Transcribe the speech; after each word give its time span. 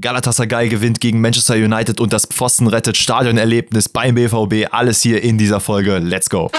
Galatasaray 0.00 0.68
gewinnt 0.68 1.00
gegen 1.00 1.20
Manchester 1.20 1.54
United 1.54 2.00
und 2.00 2.12
das 2.12 2.24
Pfosten 2.24 2.68
rettet 2.68 2.96
Stadionerlebnis 2.96 3.88
beim 3.88 4.14
BVB. 4.14 4.72
Alles 4.72 5.02
hier 5.02 5.22
in 5.22 5.38
dieser 5.38 5.58
Folge. 5.58 5.98
Let's 5.98 6.30
go. 6.30 6.50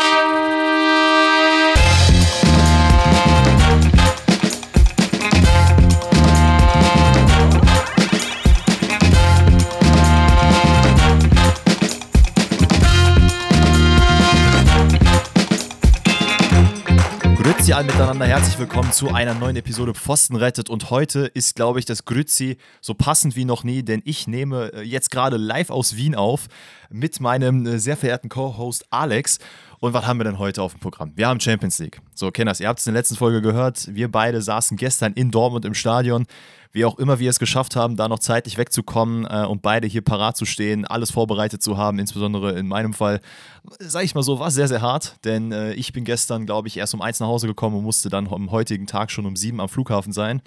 Grüezi 17.69 17.77
alle 17.77 17.85
miteinander, 17.85 18.25
herzlich 18.25 18.57
willkommen 18.57 18.91
zu 18.91 19.13
einer 19.13 19.35
neuen 19.35 19.55
Episode 19.55 19.93
Pfosten 19.93 20.35
rettet. 20.35 20.71
Und 20.71 20.89
heute 20.89 21.27
ist, 21.31 21.55
glaube 21.55 21.77
ich, 21.77 21.85
das 21.85 22.03
Grüezi 22.03 22.57
so 22.81 22.95
passend 22.95 23.35
wie 23.35 23.45
noch 23.45 23.63
nie, 23.63 23.83
denn 23.83 24.01
ich 24.05 24.25
nehme 24.25 24.73
äh, 24.73 24.81
jetzt 24.81 25.11
gerade 25.11 25.37
live 25.37 25.69
aus 25.69 25.95
Wien 25.95 26.15
auf 26.15 26.47
mit 26.89 27.19
meinem 27.19 27.67
äh, 27.67 27.77
sehr 27.77 27.95
verehrten 27.95 28.27
Co-Host 28.27 28.85
Alex 28.89 29.37
und 29.79 29.93
was 29.93 30.05
haben 30.05 30.19
wir 30.19 30.25
denn 30.25 30.39
heute 30.39 30.61
auf 30.61 30.73
dem 30.73 30.79
Programm? 30.79 31.11
Wir 31.15 31.27
haben 31.27 31.39
Champions 31.39 31.79
League. 31.79 32.01
So, 32.13 32.31
Kenners, 32.31 32.59
ihr 32.59 32.67
habt 32.67 32.79
es 32.79 32.87
in 32.87 32.93
der 32.93 32.99
letzten 32.99 33.15
Folge 33.15 33.41
gehört, 33.41 33.93
wir 33.93 34.11
beide 34.11 34.41
saßen 34.41 34.77
gestern 34.77 35.13
in 35.13 35.31
Dortmund 35.31 35.65
im 35.65 35.73
Stadion, 35.73 36.25
wie 36.71 36.85
auch 36.85 36.99
immer 36.99 37.19
wir 37.19 37.29
es 37.29 37.39
geschafft 37.39 37.75
haben, 37.75 37.95
da 37.95 38.07
noch 38.07 38.19
zeitlich 38.19 38.57
wegzukommen 38.57 39.25
äh, 39.25 39.45
und 39.45 39.61
beide 39.61 39.87
hier 39.87 40.01
parat 40.01 40.37
zu 40.37 40.45
stehen, 40.45 40.85
alles 40.85 41.11
vorbereitet 41.11 41.63
zu 41.63 41.77
haben, 41.77 41.97
insbesondere 41.97 42.57
in 42.59 42.67
meinem 42.67 42.93
Fall, 42.93 43.21
sage 43.79 44.05
ich 44.05 44.13
mal 44.13 44.21
so, 44.21 44.39
war 44.39 44.51
sehr, 44.51 44.67
sehr 44.67 44.81
hart, 44.81 45.15
denn 45.23 45.51
äh, 45.51 45.73
ich 45.73 45.93
bin 45.93 46.03
gestern, 46.03 46.45
glaube 46.45 46.67
ich, 46.67 46.77
erst 46.77 46.93
um 46.93 47.01
eins 47.01 47.19
nach 47.19 47.27
Hause 47.27 47.47
gekommen 47.47 47.77
und 47.77 47.83
musste 47.83 48.09
dann 48.09 48.27
am 48.27 48.51
heutigen 48.51 48.85
Tag 48.85 49.11
schon 49.11 49.25
um 49.25 49.35
sieben 49.35 49.61
am 49.61 49.69
Flughafen 49.69 50.13
sein. 50.13 50.41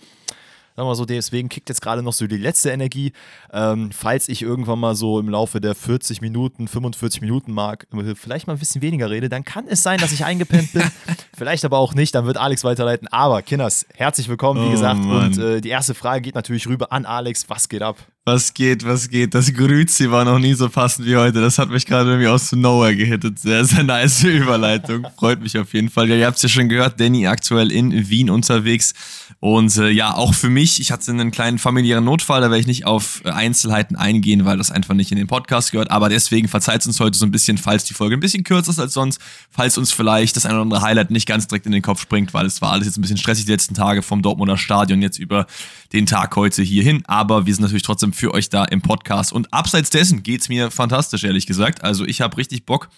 Sagen 0.75 0.87
wir 0.87 0.91
mal 0.91 0.95
so, 0.95 1.05
deswegen 1.05 1.51
kickt 1.51 1.69
jetzt 1.69 1.83
gerade 1.83 2.03
noch 2.03 2.15
so 2.15 2.27
die 2.27 2.39
letzte 2.39 2.71
Energie. 2.71 3.13
Ähm, 3.53 3.91
falls 3.93 4.29
ich 4.29 4.41
irgendwann 4.41 4.79
mal 4.79 4.95
so 4.95 5.21
im 5.21 5.29
Laufe 5.29 5.61
der 5.61 5.75
40 5.75 6.23
Minuten, 6.23 6.66
45 6.66 7.21
Minuten 7.21 7.52
Mark 7.52 7.87
vielleicht 8.15 8.46
mal 8.46 8.55
ein 8.55 8.59
bisschen 8.59 8.80
weniger 8.80 9.11
rede, 9.11 9.29
dann 9.29 9.45
kann 9.45 9.66
es 9.69 9.83
sein, 9.83 9.99
dass 9.99 10.13
ich 10.13 10.24
eingepennt 10.24 10.73
bin. 10.73 10.83
vielleicht 11.37 11.66
aber 11.66 11.77
auch 11.79 11.93
nicht, 11.95 12.15
dann 12.15 12.24
wird 12.24 12.38
Alex 12.38 12.65
weiterleiten. 12.65 13.07
Aber, 13.09 13.43
Kinders, 13.43 13.85
herzlich 13.95 14.29
willkommen, 14.29 14.63
wie 14.63 14.69
Oh, 14.69 14.71
gesagt. 14.71 15.01
Mann. 15.01 15.27
Und 15.27 15.38
äh, 15.38 15.61
die 15.61 15.69
erste 15.69 15.95
Frage 15.95 16.23
geht 16.23 16.35
natürlich 16.35 16.66
rüber 16.66 16.91
an 16.91 17.05
Alex. 17.05 17.51
Was 17.51 17.68
geht 17.68 17.83
ab? 17.83 17.96
Was 18.24 18.54
geht, 18.54 18.87
was 18.87 19.09
geht? 19.09 19.34
Das 19.34 19.52
Grüzi 19.52 20.09
war 20.09 20.24
noch 20.24 20.38
nie 20.38 20.54
so 20.54 20.68
passend 20.68 21.09
wie 21.09 21.16
heute. 21.16 21.40
Das 21.40 21.59
hat 21.59 21.70
mich 21.70 21.84
gerade 21.84 22.09
irgendwie 22.10 22.28
aus 22.28 22.52
Nowhere 22.52 22.95
gehittet. 22.95 23.40
Sehr, 23.40 23.65
sehr 23.65 23.82
nice 23.82 24.23
Überleitung. 24.23 25.09
Freut 25.18 25.40
mich 25.40 25.59
auf 25.59 25.74
jeden 25.74 25.88
Fall. 25.88 26.09
Ja, 26.09 26.15
ihr 26.15 26.26
habt 26.26 26.37
es 26.37 26.45
ja 26.45 26.48
schon 26.48 26.68
gehört, 26.68 27.00
Danny 27.00 27.26
aktuell 27.26 27.73
in 27.73 28.09
Wien 28.09 28.30
unterwegs. 28.30 28.95
Und 29.40 29.76
äh, 29.76 29.90
ja, 29.90 30.15
auch 30.15 30.34
für 30.34 30.50
mich, 30.50 30.80
ich 30.80 30.93
hatte 30.93 31.10
einen 31.10 31.32
kleinen 31.32 31.59
familiären 31.59 32.04
Notfall, 32.04 32.43
da 32.43 32.46
werde 32.48 32.60
ich 32.60 32.68
nicht 32.68 32.87
auf 32.87 33.23
Einzelheiten 33.24 33.96
eingehen, 33.96 34.45
weil 34.45 34.56
das 34.56 34.70
einfach 34.70 34.95
nicht 34.95 35.10
in 35.10 35.18
den 35.18 35.26
Podcast 35.26 35.73
gehört. 35.73 35.90
Aber 35.90 36.09
deswegen 36.09 36.46
verzeiht 36.46 36.87
uns 36.87 37.00
heute 37.00 37.18
so 37.18 37.26
ein 37.26 37.32
bisschen, 37.32 37.59
falls 37.59 37.82
die 37.82 37.95
Folge 37.95 38.16
ein 38.16 38.20
bisschen 38.20 38.45
kürzer 38.45 38.70
ist 38.70 38.78
als 38.78 38.93
sonst, 38.95 39.20
falls 39.50 39.78
uns 39.78 39.90
vielleicht 39.90 40.37
das 40.37 40.46
ein 40.46 40.52
oder 40.52 40.62
andere 40.62 40.82
Highlight 40.82 41.10
nicht 41.10 41.26
ganz 41.26 41.48
direkt 41.48 41.66
in 41.66 41.73
den 41.73 41.82
Kopf 41.82 42.00
springt, 42.00 42.32
weil 42.34 42.46
es 42.46 42.62
war 42.62 42.70
alles 42.70 42.87
jetzt 42.87 42.98
ein 42.98 43.02
bisschen 43.02 43.16
stressig 43.16 43.46
die 43.46 43.50
letzten 43.50 43.74
Tage 43.74 44.02
vom 44.02 44.23
Dortmunder 44.23 44.56
Stadion 44.56 45.02
jetzt 45.02 45.18
über 45.18 45.48
den 45.93 46.06
Tag 46.06 46.37
heute 46.37 46.62
hierhin. 46.62 47.02
Aber 47.06 47.45
wir 47.45 47.52
sind 47.52 47.62
natürlich 47.62 47.82
trotzdem 47.82 48.12
für 48.13 48.35
euch 48.35 48.49
da 48.49 48.65
im 48.65 48.82
Podcast. 48.82 49.32
Und 49.32 49.52
abseits 49.52 49.91
dessen 49.91 50.23
geht's 50.23 50.49
mir 50.49 50.71
fantastisch, 50.71 51.24
ehrlich 51.24 51.46
gesagt. 51.46 51.82
Also 51.82 52.05
ich 52.05 52.21
habe 52.21 52.37
richtig 52.37 52.66
Bock, 52.66 52.88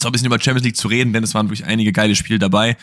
so 0.00 0.08
ein 0.08 0.12
bisschen 0.12 0.26
über 0.26 0.40
Champions 0.40 0.64
League 0.64 0.76
zu 0.76 0.88
reden, 0.88 1.12
denn 1.12 1.24
es 1.24 1.34
waren 1.34 1.48
wirklich 1.48 1.66
einige 1.66 1.92
geile 1.92 2.16
Spiele 2.16 2.38
dabei. 2.38 2.76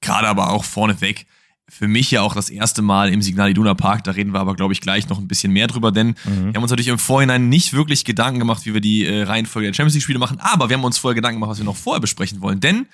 Gerade 0.00 0.28
aber 0.28 0.50
auch 0.50 0.64
vorneweg. 0.64 1.26
Für 1.68 1.88
mich 1.88 2.12
ja 2.12 2.22
auch 2.22 2.34
das 2.34 2.48
erste 2.48 2.80
Mal 2.80 3.12
im 3.12 3.22
Signal 3.22 3.50
Iduna 3.50 3.74
Park. 3.74 4.04
Da 4.04 4.12
reden 4.12 4.32
wir 4.32 4.38
aber, 4.38 4.54
glaube 4.54 4.72
ich, 4.72 4.80
gleich 4.80 5.08
noch 5.08 5.18
ein 5.18 5.26
bisschen 5.26 5.52
mehr 5.52 5.66
drüber, 5.66 5.90
denn 5.90 6.14
wir 6.24 6.54
haben 6.54 6.62
uns 6.62 6.70
natürlich 6.70 6.88
im 6.88 6.98
Vorhinein 6.98 7.48
nicht 7.48 7.72
wirklich 7.72 8.04
Gedanken 8.04 8.38
gemacht, 8.38 8.66
wie 8.66 8.74
wir 8.74 8.80
die 8.80 9.04
äh, 9.04 9.24
Reihenfolge 9.24 9.66
der 9.66 9.74
Champions 9.74 9.94
League-Spiele 9.94 10.20
machen, 10.20 10.38
aber 10.38 10.68
wir 10.68 10.76
haben 10.76 10.84
uns 10.84 10.98
vorher 10.98 11.16
Gedanken 11.16 11.40
gemacht, 11.40 11.50
was 11.50 11.58
wir 11.58 11.64
noch 11.64 11.76
vorher 11.76 12.00
besprechen 12.00 12.40
wollen. 12.40 12.60
Denn 12.60 12.86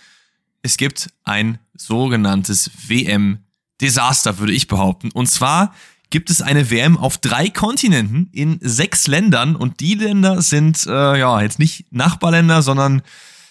es 0.62 0.78
gibt 0.78 1.10
ein 1.25 1.59
sogenanntes 1.75 2.70
WM-Desaster, 2.87 4.38
würde 4.38 4.54
ich 4.54 4.69
behaupten. 4.69 5.10
Und 5.10 5.26
zwar 5.26 5.75
gibt 6.12 6.31
es 6.31 6.43
eine 6.43 6.71
WM 6.71 6.97
auf 6.97 7.19
drei 7.19 7.49
Kontinenten 7.49 8.28
in 8.33 8.59
sechs 8.61 9.09
Ländern 9.09 9.56
und 9.56 9.81
die 9.81 9.95
Länder 9.95 10.43
sind 10.43 10.87
äh, 10.87 11.19
ja 11.19 11.41
jetzt 11.41 11.59
nicht 11.59 11.91
Nachbarländer, 11.91 12.62
sondern 12.62 13.03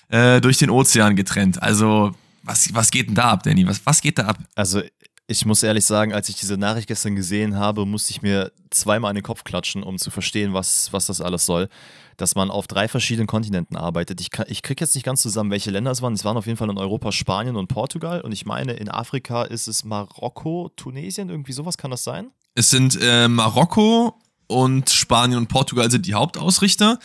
äh, 0.10 0.40
durch 0.40 0.60
den 0.60 0.70
Ozean 0.70 1.18
getrennt. 1.18 1.62
Also 1.62 2.14
was, 2.44 2.74
was 2.74 2.92
geht 2.92 3.08
denn 3.08 3.16
da 3.16 3.32
ab, 3.32 3.44
Danny? 3.44 3.68
Was, 3.68 3.86
was 3.86 4.02
geht 4.02 4.18
da 4.18 4.28
ab? 4.28 4.38
Also, 4.56 4.82
ich 5.28 5.46
muss 5.46 5.64
ehrlich 5.64 5.86
sagen, 5.86 6.14
als 6.14 6.30
ich 6.30 6.36
diese 6.36 6.58
Nachricht 6.58 6.88
gestern 6.88 7.16
gesehen 7.16 7.56
habe, 7.56 7.86
musste 7.86 8.12
ich 8.12 8.22
mir 8.22 8.52
zweimal 8.70 9.12
in 9.12 9.16
den 9.16 9.24
Kopf 9.24 9.44
klatschen, 9.44 9.84
um 9.84 9.98
zu 9.98 10.12
verstehen, 10.12 10.54
was, 10.54 10.92
was 10.92 11.06
das 11.08 11.22
alles 11.22 11.46
soll. 11.46 11.70
Dass 12.18 12.36
man 12.36 12.52
auf 12.52 12.68
drei 12.68 12.88
verschiedenen 12.88 13.28
Kontinenten 13.28 13.78
arbeitet. 13.78 14.22
Ich, 14.22 14.30
ich 14.48 14.62
kriege 14.62 14.84
jetzt 14.84 14.94
nicht 14.94 15.06
ganz 15.06 15.22
zusammen, 15.22 15.50
welche 15.50 15.72
Länder 15.72 15.92
es 15.92 16.02
waren. 16.02 16.14
Es 16.14 16.26
waren 16.26 16.38
auf 16.38 16.46
jeden 16.46 16.58
Fall 16.58 16.70
in 16.70 16.78
Europa 16.78 17.12
Spanien 17.12 17.56
und 17.56 17.68
Portugal. 17.68 18.22
Und 18.22 18.32
ich 18.32 18.46
meine, 18.46 18.74
in 18.74 18.90
Afrika 18.90 19.44
ist 19.44 19.68
es 19.68 19.84
Marokko, 19.84 20.70
Tunesien, 20.76 21.30
irgendwie 21.30 21.54
sowas 21.54 21.78
kann 21.78 21.90
das 21.90 22.04
sein? 22.04 22.32
Es 22.54 22.70
sind 22.70 22.98
äh, 23.02 23.28
Marokko 23.28 24.20
und 24.48 24.90
Spanien 24.90 25.38
und 25.38 25.48
Portugal 25.48 25.90
sind 25.90 26.06
die 26.06 26.14
Hauptausrichter. 26.14 27.00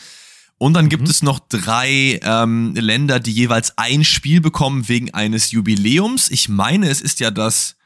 Und 0.58 0.72
dann 0.74 0.88
gibt 0.88 1.08
es 1.08 1.22
noch 1.22 1.38
drei 1.38 2.18
ähm, 2.22 2.74
Länder, 2.74 3.20
die 3.20 3.32
jeweils 3.32 3.76
ein 3.76 4.04
Spiel 4.04 4.40
bekommen 4.40 4.88
wegen 4.88 5.12
eines 5.12 5.50
Jubiläums. 5.50 6.30
Ich 6.30 6.48
meine, 6.48 6.88
es 6.88 7.02
ist 7.02 7.20
ja 7.20 7.30
das, 7.30 7.76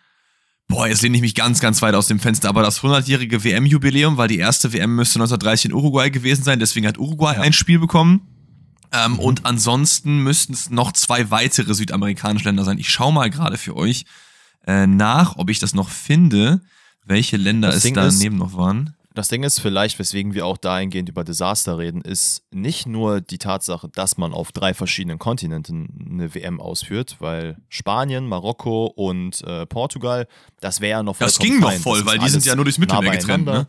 boah, 0.69 0.87
jetzt 0.87 1.03
lehne 1.03 1.17
ich 1.17 1.21
mich 1.21 1.35
ganz, 1.35 1.61
ganz 1.61 1.83
weit 1.83 1.95
aus 1.95 2.07
dem 2.07 2.21
Fenster, 2.21 2.49
aber 2.49 2.63
das 2.63 2.81
100-jährige 2.81 3.43
WM-Jubiläum, 3.43 4.17
weil 4.17 4.29
die 4.29 4.39
erste 4.39 4.73
WM 4.73 4.95
müsste 4.95 5.19
1930 5.19 5.67
in 5.67 5.73
Uruguay 5.75 6.11
gewesen 6.11 6.45
sein, 6.45 6.61
deswegen 6.61 6.87
hat 6.87 6.97
Uruguay 6.97 7.37
ein 7.39 7.53
Spiel 7.53 7.81
bekommen. 7.81 8.23
Ähm, 8.93 9.19
Und 9.19 9.47
ansonsten 9.47 10.19
müssten 10.23 10.53
es 10.53 10.71
noch 10.71 10.93
zwei 10.93 11.31
weitere 11.31 11.75
südamerikanische 11.75 12.47
Länder 12.47 12.65
sein. 12.65 12.79
Ich 12.79 12.91
schaue 12.91 13.13
mal 13.13 13.31
gerade 13.31 13.59
für 13.59 13.77
euch 13.77 14.05
äh, 14.67 14.87
nach, 14.87 15.37
ob 15.37 15.51
ich 15.51 15.59
das 15.59 15.75
noch 15.75 15.91
finde, 15.91 16.61
welche 17.11 17.37
Länder 17.37 17.69
Das 17.69 17.79
es 17.79 17.83
Ding 17.83 17.95
daneben 17.95 18.39
noch 18.39 18.57
waren. 18.57 18.95
Das 19.13 19.29
Ding 19.29 19.43
ist 19.43 19.59
vielleicht, 19.59 19.99
weswegen 19.99 20.35
wir 20.35 20.47
auch 20.47 20.57
dahingehend 20.57 21.09
über 21.09 21.25
Desaster 21.25 21.79
reden, 21.79 22.01
ist 22.01 22.45
nicht 22.53 22.87
nur 22.87 23.21
die 23.21 23.39
Tatsache, 23.39 23.89
dass 23.89 24.17
man 24.17 24.33
auf 24.33 24.53
drei 24.53 24.73
verschiedenen 24.73 25.19
Kontinenten 25.19 26.09
eine 26.13 26.33
WM 26.35 26.61
ausführt, 26.61 27.17
weil 27.19 27.57
Spanien, 27.69 28.29
Marokko 28.29 28.87
und 28.87 29.43
äh, 29.43 29.67
Portugal, 29.67 30.29
das 30.61 30.81
wäre 30.81 30.91
ja 30.99 31.03
noch 31.03 31.19
Das 31.19 31.37
vollkommen 31.37 31.61
ging 31.61 31.61
noch 31.61 31.73
voll, 31.83 31.99
Das 31.99 32.07
weil 32.07 32.19
die 32.21 32.29
sind 32.29 32.45
ja 32.47 32.55
nur 32.55 32.65
durchs 32.65 32.79
Mittelmeer 32.79 33.11
getrennt, 33.11 33.47
ne? 33.47 33.67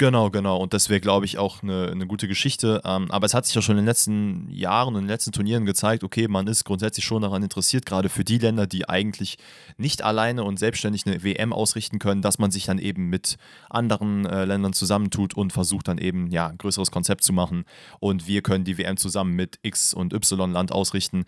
Genau, 0.00 0.30
genau. 0.30 0.58
Und 0.58 0.74
das 0.74 0.88
wäre, 0.90 1.00
glaube 1.00 1.26
ich, 1.26 1.38
auch 1.38 1.60
eine, 1.64 1.90
eine 1.90 2.06
gute 2.06 2.28
Geschichte. 2.28 2.80
Ähm, 2.84 3.10
aber 3.10 3.26
es 3.26 3.34
hat 3.34 3.46
sich 3.46 3.54
ja 3.56 3.62
schon 3.62 3.74
in 3.74 3.78
den 3.82 3.86
letzten 3.86 4.48
Jahren 4.48 4.94
und 4.94 5.00
in 5.00 5.06
den 5.06 5.10
letzten 5.10 5.32
Turnieren 5.32 5.66
gezeigt, 5.66 6.04
okay, 6.04 6.28
man 6.28 6.46
ist 6.46 6.64
grundsätzlich 6.64 7.04
schon 7.04 7.22
daran 7.22 7.42
interessiert, 7.42 7.84
gerade 7.84 8.08
für 8.08 8.22
die 8.22 8.38
Länder, 8.38 8.68
die 8.68 8.88
eigentlich 8.88 9.38
nicht 9.76 10.02
alleine 10.02 10.44
und 10.44 10.56
selbstständig 10.56 11.04
eine 11.04 11.24
WM 11.24 11.52
ausrichten 11.52 11.98
können, 11.98 12.22
dass 12.22 12.38
man 12.38 12.52
sich 12.52 12.66
dann 12.66 12.78
eben 12.78 13.08
mit 13.08 13.38
anderen 13.70 14.24
äh, 14.24 14.44
Ländern 14.44 14.72
zusammentut 14.72 15.34
und 15.34 15.52
versucht 15.52 15.88
dann 15.88 15.98
eben, 15.98 16.30
ja, 16.30 16.46
ein 16.46 16.58
größeres 16.58 16.92
Konzept 16.92 17.24
zu 17.24 17.32
machen. 17.32 17.64
Und 17.98 18.28
wir 18.28 18.42
können 18.42 18.64
die 18.64 18.78
WM 18.78 18.98
zusammen 18.98 19.34
mit 19.34 19.58
X 19.62 19.94
und 19.94 20.12
Y-Land 20.12 20.70
ausrichten. 20.70 21.24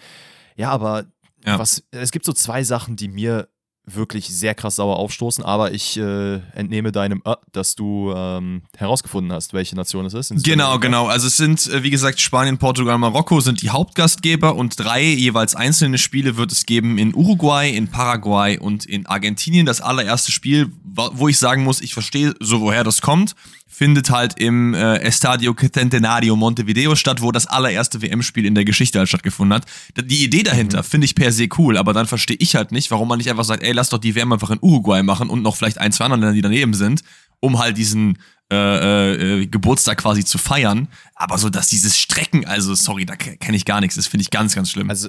Ja, 0.56 0.70
aber 0.70 1.06
Ja. 1.44 1.58
was, 1.58 1.82
es 1.90 2.12
gibt 2.12 2.24
so 2.24 2.32
zwei 2.32 2.62
Sachen, 2.62 2.94
die 2.94 3.08
mir 3.08 3.48
wirklich 3.94 4.28
sehr 4.28 4.54
krass 4.54 4.76
sauer 4.76 4.96
aufstoßen, 4.96 5.44
aber 5.44 5.72
ich 5.72 5.96
äh, 5.96 6.40
entnehme 6.54 6.92
deinem, 6.92 7.22
äh, 7.24 7.34
dass 7.52 7.74
du 7.74 8.12
ähm, 8.14 8.62
herausgefunden 8.76 9.32
hast, 9.32 9.52
welche 9.52 9.76
Nation 9.76 10.06
es 10.06 10.14
ist. 10.14 10.44
Genau, 10.44 10.78
genau. 10.78 11.06
Also 11.06 11.26
es 11.26 11.36
sind, 11.36 11.66
äh, 11.68 11.82
wie 11.82 11.90
gesagt, 11.90 12.20
Spanien, 12.20 12.58
Portugal, 12.58 12.98
Marokko 12.98 13.40
sind 13.40 13.62
die 13.62 13.70
Hauptgastgeber 13.70 14.54
und 14.54 14.78
drei 14.78 15.02
jeweils 15.02 15.54
einzelne 15.54 15.98
Spiele 15.98 16.36
wird 16.36 16.52
es 16.52 16.66
geben 16.66 16.98
in 16.98 17.14
Uruguay, 17.14 17.70
in 17.70 17.88
Paraguay 17.88 18.58
und 18.58 18.84
in 18.86 19.06
Argentinien. 19.06 19.66
Das 19.66 19.80
allererste 19.80 20.32
Spiel, 20.32 20.70
wo 20.84 21.28
ich 21.28 21.38
sagen 21.38 21.64
muss, 21.64 21.80
ich 21.80 21.94
verstehe 21.94 22.34
so, 22.40 22.60
woher 22.60 22.84
das 22.84 23.00
kommt, 23.00 23.34
findet 23.72 24.10
halt 24.10 24.38
im 24.38 24.74
äh, 24.74 24.96
Estadio 24.96 25.54
Centenario 25.54 26.34
Montevideo 26.36 26.96
statt, 26.96 27.22
wo 27.22 27.30
das 27.32 27.46
allererste 27.46 28.02
WM-Spiel 28.02 28.44
in 28.44 28.54
der 28.54 28.64
Geschichte 28.64 28.98
halt 28.98 29.08
stattgefunden 29.08 29.54
hat. 29.54 29.64
Die 29.96 30.24
Idee 30.24 30.42
dahinter 30.42 30.82
finde 30.82 31.04
ich 31.04 31.14
per 31.14 31.30
se 31.32 31.48
cool, 31.56 31.78
aber 31.78 31.92
dann 31.92 32.06
verstehe 32.06 32.36
ich 32.40 32.56
halt 32.56 32.72
nicht, 32.72 32.90
warum 32.90 33.08
man 33.08 33.18
nicht 33.18 33.30
einfach 33.30 33.44
sagt, 33.44 33.62
ey, 33.62 33.72
lass 33.72 33.88
doch 33.88 33.98
die 33.98 34.14
WM 34.16 34.32
einfach 34.32 34.50
in 34.50 34.58
Uruguay 34.60 35.02
machen 35.02 35.30
und 35.30 35.40
noch 35.42 35.56
vielleicht 35.56 35.78
ein, 35.78 35.92
zwei 35.92 36.04
andere 36.06 36.20
Länder, 36.20 36.34
die 36.34 36.42
daneben 36.42 36.74
sind, 36.74 37.02
um 37.38 37.58
halt 37.58 37.78
diesen 37.78 38.18
äh, 38.52 38.56
äh, 38.56 39.42
äh, 39.42 39.46
Geburtstag 39.46 39.98
quasi 39.98 40.24
zu 40.24 40.36
feiern. 40.36 40.88
Aber 41.14 41.38
so, 41.38 41.48
dass 41.48 41.68
dieses 41.68 41.96
Strecken, 41.96 42.44
also 42.46 42.74
sorry, 42.74 43.06
da 43.06 43.14
ke- 43.14 43.36
kenne 43.36 43.56
ich 43.56 43.64
gar 43.64 43.80
nichts. 43.80 43.94
Das 43.94 44.08
finde 44.08 44.22
ich 44.22 44.30
ganz, 44.30 44.54
ganz 44.56 44.70
schlimm. 44.70 44.90
Also, 44.90 45.08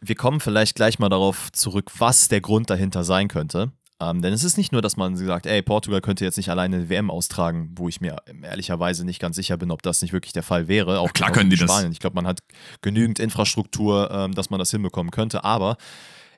wir 0.00 0.14
kommen 0.14 0.40
vielleicht 0.40 0.76
gleich 0.76 0.98
mal 0.98 1.08
darauf 1.08 1.52
zurück, 1.52 1.90
was 1.98 2.28
der 2.28 2.40
Grund 2.40 2.70
dahinter 2.70 3.04
sein 3.04 3.28
könnte. 3.28 3.72
Ähm, 4.00 4.22
denn 4.22 4.32
es 4.32 4.44
ist 4.44 4.56
nicht 4.56 4.70
nur, 4.70 4.80
dass 4.80 4.96
man 4.96 5.16
sagt, 5.16 5.46
ey, 5.46 5.60
Portugal 5.60 6.00
könnte 6.00 6.24
jetzt 6.24 6.36
nicht 6.36 6.50
alleine 6.50 6.76
eine 6.76 6.88
WM 6.88 7.10
austragen, 7.10 7.72
wo 7.74 7.88
ich 7.88 8.00
mir 8.00 8.16
ehrlicherweise 8.42 9.04
nicht 9.04 9.20
ganz 9.20 9.34
sicher 9.34 9.56
bin, 9.56 9.72
ob 9.72 9.82
das 9.82 10.02
nicht 10.02 10.12
wirklich 10.12 10.32
der 10.32 10.44
Fall 10.44 10.68
wäre. 10.68 11.00
Auch 11.00 11.12
klar 11.12 11.30
genauso 11.30 11.40
können 11.40 11.50
die 11.50 11.56
wie 11.56 11.60
das. 11.60 11.70
Spanien. 11.70 11.92
Ich 11.92 11.98
glaube, 11.98 12.14
man 12.14 12.26
hat 12.26 12.40
genügend 12.80 13.18
Infrastruktur, 13.18 14.10
ähm, 14.12 14.34
dass 14.34 14.50
man 14.50 14.60
das 14.60 14.70
hinbekommen 14.70 15.10
könnte. 15.10 15.42
Aber 15.42 15.76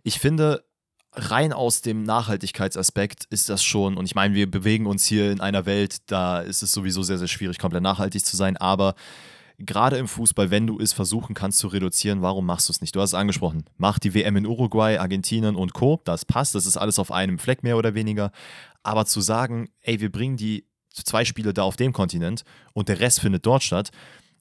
ich 0.02 0.18
finde, 0.18 0.64
rein 1.12 1.52
aus 1.52 1.82
dem 1.82 2.02
Nachhaltigkeitsaspekt 2.02 3.24
ist 3.30 3.48
das 3.50 3.62
schon, 3.62 3.96
und 3.96 4.06
ich 4.06 4.14
meine, 4.14 4.34
wir 4.34 4.50
bewegen 4.50 4.86
uns 4.86 5.04
hier 5.04 5.30
in 5.30 5.40
einer 5.40 5.66
Welt, 5.66 5.98
da 6.06 6.40
ist 6.40 6.62
es 6.62 6.72
sowieso 6.72 7.02
sehr, 7.02 7.18
sehr 7.18 7.28
schwierig, 7.28 7.58
komplett 7.58 7.82
nachhaltig 7.82 8.24
zu 8.24 8.36
sein, 8.36 8.56
aber 8.56 8.94
gerade 9.60 9.96
im 9.96 10.08
Fußball, 10.08 10.50
wenn 10.50 10.66
du 10.66 10.78
es 10.78 10.92
versuchen 10.92 11.34
kannst 11.34 11.58
zu 11.58 11.68
reduzieren, 11.68 12.22
warum 12.22 12.46
machst 12.46 12.68
du 12.68 12.72
es 12.72 12.80
nicht? 12.80 12.96
Du 12.96 13.00
hast 13.00 13.10
es 13.10 13.14
angesprochen. 13.14 13.64
Mach 13.76 13.98
die 13.98 14.14
WM 14.14 14.36
in 14.36 14.46
Uruguay, 14.46 14.98
Argentinien 14.98 15.56
und 15.56 15.74
Co. 15.74 16.00
Das 16.04 16.24
passt, 16.24 16.54
das 16.54 16.66
ist 16.66 16.76
alles 16.76 16.98
auf 16.98 17.12
einem 17.12 17.38
Fleck 17.38 17.62
mehr 17.62 17.76
oder 17.76 17.94
weniger. 17.94 18.32
Aber 18.82 19.06
zu 19.06 19.20
sagen, 19.20 19.68
ey, 19.82 20.00
wir 20.00 20.10
bringen 20.10 20.36
die 20.36 20.66
zwei 20.92 21.24
Spiele 21.24 21.54
da 21.54 21.62
auf 21.62 21.76
dem 21.76 21.92
Kontinent 21.92 22.42
und 22.72 22.88
der 22.88 23.00
Rest 23.00 23.20
findet 23.20 23.46
dort 23.46 23.62
statt, 23.62 23.90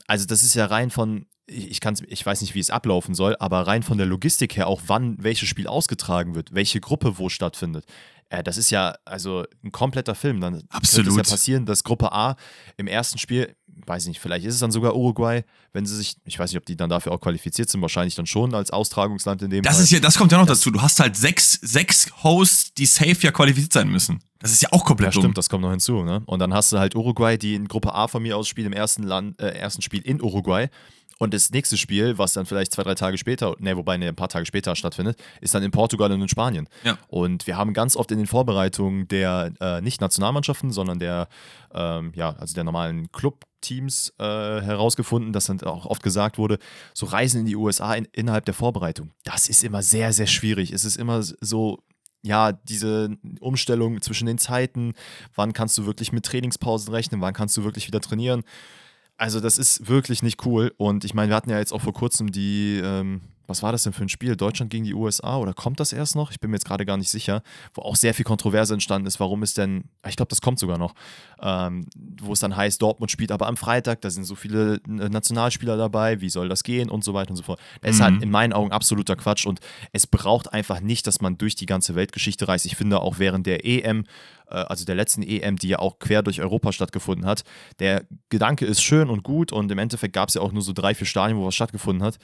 also 0.07 0.25
das 0.25 0.41
ist 0.41 0.55
ja 0.55 0.65
rein 0.65 0.89
von, 0.89 1.27
ich, 1.45 1.79
kann's, 1.81 2.01
ich 2.07 2.25
weiß 2.25 2.41
nicht, 2.41 2.55
wie 2.55 2.59
es 2.59 2.71
ablaufen 2.71 3.13
soll, 3.13 3.35
aber 3.39 3.67
rein 3.67 3.83
von 3.83 3.97
der 3.97 4.07
Logistik 4.07 4.57
her 4.57 4.67
auch, 4.67 4.81
wann 4.87 5.21
welches 5.21 5.49
Spiel 5.49 5.67
ausgetragen 5.67 6.33
wird, 6.33 6.53
welche 6.53 6.79
Gruppe 6.79 7.19
wo 7.19 7.29
stattfindet. 7.29 7.85
Äh, 8.29 8.43
das 8.43 8.57
ist 8.57 8.69
ja 8.69 8.95
also 9.05 9.45
ein 9.63 9.71
kompletter 9.71 10.15
Film. 10.15 10.39
Dann 10.39 10.63
Absolut. 10.69 11.07
könnte 11.07 11.21
es 11.21 11.27
ja 11.27 11.33
passieren, 11.33 11.65
dass 11.65 11.83
Gruppe 11.83 12.11
A 12.11 12.37
im 12.77 12.87
ersten 12.87 13.17
Spiel, 13.17 13.55
weiß 13.85 14.03
ich 14.03 14.09
nicht, 14.09 14.19
vielleicht 14.19 14.45
ist 14.45 14.55
es 14.55 14.59
dann 14.59 14.71
sogar 14.71 14.95
Uruguay, 14.95 15.43
wenn 15.73 15.85
sie 15.85 15.95
sich, 15.95 16.17
ich 16.25 16.37
weiß 16.37 16.51
nicht, 16.51 16.57
ob 16.57 16.65
die 16.65 16.75
dann 16.75 16.89
dafür 16.89 17.11
auch 17.11 17.19
qualifiziert 17.19 17.69
sind, 17.69 17.81
wahrscheinlich 17.81 18.15
dann 18.15 18.25
schon 18.25 18.53
als 18.53 18.71
Austragungsland 18.71 19.41
in 19.41 19.49
dem 19.49 19.63
das 19.63 19.75
Fall. 19.75 19.83
Ist 19.83 19.91
ja, 19.91 19.99
das 19.99 20.17
kommt 20.17 20.31
ja 20.31 20.37
noch 20.37 20.45
das, 20.45 20.59
dazu. 20.59 20.71
Du 20.71 20.81
hast 20.81 20.99
halt 20.99 21.15
sechs, 21.15 21.53
sechs 21.53 22.11
Hosts, 22.23 22.73
die 22.73 22.85
safe 22.85 23.17
ja 23.21 23.31
qualifiziert 23.31 23.73
sein 23.73 23.89
müssen. 23.89 24.19
Das 24.39 24.51
ist 24.51 24.61
ja 24.61 24.69
auch 24.71 24.85
komplett 24.85 25.13
ja, 25.13 25.21
stimmt, 25.21 25.37
das 25.37 25.49
kommt 25.49 25.63
noch 25.63 25.71
hinzu. 25.71 26.03
Ne? 26.03 26.21
Und 26.25 26.39
dann 26.39 26.53
hast 26.53 26.71
du 26.71 26.79
halt 26.79 26.95
Uruguay, 26.95 27.37
die 27.37 27.55
in 27.55 27.67
Gruppe 27.67 27.93
A 27.93 28.07
von 28.07 28.23
mir 28.23 28.37
aus 28.37 28.47
spielen, 28.47 28.67
im 28.67 28.73
ersten, 28.73 29.03
Land, 29.03 29.39
äh, 29.41 29.49
ersten 29.49 29.81
Spiel 29.81 30.01
in 30.01 30.21
Uruguay. 30.21 30.69
Und 31.19 31.33
das 31.33 31.51
nächste 31.51 31.75
Spiel, 31.75 32.17
was 32.17 32.31
dann 32.31 32.45
vielleicht 32.45 32.71
zwei, 32.71 32.83
drei 32.83 32.95
Tage 32.95 33.17
später, 33.17 33.53
ne, 33.59 33.75
wobei 33.75 33.97
ne, 33.97 34.07
ein 34.07 34.15
paar 34.15 34.29
Tage 34.29 34.45
später 34.45 34.75
stattfindet, 34.77 35.21
ist 35.41 35.53
dann 35.53 35.61
in 35.63 35.71
Portugal 35.71 36.09
und 36.13 36.21
in 36.21 36.29
Spanien. 36.29 36.69
Ja. 36.85 36.97
Und 37.09 37.45
wir 37.45 37.57
haben 37.57 37.73
ganz 37.73 37.97
oft 37.97 38.09
in 38.11 38.17
den 38.17 38.27
Vorbereitungen 38.27 39.07
der 39.09 39.51
äh, 39.59 39.81
nicht 39.81 39.99
Nationalmannschaften, 39.99 40.71
sondern 40.71 40.97
der, 40.97 41.27
ähm, 41.73 42.13
ja, 42.15 42.35
also 42.39 42.53
der 42.55 42.63
normalen 42.63 43.11
Clubteams 43.59 44.13
äh, 44.17 44.23
herausgefunden, 44.61 45.33
dass 45.33 45.45
dann 45.45 45.61
auch 45.61 45.85
oft 45.85 46.03
gesagt 46.03 46.37
wurde, 46.37 46.59
so 46.93 47.05
Reisen 47.05 47.41
in 47.41 47.45
die 47.45 47.55
USA 47.55 47.93
in, 47.93 48.07
innerhalb 48.11 48.45
der 48.45 48.53
Vorbereitung, 48.53 49.11
das 49.23 49.49
ist 49.49 49.63
immer 49.63 49.81
sehr, 49.81 50.13
sehr 50.13 50.27
schwierig. 50.27 50.71
Es 50.71 50.85
ist 50.85 50.97
immer 50.97 51.21
so 51.23 51.83
ja, 52.21 52.51
diese 52.51 53.17
Umstellung 53.39 54.01
zwischen 54.01 54.25
den 54.25 54.37
Zeiten, 54.37 54.93
wann 55.35 55.53
kannst 55.53 55.77
du 55.77 55.85
wirklich 55.85 56.11
mit 56.11 56.25
Trainingspausen 56.25 56.93
rechnen, 56.93 57.21
wann 57.21 57.33
kannst 57.33 57.55
du 57.55 57.63
wirklich 57.63 57.87
wieder 57.87 58.01
trainieren. 58.01 58.43
Also 59.15 59.39
das 59.39 59.57
ist 59.57 59.87
wirklich 59.87 60.21
nicht 60.21 60.45
cool. 60.45 60.73
Und 60.75 61.05
ich 61.05 61.13
meine, 61.13 61.29
wir 61.29 61.35
hatten 61.37 61.49
ja 61.49 61.59
jetzt 61.59 61.71
auch 61.71 61.81
vor 61.81 61.93
kurzem 61.93 62.29
die, 62.31 62.81
ähm, 62.83 63.21
was 63.49 63.63
war 63.63 63.71
das 63.71 63.83
denn 63.83 63.93
für 63.93 64.03
ein 64.03 64.09
Spiel? 64.09 64.35
Deutschland 64.35 64.71
gegen 64.71 64.85
die 64.85 64.93
USA 64.93 65.37
oder 65.37 65.53
kommt 65.53 65.79
das 65.79 65.91
erst 65.91 66.15
noch? 66.15 66.31
Ich 66.31 66.39
bin 66.39 66.51
mir 66.51 66.55
jetzt 66.57 66.65
gerade 66.65 66.85
gar 66.85 66.97
nicht 66.97 67.09
sicher, 67.09 67.41
wo 67.73 67.81
auch 67.81 67.95
sehr 67.95 68.13
viel 68.13 68.23
Kontroverse 68.25 68.73
entstanden 68.73 69.07
ist, 69.07 69.19
warum 69.19 69.43
es 69.43 69.53
denn, 69.53 69.85
ich 70.07 70.15
glaube, 70.15 70.29
das 70.29 70.39
kommt 70.41 70.59
sogar 70.59 70.77
noch, 70.77 70.93
ähm, 71.41 71.87
wo 72.21 72.33
es 72.33 72.39
dann 72.39 72.55
heißt, 72.55 72.81
Dortmund 72.81 73.11
spielt 73.11 73.31
aber 73.31 73.47
am 73.47 73.57
Freitag, 73.57 74.01
da 74.01 74.09
sind 74.09 74.23
so 74.23 74.35
viele 74.35 74.75
äh, 74.87 75.09
Nationalspieler 75.09 75.75
dabei, 75.77 76.21
wie 76.21 76.29
soll 76.29 76.47
das 76.47 76.63
gehen 76.63 76.89
und 76.89 77.03
so 77.03 77.13
weiter 77.13 77.31
und 77.31 77.37
so 77.37 77.43
fort. 77.43 77.59
Das 77.81 77.95
ist 77.95 78.01
halt 78.01 78.15
Mhm. 78.15 78.21
in 78.23 78.31
meinen 78.31 78.53
Augen 78.53 78.71
absoluter 78.71 79.15
Quatsch 79.15 79.45
und 79.45 79.59
es 79.91 80.07
braucht 80.07 80.53
einfach 80.53 80.79
nicht, 80.79 81.07
dass 81.07 81.19
man 81.19 81.37
durch 81.37 81.55
die 81.55 81.65
ganze 81.65 81.95
Weltgeschichte 81.95 82.47
reist. 82.47 82.65
Ich 82.65 82.75
finde 82.75 83.01
auch 83.01 83.19
während 83.19 83.47
der 83.47 83.65
EM 83.65 84.05
äh, 84.49 84.55
also 84.55 84.85
der 84.85 84.95
letzten 84.95 85.21
EM, 85.23 85.57
die 85.57 85.69
ja 85.69 85.79
auch 85.79 85.99
quer 85.99 86.21
durch 86.23 86.41
Europa 86.41 86.71
stattgefunden 86.71 87.25
hat. 87.25 87.43
Der 87.79 88.05
Gedanke 88.29 88.65
ist 88.65 88.81
schön 88.81 89.09
und 89.09 89.23
gut 89.23 89.51
und 89.51 89.71
im 89.71 89.77
Endeffekt 89.77 90.13
gab 90.13 90.29
es 90.29 90.35
ja 90.35 90.41
auch 90.41 90.51
nur 90.51 90.61
so 90.61 90.73
drei, 90.73 90.93
vier 90.95 91.07
Stadien, 91.07 91.37
wo 91.37 91.45
was 91.45 91.55
stattgefunden 91.55 92.03
hat. 92.03 92.17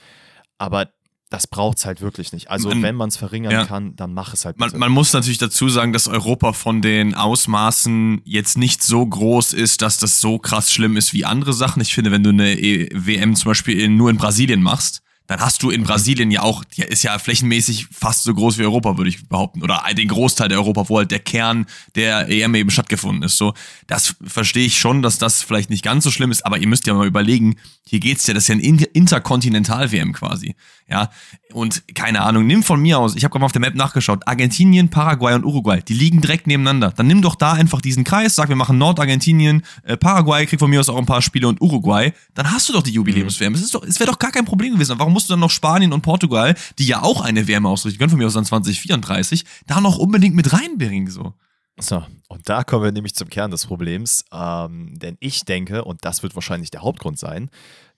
Aber 0.58 0.88
das 1.28 1.46
braucht 1.48 1.78
es 1.78 1.84
halt 1.86 2.00
wirklich 2.00 2.32
nicht. 2.32 2.50
Also 2.50 2.68
Man- 2.68 2.82
wenn 2.82 2.94
man 2.94 3.08
es 3.08 3.16
verringern 3.16 3.52
ja. 3.52 3.64
kann, 3.66 3.96
dann 3.96 4.14
mach 4.14 4.32
es 4.32 4.44
halt 4.44 4.58
Man, 4.58 4.70
man 4.78 4.92
muss 4.92 5.12
natürlich 5.12 5.38
dazu 5.38 5.68
sagen, 5.68 5.92
dass 5.92 6.06
Europa 6.06 6.52
von 6.52 6.82
den 6.82 7.14
Ausmaßen 7.14 8.22
jetzt 8.24 8.56
nicht 8.58 8.82
so 8.82 9.04
groß 9.04 9.52
ist, 9.52 9.82
dass 9.82 9.98
das 9.98 10.20
so 10.20 10.38
krass 10.38 10.72
schlimm 10.72 10.96
ist 10.96 11.12
wie 11.12 11.24
andere 11.24 11.52
Sachen. 11.52 11.82
Ich 11.82 11.94
finde, 11.94 12.10
wenn 12.12 12.22
du 12.22 12.30
eine 12.30 12.58
E- 12.58 12.88
WM 12.92 13.34
zum 13.34 13.50
Beispiel 13.50 13.80
in, 13.80 13.96
nur 13.96 14.10
in 14.10 14.16
Brasilien 14.18 14.62
machst, 14.62 15.02
dann 15.26 15.40
hast 15.40 15.62
du 15.62 15.70
in 15.70 15.82
Brasilien 15.82 16.30
ja 16.30 16.42
auch, 16.42 16.62
die 16.64 16.82
ist 16.82 17.02
ja 17.02 17.18
flächenmäßig 17.18 17.88
fast 17.90 18.22
so 18.22 18.32
groß 18.34 18.58
wie 18.58 18.62
Europa, 18.62 18.96
würde 18.96 19.10
ich 19.10 19.28
behaupten. 19.28 19.62
Oder 19.62 19.82
den 19.96 20.08
Großteil 20.08 20.48
der 20.48 20.58
Europa, 20.58 20.88
wo 20.88 20.98
halt 20.98 21.10
der 21.10 21.18
Kern 21.18 21.66
der 21.94 22.28
EM 22.28 22.54
eben 22.54 22.70
stattgefunden 22.70 23.24
ist. 23.24 23.36
So, 23.36 23.54
das 23.86 24.14
verstehe 24.24 24.66
ich 24.66 24.78
schon, 24.78 25.02
dass 25.02 25.18
das 25.18 25.42
vielleicht 25.42 25.70
nicht 25.70 25.82
ganz 25.82 26.04
so 26.04 26.10
schlimm 26.10 26.30
ist, 26.30 26.46
aber 26.46 26.58
ihr 26.58 26.68
müsst 26.68 26.86
ja 26.86 26.94
mal 26.94 27.06
überlegen, 27.06 27.56
hier 27.88 28.00
geht's 28.00 28.26
ja, 28.26 28.34
das 28.34 28.44
ist 28.44 28.48
ja 28.48 28.54
ein 28.56 28.60
In- 28.60 28.78
Interkontinental-WM 28.78 30.12
quasi. 30.12 30.54
Ja, 30.88 31.10
und 31.52 31.82
keine 31.96 32.20
Ahnung, 32.20 32.46
nimm 32.46 32.62
von 32.62 32.80
mir 32.80 33.00
aus, 33.00 33.16
ich 33.16 33.24
habe 33.24 33.32
gerade 33.32 33.40
mal 33.40 33.46
auf 33.46 33.52
der 33.52 33.60
Map 33.60 33.74
nachgeschaut, 33.74 34.22
Argentinien, 34.26 34.88
Paraguay 34.88 35.34
und 35.34 35.44
Uruguay, 35.44 35.80
die 35.82 35.94
liegen 35.94 36.20
direkt 36.20 36.46
nebeneinander. 36.46 36.92
Dann 36.92 37.08
nimm 37.08 37.22
doch 37.22 37.34
da 37.34 37.54
einfach 37.54 37.80
diesen 37.80 38.04
Kreis, 38.04 38.36
sag, 38.36 38.48
wir 38.48 38.54
machen 38.54 38.78
Nordargentinien, 38.78 39.62
äh, 39.82 39.96
Paraguay 39.96 40.46
kriegt 40.46 40.60
von 40.60 40.70
mir 40.70 40.78
aus 40.78 40.88
auch 40.88 40.96
ein 40.96 41.06
paar 41.06 41.22
Spiele 41.22 41.48
und 41.48 41.60
Uruguay, 41.60 42.12
dann 42.34 42.52
hast 42.52 42.68
du 42.68 42.72
doch 42.72 42.82
die 42.82 42.92
Jubiläums-WM. 42.92 43.54
Es, 43.54 43.74
es 43.74 43.98
wäre 43.98 44.12
doch 44.12 44.18
gar 44.20 44.30
kein 44.30 44.44
Problem 44.44 44.74
gewesen. 44.74 44.96
Warum 44.96 45.15
musst 45.16 45.30
du 45.30 45.32
dann 45.32 45.40
noch 45.40 45.50
Spanien 45.50 45.94
und 45.94 46.02
Portugal, 46.02 46.54
die 46.78 46.86
ja 46.86 47.02
auch 47.02 47.22
eine 47.22 47.48
WM 47.48 47.64
ausrichten 47.64 47.98
können, 47.98 48.10
von 48.10 48.18
mir 48.18 48.26
aus 48.26 48.34
dann 48.34 48.44
2034, 48.44 49.46
da 49.66 49.80
noch 49.80 49.96
unbedingt 49.96 50.34
mit 50.34 50.52
reinbringen, 50.52 51.10
so? 51.10 51.32
So, 51.78 52.04
und 52.28 52.48
da 52.48 52.64
kommen 52.64 52.84
wir 52.84 52.92
nämlich 52.92 53.14
zum 53.14 53.30
Kern 53.30 53.50
des 53.50 53.64
Problems. 53.64 54.26
Ähm, 54.30 54.98
denn 54.98 55.16
ich 55.20 55.44
denke, 55.46 55.84
und 55.84 56.04
das 56.04 56.22
wird 56.22 56.34
wahrscheinlich 56.34 56.70
der 56.70 56.82
Hauptgrund 56.82 57.18
sein, 57.18 57.50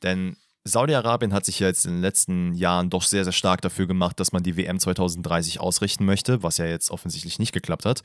denn 0.05 0.37
Saudi-Arabien 0.69 1.33
hat 1.33 1.45
sich 1.45 1.61
ja 1.61 1.67
jetzt 1.67 1.87
in 1.87 1.95
den 1.95 2.01
letzten 2.03 2.55
Jahren 2.55 2.91
doch 2.91 3.03
sehr, 3.03 3.25
sehr 3.25 3.33
stark 3.33 3.61
dafür 3.63 3.87
gemacht, 3.87 4.21
dass 4.21 4.33
man 4.33 4.43
die 4.43 4.57
WM 4.57 4.79
2030 4.79 5.61
ausrichten 5.61 6.05
möchte, 6.05 6.43
was 6.43 6.59
ja 6.59 6.67
jetzt 6.67 6.91
offensichtlich 6.91 7.39
nicht 7.39 7.53
geklappt 7.53 7.85
hat. 7.85 8.03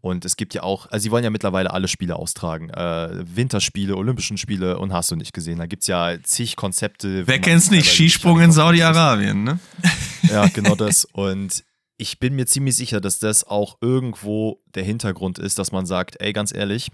Und 0.00 0.24
es 0.24 0.36
gibt 0.36 0.54
ja 0.54 0.62
auch, 0.62 0.86
also 0.90 1.02
sie 1.02 1.10
wollen 1.10 1.24
ja 1.24 1.30
mittlerweile 1.30 1.72
alle 1.72 1.88
Spiele 1.88 2.16
austragen. 2.16 2.70
Äh, 2.70 3.24
Winterspiele, 3.36 3.96
Olympischen 3.96 4.38
Spiele 4.38 4.78
und 4.78 4.92
hast 4.92 5.10
du 5.10 5.16
nicht 5.16 5.32
gesehen. 5.32 5.58
Da 5.58 5.66
gibt 5.66 5.82
es 5.82 5.88
ja 5.88 6.16
zig 6.22 6.56
Konzepte. 6.56 7.26
Wer 7.26 7.40
kennt's 7.40 7.70
nicht? 7.70 7.90
Skisprung 7.90 8.40
in 8.40 8.52
Saudi-Arabien, 8.52 9.44
ne? 9.44 9.58
ja, 10.22 10.46
genau 10.48 10.74
das. 10.76 11.04
Und 11.04 11.64
ich 11.98 12.18
bin 12.18 12.34
mir 12.34 12.46
ziemlich 12.46 12.76
sicher, 12.76 13.00
dass 13.00 13.18
das 13.18 13.44
auch 13.44 13.78
irgendwo 13.80 14.62
der 14.74 14.84
Hintergrund 14.84 15.38
ist, 15.38 15.58
dass 15.58 15.72
man 15.72 15.86
sagt, 15.86 16.20
ey, 16.20 16.32
ganz 16.32 16.54
ehrlich, 16.54 16.90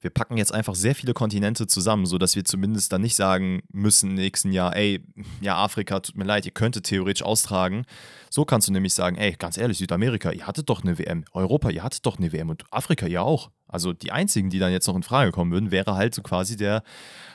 wir 0.00 0.10
packen 0.10 0.36
jetzt 0.36 0.52
einfach 0.54 0.74
sehr 0.74 0.94
viele 0.94 1.12
Kontinente 1.12 1.66
zusammen, 1.66 2.06
sodass 2.06 2.34
wir 2.34 2.44
zumindest 2.44 2.92
dann 2.92 3.02
nicht 3.02 3.16
sagen 3.16 3.60
müssen 3.72 4.10
im 4.10 4.16
nächsten 4.16 4.52
Jahr, 4.52 4.74
ey, 4.74 5.04
ja, 5.40 5.56
Afrika, 5.56 6.00
tut 6.00 6.16
mir 6.16 6.24
leid, 6.24 6.46
ihr 6.46 6.52
könntet 6.52 6.84
theoretisch 6.84 7.22
austragen. 7.22 7.84
So 8.30 8.44
kannst 8.44 8.68
du 8.68 8.72
nämlich 8.72 8.94
sagen, 8.94 9.16
ey, 9.16 9.32
ganz 9.38 9.58
ehrlich, 9.58 9.78
Südamerika, 9.78 10.30
ihr 10.32 10.46
hattet 10.46 10.70
doch 10.70 10.82
eine 10.82 10.98
WM, 10.98 11.24
Europa, 11.32 11.68
ihr 11.70 11.82
hattet 11.82 12.06
doch 12.06 12.18
eine 12.18 12.32
WM 12.32 12.48
und 12.48 12.64
Afrika, 12.70 13.06
ihr 13.06 13.22
auch. 13.22 13.50
Also 13.68 13.92
die 13.92 14.10
einzigen, 14.12 14.50
die 14.50 14.58
dann 14.58 14.72
jetzt 14.72 14.86
noch 14.86 14.96
in 14.96 15.02
Frage 15.02 15.32
kommen 15.32 15.52
würden, 15.52 15.70
wäre 15.70 15.94
halt 15.94 16.14
so 16.14 16.22
quasi 16.22 16.56
der 16.56 16.82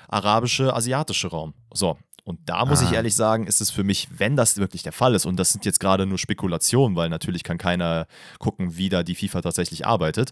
arabische, 0.08 0.74
asiatische 0.76 1.28
Raum. 1.28 1.54
So. 1.74 1.98
Und 2.24 2.40
da 2.50 2.66
muss 2.66 2.82
ich 2.82 2.90
Ah. 2.90 2.94
ehrlich 2.96 3.14
sagen, 3.14 3.46
ist 3.46 3.62
es 3.62 3.70
für 3.70 3.84
mich, 3.84 4.08
wenn 4.18 4.36
das 4.36 4.58
wirklich 4.58 4.82
der 4.82 4.92
Fall 4.94 5.14
ist, 5.14 5.28
und 5.28 5.38
das 5.38 5.52
sind 5.52 5.64
jetzt 5.64 5.80
gerade 5.80 6.08
nur 6.08 6.18
Spekulationen, 6.18 6.96
weil 6.96 7.08
natürlich 7.10 7.44
kann 7.44 7.60
keiner 7.60 8.08
gucken, 8.40 8.78
wie 8.78 8.90
da 8.90 9.04
die 9.04 9.14
FIFA 9.14 9.42
tatsächlich 9.42 9.86
arbeitet, 9.86 10.32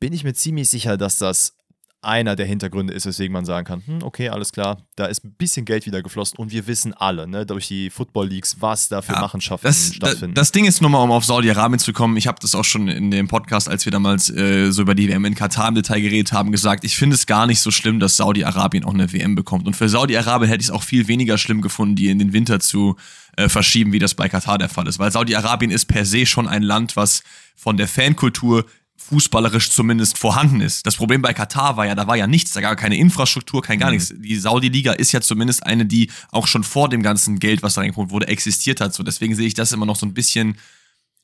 bin 0.00 0.12
ich 0.12 0.24
mir 0.24 0.34
ziemlich 0.34 0.68
sicher, 0.70 0.96
dass 0.96 1.18
das 1.18 1.54
einer 2.00 2.36
der 2.36 2.46
Hintergründe 2.46 2.92
ist, 2.92 3.06
weswegen 3.06 3.32
man 3.32 3.44
sagen 3.44 3.66
kann, 3.66 3.82
hm, 3.84 4.04
okay, 4.04 4.28
alles 4.28 4.52
klar, 4.52 4.86
da 4.94 5.06
ist 5.06 5.24
ein 5.24 5.32
bisschen 5.32 5.64
Geld 5.64 5.84
wieder 5.84 6.00
geflossen 6.00 6.38
und 6.38 6.52
wir 6.52 6.68
wissen 6.68 6.94
alle, 6.94 7.26
ne, 7.26 7.44
durch 7.44 7.66
die 7.66 7.90
Football 7.90 8.28
Leagues, 8.28 8.56
was 8.60 8.88
da 8.88 9.02
für 9.02 9.14
Ja, 9.14 9.20
Machenschaften 9.20 9.66
Das, 9.66 9.88
da, 9.88 9.94
stattfinden. 9.94 10.34
das 10.34 10.52
Ding 10.52 10.64
ist 10.64 10.80
nochmal, 10.80 11.02
um 11.02 11.10
auf 11.10 11.24
Saudi-Arabien 11.24 11.80
zu 11.80 11.92
kommen, 11.92 12.16
ich 12.16 12.28
habe 12.28 12.38
das 12.40 12.54
auch 12.54 12.64
schon 12.64 12.86
in 12.86 13.10
dem 13.10 13.26
Podcast, 13.26 13.68
als 13.68 13.84
wir 13.84 13.90
damals 13.90 14.30
äh, 14.30 14.70
so 14.70 14.82
über 14.82 14.94
die 14.94 15.08
WM 15.08 15.24
in 15.24 15.34
Katar 15.34 15.66
im 15.68 15.74
Detail 15.74 16.00
geredet 16.00 16.32
haben, 16.32 16.52
gesagt, 16.52 16.84
ich 16.84 16.96
finde 16.96 17.16
es 17.16 17.26
gar 17.26 17.48
nicht 17.48 17.60
so 17.60 17.72
schlimm, 17.72 17.98
dass 17.98 18.16
Saudi-Arabien 18.16 18.84
auch 18.84 18.94
eine 18.94 19.12
WM 19.12 19.34
bekommt. 19.34 19.66
Und 19.66 19.74
für 19.74 19.88
Saudi-Arabien 19.88 20.48
hätte 20.48 20.60
ich 20.60 20.68
es 20.68 20.72
auch 20.72 20.84
viel 20.84 21.08
weniger 21.08 21.36
schlimm 21.36 21.62
gefunden, 21.62 21.96
die 21.96 22.10
in 22.10 22.20
den 22.20 22.32
Winter 22.32 22.60
zu 22.60 22.94
äh, 23.36 23.48
verschieben, 23.48 23.92
wie 23.92 23.98
das 23.98 24.14
bei 24.14 24.28
Katar 24.28 24.56
der 24.58 24.68
Fall 24.68 24.86
ist. 24.86 25.00
Weil 25.00 25.10
Saudi-Arabien 25.10 25.72
ist 25.72 25.86
per 25.86 26.04
se 26.04 26.26
schon 26.26 26.46
ein 26.46 26.62
Land, 26.62 26.94
was 26.94 27.24
von 27.56 27.76
der 27.76 27.88
Fankultur 27.88 28.66
fußballerisch 29.08 29.70
zumindest 29.70 30.18
vorhanden 30.18 30.60
ist. 30.60 30.86
Das 30.86 30.96
Problem 30.96 31.22
bei 31.22 31.32
Katar 31.32 31.76
war 31.76 31.86
ja, 31.86 31.94
da 31.94 32.06
war 32.06 32.16
ja 32.16 32.26
nichts, 32.26 32.52
da 32.52 32.60
gab 32.60 32.76
keine 32.76 32.96
Infrastruktur, 32.96 33.62
kein 33.62 33.78
gar 33.78 33.90
nichts. 33.90 34.12
Die 34.14 34.36
Saudi-Liga 34.36 34.92
ist 34.92 35.12
ja 35.12 35.20
zumindest 35.20 35.64
eine, 35.64 35.86
die 35.86 36.10
auch 36.30 36.46
schon 36.46 36.64
vor 36.64 36.88
dem 36.88 37.02
ganzen 37.02 37.38
Geld, 37.38 37.62
was 37.62 37.74
da 37.74 37.80
reingepumpt 37.80 38.12
wurde, 38.12 38.28
existiert 38.28 38.80
hat. 38.80 38.94
So, 38.94 39.02
deswegen 39.02 39.34
sehe 39.34 39.46
ich 39.46 39.54
das 39.54 39.72
immer 39.72 39.86
noch 39.86 39.96
so 39.96 40.06
ein 40.06 40.14
bisschen 40.14 40.58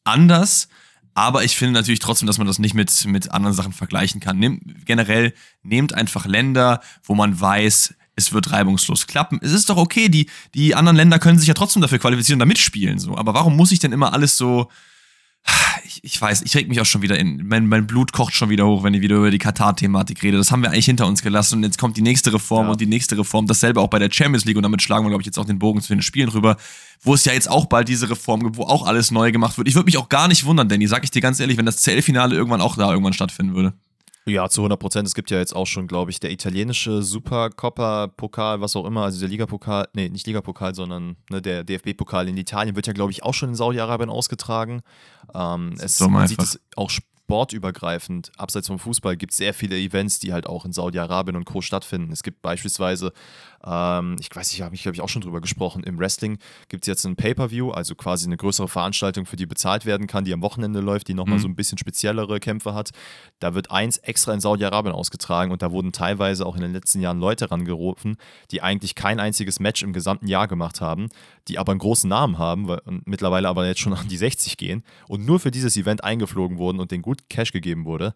anders. 0.04 0.68
Aber 1.14 1.44
ich 1.44 1.56
finde 1.56 1.74
natürlich 1.74 2.00
trotzdem, 2.00 2.26
dass 2.26 2.38
man 2.38 2.46
das 2.46 2.58
nicht 2.58 2.74
mit, 2.74 3.04
mit 3.06 3.30
anderen 3.30 3.54
Sachen 3.54 3.72
vergleichen 3.72 4.20
kann. 4.20 4.38
Nehm, 4.38 4.60
generell 4.84 5.32
nehmt 5.62 5.94
einfach 5.94 6.26
Länder, 6.26 6.80
wo 7.04 7.14
man 7.14 7.40
weiß, 7.40 7.94
es 8.16 8.32
wird 8.32 8.50
reibungslos 8.50 9.06
klappen. 9.06 9.38
Es 9.42 9.52
ist 9.52 9.68
doch 9.68 9.76
okay, 9.76 10.08
die, 10.08 10.28
die 10.54 10.74
anderen 10.74 10.96
Länder 10.96 11.18
können 11.18 11.38
sich 11.38 11.48
ja 11.48 11.54
trotzdem 11.54 11.82
dafür 11.82 11.98
qualifizieren 11.98 12.36
und 12.36 12.40
da 12.40 12.46
mitspielen. 12.46 12.98
So. 12.98 13.16
Aber 13.16 13.34
warum 13.34 13.56
muss 13.56 13.72
ich 13.72 13.78
denn 13.78 13.92
immer 13.92 14.12
alles 14.12 14.36
so 14.36 14.70
ich, 15.84 16.02
ich 16.02 16.20
weiß, 16.20 16.42
ich 16.42 16.54
reg 16.56 16.68
mich 16.68 16.80
auch 16.80 16.86
schon 16.86 17.02
wieder 17.02 17.18
in, 17.18 17.46
mein, 17.46 17.66
mein 17.66 17.86
Blut 17.86 18.12
kocht 18.12 18.34
schon 18.34 18.48
wieder 18.48 18.66
hoch, 18.66 18.82
wenn 18.82 18.94
ich 18.94 19.02
wieder 19.02 19.16
über 19.16 19.30
die 19.30 19.38
Katar-Thematik 19.38 20.22
rede. 20.22 20.38
Das 20.38 20.50
haben 20.50 20.62
wir 20.62 20.70
eigentlich 20.70 20.86
hinter 20.86 21.06
uns 21.06 21.22
gelassen 21.22 21.56
und 21.56 21.62
jetzt 21.64 21.78
kommt 21.78 21.96
die 21.96 22.02
nächste 22.02 22.32
Reform 22.32 22.66
ja. 22.66 22.72
und 22.72 22.80
die 22.80 22.86
nächste 22.86 23.18
Reform. 23.18 23.46
Dasselbe 23.46 23.80
auch 23.80 23.88
bei 23.88 23.98
der 23.98 24.10
Champions 24.10 24.44
League 24.44 24.56
und 24.56 24.62
damit 24.62 24.82
schlagen 24.82 25.04
wir, 25.04 25.10
glaube 25.10 25.22
ich, 25.22 25.26
jetzt 25.26 25.38
auch 25.38 25.44
den 25.44 25.58
Bogen 25.58 25.80
zu 25.80 25.92
den 25.92 26.02
Spielen 26.02 26.28
rüber, 26.28 26.56
wo 27.02 27.14
es 27.14 27.24
ja 27.24 27.32
jetzt 27.32 27.50
auch 27.50 27.66
bald 27.66 27.88
diese 27.88 28.08
Reform 28.08 28.42
gibt, 28.42 28.56
wo 28.56 28.64
auch 28.64 28.86
alles 28.86 29.10
neu 29.10 29.32
gemacht 29.32 29.58
wird. 29.58 29.68
Ich 29.68 29.74
würde 29.74 29.86
mich 29.86 29.98
auch 29.98 30.08
gar 30.08 30.28
nicht 30.28 30.44
wundern, 30.44 30.68
Danny, 30.68 30.86
sag 30.86 31.04
ich 31.04 31.10
dir 31.10 31.20
ganz 31.20 31.40
ehrlich, 31.40 31.58
wenn 31.58 31.66
das 31.66 31.82
CL-Finale 31.82 32.34
irgendwann 32.34 32.60
auch 32.60 32.76
da 32.76 32.90
irgendwann 32.90 33.12
stattfinden 33.12 33.54
würde. 33.54 33.74
Ja, 34.26 34.48
zu 34.48 34.62
100 34.62 34.80
Prozent. 34.80 35.06
Es 35.06 35.14
gibt 35.14 35.30
ja 35.30 35.38
jetzt 35.38 35.54
auch 35.54 35.66
schon, 35.66 35.86
glaube 35.86 36.10
ich, 36.10 36.18
der 36.18 36.30
italienische 36.30 37.02
Supercoppa-Pokal, 37.02 38.62
was 38.62 38.74
auch 38.74 38.86
immer, 38.86 39.04
also 39.04 39.20
der 39.20 39.28
Ligapokal, 39.28 39.88
nee, 39.92 40.08
nicht 40.08 40.26
Ligapokal, 40.26 40.74
sondern 40.74 41.16
ne, 41.28 41.42
der 41.42 41.62
DFB-Pokal 41.62 42.28
in 42.28 42.36
Italien 42.38 42.74
wird 42.74 42.86
ja, 42.86 42.94
glaube 42.94 43.12
ich, 43.12 43.22
auch 43.22 43.34
schon 43.34 43.50
in 43.50 43.54
Saudi-Arabien 43.54 44.08
ausgetragen. 44.08 44.80
Ähm, 45.34 45.74
es, 45.78 46.00
man 46.00 46.26
sieht 46.26 46.40
es 46.40 46.58
auch 46.74 46.90
sportübergreifend, 47.34 48.30
abseits 48.36 48.68
vom 48.68 48.78
Fußball, 48.78 49.16
gibt 49.16 49.32
es 49.32 49.38
sehr 49.38 49.54
viele 49.54 49.76
Events, 49.76 50.20
die 50.20 50.32
halt 50.32 50.46
auch 50.46 50.64
in 50.64 50.72
Saudi-Arabien 50.72 51.34
und 51.34 51.44
Co. 51.44 51.62
stattfinden. 51.62 52.12
Es 52.12 52.22
gibt 52.22 52.42
beispielsweise, 52.42 53.12
ähm, 53.66 54.14
ich 54.20 54.28
weiß 54.32 54.52
nicht, 54.52 54.62
habe 54.62 54.76
ich 54.76 54.82
glaube 54.82 54.94
ich 54.94 55.00
auch 55.00 55.08
schon 55.08 55.22
drüber 55.22 55.40
gesprochen, 55.40 55.82
im 55.82 55.98
Wrestling 55.98 56.38
gibt 56.68 56.84
es 56.84 56.86
jetzt 56.86 57.04
ein 57.04 57.16
Pay-Per-View, 57.16 57.72
also 57.72 57.96
quasi 57.96 58.26
eine 58.26 58.36
größere 58.36 58.68
Veranstaltung, 58.68 59.26
für 59.26 59.34
die 59.34 59.46
bezahlt 59.46 59.84
werden 59.84 60.06
kann, 60.06 60.24
die 60.24 60.32
am 60.32 60.42
Wochenende 60.42 60.78
läuft, 60.78 61.08
die 61.08 61.14
nochmal 61.14 61.38
mhm. 61.38 61.42
so 61.42 61.48
ein 61.48 61.56
bisschen 61.56 61.76
speziellere 61.76 62.38
Kämpfe 62.38 62.72
hat. 62.72 62.90
Da 63.40 63.54
wird 63.56 63.72
eins 63.72 63.96
extra 63.96 64.32
in 64.32 64.38
Saudi-Arabien 64.38 64.94
ausgetragen 64.94 65.50
und 65.50 65.60
da 65.60 65.72
wurden 65.72 65.90
teilweise 65.90 66.46
auch 66.46 66.54
in 66.54 66.62
den 66.62 66.72
letzten 66.72 67.00
Jahren 67.00 67.18
Leute 67.18 67.50
rangerufen, 67.50 68.16
die 68.52 68.62
eigentlich 68.62 68.94
kein 68.94 69.18
einziges 69.18 69.58
Match 69.58 69.82
im 69.82 69.92
gesamten 69.92 70.28
Jahr 70.28 70.46
gemacht 70.46 70.80
haben, 70.80 71.08
die 71.48 71.58
aber 71.58 71.72
einen 71.72 71.80
großen 71.80 72.08
Namen 72.08 72.38
haben 72.38 72.68
und 72.68 73.08
mittlerweile 73.08 73.48
aber 73.48 73.66
jetzt 73.66 73.80
schon 73.80 73.92
an 73.92 74.06
die 74.06 74.16
60 74.16 74.56
gehen 74.56 74.84
und 75.08 75.26
nur 75.26 75.40
für 75.40 75.50
dieses 75.50 75.76
Event 75.76 76.04
eingeflogen 76.04 76.58
wurden 76.58 76.78
und 76.78 76.92
den 76.92 77.02
gut 77.02 77.23
Cash 77.28 77.52
gegeben 77.52 77.84
wurde. 77.84 78.14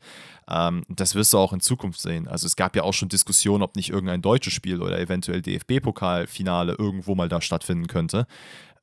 Ähm, 0.48 0.84
das 0.88 1.14
wirst 1.14 1.32
du 1.32 1.38
auch 1.38 1.52
in 1.52 1.60
Zukunft 1.60 2.00
sehen. 2.00 2.28
Also 2.28 2.46
es 2.46 2.56
gab 2.56 2.76
ja 2.76 2.82
auch 2.82 2.94
schon 2.94 3.08
Diskussionen, 3.08 3.62
ob 3.62 3.76
nicht 3.76 3.90
irgendein 3.90 4.22
deutsches 4.22 4.52
Spiel 4.52 4.82
oder 4.82 4.98
eventuell 4.98 5.42
DFB-Pokalfinale 5.42 6.74
irgendwo 6.78 7.14
mal 7.14 7.28
da 7.28 7.40
stattfinden 7.40 7.86
könnte. 7.86 8.26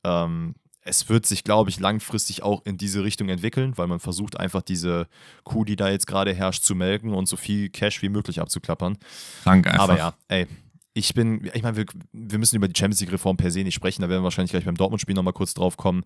Ähm, 0.04 0.54
es 0.86 1.08
wird 1.08 1.26
sich, 1.26 1.42
glaube 1.42 1.68
ich, 1.68 1.80
langfristig 1.80 2.42
auch 2.42 2.64
in 2.64 2.78
diese 2.78 3.02
Richtung 3.02 3.28
entwickeln, 3.28 3.76
weil 3.76 3.88
man 3.88 3.98
versucht 3.98 4.38
einfach 4.38 4.62
diese 4.62 5.08
Kuh, 5.42 5.64
die 5.64 5.74
da 5.74 5.90
jetzt 5.90 6.06
gerade 6.06 6.32
herrscht, 6.32 6.62
zu 6.62 6.76
melken 6.76 7.12
und 7.12 7.26
so 7.26 7.36
viel 7.36 7.68
Cash 7.70 8.02
wie 8.02 8.08
möglich 8.08 8.40
abzuklappern. 8.40 8.96
Danke 9.44 9.70
einfach. 9.70 9.84
Aber 9.84 9.98
ja, 9.98 10.14
ey, 10.28 10.46
ich 10.96 11.12
bin, 11.12 11.48
ich 11.52 11.62
meine, 11.62 11.76
wir, 11.76 11.84
wir, 12.12 12.38
müssen 12.38 12.56
über 12.56 12.68
die 12.68 12.78
Champions 12.78 13.00
League-Reform 13.00 13.36
per 13.36 13.50
se 13.50 13.62
nicht 13.62 13.74
sprechen, 13.74 14.00
da 14.00 14.08
werden 14.08 14.22
wir 14.22 14.24
wahrscheinlich 14.24 14.50
gleich 14.50 14.64
beim 14.64 14.76
Dortmund-Spiel 14.76 15.14
nochmal 15.14 15.34
kurz 15.34 15.52
drauf 15.52 15.76
kommen. 15.76 16.04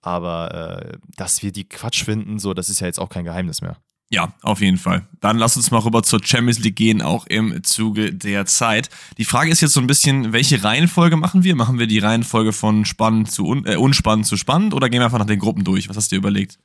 Aber 0.00 0.92
äh, 0.92 0.98
dass 1.16 1.44
wir 1.44 1.52
die 1.52 1.68
Quatsch 1.68 2.02
finden, 2.02 2.40
so, 2.40 2.52
das 2.52 2.68
ist 2.68 2.80
ja 2.80 2.88
jetzt 2.88 2.98
auch 2.98 3.08
kein 3.08 3.24
Geheimnis 3.24 3.62
mehr. 3.62 3.76
Ja, 4.10 4.34
auf 4.42 4.60
jeden 4.60 4.78
Fall. 4.78 5.06
Dann 5.20 5.38
lass 5.38 5.56
uns 5.56 5.70
mal 5.70 5.78
rüber 5.78 6.02
zur 6.02 6.20
Champions 6.22 6.58
League 6.58 6.74
gehen, 6.74 7.02
auch 7.02 7.24
im 7.26 7.62
Zuge 7.62 8.12
der 8.12 8.44
Zeit. 8.44 8.90
Die 9.16 9.24
Frage 9.24 9.50
ist 9.50 9.60
jetzt 9.60 9.74
so 9.74 9.80
ein 9.80 9.86
bisschen, 9.86 10.32
welche 10.32 10.64
Reihenfolge 10.64 11.16
machen 11.16 11.44
wir? 11.44 11.54
Machen 11.54 11.78
wir 11.78 11.86
die 11.86 12.00
Reihenfolge 12.00 12.52
von 12.52 12.84
spannend 12.84 13.30
zu 13.30 13.46
un 13.46 13.64
äh, 13.64 13.76
unspannend 13.76 14.26
zu 14.26 14.36
spannend 14.36 14.74
oder 14.74 14.90
gehen 14.90 15.00
wir 15.00 15.06
einfach 15.06 15.20
nach 15.20 15.26
den 15.26 15.38
Gruppen 15.38 15.62
durch? 15.62 15.88
Was 15.88 15.96
hast 15.96 16.10
du 16.10 16.16
dir 16.16 16.18
überlegt? 16.18 16.58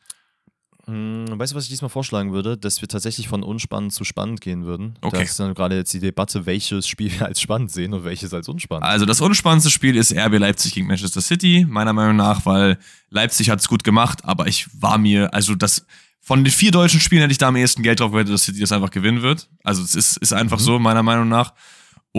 Hm, 0.88 1.26
weißt 1.30 1.52
du, 1.52 1.58
was 1.58 1.66
ich 1.66 1.70
diesmal 1.70 1.90
vorschlagen 1.90 2.32
würde? 2.32 2.58
Dass 2.58 2.80
wir 2.82 2.88
tatsächlich 2.88 3.28
von 3.28 3.44
unspannend 3.44 3.92
zu 3.92 4.06
spannend 4.06 4.40
gehen 4.40 4.66
würden. 4.66 4.96
Okay. 5.02 5.20
Das 5.20 5.32
ist 5.32 5.40
dann 5.40 5.54
gerade 5.54 5.76
jetzt 5.76 5.94
die 5.94 6.00
Debatte, 6.00 6.46
welches 6.46 6.88
Spiel 6.88 7.12
wir 7.12 7.26
als 7.26 7.42
spannend 7.42 7.72
sehen 7.72 7.94
und 7.94 8.06
welches 8.06 8.34
als 8.34 8.48
unspannend. 8.48 8.86
Also 8.86 9.06
das 9.06 9.20
unspannendste 9.20 9.70
Spiel 9.70 9.98
ist 9.98 10.14
RB 10.16 10.40
Leipzig 10.40 10.74
gegen 10.74 10.88
Manchester 10.88 11.22
City, 11.22 11.66
meiner 11.68 11.92
Meinung 11.92 12.16
nach, 12.16 12.46
weil 12.46 12.78
Leipzig 13.10 13.50
hat 13.50 13.60
es 13.60 13.68
gut 13.68 13.84
gemacht, 13.84 14.24
aber 14.24 14.48
ich 14.48 14.68
war 14.82 14.98
mir, 14.98 15.34
also 15.34 15.56
das 15.56 15.86
von 16.22 16.44
den 16.44 16.52
vier 16.52 16.72
deutschen 16.72 17.00
Spielen 17.00 17.22
hätte 17.22 17.32
ich 17.32 17.38
da 17.38 17.50
am 17.50 17.56
ehesten 17.56 17.84
Geld 17.84 18.00
drauf 18.00 18.12
gewettet, 18.12 18.34
dass 18.34 18.44
City 18.44 18.60
das 18.60 18.72
einfach 18.72 18.92
gewinnen 18.92 19.22
wird. 19.22 19.50
Also 19.64 19.82
es 19.82 19.96
ist, 19.96 20.18
ist 20.18 20.34
einfach 20.34 20.60
mhm. 20.60 20.64
so, 20.64 20.80
meiner 20.80 21.04
Meinung 21.04 21.28
nach. 21.28 21.54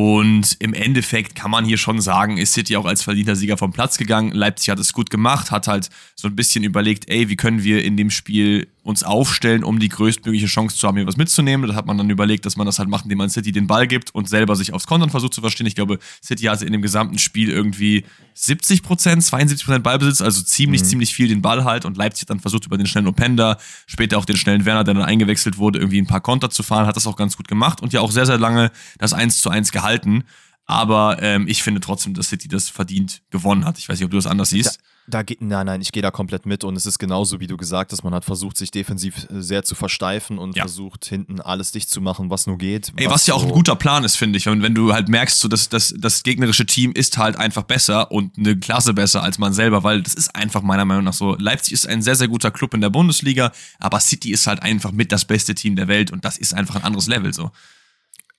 Und 0.00 0.56
im 0.60 0.74
Endeffekt 0.74 1.34
kann 1.34 1.50
man 1.50 1.64
hier 1.64 1.76
schon 1.76 2.00
sagen, 2.00 2.38
ist 2.38 2.52
City 2.52 2.76
auch 2.76 2.84
als 2.84 3.02
verdienter 3.02 3.34
Sieger 3.34 3.56
vom 3.56 3.72
Platz 3.72 3.98
gegangen. 3.98 4.30
Leipzig 4.30 4.70
hat 4.70 4.78
es 4.78 4.92
gut 4.92 5.10
gemacht, 5.10 5.50
hat 5.50 5.66
halt 5.66 5.90
so 6.14 6.28
ein 6.28 6.36
bisschen 6.36 6.62
überlegt, 6.62 7.10
ey, 7.10 7.28
wie 7.28 7.34
können 7.34 7.64
wir 7.64 7.84
in 7.84 7.96
dem 7.96 8.10
Spiel 8.10 8.68
uns 8.88 9.04
aufstellen, 9.04 9.64
um 9.64 9.78
die 9.78 9.90
größtmögliche 9.90 10.46
Chance 10.46 10.78
zu 10.78 10.88
haben, 10.88 10.96
hier 10.96 11.06
was 11.06 11.18
mitzunehmen. 11.18 11.68
Das 11.68 11.76
hat 11.76 11.84
man 11.84 11.98
dann 11.98 12.08
überlegt, 12.08 12.46
dass 12.46 12.56
man 12.56 12.64
das 12.64 12.78
halt 12.78 12.88
macht, 12.88 13.04
indem 13.04 13.18
man 13.18 13.28
City 13.28 13.52
den 13.52 13.66
Ball 13.66 13.86
gibt 13.86 14.14
und 14.14 14.30
selber 14.30 14.56
sich 14.56 14.72
aufs 14.72 14.86
Kontern 14.86 15.10
versucht 15.10 15.34
zu 15.34 15.42
verstehen. 15.42 15.66
Ich 15.66 15.74
glaube, 15.74 15.98
City 16.24 16.44
hatte 16.44 16.64
in 16.64 16.72
dem 16.72 16.80
gesamten 16.80 17.18
Spiel 17.18 17.50
irgendwie 17.50 18.06
70 18.32 18.82
Prozent, 18.82 19.22
72 19.22 19.66
Prozent 19.66 19.84
Ballbesitz, 19.84 20.22
also 20.22 20.40
ziemlich, 20.42 20.80
mhm. 20.80 20.86
ziemlich 20.86 21.14
viel 21.14 21.28
den 21.28 21.42
Ball 21.42 21.64
halt. 21.64 21.84
Und 21.84 21.98
Leipzig 21.98 22.22
hat 22.22 22.30
dann 22.30 22.40
versucht, 22.40 22.64
über 22.64 22.78
den 22.78 22.86
schnellen 22.86 23.08
Openda, 23.08 23.58
später 23.86 24.16
auch 24.16 24.24
den 24.24 24.38
schnellen 24.38 24.64
Werner, 24.64 24.84
der 24.84 24.94
dann 24.94 25.04
eingewechselt 25.04 25.58
wurde, 25.58 25.80
irgendwie 25.80 26.00
ein 26.00 26.06
paar 26.06 26.22
Konter 26.22 26.48
zu 26.48 26.62
fahren, 26.62 26.86
hat 26.86 26.96
das 26.96 27.06
auch 27.06 27.16
ganz 27.16 27.36
gut 27.36 27.46
gemacht 27.46 27.82
und 27.82 27.92
ja 27.92 28.00
auch 28.00 28.10
sehr, 28.10 28.24
sehr 28.24 28.38
lange 28.38 28.72
das 28.96 29.12
1 29.12 29.42
zu 29.42 29.50
1 29.50 29.70
gehalten. 29.70 30.24
Aber 30.64 31.22
ähm, 31.22 31.46
ich 31.46 31.62
finde 31.62 31.80
trotzdem, 31.80 32.14
dass 32.14 32.30
City 32.30 32.48
das 32.48 32.70
verdient 32.70 33.20
gewonnen 33.28 33.66
hat. 33.66 33.76
Ich 33.76 33.86
weiß 33.86 33.98
nicht, 33.98 34.06
ob 34.06 34.12
du 34.12 34.16
das 34.16 34.26
anders 34.26 34.48
siehst. 34.48 34.80
Da, 35.08 35.22
da 35.22 35.34
nein, 35.40 35.66
nein, 35.66 35.80
ich 35.80 35.92
gehe 35.92 36.02
da 36.02 36.10
komplett 36.10 36.46
mit 36.46 36.64
und 36.64 36.76
es 36.76 36.86
ist 36.86 36.98
genauso, 36.98 37.40
wie 37.40 37.46
du 37.46 37.56
gesagt 37.56 37.92
hast. 37.92 38.02
Man 38.04 38.14
hat 38.14 38.24
versucht, 38.24 38.56
sich 38.56 38.70
defensiv 38.70 39.26
äh, 39.30 39.40
sehr 39.40 39.64
zu 39.64 39.74
versteifen 39.74 40.38
und 40.38 40.56
ja. 40.56 40.62
versucht, 40.62 41.04
hinten 41.04 41.40
alles 41.40 41.72
dicht 41.72 41.90
zu 41.90 42.00
machen, 42.00 42.30
was 42.30 42.46
nur 42.46 42.58
geht. 42.58 42.92
Ey, 42.96 43.06
was, 43.06 43.14
was 43.14 43.26
ja 43.26 43.34
auch 43.34 43.44
ein 43.44 43.50
guter 43.50 43.76
Plan 43.76 44.04
ist, 44.04 44.16
finde 44.16 44.38
ich. 44.38 44.48
Und 44.48 44.62
wenn 44.62 44.74
du 44.74 44.92
halt 44.92 45.08
merkst, 45.08 45.40
so, 45.40 45.48
dass, 45.48 45.68
dass 45.68 45.94
das 45.96 46.22
gegnerische 46.22 46.66
Team 46.66 46.92
ist 46.92 47.18
halt 47.18 47.36
einfach 47.36 47.62
besser 47.62 48.10
und 48.10 48.36
eine 48.38 48.58
Klasse 48.58 48.94
besser 48.94 49.22
als 49.22 49.38
man 49.38 49.52
selber, 49.52 49.82
weil 49.82 50.02
das 50.02 50.14
ist 50.14 50.34
einfach 50.34 50.62
meiner 50.62 50.84
Meinung 50.84 51.04
nach 51.04 51.12
so. 51.12 51.36
Leipzig 51.36 51.72
ist 51.72 51.88
ein 51.88 52.02
sehr, 52.02 52.14
sehr 52.14 52.28
guter 52.28 52.50
Club 52.50 52.74
in 52.74 52.80
der 52.80 52.90
Bundesliga, 52.90 53.52
aber 53.78 54.00
City 54.00 54.32
ist 54.32 54.46
halt 54.46 54.62
einfach 54.62 54.92
mit 54.92 55.12
das 55.12 55.24
beste 55.24 55.54
Team 55.54 55.76
der 55.76 55.88
Welt 55.88 56.10
und 56.10 56.24
das 56.24 56.38
ist 56.38 56.54
einfach 56.54 56.76
ein 56.76 56.84
anderes 56.84 57.06
Level 57.06 57.32
so. 57.32 57.50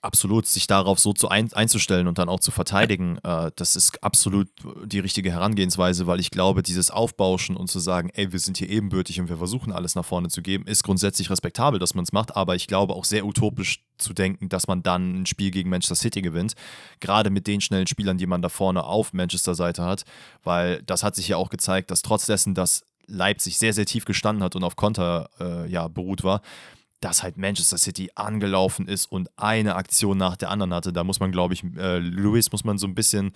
Absolut, 0.01 0.45
sich 0.45 0.65
darauf 0.65 0.97
so 0.97 1.11
zu 1.11 1.27
ein, 1.27 1.51
einzustellen 1.51 2.07
und 2.07 2.17
dann 2.19 2.29
auch 2.29 2.39
zu 2.39 2.51
verteidigen, 2.51 3.17
äh, 3.23 3.51
das 3.57 3.75
ist 3.75 4.01
absolut 4.01 4.47
die 4.85 4.99
richtige 4.99 5.29
Herangehensweise, 5.29 6.07
weil 6.07 6.21
ich 6.21 6.31
glaube, 6.31 6.63
dieses 6.63 6.89
Aufbauschen 6.89 7.57
und 7.57 7.69
zu 7.69 7.79
sagen, 7.79 8.09
ey, 8.13 8.31
wir 8.31 8.39
sind 8.39 8.57
hier 8.57 8.69
ebenbürtig 8.69 9.19
und 9.19 9.27
wir 9.27 9.35
versuchen 9.35 9.73
alles 9.73 9.95
nach 9.95 10.05
vorne 10.05 10.29
zu 10.29 10.41
geben, 10.41 10.65
ist 10.67 10.83
grundsätzlich 10.83 11.29
respektabel, 11.29 11.81
dass 11.81 11.95
man 11.95 12.03
es 12.03 12.13
macht, 12.13 12.37
aber 12.37 12.55
ich 12.55 12.67
glaube 12.67 12.93
auch 12.93 13.03
sehr 13.03 13.25
utopisch 13.25 13.83
zu 13.97 14.13
denken, 14.13 14.47
dass 14.47 14.67
man 14.67 14.83
dann 14.83 15.23
ein 15.23 15.25
Spiel 15.25 15.51
gegen 15.51 15.69
Manchester 15.69 15.95
City 15.95 16.21
gewinnt, 16.21 16.53
gerade 17.01 17.29
mit 17.29 17.45
den 17.45 17.59
schnellen 17.59 17.87
Spielern, 17.87 18.17
die 18.17 18.27
man 18.27 18.41
da 18.41 18.47
vorne 18.47 18.85
auf 18.85 19.11
Manchester 19.11 19.53
Seite 19.53 19.83
hat, 19.83 20.05
weil 20.43 20.81
das 20.83 21.03
hat 21.03 21.15
sich 21.15 21.27
ja 21.27 21.35
auch 21.35 21.49
gezeigt, 21.49 21.91
dass 21.91 22.03
trotz 22.03 22.25
dessen, 22.25 22.55
dass 22.55 22.85
Leipzig 23.05 23.57
sehr, 23.57 23.73
sehr 23.73 23.85
tief 23.85 24.05
gestanden 24.05 24.43
hat 24.45 24.55
und 24.55 24.63
auf 24.63 24.77
Konter 24.77 25.29
äh, 25.41 25.69
ja, 25.69 25.89
beruht 25.89 26.23
war, 26.23 26.41
dass 27.01 27.23
halt 27.23 27.37
Manchester 27.37 27.77
City 27.77 28.11
angelaufen 28.15 28.87
ist 28.87 29.05
und 29.05 29.29
eine 29.37 29.75
Aktion 29.75 30.17
nach 30.17 30.35
der 30.35 30.49
anderen 30.49 30.73
hatte. 30.73 30.91
Da 30.91 31.03
muss 31.03 31.19
man, 31.19 31.31
glaube 31.31 31.53
ich, 31.53 31.63
äh, 31.77 31.99
Lewis 31.99 32.51
muss 32.51 32.63
man 32.63 32.77
so 32.77 32.87
ein 32.87 32.95
bisschen 32.95 33.31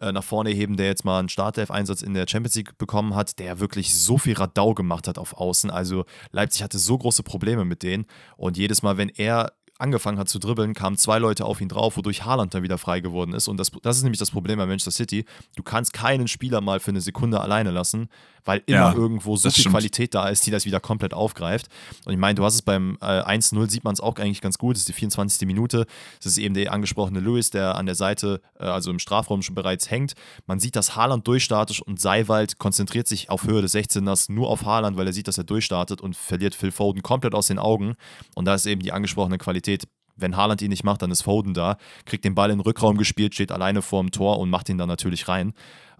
äh, 0.00 0.12
nach 0.12 0.24
vorne 0.24 0.50
heben, 0.50 0.76
der 0.76 0.86
jetzt 0.86 1.04
mal 1.04 1.18
einen 1.18 1.28
Startelf-Einsatz 1.28 2.02
in 2.02 2.14
der 2.14 2.26
Champions 2.28 2.54
League 2.56 2.78
bekommen 2.78 3.14
hat, 3.14 3.38
der 3.38 3.60
wirklich 3.60 3.94
so 3.94 4.18
viel 4.18 4.34
Radau 4.34 4.74
gemacht 4.74 5.08
hat 5.08 5.18
auf 5.18 5.34
Außen. 5.34 5.70
Also 5.70 6.04
Leipzig 6.30 6.62
hatte 6.62 6.78
so 6.78 6.96
große 6.98 7.22
Probleme 7.22 7.64
mit 7.64 7.82
denen 7.82 8.06
und 8.36 8.56
jedes 8.56 8.82
Mal, 8.82 8.96
wenn 8.96 9.08
er 9.08 9.52
angefangen 9.78 10.18
hat 10.18 10.28
zu 10.28 10.38
dribbeln, 10.38 10.74
kamen 10.74 10.96
zwei 10.96 11.18
Leute 11.18 11.44
auf 11.44 11.60
ihn 11.60 11.68
drauf, 11.68 11.96
wodurch 11.96 12.24
Haaland 12.24 12.52
dann 12.52 12.62
wieder 12.62 12.78
frei 12.78 13.00
geworden 13.00 13.32
ist. 13.32 13.48
Und 13.48 13.58
das, 13.58 13.70
das 13.82 13.96
ist 13.96 14.02
nämlich 14.02 14.18
das 14.18 14.32
Problem 14.32 14.58
bei 14.58 14.66
Manchester 14.66 14.90
City. 14.90 15.24
Du 15.56 15.62
kannst 15.62 15.92
keinen 15.92 16.28
Spieler 16.28 16.60
mal 16.60 16.80
für 16.80 16.90
eine 16.90 17.00
Sekunde 17.00 17.40
alleine 17.40 17.70
lassen, 17.70 18.08
weil 18.44 18.62
immer 18.66 18.78
ja, 18.78 18.92
irgendwo 18.94 19.36
so 19.36 19.50
viel 19.50 19.60
stimmt. 19.60 19.74
Qualität 19.74 20.14
da 20.14 20.28
ist, 20.28 20.46
die 20.46 20.50
das 20.50 20.64
wieder 20.64 20.80
komplett 20.80 21.14
aufgreift. 21.14 21.68
Und 22.06 22.12
ich 22.12 22.18
meine, 22.18 22.34
du 22.34 22.44
hast 22.44 22.54
es 22.54 22.62
beim 22.62 22.96
äh, 23.00 23.04
1-0, 23.04 23.70
sieht 23.70 23.84
man 23.84 23.92
es 23.92 24.00
auch 24.00 24.16
eigentlich 24.16 24.40
ganz 24.40 24.58
gut. 24.58 24.74
Das 24.74 24.80
ist 24.80 24.88
die 24.88 24.94
24. 24.94 25.46
Minute. 25.46 25.86
Das 26.16 26.32
ist 26.32 26.38
eben 26.38 26.54
der 26.54 26.72
angesprochene 26.72 27.20
Lewis, 27.20 27.50
der 27.50 27.76
an 27.76 27.86
der 27.86 27.94
Seite, 27.94 28.40
äh, 28.58 28.64
also 28.64 28.90
im 28.90 28.98
Strafraum 28.98 29.42
schon 29.42 29.54
bereits 29.54 29.90
hängt. 29.90 30.14
Man 30.46 30.58
sieht, 30.58 30.76
dass 30.76 30.96
Haaland 30.96 31.26
durchstartet 31.28 31.80
und 31.80 32.00
Seiwald 32.00 32.58
konzentriert 32.58 33.06
sich 33.06 33.30
auf 33.30 33.44
Höhe 33.44 33.62
des 33.62 33.74
16ers 33.74 34.32
nur 34.32 34.48
auf 34.48 34.64
Haaland, 34.64 34.96
weil 34.96 35.06
er 35.06 35.12
sieht, 35.12 35.28
dass 35.28 35.38
er 35.38 35.44
durchstartet 35.44 36.00
und 36.00 36.16
verliert 36.16 36.54
Phil 36.54 36.72
Foden 36.72 37.02
komplett 37.02 37.34
aus 37.34 37.46
den 37.46 37.58
Augen. 37.58 37.94
Und 38.34 38.46
da 38.46 38.54
ist 38.54 38.66
eben 38.66 38.82
die 38.82 38.92
angesprochene 38.92 39.38
Qualität 39.38 39.67
wenn 40.16 40.36
Haaland 40.36 40.62
ihn 40.62 40.70
nicht 40.70 40.84
macht, 40.84 41.02
dann 41.02 41.10
ist 41.10 41.22
Foden 41.22 41.54
da, 41.54 41.76
kriegt 42.04 42.24
den 42.24 42.34
Ball 42.34 42.50
in 42.50 42.58
den 42.58 42.64
Rückraum 42.64 42.96
gespielt, 42.96 43.34
steht 43.34 43.52
alleine 43.52 43.82
vorm 43.82 44.10
Tor 44.10 44.38
und 44.38 44.50
macht 44.50 44.68
ihn 44.68 44.78
dann 44.78 44.88
natürlich 44.88 45.28
rein. 45.28 45.54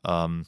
Ähm, 0.05 0.47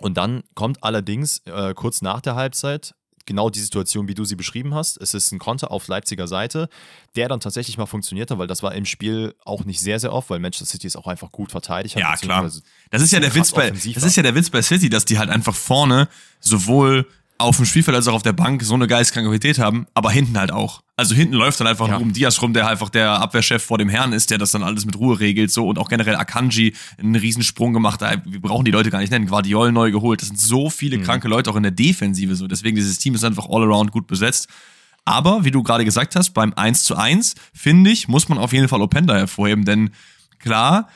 und 0.00 0.16
dann 0.16 0.42
kommt 0.54 0.82
allerdings 0.82 1.38
äh, 1.46 1.74
kurz 1.74 2.02
nach 2.02 2.20
der 2.20 2.34
Halbzeit 2.34 2.94
genau 3.26 3.50
die 3.50 3.58
Situation, 3.58 4.08
wie 4.08 4.14
du 4.14 4.24
sie 4.24 4.36
beschrieben 4.36 4.74
hast. 4.74 5.00
Es 5.00 5.12
ist 5.12 5.32
ein 5.32 5.38
Konter 5.38 5.70
auf 5.70 5.88
Leipziger 5.88 6.28
Seite, 6.28 6.68
der 7.16 7.28
dann 7.28 7.40
tatsächlich 7.40 7.76
mal 7.76 7.86
funktionierte, 7.86 8.38
weil 8.38 8.46
das 8.46 8.62
war 8.62 8.74
im 8.74 8.84
Spiel 8.84 9.34
auch 9.44 9.64
nicht 9.64 9.80
sehr, 9.80 9.98
sehr 9.98 10.12
oft, 10.12 10.30
weil 10.30 10.38
Manchester 10.38 10.66
City 10.66 10.86
ist 10.86 10.96
auch 10.96 11.06
einfach 11.06 11.32
gut 11.32 11.50
verteidigt 11.50 11.96
hat. 11.96 12.02
Ja, 12.02 12.16
klar. 12.16 12.44
Das 12.90 13.02
ist 13.02 13.12
ja, 13.12 13.20
der 13.20 13.34
Witz 13.34 13.52
bei, 13.52 13.70
das 13.70 13.84
ist 13.84 14.16
ja 14.16 14.22
der 14.22 14.34
Witz 14.34 14.48
bei 14.48 14.62
City, 14.62 14.88
dass 14.88 15.04
die 15.04 15.18
halt 15.18 15.28
einfach 15.28 15.54
vorne 15.54 16.08
sowohl 16.40 17.06
auf 17.38 17.56
dem 17.56 17.66
Spielfeld 17.66 17.94
als 17.94 18.08
auch 18.08 18.14
auf 18.14 18.22
der 18.22 18.32
Bank 18.32 18.62
so 18.62 18.74
eine 18.74 18.86
geisteskranke 18.86 19.28
Qualität 19.28 19.58
haben, 19.58 19.86
aber 19.94 20.10
hinten 20.10 20.38
halt 20.38 20.50
auch. 20.50 20.82
Also 20.96 21.14
hinten 21.14 21.34
läuft 21.34 21.60
dann 21.60 21.66
einfach 21.66 21.88
ja. 21.88 21.96
Ruben 21.96 22.12
Diaz 22.12 22.40
rum, 22.40 22.54
der 22.54 22.66
einfach 22.66 22.88
der 22.88 23.20
Abwehrchef 23.20 23.62
vor 23.62 23.76
dem 23.76 23.88
Herrn 23.90 24.12
ist, 24.12 24.30
der 24.30 24.38
das 24.38 24.52
dann 24.52 24.62
alles 24.62 24.86
mit 24.86 24.98
Ruhe 24.98 25.20
regelt, 25.20 25.50
so 25.50 25.68
und 25.68 25.78
auch 25.78 25.88
generell 25.88 26.16
Akanji 26.16 26.74
einen 26.98 27.14
Riesensprung 27.14 27.74
gemacht. 27.74 28.00
Wir 28.00 28.40
brauchen 28.40 28.64
die 28.64 28.70
Leute 28.70 28.90
gar 28.90 29.00
nicht 29.00 29.10
nennen. 29.10 29.26
Guardiol 29.26 29.72
neu 29.72 29.90
geholt. 29.90 30.22
Das 30.22 30.28
sind 30.28 30.40
so 30.40 30.70
viele 30.70 30.96
mhm. 30.96 31.02
kranke 31.02 31.28
Leute 31.28 31.50
auch 31.50 31.56
in 31.56 31.62
der 31.62 31.72
Defensive 31.72 32.34
so. 32.34 32.46
Deswegen 32.46 32.76
dieses 32.76 32.98
Team 32.98 33.14
ist 33.14 33.24
einfach 33.24 33.46
all 33.50 33.62
around 33.64 33.92
gut 33.92 34.06
besetzt. 34.06 34.48
Aber 35.04 35.44
wie 35.44 35.50
du 35.50 35.62
gerade 35.62 35.84
gesagt 35.84 36.16
hast, 36.16 36.30
beim 36.30 36.52
1 36.54 36.84
zu 36.84 36.96
1 36.96 37.34
finde 37.52 37.90
ich, 37.90 38.08
muss 38.08 38.28
man 38.28 38.38
auf 38.38 38.52
jeden 38.52 38.68
Fall 38.68 38.80
Openda 38.80 39.14
hervorheben, 39.14 39.64
denn 39.64 39.90
klar, 40.40 40.88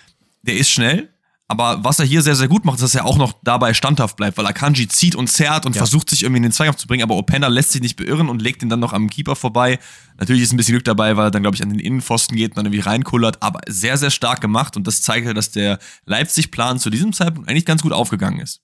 der 0.42 0.56
ist 0.56 0.70
schnell, 0.70 1.10
aber 1.50 1.82
was 1.82 1.98
er 1.98 2.04
hier 2.04 2.22
sehr, 2.22 2.36
sehr 2.36 2.46
gut 2.46 2.64
macht, 2.64 2.76
ist, 2.76 2.82
dass 2.82 2.94
er 2.94 3.04
auch 3.04 3.18
noch 3.18 3.32
dabei 3.42 3.74
standhaft 3.74 4.16
bleibt, 4.16 4.38
weil 4.38 4.46
Akanji 4.46 4.86
zieht 4.86 5.16
und 5.16 5.26
zerrt 5.26 5.66
und 5.66 5.74
ja. 5.74 5.80
versucht 5.80 6.08
sich 6.08 6.22
irgendwie 6.22 6.36
in 6.36 6.42
den 6.44 6.52
Zweikampf 6.52 6.78
zu 6.78 6.86
bringen, 6.86 7.02
aber 7.02 7.16
Openda 7.16 7.48
lässt 7.48 7.72
sich 7.72 7.80
nicht 7.80 7.96
beirren 7.96 8.28
und 8.28 8.40
legt 8.40 8.62
ihn 8.62 8.68
dann 8.68 8.78
noch 8.78 8.92
am 8.92 9.10
Keeper 9.10 9.34
vorbei. 9.34 9.80
Natürlich 10.16 10.44
ist 10.44 10.52
ein 10.52 10.56
bisschen 10.58 10.74
Glück 10.74 10.84
dabei, 10.84 11.16
weil 11.16 11.26
er 11.26 11.30
dann, 11.32 11.42
glaube 11.42 11.56
ich, 11.56 11.62
an 11.64 11.70
den 11.70 11.80
Innenpfosten 11.80 12.36
geht 12.36 12.52
und 12.52 12.58
dann 12.58 12.66
irgendwie 12.66 12.88
reinkullert, 12.88 13.42
aber 13.42 13.62
sehr, 13.66 13.96
sehr 13.96 14.10
stark 14.10 14.40
gemacht 14.40 14.76
und 14.76 14.86
das 14.86 15.02
zeigt 15.02 15.26
ja, 15.26 15.34
dass 15.34 15.50
der 15.50 15.80
Leipzig-Plan 16.04 16.78
zu 16.78 16.88
diesem 16.88 17.12
Zeitpunkt 17.12 17.50
eigentlich 17.50 17.66
ganz 17.66 17.82
gut 17.82 17.92
aufgegangen 17.92 18.38
ist. 18.38 18.60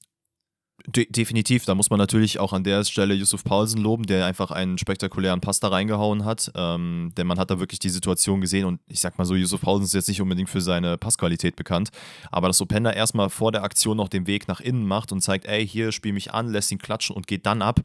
De 0.88 1.04
definitiv, 1.10 1.64
da 1.64 1.74
muss 1.74 1.90
man 1.90 1.98
natürlich 1.98 2.38
auch 2.38 2.52
an 2.52 2.62
der 2.62 2.84
Stelle 2.84 3.14
Yusuf 3.14 3.42
Paulsen 3.42 3.80
loben, 3.80 4.04
der 4.04 4.24
einfach 4.24 4.52
einen 4.52 4.78
spektakulären 4.78 5.40
Pass 5.40 5.58
da 5.58 5.68
reingehauen 5.68 6.24
hat. 6.24 6.52
Ähm, 6.54 7.12
denn 7.16 7.26
man 7.26 7.40
hat 7.40 7.50
da 7.50 7.58
wirklich 7.58 7.80
die 7.80 7.88
Situation 7.88 8.40
gesehen 8.40 8.66
und 8.66 8.80
ich 8.86 9.00
sag 9.00 9.18
mal 9.18 9.24
so, 9.24 9.34
Yusuf 9.34 9.62
Paulsen 9.62 9.84
ist 9.84 9.94
jetzt 9.94 10.08
nicht 10.08 10.20
unbedingt 10.20 10.48
für 10.48 10.60
seine 10.60 10.96
Passqualität 10.96 11.56
bekannt, 11.56 11.90
aber 12.30 12.46
dass 12.46 12.60
Openda 12.60 12.92
erstmal 12.92 13.30
vor 13.30 13.50
der 13.50 13.64
Aktion 13.64 13.96
noch 13.96 14.08
den 14.08 14.28
Weg 14.28 14.46
nach 14.46 14.60
innen 14.60 14.86
macht 14.86 15.10
und 15.10 15.22
zeigt, 15.22 15.46
ey, 15.46 15.66
hier 15.66 15.90
spiel 15.90 16.12
mich 16.12 16.32
an, 16.32 16.50
lässt 16.50 16.70
ihn 16.70 16.78
klatschen 16.78 17.16
und 17.16 17.26
geht 17.26 17.46
dann 17.46 17.62
ab. 17.62 17.80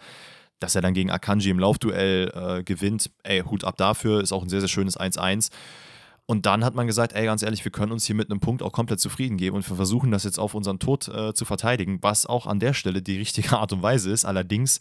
Dass 0.59 0.75
er 0.75 0.83
dann 0.83 0.93
gegen 0.93 1.09
Akanji 1.09 1.49
im 1.49 1.57
Laufduell 1.57 2.31
äh, 2.35 2.63
gewinnt, 2.63 3.09
ey, 3.23 3.41
Hut 3.41 3.63
ab 3.63 3.77
dafür, 3.77 4.21
ist 4.21 4.31
auch 4.31 4.43
ein 4.43 4.49
sehr, 4.49 4.59
sehr 4.59 4.69
schönes 4.69 4.99
1-1. 4.99 5.49
Und 6.31 6.45
dann 6.45 6.63
hat 6.63 6.75
man 6.75 6.87
gesagt, 6.87 7.11
ey, 7.11 7.25
ganz 7.25 7.43
ehrlich, 7.43 7.65
wir 7.65 7.73
können 7.73 7.91
uns 7.91 8.05
hier 8.05 8.15
mit 8.15 8.31
einem 8.31 8.39
Punkt 8.39 8.63
auch 8.63 8.71
komplett 8.71 9.01
zufrieden 9.01 9.35
geben 9.35 9.57
und 9.57 9.69
wir 9.69 9.75
versuchen 9.75 10.11
das 10.11 10.23
jetzt 10.23 10.39
auf 10.39 10.53
unseren 10.53 10.79
Tod 10.79 11.09
äh, 11.09 11.33
zu 11.33 11.43
verteidigen, 11.43 11.99
was 12.03 12.25
auch 12.25 12.47
an 12.47 12.61
der 12.61 12.73
Stelle 12.73 13.01
die 13.01 13.17
richtige 13.17 13.51
Art 13.59 13.73
und 13.73 13.83
Weise 13.83 14.09
ist. 14.11 14.23
Allerdings, 14.23 14.79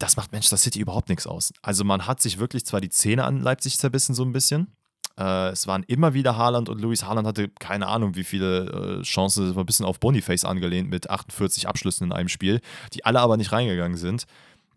das 0.00 0.16
macht 0.16 0.32
Manchester 0.32 0.56
City 0.56 0.80
überhaupt 0.80 1.08
nichts 1.08 1.24
aus. 1.24 1.52
Also 1.62 1.84
man 1.84 2.08
hat 2.08 2.20
sich 2.20 2.38
wirklich 2.40 2.66
zwar 2.66 2.80
die 2.80 2.88
Zähne 2.88 3.22
an 3.22 3.42
Leipzig 3.42 3.78
zerbissen, 3.78 4.12
so 4.16 4.24
ein 4.24 4.32
bisschen. 4.32 4.72
Äh, 5.16 5.50
es 5.50 5.68
waren 5.68 5.84
immer 5.84 6.14
wieder 6.14 6.36
Haaland 6.36 6.68
und 6.68 6.80
Luis 6.80 7.04
Haaland 7.04 7.28
hatte 7.28 7.48
keine 7.60 7.86
Ahnung, 7.86 8.16
wie 8.16 8.24
viele 8.24 8.98
äh, 8.98 9.02
Chancen, 9.02 9.54
war 9.54 9.62
ein 9.62 9.66
bisschen 9.66 9.86
auf 9.86 10.00
Boniface 10.00 10.44
angelehnt 10.44 10.90
mit 10.90 11.08
48 11.08 11.68
Abschlüssen 11.68 12.08
in 12.08 12.12
einem 12.12 12.28
Spiel, 12.28 12.60
die 12.92 13.04
alle 13.04 13.20
aber 13.20 13.36
nicht 13.36 13.52
reingegangen 13.52 13.96
sind. 13.96 14.26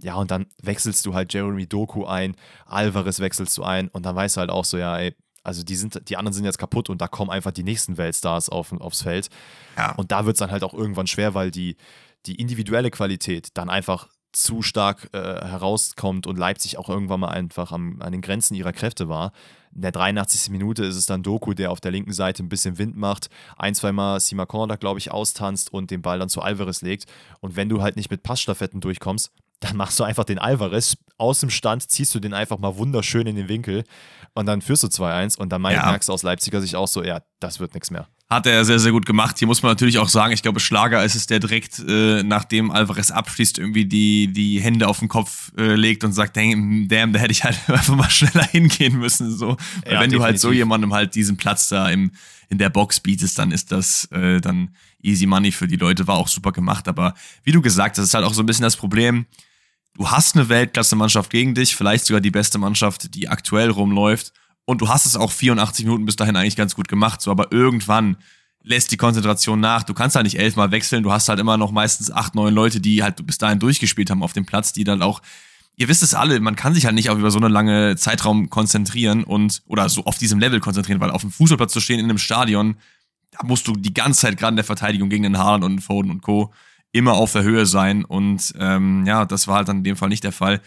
Ja, 0.04 0.18
und 0.18 0.30
dann 0.30 0.46
wechselst 0.62 1.04
du 1.08 1.16
halt 1.16 1.34
Jeremy 1.34 1.66
Doku 1.66 2.06
ein, 2.06 2.36
Alvarez 2.68 3.20
wechselst 3.20 3.58
du 3.58 3.64
ein 3.64 3.88
und 3.88 4.06
dann 4.06 4.16
weißt 4.16 4.36
du 4.36 4.42
halt 4.42 4.52
auch 4.52 4.66
so, 4.66 4.78
ja, 4.78 4.96
ey, 4.96 5.16
also 5.50 5.64
die 5.64 5.76
sind, 5.76 6.08
die 6.08 6.16
anderen 6.16 6.34
sind 6.34 6.46
jetzt 6.46 6.60
kaputt 6.60 6.92
und 6.92 7.02
da 7.02 7.08
kommen 7.08 7.32
einfach 7.32 7.52
die 7.52 7.64
nächsten 7.64 7.98
Weltstars 7.98 8.50
auf, 8.50 8.72
aufs 8.72 9.02
Feld. 9.02 9.30
Ja. 9.76 9.96
Und 9.96 10.12
da 10.12 10.28
wird 10.28 10.36
es 10.36 10.40
dann 10.40 10.52
halt 10.52 10.64
auch 10.64 10.76
irgendwann 10.76 11.08
schwer, 11.08 11.34
weil 11.34 11.50
die, 11.50 11.76
die 12.28 12.36
individuelle 12.36 12.92
Qualität 12.92 13.50
dann 13.56 13.68
einfach 13.68 14.10
zu 14.32 14.62
stark 14.62 15.10
äh, 15.12 15.18
herauskommt 15.18 16.28
und 16.28 16.38
Leipzig 16.38 16.78
auch 16.78 16.88
irgendwann 16.88 17.22
mal 17.22 17.30
einfach 17.30 17.72
am, 17.72 18.00
an 18.00 18.12
den 18.12 18.22
Grenzen 18.22 18.54
ihrer 18.54 18.74
Kräfte 18.74 19.10
war. 19.10 19.32
In 19.74 19.82
der 19.82 19.92
83. 19.92 20.52
Minute 20.52 20.86
ist 20.86 20.96
es 20.96 21.08
dann 21.08 21.24
Doku, 21.24 21.56
der 21.56 21.72
auf 21.72 21.82
der 21.82 21.90
linken 21.90 22.14
Seite 22.14 22.44
ein 22.44 22.50
bisschen 22.50 22.78
Wind 22.78 22.96
macht, 22.96 23.32
ein, 23.58 23.74
zweimal 23.74 24.20
Simakon 24.20 24.70
da, 24.70 24.76
glaube 24.76 25.00
ich, 25.00 25.10
austanzt 25.10 25.74
und 25.74 25.90
den 25.90 26.04
Ball 26.04 26.20
dann 26.20 26.30
zu 26.30 26.44
Alvarez 26.44 26.84
legt. 26.84 27.06
Und 27.40 27.56
wenn 27.56 27.70
du 27.70 27.82
halt 27.82 27.96
nicht 27.96 28.12
mit 28.12 28.22
Passstaffetten 28.22 28.82
durchkommst, 28.82 29.32
dann 29.60 29.76
machst 29.76 30.00
du 30.00 30.04
einfach 30.04 30.24
den 30.24 30.40
Alvarez 30.40 30.98
aus 31.18 31.42
dem 31.42 31.50
Stand, 31.50 31.90
ziehst 31.90 32.16
du 32.16 32.20
den 32.20 32.34
einfach 32.34 32.60
mal 32.60 32.78
wunderschön 32.78 33.28
in 33.28 33.36
den 33.36 33.50
Winkel 33.50 33.84
und 34.34 34.46
dann 34.46 34.62
führst 34.62 34.84
du 34.84 34.88
2-1 34.88 35.38
und 35.38 35.50
dann 35.50 35.64
ja. 35.64 35.86
merkst 35.86 36.10
du 36.10 36.14
aus 36.14 36.24
Leipziger 36.24 36.62
Sicht 36.62 36.76
auch 36.76 36.88
so, 36.88 37.04
ja, 37.04 37.22
das 37.40 37.60
wird 37.60 37.74
nichts 37.74 37.92
mehr. 37.92 38.08
Hat 38.30 38.46
er 38.46 38.64
sehr, 38.64 38.78
sehr 38.78 38.92
gut 38.92 39.08
gemacht. 39.08 39.40
Hier 39.40 39.48
muss 39.48 39.64
man 39.64 39.72
natürlich 39.72 39.98
auch 39.98 40.08
sagen, 40.08 40.34
ich 40.34 40.44
glaube, 40.44 40.60
Schlager 40.60 41.04
ist 41.04 41.16
es, 41.16 41.26
der 41.26 41.40
direkt, 41.40 41.80
äh, 41.80 42.22
nachdem 42.22 42.70
Alvarez 42.70 43.10
abschließt, 43.10 43.58
irgendwie 43.58 43.86
die, 43.86 44.32
die 44.32 44.62
Hände 44.62 44.88
auf 44.88 45.00
den 45.00 45.08
Kopf 45.08 45.52
äh, 45.58 45.74
legt 45.74 46.04
und 46.04 46.14
sagt, 46.14 46.38
damn, 46.38 46.88
damn, 46.88 47.12
da 47.12 47.20
hätte 47.20 47.32
ich 47.32 47.44
halt 47.44 47.60
einfach 47.68 47.96
mal 47.96 48.10
schneller 48.10 48.46
hingehen 48.46 49.00
müssen. 49.00 49.36
So. 49.36 49.48
Weil 49.48 49.56
ja, 49.56 50.00
wenn 50.00 50.12
definitiv. 50.12 50.18
du 50.18 50.24
halt 50.24 50.40
so 50.40 50.52
jemandem 50.52 50.94
halt 50.94 51.16
diesen 51.16 51.38
Platz 51.38 51.70
da 51.70 51.90
im, 51.90 52.12
in 52.50 52.60
der 52.60 52.70
Box 52.70 53.00
bietest, 53.00 53.40
dann 53.40 53.52
ist 53.52 53.72
das 53.72 54.06
äh, 54.12 54.40
dann 54.40 54.76
easy 55.02 55.26
money 55.26 55.52
für 55.52 55.68
die 55.68 55.78
Leute. 55.78 56.06
War 56.06 56.18
auch 56.18 56.28
super 56.28 56.52
gemacht. 56.52 56.88
Aber 56.88 57.16
wie 57.44 57.52
du 57.52 57.64
gesagt 57.64 57.98
hast, 57.98 58.06
ist 58.06 58.14
halt 58.14 58.26
auch 58.26 58.36
so 58.36 58.44
ein 58.44 58.46
bisschen 58.46 58.64
das 58.64 58.78
Problem, 58.78 59.26
du 60.00 60.10
hast 60.10 60.36
eine 60.36 60.48
Weltklasse-Mannschaft 60.48 61.30
gegen 61.30 61.54
dich, 61.54 61.76
vielleicht 61.76 62.06
sogar 62.06 62.22
die 62.22 62.32
beste 62.32 62.58
Mannschaft, 62.58 63.14
die 63.16 63.28
aktuell 63.28 63.70
rumläuft. 63.70 64.32
Und 64.64 64.80
du 64.82 64.88
hast 64.88 65.06
es 65.06 65.18
auch 65.18 65.32
84 65.32 65.86
Minuten 65.86 66.06
bis 66.06 66.16
dahin 66.16 66.38
eigentlich 66.38 66.56
ganz 66.56 66.74
gut 66.74 66.88
gemacht, 66.88 67.22
so, 67.22 67.32
aber 67.32 67.52
irgendwann 67.52 68.16
lässt 68.64 68.92
die 68.92 68.98
Konzentration 68.98 69.60
nach. 69.60 69.84
Du 69.84 69.94
kannst 69.94 70.16
halt 70.16 70.24
nicht 70.24 70.40
elfmal 70.40 70.72
wechseln, 70.72 71.04
du 71.04 71.12
hast 71.12 71.28
halt 71.28 71.40
immer 71.40 71.58
noch 71.58 71.72
meistens 71.72 72.12
acht, 72.12 72.34
neun 72.34 72.54
Leute, 72.54 72.80
die 72.80 73.04
halt 73.04 73.26
bis 73.26 73.40
dahin 73.40 73.60
durchgespielt 73.60 74.10
haben 74.10 74.24
auf 74.24 74.32
dem 74.32 74.46
Platz, 74.46 74.72
die 74.72 74.86
dann 74.86 75.02
auch, 75.02 75.22
ihr 75.76 75.90
wisst 75.90 76.04
es 76.04 76.14
alle, 76.14 76.40
man 76.40 76.56
kann 76.56 76.74
sich 76.74 76.86
halt 76.86 76.96
nicht 76.96 77.10
auch 77.10 77.18
über 77.18 77.32
so 77.32 77.40
einen 77.40 77.52
langen 77.52 77.98
Zeitraum 77.98 78.50
konzentrieren 78.50 79.26
und, 79.26 79.64
oder 79.68 79.90
so 79.90 80.06
auf 80.06 80.18
diesem 80.18 80.40
Level 80.40 80.62
konzentrieren, 80.62 81.02
weil 81.02 81.12
auf 81.12 81.22
dem 81.22 81.32
Fußballplatz 81.32 81.74
zu 81.74 81.82
stehen 81.82 82.00
in 82.00 82.06
einem 82.06 82.20
Stadion, 82.20 82.78
da 83.32 83.46
musst 83.46 83.68
du 83.68 83.74
die 83.74 83.94
ganze 83.94 84.22
Zeit 84.22 84.38
gerade 84.38 84.52
in 84.52 84.58
der 84.58 84.66
Verteidigung 84.66 85.10
gegen 85.10 85.24
den 85.24 85.38
Haaland 85.38 85.66
und 85.66 85.72
den 85.74 85.82
Foden 85.82 86.10
und 86.10 86.22
Co 86.22 86.54
immer 86.92 87.14
auf 87.14 87.34
der 87.34 87.44
Höhe 87.44 87.66
sein. 87.66 88.06
Und 88.06 88.54
ähm, 88.60 89.06
ja, 89.06 89.26
das 89.26 89.48
war 89.48 89.58
halt 89.58 89.68
dann 89.68 89.78
in 89.78 89.84
dem 89.84 89.96
Fall 89.96 90.10
nicht 90.10 90.24
der 90.24 90.32
Fall. 90.32 90.62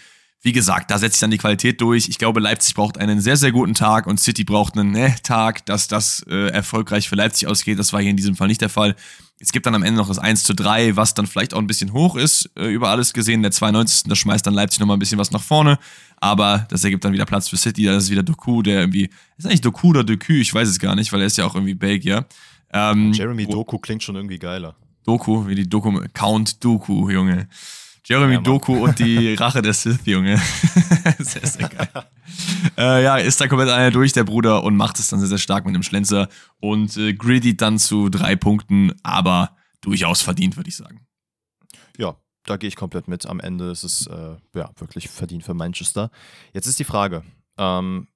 Wie 0.45 0.53
gesagt, 0.53 0.91
da 0.91 0.99
setzt 0.99 1.15
sich 1.15 1.21
dann 1.21 1.31
die 1.31 1.39
Qualität 1.39 1.81
durch. 1.81 2.09
Ich 2.09 2.19
glaube, 2.19 2.41
Leipzig 2.41 2.75
braucht 2.75 2.99
einen 2.99 3.21
sehr, 3.21 3.37
sehr 3.37 3.53
guten 3.53 3.75
Tag 3.75 4.09
und 4.09 4.19
City 4.19 4.43
braucht 4.43 4.77
einen 4.77 4.95
äh, 4.97 5.13
Tag, 5.23 5.65
dass 5.67 5.87
das 5.87 6.25
äh, 6.29 6.49
erfolgreich 6.49 7.09
für 7.09 7.15
Leipzig 7.15 7.47
ausgeht. 7.47 7.79
Das 7.79 7.93
war 7.93 8.01
hier 8.01 8.11
in 8.11 8.17
diesem 8.17 8.35
Fall 8.35 8.49
nicht 8.49 8.61
der 8.61 8.69
Fall. 8.69 8.97
Es 9.39 9.53
gibt 9.53 9.67
dann 9.67 9.75
am 9.77 9.85
Ende 9.85 9.99
noch 9.99 10.09
das 10.09 10.19
1 10.19 10.43
zu 10.43 10.55
3, 10.55 10.97
was 10.97 11.15
dann 11.15 11.29
vielleicht 11.29 11.55
auch 11.55 11.59
ein 11.59 11.69
bisschen 11.69 11.93
hoch 11.93 12.17
ist, 12.17 12.51
äh, 12.57 12.67
über 12.67 12.89
alles 12.89 13.13
gesehen. 13.13 13.43
Der 13.43 13.53
92. 13.53 14.09
Da 14.09 14.17
schmeißt 14.17 14.45
dann 14.45 14.55
Leipzig 14.55 14.81
nochmal 14.81 14.97
ein 14.97 15.01
bisschen 15.01 15.19
was 15.19 15.31
nach 15.31 15.43
vorne. 15.43 15.79
Aber 16.17 16.67
das 16.71 16.83
ergibt 16.83 17.05
dann 17.05 17.13
wieder 17.13 17.25
Platz 17.25 17.49
für 17.49 17.57
City. 17.57 17.85
Da 17.85 17.97
ist 17.97 18.11
wieder 18.11 18.25
Doku, 18.25 18.63
der 18.63 18.81
irgendwie. 18.81 19.11
Ist 19.37 19.47
eigentlich 19.47 19.61
Doku 19.61 19.91
oder 19.91 20.03
Doku? 20.03 20.33
Ich 20.33 20.53
weiß 20.53 20.69
es 20.69 20.81
gar 20.81 20.97
nicht, 20.97 21.13
weil 21.13 21.21
er 21.21 21.27
ist 21.27 21.39
ja 21.39 21.45
auch 21.45 21.55
irgendwie 21.55 21.75
Belgier. 21.75 22.27
Ähm, 22.73 23.13
Jeremy 23.13 23.47
Doku 23.47 23.79
klingt 23.79 24.03
schon 24.03 24.17
irgendwie 24.17 24.39
geiler. 24.39 24.75
Doku, 25.05 25.47
wie 25.47 25.55
die 25.55 25.69
Doku, 25.69 26.01
Count 26.13 26.65
Doku, 26.65 27.11
Junge. 27.11 27.49
Jeremy 28.05 28.35
ja, 28.35 28.41
Doku 28.41 28.85
und 28.85 28.99
die 28.99 29.35
Rache 29.39 29.63
der 29.63 29.73
Sith, 29.73 30.01
Junge. 30.05 30.37
sehr, 31.19 31.47
sehr 31.47 31.69
geil. 31.69 31.89
äh, 32.77 33.05
ja, 33.05 33.17
ist 33.17 33.41
da 33.41 33.47
komplett 33.47 33.71
einer 33.71 33.91
durch, 33.93 34.13
der 34.13 34.25
Bruder, 34.25 34.65
und 34.65 34.77
macht 34.77 34.99
es 34.99 35.09
dann 35.09 35.21
sehr, 35.21 35.29
sehr 35.29 35.39
stark 35.39 35.65
mit 35.65 35.75
dem 35.75 35.83
Schlenzer 35.83 36.29
und 36.61 36.97
äh, 36.97 37.15
greedy 37.15 37.57
dann 37.57 37.79
zu 37.79 38.09
drei 38.09 38.35
Punkten, 38.35 38.93
aber 39.05 39.57
durchaus 39.81 40.21
verdient, 40.21 40.57
würde 40.57 40.69
ich 40.69 40.77
sagen. 40.77 41.07
Ja, 41.97 42.17
da 42.45 42.57
gehe 42.57 42.69
ich 42.69 42.77
komplett 42.77 43.07
mit. 43.07 43.27
Am 43.27 43.39
Ende 43.39 43.71
ist 43.71 43.85
es 43.85 44.07
äh, 44.09 44.37
ja, 44.55 44.71
wirklich 44.77 45.09
verdient 45.09 45.45
für 45.45 45.55
Manchester. 45.55 46.11
Jetzt 46.53 46.67
ist 46.67 46.81
die 46.81 46.85
Frage, 46.85 47.23
ähm, 47.57 48.09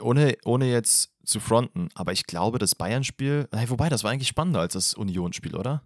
ohne, 0.00 0.36
ohne 0.44 0.70
jetzt 0.70 1.12
zu 1.24 1.40
fronten, 1.40 1.88
aber 1.94 2.12
ich 2.12 2.26
glaube, 2.26 2.58
das 2.58 2.74
Bayern-Spiel, 2.74 3.48
wobei, 3.66 3.88
das 3.88 4.04
war 4.04 4.12
eigentlich 4.12 4.28
spannender 4.28 4.60
als 4.60 4.74
das 4.74 4.94
Union-Spiel, 4.94 5.56
oder? 5.56 5.82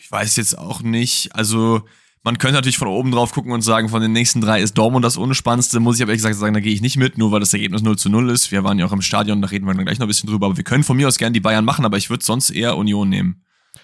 Ich 0.00 0.10
weiß 0.10 0.36
jetzt 0.36 0.58
auch 0.58 0.82
nicht. 0.82 1.34
Also, 1.34 1.82
man 2.22 2.38
könnte 2.38 2.54
natürlich 2.54 2.78
von 2.78 2.88
oben 2.88 3.10
drauf 3.10 3.32
gucken 3.32 3.52
und 3.52 3.60
sagen, 3.60 3.88
von 3.88 4.00
den 4.00 4.12
nächsten 4.12 4.40
drei 4.40 4.62
ist 4.62 4.74
Dortmund 4.78 5.04
das 5.04 5.16
unspannendste. 5.16 5.78
Muss 5.78 5.96
ich 5.96 6.02
aber 6.02 6.10
ehrlich 6.12 6.22
gesagt 6.22 6.36
sagen, 6.36 6.54
da 6.54 6.60
gehe 6.60 6.72
ich 6.72 6.80
nicht 6.80 6.96
mit, 6.96 7.18
nur 7.18 7.32
weil 7.32 7.40
das 7.40 7.52
Ergebnis 7.52 7.82
0 7.82 7.98
zu 7.98 8.08
0 8.08 8.30
ist. 8.30 8.50
Wir 8.50 8.64
waren 8.64 8.78
ja 8.78 8.86
auch 8.86 8.92
im 8.92 9.02
Stadion, 9.02 9.42
da 9.42 9.48
reden 9.48 9.66
wir 9.66 9.74
dann 9.74 9.84
gleich 9.84 9.98
noch 9.98 10.06
ein 10.06 10.08
bisschen 10.08 10.28
drüber. 10.28 10.46
Aber 10.46 10.56
wir 10.56 10.64
können 10.64 10.84
von 10.84 10.96
mir 10.96 11.06
aus 11.06 11.18
gerne 11.18 11.32
die 11.32 11.40
Bayern 11.40 11.64
machen, 11.64 11.84
aber 11.84 11.98
ich 11.98 12.10
würde 12.10 12.24
sonst 12.24 12.50
eher 12.50 12.76
Union 12.76 13.08
nehmen. 13.08 13.42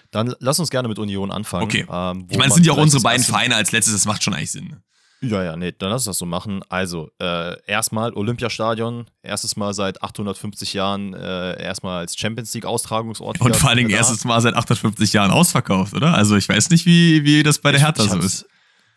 Dann 0.09 0.33
lass 0.39 0.59
uns 0.59 0.69
gerne 0.69 0.87
mit 0.87 0.99
Union 0.99 1.31
anfangen. 1.31 1.63
Okay. 1.63 1.85
Ähm, 1.89 2.25
ich 2.29 2.37
meine, 2.37 2.49
es 2.49 2.55
sind 2.55 2.65
ja 2.65 2.73
auch 2.73 2.77
unsere 2.77 3.03
beiden 3.03 3.23
Vereine 3.23 3.55
als 3.55 3.71
letztes, 3.71 3.93
das 3.93 4.05
macht 4.05 4.23
schon 4.23 4.33
eigentlich 4.33 4.51
Sinn. 4.51 4.77
Ja, 5.23 5.43
ja, 5.43 5.55
nee, 5.55 5.71
dann 5.77 5.91
lass 5.91 6.01
uns 6.01 6.05
das 6.05 6.17
so 6.17 6.25
machen. 6.25 6.61
Also, 6.67 7.11
äh, 7.19 7.55
erstmal 7.67 8.11
Olympiastadion, 8.13 9.05
erstes 9.21 9.55
Mal 9.55 9.73
seit 9.75 10.01
850 10.01 10.73
Jahren 10.73 11.13
äh, 11.13 11.61
erstmal 11.61 11.99
als 11.99 12.17
Champions 12.17 12.51
League 12.55 12.65
Austragungsort. 12.65 13.39
Und 13.39 13.55
vor 13.55 13.69
allen 13.69 13.77
Dingen 13.77 13.91
erstes 13.91 14.25
Mal 14.25 14.41
seit 14.41 14.55
850 14.55 15.13
Jahren 15.13 15.29
ausverkauft, 15.29 15.93
oder? 15.93 16.15
Also, 16.15 16.35
ich 16.37 16.49
weiß 16.49 16.71
nicht, 16.71 16.87
wie, 16.87 17.23
wie 17.23 17.43
das 17.43 17.59
bei 17.59 17.71
der 17.71 17.79
Hertha 17.79 18.03
so 18.03 18.17
ist. 18.17 18.47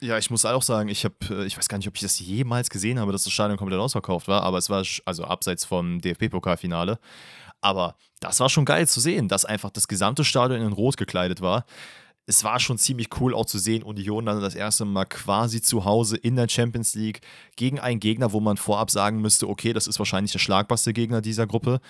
Ja, 0.00 0.16
ich 0.16 0.30
muss 0.30 0.46
auch 0.46 0.62
sagen, 0.62 0.88
ich 0.88 1.04
habe, 1.04 1.14
äh, 1.30 1.44
ich 1.44 1.58
weiß 1.58 1.68
gar 1.68 1.76
nicht, 1.76 1.88
ob 1.88 1.94
ich 1.96 2.02
das 2.02 2.18
jemals 2.18 2.70
gesehen 2.70 2.98
habe, 2.98 3.12
dass 3.12 3.24
das 3.24 3.32
Stadion 3.32 3.58
komplett 3.58 3.78
ausverkauft 3.78 4.26
war, 4.26 4.42
aber 4.42 4.56
es 4.56 4.70
war 4.70 4.82
also 5.04 5.24
abseits 5.24 5.66
vom 5.66 6.00
DFB-Pokalfinale. 6.00 6.98
Aber 7.60 7.96
das 8.20 8.40
war 8.40 8.48
schon 8.48 8.64
geil 8.64 8.88
zu 8.88 9.00
sehen, 9.00 9.28
dass 9.28 9.44
einfach 9.44 9.70
das 9.70 9.88
gesamte 9.88 10.24
Stadion 10.24 10.60
in 10.60 10.72
Rot 10.72 10.96
gekleidet 10.96 11.40
war 11.40 11.64
es 12.26 12.44
war 12.44 12.58
schon 12.58 12.78
ziemlich 12.78 13.08
cool 13.20 13.34
auch 13.34 13.46
zu 13.46 13.58
sehen, 13.58 13.82
Union 13.82 14.26
dann 14.26 14.40
das 14.40 14.54
erste 14.54 14.84
Mal 14.84 15.04
quasi 15.04 15.60
zu 15.60 15.84
Hause 15.84 16.16
in 16.16 16.36
der 16.36 16.48
Champions 16.48 16.94
League 16.94 17.20
gegen 17.56 17.78
einen 17.78 18.00
Gegner, 18.00 18.32
wo 18.32 18.40
man 18.40 18.56
vorab 18.56 18.90
sagen 18.90 19.20
müsste, 19.20 19.48
okay, 19.48 19.72
das 19.72 19.86
ist 19.86 19.98
wahrscheinlich 19.98 20.32
der 20.32 20.38
schlagbarste 20.38 20.92
Gegner 20.92 21.20
dieser 21.20 21.46
Gruppe. 21.46 21.80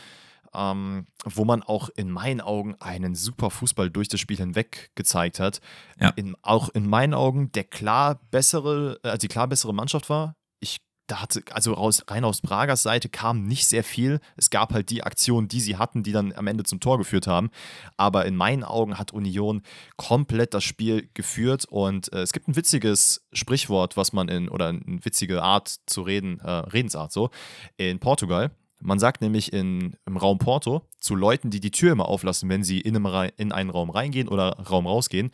ähm, 0.54 1.06
wo 1.24 1.44
man 1.44 1.62
auch 1.62 1.88
in 1.96 2.10
meinen 2.10 2.40
Augen 2.40 2.76
einen 2.80 3.14
super 3.14 3.50
Fußball 3.50 3.90
durch 3.90 4.08
das 4.08 4.20
Spiel 4.20 4.36
hinweg 4.36 4.90
gezeigt 4.94 5.40
hat. 5.40 5.60
Ja. 6.00 6.10
In, 6.10 6.36
auch 6.42 6.68
in 6.68 6.88
meinen 6.88 7.12
Augen 7.14 7.50
der 7.52 7.64
klar 7.64 8.20
bessere, 8.30 9.00
also 9.02 9.18
die 9.18 9.28
klar 9.28 9.48
bessere 9.48 9.74
Mannschaft 9.74 10.08
war. 10.08 10.36
Ich 10.60 10.78
da 11.06 11.20
hatte, 11.20 11.42
also 11.50 11.74
raus, 11.74 12.02
rein 12.08 12.24
aus 12.24 12.40
Bragers 12.40 12.82
Seite 12.82 13.08
kam 13.08 13.44
nicht 13.44 13.66
sehr 13.66 13.84
viel. 13.84 14.20
Es 14.36 14.50
gab 14.50 14.72
halt 14.72 14.90
die 14.90 15.02
Aktionen, 15.02 15.48
die 15.48 15.60
sie 15.60 15.76
hatten, 15.76 16.02
die 16.02 16.12
dann 16.12 16.32
am 16.32 16.46
Ende 16.46 16.64
zum 16.64 16.80
Tor 16.80 16.98
geführt 16.98 17.26
haben. 17.26 17.50
Aber 17.96 18.24
in 18.24 18.36
meinen 18.36 18.64
Augen 18.64 18.98
hat 18.98 19.12
Union 19.12 19.62
komplett 19.96 20.54
das 20.54 20.64
Spiel 20.64 21.10
geführt. 21.12 21.66
Und 21.66 22.12
äh, 22.12 22.22
es 22.22 22.32
gibt 22.32 22.48
ein 22.48 22.56
witziges 22.56 23.26
Sprichwort, 23.32 23.96
was 23.96 24.12
man 24.12 24.28
in, 24.28 24.48
oder 24.48 24.68
eine 24.68 25.04
witzige 25.04 25.42
Art 25.42 25.76
zu 25.86 26.02
reden, 26.02 26.40
äh, 26.40 26.50
Redensart 26.50 27.12
so, 27.12 27.30
in 27.76 27.98
Portugal. 27.98 28.50
Man 28.80 28.98
sagt 28.98 29.20
nämlich 29.20 29.52
in, 29.52 29.96
im 30.06 30.16
Raum 30.16 30.38
Porto 30.38 30.82
zu 30.98 31.14
Leuten, 31.14 31.50
die 31.50 31.60
die 31.60 31.70
Tür 31.70 31.92
immer 31.92 32.08
auflassen, 32.08 32.48
wenn 32.48 32.64
sie 32.64 32.80
in, 32.80 32.96
einem, 32.96 33.30
in 33.36 33.52
einen 33.52 33.70
Raum 33.70 33.90
reingehen 33.90 34.28
oder 34.28 34.58
Raum 34.58 34.86
rausgehen, 34.86 35.30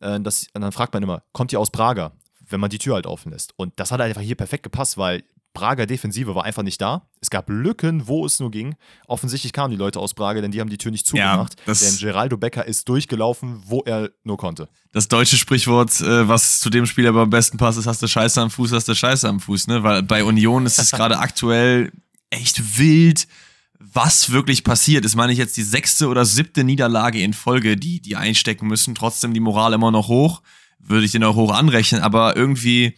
äh, 0.00 0.20
das, 0.20 0.48
dann 0.52 0.72
fragt 0.72 0.94
man 0.94 1.02
immer, 1.02 1.22
kommt 1.32 1.52
ihr 1.52 1.60
aus 1.60 1.70
Prager? 1.70 2.12
Wenn 2.48 2.60
man 2.60 2.70
die 2.70 2.78
Tür 2.78 2.94
halt 2.94 3.06
offen 3.06 3.32
lässt. 3.32 3.52
Und 3.56 3.72
das 3.76 3.90
hat 3.90 4.00
einfach 4.00 4.22
hier 4.22 4.34
perfekt 4.34 4.62
gepasst, 4.62 4.98
weil 4.98 5.22
Prager 5.56 5.86
Defensive 5.86 6.34
war 6.34 6.44
einfach 6.44 6.62
nicht 6.62 6.82
da. 6.82 7.08
Es 7.22 7.30
gab 7.30 7.48
Lücken, 7.48 8.06
wo 8.06 8.26
es 8.26 8.40
nur 8.40 8.50
ging. 8.50 8.74
Offensichtlich 9.06 9.54
kamen 9.54 9.70
die 9.70 9.78
Leute 9.78 9.98
aus 10.00 10.12
Prager, 10.12 10.42
denn 10.42 10.50
die 10.50 10.60
haben 10.60 10.68
die 10.68 10.76
Tür 10.76 10.90
nicht 10.92 11.06
zugemacht. 11.06 11.56
Ja, 11.66 11.72
denn 11.72 11.96
Geraldo 11.98 12.36
Becker 12.36 12.66
ist 12.66 12.86
durchgelaufen, 12.90 13.62
wo 13.64 13.80
er 13.80 14.10
nur 14.22 14.36
konnte. 14.36 14.68
Das 14.92 15.08
deutsche 15.08 15.38
Sprichwort, 15.38 15.98
äh, 16.02 16.28
was 16.28 16.60
zu 16.60 16.68
dem 16.68 16.84
Spieler 16.84 17.08
aber 17.08 17.22
am 17.22 17.30
besten 17.30 17.56
passt, 17.56 17.78
ist, 17.78 17.86
hast 17.86 18.02
du 18.02 18.06
Scheiße 18.06 18.38
am 18.38 18.50
Fuß, 18.50 18.72
hast 18.72 18.86
du 18.86 18.94
Scheiße 18.94 19.26
am 19.26 19.40
Fuß. 19.40 19.68
Ne? 19.68 19.82
Weil 19.82 20.02
bei 20.02 20.24
Union 20.24 20.66
ist 20.66 20.78
es 20.78 20.90
gerade 20.92 21.18
aktuell 21.18 21.90
echt 22.28 22.78
wild, 22.78 23.26
was 23.78 24.32
wirklich 24.32 24.62
passiert. 24.62 25.06
Ist, 25.06 25.16
meine 25.16 25.32
ich 25.32 25.38
jetzt 25.38 25.56
die 25.56 25.62
sechste 25.62 26.08
oder 26.08 26.26
siebte 26.26 26.64
Niederlage 26.64 27.22
in 27.22 27.32
Folge, 27.32 27.78
die 27.78 28.02
die 28.02 28.16
einstecken 28.16 28.66
müssen. 28.66 28.94
Trotzdem 28.94 29.32
die 29.32 29.40
Moral 29.40 29.72
immer 29.72 29.90
noch 29.90 30.08
hoch 30.08 30.42
würde 30.78 31.04
ich 31.06 31.12
den 31.12 31.24
auch 31.24 31.36
hoch 31.36 31.52
anrechnen, 31.52 32.00
aber 32.00 32.36
irgendwie, 32.36 32.94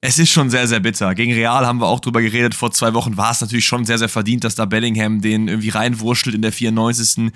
es 0.00 0.18
ist 0.18 0.30
schon 0.30 0.50
sehr, 0.50 0.66
sehr 0.66 0.80
bitter. 0.80 1.14
Gegen 1.14 1.32
Real 1.32 1.66
haben 1.66 1.80
wir 1.80 1.86
auch 1.86 2.00
drüber 2.00 2.22
geredet. 2.22 2.54
Vor 2.54 2.70
zwei 2.70 2.94
Wochen 2.94 3.16
war 3.16 3.32
es 3.32 3.40
natürlich 3.40 3.66
schon 3.66 3.84
sehr, 3.84 3.98
sehr 3.98 4.08
verdient, 4.08 4.44
dass 4.44 4.54
da 4.54 4.64
Bellingham 4.64 5.20
den 5.20 5.48
irgendwie 5.48 5.70
reinwurschtelt 5.70 6.36
in 6.36 6.42
der 6.42 6.52
94. 6.52 7.32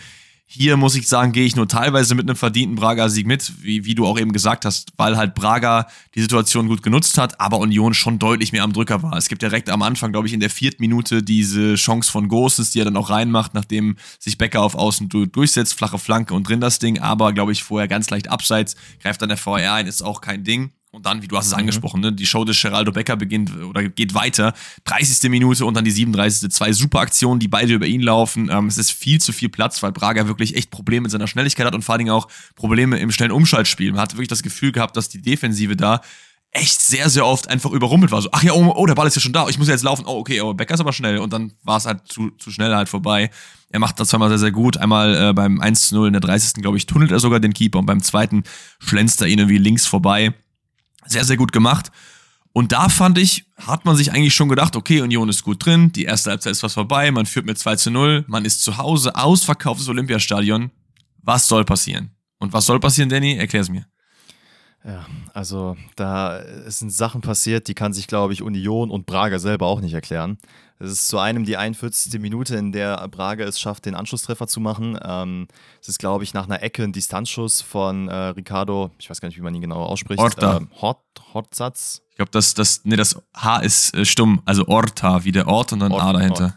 Hier 0.54 0.76
muss 0.76 0.96
ich 0.96 1.08
sagen, 1.08 1.32
gehe 1.32 1.46
ich 1.46 1.56
nur 1.56 1.66
teilweise 1.66 2.14
mit 2.14 2.28
einem 2.28 2.36
verdienten 2.36 2.76
Braga-Sieg 2.76 3.26
mit, 3.26 3.62
wie, 3.62 3.86
wie 3.86 3.94
du 3.94 4.06
auch 4.06 4.18
eben 4.18 4.34
gesagt 4.34 4.66
hast, 4.66 4.92
weil 4.98 5.16
halt 5.16 5.34
Braga 5.34 5.86
die 6.14 6.20
Situation 6.20 6.68
gut 6.68 6.82
genutzt 6.82 7.16
hat, 7.16 7.40
aber 7.40 7.56
Union 7.56 7.94
schon 7.94 8.18
deutlich 8.18 8.52
mehr 8.52 8.62
am 8.62 8.74
Drücker 8.74 9.02
war. 9.02 9.16
Es 9.16 9.30
gibt 9.30 9.40
direkt 9.40 9.70
am 9.70 9.80
Anfang, 9.80 10.12
glaube 10.12 10.26
ich, 10.26 10.34
in 10.34 10.40
der 10.40 10.50
vierten 10.50 10.82
Minute 10.82 11.22
diese 11.22 11.76
Chance 11.76 12.12
von 12.12 12.28
Goses, 12.28 12.70
die 12.70 12.82
er 12.82 12.84
dann 12.84 12.98
auch 12.98 13.08
reinmacht, 13.08 13.54
nachdem 13.54 13.96
sich 14.18 14.36
Becker 14.36 14.60
auf 14.60 14.74
Außen 14.74 15.08
durchsetzt, 15.08 15.72
flache 15.72 15.98
Flanke 15.98 16.34
und 16.34 16.46
drin 16.46 16.60
das 16.60 16.78
Ding, 16.78 16.98
aber 16.98 17.32
glaube 17.32 17.52
ich 17.52 17.62
vorher 17.62 17.88
ganz 17.88 18.10
leicht 18.10 18.28
abseits, 18.28 18.76
greift 19.00 19.22
dann 19.22 19.30
der 19.30 19.38
VR 19.38 19.72
ein, 19.72 19.86
ist 19.86 20.02
auch 20.02 20.20
kein 20.20 20.44
Ding. 20.44 20.72
Und 20.94 21.06
dann, 21.06 21.22
wie 21.22 21.28
du 21.28 21.38
hast 21.38 21.46
es 21.46 21.52
mhm. 21.52 21.60
angesprochen, 21.60 22.02
ne, 22.02 22.12
die 22.12 22.26
Show 22.26 22.44
des 22.44 22.60
Geraldo 22.60 22.92
Becker 22.92 23.16
beginnt 23.16 23.50
oder 23.64 23.82
geht 23.88 24.12
weiter. 24.12 24.52
30. 24.84 25.30
Minute 25.30 25.64
und 25.64 25.74
dann 25.74 25.86
die 25.86 25.90
37. 25.90 26.50
Zwei 26.50 26.72
super 26.74 27.00
Aktionen, 27.00 27.40
die 27.40 27.48
beide 27.48 27.72
über 27.72 27.86
ihn 27.86 28.02
laufen. 28.02 28.50
Ähm, 28.50 28.66
es 28.66 28.76
ist 28.76 28.92
viel 28.92 29.18
zu 29.18 29.32
viel 29.32 29.48
Platz, 29.48 29.82
weil 29.82 29.90
Braga 29.90 30.26
wirklich 30.28 30.54
echt 30.54 30.70
Probleme 30.70 31.04
mit 31.04 31.10
seiner 31.10 31.26
Schnelligkeit 31.26 31.66
hat 31.66 31.74
und 31.74 31.82
vor 31.82 31.94
allen 31.94 32.00
Dingen 32.00 32.10
auch 32.10 32.28
Probleme 32.56 32.98
im 32.98 33.10
schnellen 33.10 33.32
Umschaltspiel. 33.32 33.92
Man 33.92 34.02
hat 34.02 34.12
wirklich 34.12 34.28
das 34.28 34.42
Gefühl 34.42 34.70
gehabt, 34.70 34.94
dass 34.94 35.08
die 35.08 35.22
Defensive 35.22 35.76
da 35.76 36.02
echt 36.50 36.82
sehr, 36.82 37.08
sehr 37.08 37.24
oft 37.24 37.48
einfach 37.48 37.70
überrumpelt 37.70 38.12
war. 38.12 38.20
So, 38.20 38.28
ach 38.30 38.42
ja, 38.42 38.52
oh, 38.52 38.74
oh, 38.76 38.84
der 38.84 38.94
Ball 38.94 39.06
ist 39.06 39.14
ja 39.14 39.22
schon 39.22 39.32
da, 39.32 39.48
ich 39.48 39.58
muss 39.58 39.68
jetzt 39.68 39.82
laufen. 39.82 40.04
Oh, 40.06 40.18
okay, 40.18 40.42
oh, 40.42 40.52
Becker 40.52 40.74
ist 40.74 40.80
aber 40.80 40.92
schnell. 40.92 41.18
Und 41.18 41.32
dann 41.32 41.52
war 41.62 41.78
es 41.78 41.86
halt 41.86 42.06
zu, 42.06 42.30
zu 42.32 42.50
schnell 42.50 42.74
halt 42.74 42.90
vorbei. 42.90 43.30
Er 43.70 43.80
macht 43.80 43.98
das 43.98 44.08
zweimal 44.08 44.28
sehr, 44.28 44.38
sehr 44.38 44.52
gut. 44.52 44.76
Einmal 44.76 45.30
äh, 45.30 45.32
beim 45.32 45.58
1 45.62 45.88
zu 45.88 45.94
0 45.94 46.08
in 46.08 46.12
der 46.12 46.20
30. 46.20 46.62
glaube 46.62 46.76
ich, 46.76 46.84
tunnelt 46.84 47.10
er 47.10 47.20
sogar 47.20 47.40
den 47.40 47.54
Keeper 47.54 47.78
und 47.78 47.86
beim 47.86 48.02
zweiten 48.02 48.44
schlänzt 48.78 49.22
er 49.22 49.28
ihn 49.28 49.38
irgendwie 49.38 49.56
links 49.56 49.86
vorbei. 49.86 50.34
Sehr, 51.06 51.24
sehr 51.24 51.36
gut 51.36 51.52
gemacht. 51.52 51.90
Und 52.52 52.72
da 52.72 52.88
fand 52.88 53.18
ich, 53.18 53.46
hat 53.56 53.84
man 53.84 53.96
sich 53.96 54.12
eigentlich 54.12 54.34
schon 54.34 54.48
gedacht, 54.48 54.76
okay, 54.76 55.00
Union 55.00 55.28
ist 55.28 55.42
gut 55.42 55.64
drin, 55.64 55.90
die 55.92 56.04
erste 56.04 56.30
Halbzeit 56.30 56.52
ist 56.52 56.60
fast 56.60 56.74
vorbei, 56.74 57.10
man 57.10 57.24
führt 57.24 57.46
mit 57.46 57.58
2 57.58 57.76
zu 57.76 57.90
0, 57.90 58.24
man 58.28 58.44
ist 58.44 58.62
zu 58.62 58.76
Hause, 58.76 59.14
ausverkauftes 59.16 59.88
Olympiastadion. 59.88 60.70
Was 61.22 61.48
soll 61.48 61.64
passieren? 61.64 62.10
Und 62.38 62.52
was 62.52 62.66
soll 62.66 62.78
passieren, 62.78 63.08
Danny? 63.08 63.36
Erklär 63.36 63.62
es 63.62 63.70
mir. 63.70 63.86
Ja, 64.84 65.06
also 65.32 65.76
da 65.94 66.42
sind 66.66 66.92
Sachen 66.92 67.20
passiert, 67.20 67.68
die 67.68 67.74
kann 67.74 67.92
sich, 67.92 68.08
glaube 68.08 68.32
ich, 68.32 68.42
Union 68.42 68.90
und 68.90 69.06
Braga 69.06 69.38
selber 69.38 69.66
auch 69.66 69.80
nicht 69.80 69.94
erklären. 69.94 70.38
Es 70.82 70.90
ist 70.90 71.08
zu 71.08 71.18
einem 71.18 71.44
die 71.44 71.56
41. 71.56 72.20
Minute, 72.20 72.56
in 72.56 72.72
der 72.72 73.06
Braga 73.06 73.44
es 73.44 73.60
schafft, 73.60 73.86
den 73.86 73.94
Anschlusstreffer 73.94 74.48
zu 74.48 74.58
machen. 74.58 74.98
Ähm, 75.00 75.46
es 75.80 75.88
ist, 75.88 76.00
glaube 76.00 76.24
ich, 76.24 76.34
nach 76.34 76.44
einer 76.44 76.60
Ecke 76.60 76.82
ein 76.82 76.92
Distanzschuss 76.92 77.62
von 77.62 78.08
äh, 78.08 78.14
Ricardo, 78.14 78.90
ich 78.98 79.08
weiß 79.08 79.20
gar 79.20 79.28
nicht, 79.28 79.38
wie 79.38 79.42
man 79.42 79.54
ihn 79.54 79.60
genau 79.60 79.84
ausspricht. 79.84 80.18
Orta. 80.18 80.56
Ähm, 80.56 80.68
Hort, 80.80 80.98
Hortsatz. 81.32 82.02
Ich 82.10 82.16
glaube, 82.16 82.32
das, 82.32 82.54
das, 82.54 82.80
nee, 82.82 82.96
das 82.96 83.16
H 83.32 83.58
ist 83.58 83.94
äh, 83.94 84.04
stumm, 84.04 84.42
also 84.44 84.66
Orta, 84.66 85.22
wie 85.22 85.30
der 85.30 85.46
Ort 85.46 85.72
und 85.72 85.78
dann 85.78 85.92
Ort, 85.92 86.02
A 86.02 86.12
dahinter. 86.14 86.44
Ort. 86.44 86.54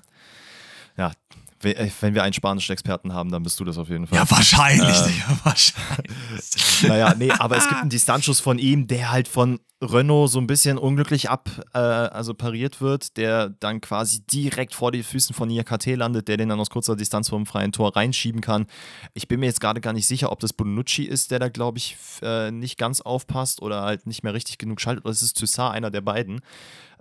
Ja, 1.64 1.72
äh, 1.72 1.90
wenn 2.02 2.14
wir 2.14 2.24
einen 2.24 2.34
spanischen 2.34 2.72
Experten 2.72 3.14
haben, 3.14 3.32
dann 3.32 3.44
bist 3.44 3.60
du 3.60 3.64
das 3.64 3.78
auf 3.78 3.90
jeden 3.90 4.08
Fall. 4.08 4.18
Ja, 4.18 4.30
wahrscheinlich. 4.30 4.88
Ähm, 4.88 5.14
ja, 5.20 5.40
wahrscheinlich. 5.44 6.84
naja, 6.88 7.16
nee, 7.18 7.32
aber 7.32 7.58
es 7.58 7.68
gibt 7.68 7.82
einen 7.82 7.90
Distanzschuss 7.90 8.40
von 8.40 8.60
ihm, 8.60 8.88
der 8.88 9.12
halt 9.12 9.28
von 9.28 9.60
Renault 9.82 10.32
so 10.32 10.40
ein 10.40 10.48
bisschen 10.48 10.78
unglücklich 10.78 11.30
ab, 11.30 11.50
äh, 11.74 11.78
also 11.78 12.34
pariert 12.34 12.82
wird, 12.82 13.18
der 13.18 13.50
dann 13.50 13.82
quasi 13.82 14.22
direkt 14.26 14.74
vor 14.74 14.92
den 14.92 15.04
Füßen 15.04 15.36
von 15.36 15.48
Niakate 15.50 15.96
landet, 15.96 16.28
der 16.28 16.38
den 16.38 16.50
dann 16.50 16.60
aus 16.60 16.70
kurzer 16.70 16.96
Distanz 16.96 17.30
vom 17.30 17.46
freien 17.46 17.72
Tor 17.72 17.96
reinschieben 17.96 18.42
kann. 18.42 18.68
Ich 19.14 19.28
bin 19.28 19.40
mir 19.40 19.48
jetzt 19.48 19.62
gerade 19.62 19.82
gar 19.82 19.94
nicht 19.94 20.08
sicher, 20.08 20.32
ob 20.32 20.40
das 20.40 20.54
Bonucci 20.54 21.04
ist, 21.04 21.32
der 21.32 21.40
da, 21.40 21.50
glaube 21.50 21.78
ich, 21.78 21.98
äh, 22.22 22.52
nicht 22.52 22.78
ganz 22.78 23.02
aufpasst 23.02 23.62
oder 23.62 23.82
halt 23.82 24.08
nicht 24.08 24.24
mehr 24.24 24.34
richtig 24.34 24.58
genug 24.58 24.80
schaltet, 24.80 25.06
oder 25.06 25.12
es 25.12 25.22
ist 25.22 25.38
Toussaint, 25.38 25.76
einer 25.76 25.92
der 25.92 26.02
beiden. 26.02 26.42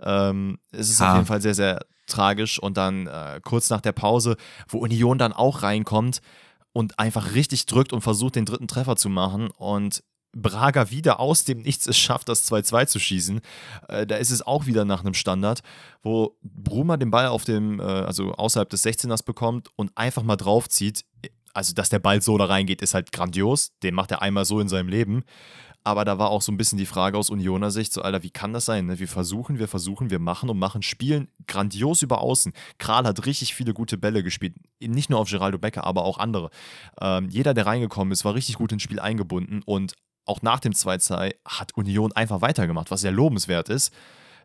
Ähm, 0.01 0.59
es 0.71 0.89
ist 0.89 0.99
ha. 0.99 1.11
auf 1.11 1.15
jeden 1.15 1.27
Fall 1.27 1.41
sehr, 1.41 1.55
sehr 1.55 1.79
tragisch. 2.07 2.59
Und 2.59 2.77
dann 2.77 3.07
äh, 3.07 3.39
kurz 3.43 3.69
nach 3.69 3.81
der 3.81 3.93
Pause, 3.93 4.37
wo 4.67 4.79
Union 4.79 5.17
dann 5.17 5.33
auch 5.33 5.63
reinkommt 5.63 6.21
und 6.73 6.99
einfach 6.99 7.33
richtig 7.33 7.65
drückt 7.65 7.93
und 7.93 8.01
versucht, 8.01 8.35
den 8.35 8.45
dritten 8.45 8.67
Treffer 8.67 8.95
zu 8.95 9.09
machen. 9.09 9.49
Und 9.51 10.03
Braga 10.35 10.91
wieder 10.91 11.19
aus 11.19 11.45
dem 11.45 11.61
Nichts 11.61 11.87
es 11.87 11.97
schafft, 11.97 12.29
das 12.29 12.51
2-2 12.51 12.87
zu 12.87 12.99
schießen. 12.99 13.41
Äh, 13.87 14.05
da 14.05 14.17
ist 14.17 14.31
es 14.31 14.45
auch 14.45 14.65
wieder 14.65 14.85
nach 14.85 14.99
einem 14.99 15.13
Standard, 15.13 15.61
wo 16.03 16.37
Bruma 16.43 16.97
den 16.97 17.09
Ball 17.09 17.27
auf 17.27 17.45
dem, 17.45 17.79
äh, 17.79 17.83
also 17.83 18.33
außerhalb 18.33 18.69
des 18.69 18.85
16ers 18.85 19.23
bekommt 19.23 19.69
und 19.75 19.91
einfach 19.95 20.23
mal 20.23 20.35
draufzieht. 20.35 21.05
Also, 21.53 21.73
dass 21.73 21.87
der 21.87 21.99
Ball 21.99 22.21
so 22.21 22.37
da 22.37 22.45
reingeht, 22.45 22.81
ist 22.81 22.93
halt 22.93 23.13
grandios. 23.13 23.71
Den 23.81 23.95
macht 23.95 24.11
er 24.11 24.21
einmal 24.21 24.43
so 24.43 24.59
in 24.59 24.67
seinem 24.67 24.89
Leben. 24.89 25.23
Aber 25.85 26.03
da 26.03 26.17
war 26.17 26.31
auch 26.31 26.41
so 26.41 26.51
ein 26.51 26.57
bisschen 26.57 26.79
die 26.79 26.87
Frage 26.87 27.15
aus 27.15 27.29
Unioner 27.29 27.69
Sicht, 27.69 27.93
so, 27.93 28.01
Alter, 28.01 28.23
wie 28.23 28.31
kann 28.31 28.53
das 28.53 28.65
sein? 28.65 28.87
Ne? 28.87 28.97
Wir 28.97 29.07
versuchen, 29.07 29.59
wir 29.59 29.67
versuchen, 29.67 30.09
wir 30.09 30.17
machen 30.17 30.49
und 30.49 30.57
machen, 30.57 30.81
spielen 30.81 31.27
grandios 31.45 32.01
über 32.01 32.21
außen. 32.21 32.53
Kral 32.79 33.05
hat 33.05 33.27
richtig 33.27 33.53
viele 33.53 33.75
gute 33.75 33.95
Bälle 33.95 34.23
gespielt. 34.23 34.55
Nicht 34.79 35.11
nur 35.11 35.19
auf 35.19 35.29
Geraldo 35.29 35.59
Becker, 35.59 35.83
aber 35.83 36.03
auch 36.03 36.17
andere. 36.17 36.49
Ähm, 36.99 37.29
jeder, 37.29 37.53
der 37.53 37.67
reingekommen 37.67 38.11
ist, 38.11 38.25
war 38.25 38.33
richtig 38.33 38.55
gut 38.55 38.71
ins 38.71 38.81
Spiel 38.81 38.99
eingebunden 38.99 39.61
und 39.63 39.93
auch 40.25 40.41
nach 40.41 40.59
dem 40.59 40.73
2-2 40.73 41.35
hat 41.45 41.77
Union 41.77 42.11
einfach 42.13 42.41
weitergemacht, 42.41 42.89
was 42.89 43.01
sehr 43.01 43.11
lobenswert 43.11 43.69
ist. 43.69 43.93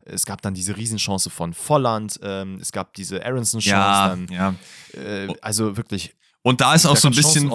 Es 0.03 0.27
gab 0.27 0.43
dann 0.43 0.53
diese 0.53 0.77
Riesenchance 0.77 1.31
von 1.31 1.55
Volland, 1.55 2.21
ähm, 2.23 2.59
es 2.61 2.71
gab 2.71 2.93
diese 2.93 3.25
Aronson-Chance. 3.25 4.27
Ja, 4.31 4.55
ja. 4.95 5.01
Äh, 5.03 5.35
also 5.41 5.79
wirklich 5.79 6.15
und 6.43 6.63
da 6.63 6.75
ist 6.75 6.87
auch 6.87 6.97
so 6.97 7.09
ein 7.09 7.15
bisschen 7.15 7.51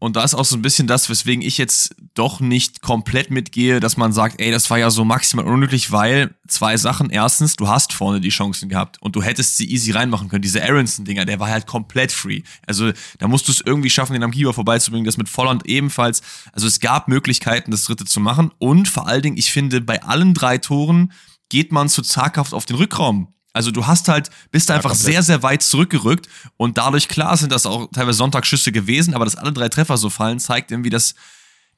und 0.00 0.16
da 0.16 0.24
ist 0.24 0.34
auch 0.34 0.44
so 0.44 0.56
ein 0.56 0.62
bisschen 0.62 0.88
das, 0.88 1.08
weswegen 1.08 1.42
ich 1.42 1.58
jetzt 1.58 1.94
doch 2.14 2.40
nicht 2.40 2.82
komplett 2.82 3.30
mitgehe, 3.30 3.78
dass 3.78 3.96
man 3.96 4.12
sagt, 4.12 4.40
ey, 4.40 4.50
das 4.50 4.68
war 4.70 4.78
ja 4.78 4.90
so 4.90 5.04
maximal 5.04 5.44
unglücklich, 5.44 5.92
weil 5.92 6.34
zwei 6.48 6.76
Sachen. 6.76 7.10
Erstens, 7.10 7.54
du 7.54 7.68
hast 7.68 7.92
vorne 7.92 8.20
die 8.20 8.30
Chancen 8.30 8.68
gehabt 8.68 9.00
und 9.00 9.14
du 9.14 9.22
hättest 9.22 9.58
sie 9.58 9.70
easy 9.70 9.92
reinmachen 9.92 10.28
können. 10.28 10.42
Diese 10.42 10.62
Aronson-Dinger, 10.64 11.24
der 11.24 11.38
war 11.38 11.50
halt 11.50 11.66
komplett 11.66 12.10
free. 12.10 12.42
Also 12.66 12.90
da 13.18 13.28
musst 13.28 13.46
du 13.46 13.52
es 13.52 13.60
irgendwie 13.60 13.90
schaffen, 13.90 14.14
den 14.14 14.24
am 14.24 14.32
Keeper 14.32 14.54
vorbeizubringen. 14.54 15.04
Das 15.04 15.18
mit 15.18 15.28
Volland 15.28 15.66
ebenfalls. 15.66 16.22
Also 16.52 16.66
es 16.66 16.80
gab 16.80 17.06
Möglichkeiten, 17.06 17.70
das 17.70 17.84
dritte 17.84 18.06
zu 18.06 18.18
machen. 18.18 18.50
Und 18.58 18.88
vor 18.88 19.06
allen 19.06 19.22
Dingen, 19.22 19.36
ich 19.36 19.52
finde, 19.52 19.82
bei 19.82 20.02
allen 20.02 20.34
drei 20.34 20.58
Toren 20.58 21.12
geht 21.50 21.70
man 21.70 21.88
zu 21.88 22.02
zaghaft 22.02 22.54
auf 22.54 22.64
den 22.64 22.76
Rückraum. 22.76 23.34
Also 23.52 23.70
du 23.70 23.86
hast 23.86 24.08
halt, 24.08 24.30
bist 24.50 24.68
ja, 24.68 24.76
einfach 24.76 24.90
komplett. 24.90 25.12
sehr, 25.12 25.22
sehr 25.22 25.42
weit 25.42 25.62
zurückgerückt 25.62 26.28
und 26.56 26.78
dadurch, 26.78 27.08
klar, 27.08 27.36
sind 27.36 27.50
das 27.50 27.66
auch 27.66 27.88
teilweise 27.92 28.18
Sonntagsschüsse 28.18 28.70
gewesen, 28.72 29.14
aber 29.14 29.24
dass 29.24 29.36
alle 29.36 29.52
drei 29.52 29.68
Treffer 29.68 29.96
so 29.96 30.08
fallen, 30.10 30.38
zeigt 30.38 30.70
irgendwie, 30.70 30.90
dass 30.90 31.14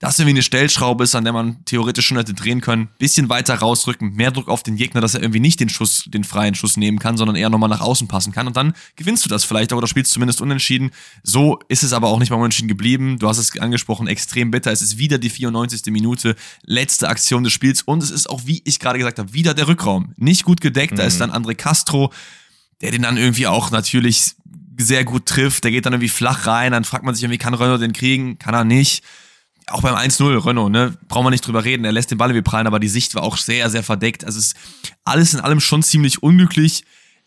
das 0.03 0.19
irgendwie 0.19 0.35
eine 0.35 0.43
Stellschraube 0.43 1.05
ist, 1.05 1.15
an 1.15 1.23
der 1.23 1.33
man 1.33 1.65
theoretisch 1.65 2.09
schon 2.09 2.17
hätte 2.17 2.35
drehen 2.35 2.61
können. 2.61 2.89
Bisschen 2.99 3.29
weiter 3.29 3.55
rausrücken, 3.55 4.15
mehr 4.15 4.33
Druck 4.33 4.49
auf 4.49 4.65
den 4.65 4.75
Gegner, 4.75 5.01
dass 5.01 5.15
er 5.15 5.23
irgendwie 5.23 5.39
nicht 5.39 5.61
den 5.61 5.69
Schuss, 5.69 6.07
den 6.09 6.25
freien 6.25 6.57
Schuss 6.57 6.77
nehmen 6.77 6.99
kann, 6.99 7.17
sondern 7.17 7.37
eher 7.37 7.51
nochmal 7.51 7.69
nach 7.69 7.81
außen 7.81 8.09
passen 8.09 8.33
kann. 8.33 8.49
Und 8.49 8.57
dann 8.57 8.73
gewinnst 8.97 9.25
du 9.25 9.29
das 9.29 9.45
vielleicht 9.45 9.73
auch 9.73 9.77
oder 9.77 9.87
spielst 9.87 10.11
zumindest 10.11 10.41
unentschieden. 10.41 10.91
So 11.23 11.61
ist 11.69 11.85
es 11.85 11.93
aber 11.93 12.09
auch 12.09 12.19
nicht 12.19 12.31
mal 12.31 12.37
unentschieden 12.37 12.67
geblieben. 12.67 13.21
Du 13.21 13.29
hast 13.29 13.39
es 13.39 13.57
angesprochen, 13.57 14.09
extrem 14.09 14.51
bitter. 14.51 14.73
Es 14.73 14.83
ist 14.83 14.99
wieder 14.99 15.19
die 15.19 15.31
94. 15.31 15.93
Minute, 15.93 16.35
letzte 16.65 17.09
Aktion 17.09 17.45
des 17.45 17.53
Spiels. 17.53 17.83
Und 17.83 18.03
es 18.03 18.11
ist 18.11 18.29
auch, 18.29 18.41
wie 18.45 18.61
ich 18.65 18.81
gerade 18.81 18.99
gesagt 18.99 19.21
habe, 19.21 19.33
wieder 19.33 19.55
der 19.55 19.69
Rückraum. 19.69 20.15
Nicht 20.17 20.43
gut 20.43 20.61
gedeckt. 20.61 20.95
Mhm. 20.95 20.97
Da 20.97 21.05
ist 21.05 21.21
mhm. 21.21 21.31
dann 21.31 21.45
André 21.45 21.55
Castro, 21.55 22.13
der 22.81 22.91
den 22.91 23.03
dann 23.03 23.19
irgendwie 23.19 23.47
auch 23.47 23.71
natürlich 23.71 24.35
sehr 24.77 25.05
gut 25.05 25.27
trifft, 25.27 25.63
der 25.63 25.71
geht 25.71 25.87
dann 25.87 25.93
irgendwie 25.93 26.09
flach 26.09 26.49
rein, 26.49 26.73
dann 26.73 26.83
fragt 26.83 27.05
man 27.05 27.15
sich 27.15 27.23
irgendwie, 27.23 27.39
kann 27.39 27.55
Renault 27.55 27.81
den 27.81 27.93
kriegen? 27.93 28.41
Kann 28.41 28.55
er 28.55 28.65
nicht. 28.65 29.05
Auch 29.73 29.83
beim 29.83 29.95
1-0, 29.95 30.45
Renault, 30.45 30.71
ne, 30.71 30.97
brauchen 31.09 31.27
wir 31.27 31.31
nicht 31.31 31.47
drüber 31.47 31.65
reden, 31.65 31.85
er 31.85 31.93
lässt 31.93 32.11
den 32.11 32.19
Ball 32.19 32.29
irgendwie 32.31 32.49
prallen, 32.49 32.67
aber 32.67 32.79
die 32.79 32.89
Sicht 32.89 33.15
war 33.15 33.23
auch 33.23 33.37
sehr, 33.37 33.71
sehr 33.71 33.83
verdeckt. 33.83 34.25
Also 34.25 34.39
es 34.39 34.49
ist 34.49 34.57
alles 35.05 35.35
in 35.35 35.41
allem 35.41 35.61
schon 35.61 35.83
ziemlich 35.83 36.23
unglücklich. 36.23 36.85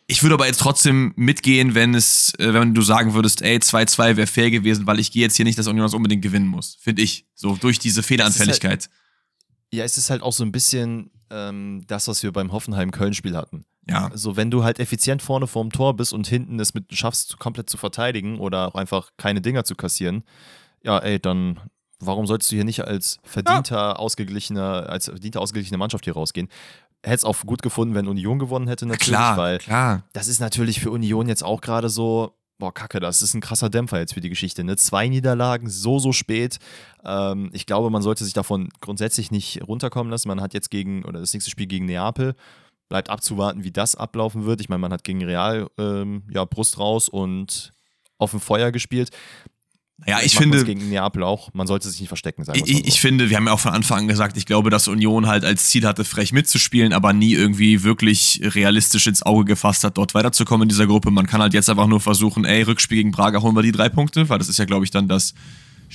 Ich 0.08 0.22
würde 0.22 0.36
aber 0.36 0.46
jetzt 0.46 0.60
trotzdem 0.60 1.14
mitgehen, 1.16 1.74
wenn 1.74 1.96
es, 1.96 2.34
äh, 2.38 2.54
wenn 2.54 2.76
du 2.76 2.82
sagen 2.84 3.14
würdest, 3.14 3.42
ey, 3.42 3.58
2-2 3.58 4.18
wäre 4.18 4.28
fair 4.28 4.52
gewesen, 4.52 4.86
weil 4.86 5.00
ich 5.00 5.12
gehe 5.12 5.24
jetzt 5.24 5.36
hier 5.36 5.46
nicht, 5.46 5.58
dass 5.58 5.68
Union 5.68 5.86
das 5.86 5.96
unbedingt 5.96 6.22
gewinnen 6.22 6.48
muss. 6.48 6.78
Finde 6.80 7.02
ich. 7.02 7.26
So 7.34 7.56
durch 7.56 7.80
diese 7.80 8.04
Fehleranfälligkeit. 8.04 8.84
Halt, 8.84 8.90
ja, 9.74 9.84
es 9.84 9.98
ist 9.98 10.12
halt 10.12 10.22
auch 10.22 10.34
so 10.34 10.44
ein 10.44 10.52
bisschen 10.52 11.10
ähm, 11.32 11.84
das, 11.88 12.08
was 12.08 12.22
wir 12.22 12.32
beim 12.32 12.52
Hoffenheim-Köln-Spiel 12.52 13.36
hatten. 13.36 13.66
Ja. 13.88 14.08
Also 14.08 14.36
wenn 14.36 14.52
du 14.52 14.64
halt 14.64 14.80
effizient 14.80 15.22
vorne 15.22 15.48
vorm 15.48 15.72
Tor 15.72 15.96
bist 15.96 16.14
und 16.14 16.28
hinten 16.28 16.60
es 16.60 16.74
mit 16.74 16.94
schaffst, 16.96 17.40
komplett 17.40 17.70
zu 17.70 17.78
verteidigen 17.78 18.40
oder 18.40 18.68
auch 18.68 18.76
einfach 18.76 19.12
keine 19.18 19.42
Dinger 19.42 19.64
zu 19.64 19.76
kassieren, 19.76 20.24
ja, 20.84 21.00
ey, 21.00 21.20
dann 21.20 21.60
warum 22.06 22.28
solltest 22.28 22.52
du 22.52 22.56
hier 22.56 22.66
nicht 22.66 22.86
als 22.86 23.20
verdienter, 23.24 23.76
ja. 23.76 23.94
ausgeglichener, 23.94 24.90
als 24.90 25.06
verdienter, 25.06 25.42
ausgeglichene 25.42 25.78
Mannschaft 25.78 26.06
hier 26.06 26.14
rausgehen? 26.14 26.50
Hätte 27.04 27.16
es 27.16 27.26
auch 27.26 27.38
gut 27.46 27.62
gefunden, 27.62 27.94
wenn 27.94 28.08
Union 28.08 28.40
gewonnen 28.40 28.68
hätte, 28.68 28.86
natürlich, 28.86 29.16
klar, 29.16 29.38
weil 29.38 29.60
klar. 29.60 30.04
das 30.14 30.28
ist 30.28 30.40
natürlich 30.40 30.80
für 30.80 30.92
Union 30.92 31.28
jetzt 31.28 31.44
auch 31.44 31.62
gerade 31.62 31.90
so, 31.90 32.34
boah, 32.58 32.74
Kacke, 32.74 33.00
das 33.00 33.22
ist 33.22 33.34
ein 33.34 33.42
krasser 33.42 33.70
Dämpfer 33.70 34.00
jetzt 34.00 34.14
für 34.14 34.22
die 34.22 34.30
Geschichte. 34.30 34.64
Ne? 34.64 34.76
Zwei 34.78 35.08
Niederlagen, 35.08 35.70
so, 35.70 36.00
so 36.00 36.12
spät. 36.14 36.58
Ähm, 37.04 37.50
ich 37.54 37.66
glaube, 37.66 37.90
man 37.90 38.02
sollte 38.02 38.24
sich 38.24 38.34
davon 38.34 38.70
grundsätzlich 38.82 39.32
nicht 39.32 39.62
runterkommen 39.68 40.10
lassen. 40.10 40.28
Man 40.28 40.42
hat 40.42 40.54
jetzt 40.54 40.72
gegen, 40.72 41.04
oder 41.06 41.20
das 41.20 41.34
nächste 41.34 41.52
Spiel 41.52 41.68
gegen 41.68 41.86
Neapel, 41.86 42.36
bleibt 42.90 43.10
abzuwarten, 43.10 43.64
wie 43.64 43.72
das 43.72 43.96
ablaufen 43.96 44.46
wird. 44.46 44.62
Ich 44.62 44.70
meine, 44.70 44.80
man 44.80 44.94
hat 44.94 45.04
gegen 45.04 45.24
Real 45.24 45.68
ähm, 45.78 46.24
ja, 46.30 46.46
Brust 46.46 46.80
raus 46.80 47.10
und 47.10 47.74
auf 48.18 48.32
dem 48.32 48.40
Feuer 48.40 48.72
gespielt. 48.72 49.10
Ja, 50.06 50.20
ich 50.22 50.36
finde. 50.36 50.64
gegen 50.66 50.90
Neapel 50.90 51.24
auch. 51.24 51.54
Man 51.54 51.68
sollte 51.68 51.90
sich 51.90 52.02
nicht 52.02 52.10
verstecken, 52.10 52.44
sagen 52.44 52.62
ich, 52.66 52.78
so. 52.78 52.84
ich 52.84 53.00
finde, 53.00 53.30
wir 53.30 53.38
haben 53.38 53.48
ja 53.48 53.54
auch 53.54 53.60
von 53.60 53.72
Anfang 53.72 54.00
an 54.00 54.08
gesagt, 54.08 54.36
ich 54.36 54.46
glaube, 54.46 54.70
dass 54.70 54.88
Union 54.90 55.26
halt 55.26 55.46
als 55.46 55.68
Ziel 55.68 55.86
hatte, 55.88 56.04
frech 56.04 56.34
mitzuspielen, 56.34 56.92
aber 56.92 57.14
nie 57.14 57.34
irgendwie 57.34 57.84
wirklich 57.84 58.42
realistisch 58.44 59.08
ins 59.08 59.24
Auge 59.24 59.46
gefasst 59.46 59.86
hat, 59.86 59.98
dort 59.98 60.14
weiterzukommen 60.14 60.64
in 60.64 60.70
dieser 60.70 60.86
Gruppe. 60.86 61.12
Man 61.12 61.28
kann 61.28 61.42
halt 61.42 61.54
jetzt 61.54 61.70
einfach 61.70 61.88
nur 61.88 62.02
versuchen, 62.02 62.44
ey, 62.44 62.64
Rückspiel 62.64 62.98
gegen 62.98 63.12
Braga 63.12 63.42
holen 63.42 63.56
wir 63.56 63.64
die 63.64 63.72
drei 63.72 63.88
Punkte, 63.88 64.28
weil 64.28 64.38
das 64.38 64.50
ist 64.50 64.60
ja, 64.60 64.66
glaube 64.66 64.84
ich, 64.84 64.92
dann 64.92 65.08
das 65.08 65.34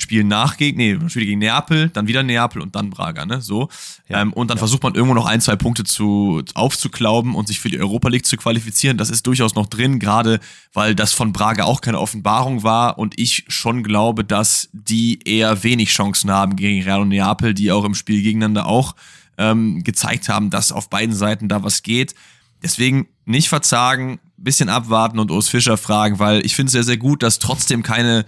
Spiel 0.01 0.25
nach 0.25 0.57
gegen, 0.57 0.79
nee, 0.79 0.99
Spiel 1.09 1.27
gegen 1.27 1.39
Neapel, 1.39 1.91
dann 1.91 2.07
wieder 2.07 2.23
Neapel 2.23 2.63
und 2.63 2.75
dann 2.75 2.91
Braga, 2.91 3.27
ne? 3.27 3.41
So. 3.41 3.69
Ja, 4.09 4.23
ähm, 4.23 4.33
und 4.33 4.49
dann 4.49 4.57
ja. 4.57 4.61
versucht 4.61 4.83
man 4.83 4.95
irgendwo 4.95 5.15
noch 5.15 5.27
ein, 5.27 5.41
zwei 5.41 5.57
Punkte 5.57 5.85
zu, 5.85 6.43
aufzuklauben 6.55 7.35
und 7.35 7.49
sich 7.49 7.61
für 7.61 7.69
die 7.69 7.79
Europa 7.79 8.09
League 8.09 8.27
zu 8.27 8.37
qualifizieren. 8.37 8.97
Das 8.97 9.11
ist 9.11 9.27
durchaus 9.27 9.55
noch 9.55 9.67
drin, 9.67 9.99
gerade 9.99 10.41
weil 10.73 10.95
das 10.95 11.13
von 11.13 11.33
Braga 11.33 11.65
auch 11.65 11.81
keine 11.81 12.01
Offenbarung 12.01 12.63
war 12.63 12.99
und 12.99 13.19
ich 13.19 13.45
schon 13.49 13.83
glaube, 13.83 14.25
dass 14.25 14.69
die 14.73 15.21
eher 15.25 15.63
wenig 15.63 15.91
Chancen 15.91 16.31
haben 16.31 16.57
gegen 16.57 16.83
Real 16.83 17.01
und 17.01 17.09
Neapel, 17.09 17.55
die 17.55 17.71
auch 17.71 17.85
im 17.85 17.95
Spiel 17.95 18.23
gegeneinander 18.23 18.67
auch 18.67 18.95
ähm, 19.39 19.85
gezeigt 19.85 20.29
haben, 20.29 20.51
dass 20.51 20.73
auf 20.73 20.91
beiden 20.91 21.15
Seiten 21.15 21.49
da 21.49 21.63
was 21.63 21.83
geht. 21.83 22.15
Deswegen 22.63 23.09
nicht 23.25 23.49
verzagen, 23.49 24.19
bisschen 24.37 24.69
abwarten 24.69 25.19
und 25.19 25.31
Urs 25.31 25.49
Fischer 25.49 25.77
fragen, 25.77 26.19
weil 26.19 26.45
ich 26.45 26.55
finde 26.55 26.69
es 26.69 26.73
sehr, 26.73 26.85
sehr 26.85 26.97
gut, 26.97 27.23
dass 27.23 27.39
trotzdem 27.39 27.83
keine 27.83 28.25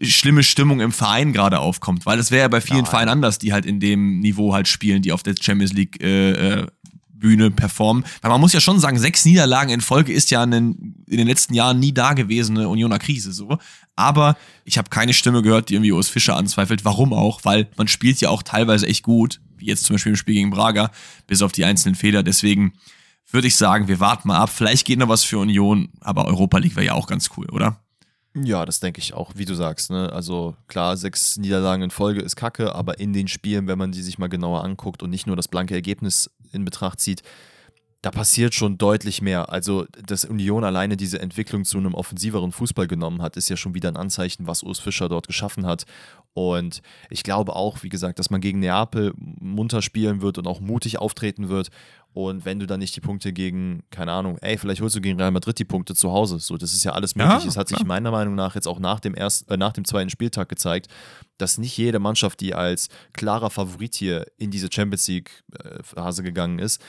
schlimme 0.00 0.42
Stimmung 0.42 0.80
im 0.80 0.92
Verein 0.92 1.32
gerade 1.32 1.58
aufkommt, 1.58 2.06
weil 2.06 2.18
das 2.18 2.30
wäre 2.30 2.42
ja 2.42 2.48
bei 2.48 2.60
vielen 2.60 2.84
ja, 2.84 2.90
Vereinen 2.90 3.08
anders, 3.08 3.38
die 3.38 3.52
halt 3.52 3.64
in 3.64 3.80
dem 3.80 4.20
Niveau 4.20 4.52
halt 4.52 4.68
spielen, 4.68 5.02
die 5.02 5.12
auf 5.12 5.22
der 5.22 5.34
Champions 5.40 5.72
League 5.72 6.02
äh, 6.02 6.60
äh, 6.60 6.66
Bühne 7.08 7.50
performen. 7.50 8.04
Weil 8.20 8.30
man 8.30 8.40
muss 8.40 8.52
ja 8.52 8.60
schon 8.60 8.78
sagen, 8.78 8.98
sechs 8.98 9.24
Niederlagen 9.24 9.70
in 9.70 9.80
Folge 9.80 10.12
ist 10.12 10.30
ja 10.30 10.44
in 10.44 10.50
den, 10.50 11.04
in 11.06 11.16
den 11.16 11.26
letzten 11.26 11.54
Jahren 11.54 11.80
nie 11.80 11.92
dagewesene 11.92 12.68
Unioner 12.68 12.98
Krise 12.98 13.32
so. 13.32 13.58
Aber 13.96 14.36
ich 14.64 14.76
habe 14.76 14.90
keine 14.90 15.14
Stimme 15.14 15.42
gehört, 15.42 15.70
die 15.70 15.74
irgendwie 15.74 15.92
Urs 15.92 16.08
Fischer 16.08 16.36
anzweifelt. 16.36 16.84
Warum 16.84 17.12
auch? 17.12 17.44
Weil 17.44 17.68
man 17.76 17.88
spielt 17.88 18.20
ja 18.20 18.28
auch 18.28 18.42
teilweise 18.42 18.86
echt 18.86 19.02
gut, 19.02 19.40
wie 19.56 19.66
jetzt 19.66 19.84
zum 19.84 19.94
Beispiel 19.94 20.10
im 20.10 20.16
Spiel 20.16 20.34
gegen 20.34 20.50
Braga, 20.50 20.90
bis 21.26 21.40
auf 21.40 21.52
die 21.52 21.64
einzelnen 21.64 21.94
Fehler. 21.94 22.22
Deswegen 22.22 22.74
würde 23.30 23.48
ich 23.48 23.56
sagen, 23.56 23.88
wir 23.88 23.98
warten 23.98 24.28
mal 24.28 24.38
ab. 24.38 24.50
Vielleicht 24.50 24.86
geht 24.86 24.98
noch 24.98 25.08
was 25.08 25.24
für 25.24 25.38
Union, 25.38 25.88
aber 26.00 26.26
Europa 26.26 26.58
League 26.58 26.76
wäre 26.76 26.86
ja 26.86 26.92
auch 26.92 27.06
ganz 27.06 27.30
cool, 27.36 27.46
oder? 27.50 27.80
Ja, 28.42 28.66
das 28.66 28.80
denke 28.80 29.00
ich 29.00 29.14
auch, 29.14 29.32
wie 29.34 29.46
du 29.46 29.54
sagst. 29.54 29.90
Ne? 29.90 30.12
Also 30.12 30.54
klar, 30.68 30.96
sechs 30.96 31.38
Niederlagen 31.38 31.82
in 31.82 31.90
Folge 31.90 32.20
ist 32.20 32.36
kacke, 32.36 32.74
aber 32.74 33.00
in 33.00 33.14
den 33.14 33.28
Spielen, 33.28 33.66
wenn 33.66 33.78
man 33.78 33.92
die 33.92 34.02
sich 34.02 34.18
mal 34.18 34.28
genauer 34.28 34.62
anguckt 34.62 35.02
und 35.02 35.10
nicht 35.10 35.26
nur 35.26 35.36
das 35.36 35.48
blanke 35.48 35.74
Ergebnis 35.74 36.30
in 36.52 36.64
Betracht 36.64 37.00
zieht, 37.00 37.22
da 38.02 38.10
passiert 38.10 38.54
schon 38.54 38.78
deutlich 38.78 39.22
mehr. 39.22 39.50
Also, 39.50 39.86
dass 40.06 40.24
Union 40.24 40.64
alleine 40.64 40.96
diese 40.96 41.18
Entwicklung 41.18 41.64
zu 41.64 41.78
einem 41.78 41.94
offensiveren 41.94 42.52
Fußball 42.52 42.86
genommen 42.86 43.22
hat, 43.22 43.36
ist 43.36 43.48
ja 43.48 43.56
schon 43.56 43.74
wieder 43.74 43.88
ein 43.88 43.96
Anzeichen, 43.96 44.46
was 44.46 44.62
Urs 44.62 44.78
Fischer 44.78 45.08
dort 45.08 45.26
geschaffen 45.26 45.66
hat. 45.66 45.86
Und 46.34 46.82
ich 47.10 47.22
glaube 47.22 47.56
auch, 47.56 47.82
wie 47.82 47.88
gesagt, 47.88 48.18
dass 48.18 48.30
man 48.30 48.40
gegen 48.40 48.60
Neapel 48.60 49.12
munter 49.16 49.82
spielen 49.82 50.20
wird 50.20 50.38
und 50.38 50.46
auch 50.46 50.60
mutig 50.60 50.98
auftreten 50.98 51.48
wird. 51.48 51.70
Und 52.16 52.46
wenn 52.46 52.58
du 52.58 52.66
dann 52.66 52.80
nicht 52.80 52.96
die 52.96 53.02
Punkte 53.02 53.30
gegen, 53.30 53.82
keine 53.90 54.10
Ahnung, 54.12 54.38
ey, 54.38 54.56
vielleicht 54.56 54.80
holst 54.80 54.96
du 54.96 55.02
gegen 55.02 55.20
Real 55.20 55.30
Madrid 55.30 55.58
die 55.58 55.66
Punkte 55.66 55.94
zu 55.94 56.12
Hause. 56.12 56.38
So, 56.38 56.56
das 56.56 56.72
ist 56.72 56.82
ja 56.82 56.92
alles 56.92 57.14
möglich. 57.14 57.42
Ja, 57.42 57.46
es 57.46 57.58
hat 57.58 57.68
klar. 57.68 57.78
sich 57.78 57.86
meiner 57.86 58.10
Meinung 58.10 58.34
nach 58.34 58.54
jetzt 58.54 58.66
auch 58.66 58.78
nach 58.78 59.00
dem 59.00 59.14
ersten, 59.14 59.52
äh, 59.52 59.58
nach 59.58 59.74
dem 59.74 59.84
zweiten 59.84 60.08
Spieltag 60.08 60.48
gezeigt, 60.48 60.86
dass 61.36 61.58
nicht 61.58 61.76
jede 61.76 61.98
Mannschaft, 61.98 62.40
die 62.40 62.54
als 62.54 62.88
klarer 63.12 63.50
Favorit 63.50 63.96
hier 63.96 64.24
in 64.38 64.50
diese 64.50 64.70
Champions 64.72 65.06
League-Phase 65.08 66.22
gegangen 66.22 66.58
ist, 66.58 66.80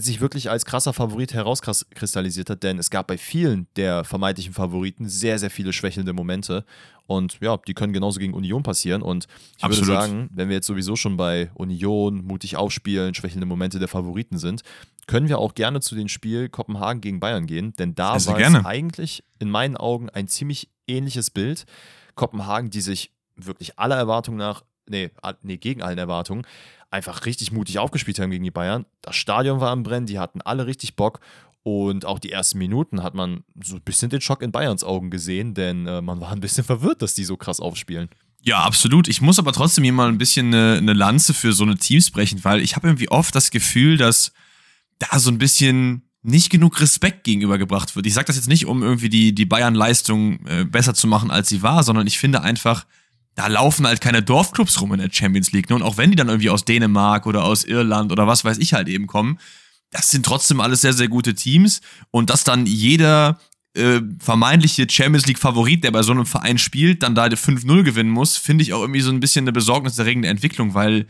sich 0.00 0.20
wirklich 0.20 0.50
als 0.50 0.64
krasser 0.64 0.92
Favorit 0.92 1.34
herauskristallisiert 1.34 2.50
hat, 2.50 2.62
denn 2.62 2.78
es 2.78 2.90
gab 2.90 3.06
bei 3.06 3.18
vielen 3.18 3.66
der 3.76 4.04
vermeintlichen 4.04 4.52
Favoriten 4.52 5.08
sehr, 5.08 5.38
sehr 5.38 5.50
viele 5.50 5.72
schwächelnde 5.72 6.12
Momente. 6.12 6.64
Und 7.06 7.38
ja, 7.40 7.56
die 7.56 7.74
können 7.74 7.92
genauso 7.92 8.20
gegen 8.20 8.34
Union 8.34 8.62
passieren. 8.62 9.00
Und 9.00 9.26
ich 9.56 9.64
Absolut. 9.64 9.88
würde 9.88 10.00
sagen, 10.00 10.30
wenn 10.32 10.48
wir 10.48 10.56
jetzt 10.56 10.66
sowieso 10.66 10.94
schon 10.94 11.16
bei 11.16 11.50
Union, 11.54 12.24
mutig 12.24 12.56
aufspielen, 12.56 13.14
schwächelnde 13.14 13.46
Momente 13.46 13.78
der 13.78 13.88
Favoriten 13.88 14.38
sind, 14.38 14.62
können 15.06 15.28
wir 15.28 15.38
auch 15.38 15.54
gerne 15.54 15.80
zu 15.80 15.94
dem 15.94 16.08
Spiel 16.08 16.50
Kopenhagen 16.50 17.00
gegen 17.00 17.18
Bayern 17.18 17.46
gehen. 17.46 17.72
Denn 17.78 17.94
da 17.94 18.12
also 18.12 18.32
war 18.32 18.38
gerne. 18.38 18.58
es 18.58 18.64
eigentlich 18.66 19.24
in 19.38 19.50
meinen 19.50 19.76
Augen 19.76 20.10
ein 20.10 20.28
ziemlich 20.28 20.68
ähnliches 20.86 21.30
Bild. 21.30 21.64
Kopenhagen, 22.14 22.68
die 22.70 22.82
sich 22.82 23.12
wirklich 23.36 23.78
aller 23.78 23.96
Erwartungen 23.96 24.36
nach, 24.36 24.64
nee, 24.88 25.10
nee, 25.42 25.56
gegen 25.56 25.82
allen 25.82 25.98
Erwartungen, 25.98 26.46
einfach 26.90 27.26
richtig 27.26 27.52
mutig 27.52 27.78
aufgespielt 27.78 28.18
haben 28.18 28.30
gegen 28.30 28.44
die 28.44 28.50
Bayern. 28.50 28.86
Das 29.02 29.16
Stadion 29.16 29.60
war 29.60 29.70
am 29.70 29.82
Brennen, 29.82 30.06
die 30.06 30.18
hatten 30.18 30.40
alle 30.42 30.66
richtig 30.66 30.96
Bock. 30.96 31.20
Und 31.62 32.06
auch 32.06 32.18
die 32.18 32.32
ersten 32.32 32.58
Minuten 32.58 33.02
hat 33.02 33.14
man 33.14 33.44
so 33.62 33.76
ein 33.76 33.82
bisschen 33.82 34.08
den 34.08 34.22
Schock 34.22 34.42
in 34.42 34.52
Bayerns 34.52 34.84
Augen 34.84 35.10
gesehen, 35.10 35.52
denn 35.52 35.86
äh, 35.86 36.00
man 36.00 36.20
war 36.20 36.32
ein 36.32 36.40
bisschen 36.40 36.64
verwirrt, 36.64 37.02
dass 37.02 37.14
die 37.14 37.24
so 37.24 37.36
krass 37.36 37.60
aufspielen. 37.60 38.08
Ja, 38.40 38.62
absolut. 38.62 39.08
Ich 39.08 39.20
muss 39.20 39.38
aber 39.38 39.52
trotzdem 39.52 39.84
hier 39.84 39.92
mal 39.92 40.08
ein 40.08 40.18
bisschen 40.18 40.54
eine, 40.54 40.78
eine 40.78 40.92
Lanze 40.92 41.34
für 41.34 41.52
so 41.52 41.64
eine 41.64 41.76
Teams 41.76 42.10
brechen, 42.10 42.42
weil 42.44 42.60
ich 42.60 42.76
habe 42.76 42.86
irgendwie 42.86 43.10
oft 43.10 43.34
das 43.34 43.50
Gefühl, 43.50 43.96
dass 43.96 44.32
da 44.98 45.18
so 45.18 45.30
ein 45.30 45.38
bisschen 45.38 46.08
nicht 46.22 46.50
genug 46.50 46.80
Respekt 46.80 47.24
gegenübergebracht 47.24 47.96
wird. 47.96 48.06
Ich 48.06 48.14
sage 48.14 48.26
das 48.26 48.36
jetzt 48.36 48.48
nicht, 48.48 48.66
um 48.66 48.82
irgendwie 48.82 49.08
die, 49.08 49.34
die 49.34 49.46
Bayern-Leistung 49.46 50.46
äh, 50.46 50.64
besser 50.64 50.94
zu 50.94 51.06
machen, 51.06 51.30
als 51.30 51.48
sie 51.48 51.62
war, 51.62 51.82
sondern 51.82 52.06
ich 52.06 52.18
finde 52.18 52.42
einfach, 52.42 52.86
da 53.38 53.46
laufen 53.46 53.86
halt 53.86 54.00
keine 54.00 54.20
Dorfclubs 54.20 54.80
rum 54.80 54.92
in 54.94 54.98
der 54.98 55.10
Champions 55.12 55.52
League. 55.52 55.70
Ne? 55.70 55.76
Und 55.76 55.82
auch 55.82 55.96
wenn 55.96 56.10
die 56.10 56.16
dann 56.16 56.26
irgendwie 56.26 56.50
aus 56.50 56.64
Dänemark 56.64 57.24
oder 57.24 57.44
aus 57.44 57.62
Irland 57.62 58.10
oder 58.10 58.26
was 58.26 58.44
weiß 58.44 58.58
ich 58.58 58.74
halt 58.74 58.88
eben 58.88 59.06
kommen, 59.06 59.38
das 59.92 60.10
sind 60.10 60.26
trotzdem 60.26 60.60
alles 60.60 60.80
sehr, 60.80 60.92
sehr 60.92 61.06
gute 61.06 61.36
Teams. 61.36 61.80
Und 62.10 62.30
dass 62.30 62.42
dann 62.42 62.66
jeder 62.66 63.38
äh, 63.74 64.00
vermeintliche 64.18 64.88
Champions 64.90 65.26
League-Favorit, 65.26 65.84
der 65.84 65.92
bei 65.92 66.02
so 66.02 66.10
einem 66.10 66.26
Verein 66.26 66.58
spielt, 66.58 67.04
dann 67.04 67.14
da 67.14 67.26
5-0 67.26 67.84
gewinnen 67.84 68.10
muss, 68.10 68.36
finde 68.36 68.62
ich 68.62 68.72
auch 68.72 68.80
irgendwie 68.80 69.02
so 69.02 69.12
ein 69.12 69.20
bisschen 69.20 69.44
eine 69.44 69.52
besorgniserregende 69.52 70.28
Entwicklung, 70.28 70.74
weil 70.74 71.06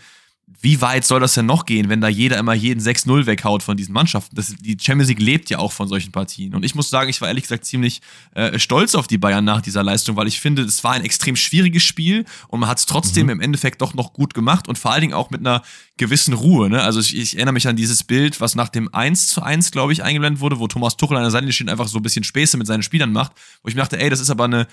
wie 0.60 0.80
weit 0.80 1.04
soll 1.04 1.20
das 1.20 1.34
denn 1.34 1.46
noch 1.46 1.66
gehen, 1.66 1.88
wenn 1.88 2.00
da 2.00 2.08
jeder 2.08 2.36
immer 2.36 2.52
jeden 2.52 2.80
6-0 2.80 3.26
weghaut 3.26 3.62
von 3.62 3.76
diesen 3.76 3.92
Mannschaften? 3.92 4.34
Das, 4.34 4.54
die 4.58 4.76
Champions 4.80 5.08
League 5.08 5.20
lebt 5.20 5.50
ja 5.50 5.58
auch 5.58 5.70
von 5.70 5.86
solchen 5.86 6.10
Partien. 6.10 6.54
Und 6.54 6.64
ich 6.64 6.74
muss 6.74 6.90
sagen, 6.90 7.08
ich 7.08 7.20
war 7.20 7.28
ehrlich 7.28 7.44
gesagt 7.44 7.64
ziemlich 7.64 8.00
äh, 8.34 8.58
stolz 8.58 8.96
auf 8.96 9.06
die 9.06 9.18
Bayern 9.18 9.44
nach 9.44 9.60
dieser 9.60 9.84
Leistung, 9.84 10.16
weil 10.16 10.26
ich 10.26 10.40
finde, 10.40 10.62
es 10.62 10.82
war 10.82 10.92
ein 10.92 11.04
extrem 11.04 11.36
schwieriges 11.36 11.84
Spiel 11.84 12.24
und 12.48 12.58
man 12.60 12.68
hat 12.68 12.78
es 12.78 12.86
trotzdem 12.86 13.26
mhm. 13.26 13.32
im 13.32 13.40
Endeffekt 13.40 13.80
doch 13.82 13.94
noch 13.94 14.12
gut 14.12 14.34
gemacht 14.34 14.66
und 14.66 14.78
vor 14.78 14.92
allen 14.92 15.02
Dingen 15.02 15.14
auch 15.14 15.30
mit 15.30 15.40
einer 15.40 15.62
gewissen 15.96 16.34
Ruhe. 16.34 16.68
Ne? 16.68 16.82
Also 16.82 16.98
ich, 16.98 17.16
ich, 17.16 17.36
erinnere 17.36 17.52
mich 17.52 17.68
an 17.68 17.76
dieses 17.76 18.02
Bild, 18.02 18.40
was 18.40 18.56
nach 18.56 18.68
dem 18.68 18.92
1 18.92 19.28
zu 19.28 19.42
1, 19.42 19.70
glaube 19.70 19.92
ich, 19.92 20.02
eingeblendet 20.02 20.40
wurde, 20.40 20.58
wo 20.58 20.66
Thomas 20.66 20.96
Tuchel 20.96 21.16
an 21.16 21.22
der 21.22 21.30
Seite 21.30 21.52
steht 21.52 21.66
und 21.66 21.70
einfach 21.70 21.88
so 21.88 21.98
ein 21.98 22.02
bisschen 22.02 22.24
Späße 22.24 22.56
mit 22.56 22.66
seinen 22.66 22.82
Spielern 22.82 23.12
macht, 23.12 23.32
wo 23.62 23.68
ich 23.68 23.76
mir 23.76 23.82
dachte, 23.82 24.00
ey, 24.00 24.10
das 24.10 24.18
ist 24.18 24.30
aber 24.30 24.44
eine 24.44 24.66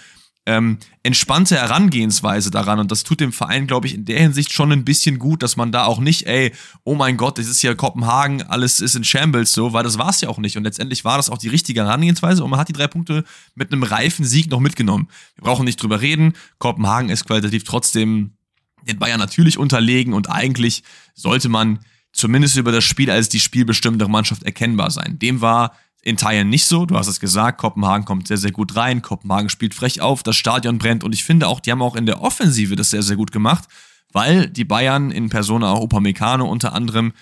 ähm, 0.45 0.77
entspannte 1.03 1.55
Herangehensweise 1.55 2.51
daran. 2.51 2.79
Und 2.79 2.91
das 2.91 3.03
tut 3.03 3.19
dem 3.19 3.31
Verein, 3.31 3.67
glaube 3.67 3.87
ich, 3.87 3.95
in 3.95 4.05
der 4.05 4.19
Hinsicht 4.19 4.53
schon 4.53 4.71
ein 4.71 4.85
bisschen 4.85 5.17
gut, 5.17 5.41
dass 5.41 5.55
man 5.57 5.71
da 5.71 5.85
auch 5.85 5.99
nicht, 5.99 6.27
ey, 6.27 6.51
oh 6.83 6.95
mein 6.95 7.17
Gott, 7.17 7.37
das 7.37 7.47
ist 7.47 7.61
ja 7.61 7.73
Kopenhagen, 7.73 8.43
alles 8.43 8.79
ist 8.79 8.95
in 8.95 9.03
Shambles 9.03 9.53
so, 9.53 9.73
weil 9.73 9.83
das 9.83 9.97
war 9.97 10.09
es 10.09 10.21
ja 10.21 10.29
auch 10.29 10.37
nicht. 10.37 10.57
Und 10.57 10.63
letztendlich 10.63 11.03
war 11.03 11.17
das 11.17 11.29
auch 11.29 11.37
die 11.37 11.49
richtige 11.49 11.83
Herangehensweise 11.83 12.43
und 12.43 12.49
man 12.49 12.59
hat 12.59 12.69
die 12.69 12.73
drei 12.73 12.87
Punkte 12.87 13.23
mit 13.55 13.71
einem 13.71 13.83
reifen 13.83 14.25
Sieg 14.25 14.49
noch 14.51 14.59
mitgenommen. 14.59 15.07
Wir 15.35 15.43
brauchen 15.43 15.65
nicht 15.65 15.81
drüber 15.81 16.01
reden. 16.01 16.33
Kopenhagen 16.59 17.09
ist 17.09 17.25
qualitativ 17.25 17.63
trotzdem 17.63 18.31
den 18.87 18.99
Bayern 18.99 19.19
natürlich 19.19 19.57
unterlegen 19.57 20.13
und 20.13 20.29
eigentlich 20.29 20.83
sollte 21.15 21.49
man 21.49 21.79
zumindest 22.13 22.55
über 22.55 22.71
das 22.71 22.83
Spiel 22.83 23.09
als 23.09 23.29
die 23.29 23.39
spielbestimmende 23.39 24.07
Mannschaft 24.07 24.43
erkennbar 24.43 24.91
sein. 24.91 25.17
Dem 25.19 25.41
war 25.41 25.75
in 26.05 26.17
Teilen 26.17 26.49
nicht 26.49 26.65
so. 26.65 26.85
Du 26.85 26.95
hast 26.95 27.07
es 27.07 27.19
gesagt, 27.19 27.57
Kopenhagen 27.57 28.05
kommt 28.05 28.27
sehr, 28.27 28.37
sehr 28.37 28.51
gut 28.51 28.75
rein. 28.75 29.01
Kopenhagen 29.01 29.49
spielt 29.49 29.73
frech 29.73 30.01
auf, 30.01 30.21
das 30.21 30.35
Stadion 30.35 30.77
brennt. 30.77 31.03
Und 31.03 31.13
ich 31.13 31.23
finde 31.23 31.47
auch, 31.47 31.59
die 31.59 31.71
haben 31.71 31.81
auch 31.81 31.95
in 31.95 32.05
der 32.05 32.21
Offensive 32.21 32.75
das 32.75 32.91
sehr, 32.91 33.01
sehr 33.01 33.15
gut 33.15 33.31
gemacht, 33.31 33.63
weil 34.13 34.47
die 34.47 34.65
Bayern 34.65 35.09
in 35.09 35.29
Persona 35.29 35.71
auch 35.71 35.81
Upamecano 35.81 36.45
unter 36.45 36.73
anderem 36.73 37.13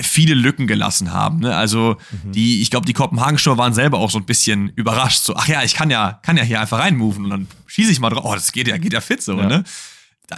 viele 0.00 0.32
Lücken 0.32 0.66
gelassen 0.66 1.12
haben. 1.12 1.40
Ne? 1.40 1.54
Also 1.54 1.98
mhm. 2.24 2.32
die, 2.32 2.62
ich 2.62 2.70
glaube, 2.70 2.86
die 2.86 2.94
Kopenhagen-Show 2.94 3.58
waren 3.58 3.74
selber 3.74 3.98
auch 3.98 4.10
so 4.10 4.18
ein 4.18 4.24
bisschen 4.24 4.70
überrascht. 4.70 5.22
So, 5.22 5.36
ach 5.36 5.46
ja, 5.46 5.62
ich 5.62 5.74
kann 5.74 5.90
ja, 5.90 6.18
kann 6.22 6.38
ja 6.38 6.44
hier 6.44 6.62
einfach 6.62 6.78
reinmoven 6.78 7.24
und 7.24 7.30
dann 7.30 7.46
schieße 7.66 7.92
ich 7.92 8.00
mal 8.00 8.08
drauf. 8.08 8.24
Oh, 8.24 8.34
das 8.34 8.52
geht 8.52 8.68
ja, 8.68 8.78
geht 8.78 8.94
ja 8.94 9.02
fit 9.02 9.22
so, 9.22 9.36
ja. 9.36 9.46
ne? 9.46 9.64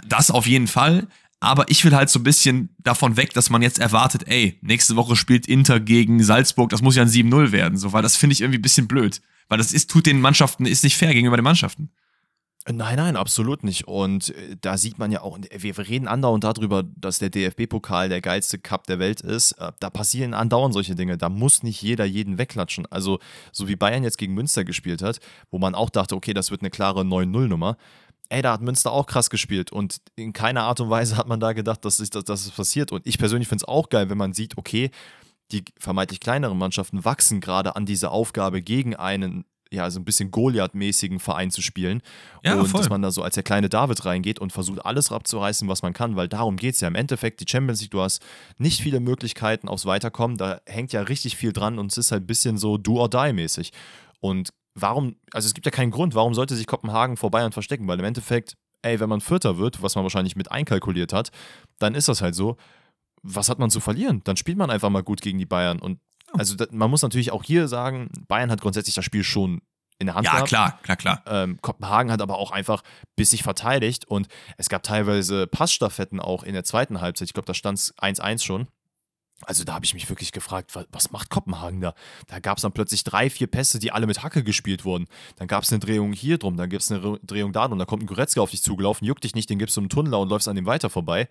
Das 0.07 0.29
auf 0.29 0.45
jeden 0.45 0.67
Fall. 0.67 1.07
Aber 1.43 1.69
ich 1.69 1.83
will 1.83 1.95
halt 1.95 2.09
so 2.09 2.19
ein 2.19 2.23
bisschen 2.23 2.69
davon 2.77 3.17
weg, 3.17 3.33
dass 3.33 3.49
man 3.49 3.63
jetzt 3.63 3.79
erwartet, 3.79 4.27
ey, 4.27 4.59
nächste 4.61 4.95
Woche 4.95 5.15
spielt 5.15 5.47
Inter 5.47 5.79
gegen 5.79 6.23
Salzburg, 6.23 6.69
das 6.69 6.83
muss 6.83 6.95
ja 6.95 7.01
ein 7.01 7.09
7-0 7.09 7.51
werden, 7.51 7.79
so, 7.79 7.93
weil 7.93 8.03
das 8.03 8.15
finde 8.15 8.35
ich 8.35 8.41
irgendwie 8.41 8.59
ein 8.59 8.61
bisschen 8.61 8.87
blöd. 8.87 9.21
Weil 9.49 9.57
das 9.57 9.73
ist, 9.73 9.89
tut 9.89 10.05
den 10.05 10.21
Mannschaften, 10.21 10.67
ist 10.67 10.83
nicht 10.83 10.95
fair 10.95 11.13
gegenüber 11.13 11.37
den 11.37 11.43
Mannschaften. 11.43 11.89
Nein, 12.69 12.97
nein, 12.97 13.15
absolut 13.15 13.63
nicht. 13.63 13.87
Und 13.87 14.29
äh, 14.29 14.55
da 14.61 14.77
sieht 14.77 14.99
man 14.99 15.11
ja 15.11 15.21
auch, 15.21 15.39
wir 15.51 15.77
reden 15.79 16.07
andauernd 16.07 16.43
darüber, 16.43 16.83
dass 16.83 17.17
der 17.17 17.31
DFB-Pokal 17.31 18.07
der 18.07 18.21
geilste 18.21 18.59
Cup 18.59 18.85
der 18.85 18.99
Welt 18.99 19.21
ist. 19.21 19.53
Äh, 19.53 19.71
da 19.79 19.89
passieren 19.89 20.35
andauernd 20.35 20.75
solche 20.75 20.93
Dinge. 20.93 21.17
Da 21.17 21.29
muss 21.29 21.63
nicht 21.63 21.81
jeder 21.81 22.05
jeden 22.05 22.37
wegklatschen. 22.37 22.85
Also, 22.91 23.17
so 23.51 23.67
wie 23.67 23.75
Bayern 23.75 24.03
jetzt 24.03 24.19
gegen 24.19 24.35
Münster 24.35 24.63
gespielt 24.63 25.01
hat, 25.01 25.19
wo 25.49 25.57
man 25.57 25.73
auch 25.73 25.89
dachte, 25.89 26.15
okay, 26.15 26.35
das 26.35 26.51
wird 26.51 26.61
eine 26.61 26.69
klare 26.69 27.01
9-0-Nummer. 27.01 27.77
Ey, 28.31 28.41
da 28.41 28.53
hat 28.53 28.61
Münster 28.61 28.93
auch 28.93 29.07
krass 29.07 29.29
gespielt 29.29 29.73
und 29.73 29.97
in 30.15 30.31
keiner 30.31 30.63
Art 30.63 30.79
und 30.79 30.89
Weise 30.89 31.17
hat 31.17 31.27
man 31.27 31.41
da 31.41 31.51
gedacht, 31.51 31.83
dass, 31.83 31.97
dass, 31.97 32.09
dass 32.09 32.45
es 32.45 32.51
passiert. 32.51 32.93
Und 32.93 33.05
ich 33.05 33.17
persönlich 33.17 33.49
finde 33.49 33.63
es 33.63 33.67
auch 33.67 33.89
geil, 33.89 34.09
wenn 34.09 34.17
man 34.17 34.33
sieht, 34.33 34.57
okay, 34.57 34.89
die 35.51 35.65
vermeintlich 35.77 36.21
kleineren 36.21 36.57
Mannschaften 36.57 37.03
wachsen 37.03 37.41
gerade 37.41 37.75
an 37.75 37.85
diese 37.85 38.09
Aufgabe 38.09 38.61
gegen 38.61 38.95
einen 38.95 39.43
ja, 39.73 39.89
so 39.89 39.99
ein 39.99 40.05
bisschen 40.05 40.31
Goliath-mäßigen 40.31 41.19
Verein 41.19 41.49
zu 41.49 41.61
spielen. 41.61 42.01
Ja, 42.43 42.55
und 42.55 42.67
voll. 42.67 42.81
dass 42.81 42.89
man 42.89 43.01
da 43.01 43.11
so 43.11 43.23
als 43.23 43.35
der 43.35 43.43
kleine 43.43 43.69
David 43.69 44.05
reingeht 44.05 44.39
und 44.39 44.51
versucht, 44.51 44.85
alles 44.85 45.11
abzureißen, 45.11 45.67
was 45.67 45.81
man 45.81 45.93
kann, 45.93 46.15
weil 46.15 46.27
darum 46.27 46.57
geht 46.57 46.75
es 46.75 46.81
ja. 46.81 46.89
Im 46.89 46.95
Endeffekt, 46.95 47.39
die 47.39 47.45
Champions 47.49 47.81
League, 47.81 47.91
du 47.91 48.01
hast 48.01 48.21
nicht 48.57 48.81
viele 48.81 48.99
Möglichkeiten 48.99 49.69
aufs 49.69 49.85
Weiterkommen, 49.85 50.37
da 50.37 50.61
hängt 50.65 50.91
ja 50.91 51.01
richtig 51.01 51.37
viel 51.37 51.53
dran 51.53 51.79
und 51.79 51.91
es 51.91 51.97
ist 51.97 52.11
halt 52.11 52.23
ein 52.23 52.27
bisschen 52.27 52.57
so 52.57 52.77
do-or-die-mäßig. 52.77 53.71
Und 54.19 54.49
warum, 54.73 55.15
also 55.33 55.47
es 55.47 55.53
gibt 55.53 55.65
ja 55.65 55.71
keinen 55.71 55.91
Grund, 55.91 56.15
warum 56.15 56.33
sollte 56.33 56.55
sich 56.55 56.67
Kopenhagen 56.67 57.17
vor 57.17 57.31
Bayern 57.31 57.51
verstecken, 57.51 57.87
weil 57.87 57.99
im 57.99 58.05
Endeffekt, 58.05 58.57
ey, 58.81 58.99
wenn 58.99 59.09
man 59.09 59.21
Vierter 59.21 59.57
wird, 59.57 59.81
was 59.81 59.95
man 59.95 60.03
wahrscheinlich 60.03 60.35
mit 60.35 60.51
einkalkuliert 60.51 61.13
hat, 61.13 61.31
dann 61.79 61.95
ist 61.95 62.07
das 62.07 62.21
halt 62.21 62.35
so. 62.35 62.57
Was 63.23 63.49
hat 63.49 63.59
man 63.59 63.69
zu 63.69 63.79
verlieren? 63.79 64.21
Dann 64.23 64.37
spielt 64.37 64.57
man 64.57 64.71
einfach 64.71 64.89
mal 64.89 65.03
gut 65.03 65.21
gegen 65.21 65.37
die 65.37 65.45
Bayern 65.45 65.79
und 65.79 65.99
also 66.33 66.55
man 66.71 66.89
muss 66.89 67.01
natürlich 67.01 67.31
auch 67.31 67.43
hier 67.43 67.67
sagen, 67.67 68.09
Bayern 68.27 68.51
hat 68.51 68.61
grundsätzlich 68.61 68.95
das 68.95 69.03
Spiel 69.03 69.23
schon 69.23 69.61
in 69.99 70.07
der 70.07 70.15
Hand 70.15 70.25
ja, 70.25 70.31
gehabt. 70.31 70.47
klar, 70.47 70.79
klar, 70.81 70.97
klar. 70.97 71.23
Ähm, 71.27 71.59
Kopenhagen 71.61 72.11
hat 72.11 72.21
aber 72.21 72.37
auch 72.39 72.51
einfach 72.51 72.81
bissig 73.15 73.43
verteidigt 73.43 74.05
und 74.05 74.27
es 74.57 74.67
gab 74.67 74.81
teilweise 74.81 75.45
Passstaffetten 75.45 76.19
auch 76.19 76.43
in 76.43 76.53
der 76.53 76.63
zweiten 76.63 77.01
Halbzeit. 77.01 77.27
Ich 77.27 77.33
glaube, 77.33 77.45
da 77.45 77.53
stand 77.53 77.77
es 77.77 77.95
1-1 77.97 78.43
schon. 78.43 78.67
Also 79.45 79.63
da 79.63 79.73
habe 79.73 79.85
ich 79.85 79.93
mich 79.93 80.09
wirklich 80.09 80.31
gefragt, 80.31 80.71
was 80.91 81.11
macht 81.11 81.29
Kopenhagen 81.29 81.81
da? 81.81 81.93
Da 82.27 82.39
gab 82.39 82.57
es 82.57 82.61
dann 82.61 82.71
plötzlich 82.71 83.03
drei, 83.03 83.29
vier 83.29 83.47
Pässe, 83.47 83.79
die 83.79 83.91
alle 83.91 84.07
mit 84.07 84.23
Hacke 84.23 84.43
gespielt 84.43 84.85
wurden. 84.85 85.07
Dann 85.37 85.47
gab 85.47 85.63
es 85.63 85.71
eine 85.71 85.79
Drehung 85.79 86.13
hier 86.13 86.37
drum, 86.37 86.57
dann 86.57 86.69
gibt 86.69 86.83
es 86.83 86.91
eine 86.91 87.19
Drehung 87.23 87.53
da 87.53 87.67
drum, 87.67 87.77
dann 87.79 87.87
kommt 87.87 88.03
ein 88.03 88.07
Goretzka 88.07 88.41
auf 88.41 88.51
dich 88.51 88.61
zugelaufen, 88.61 89.05
juckt 89.05 89.23
dich 89.23 89.35
nicht, 89.35 89.49
den 89.49 89.59
gibst 89.59 89.77
du 89.77 89.81
im 89.81 89.89
Tunnel 89.89 90.13
und 90.13 90.29
läufst 90.29 90.47
an 90.47 90.55
dem 90.55 90.65
weiter 90.65 90.89
vorbei. 90.89 91.27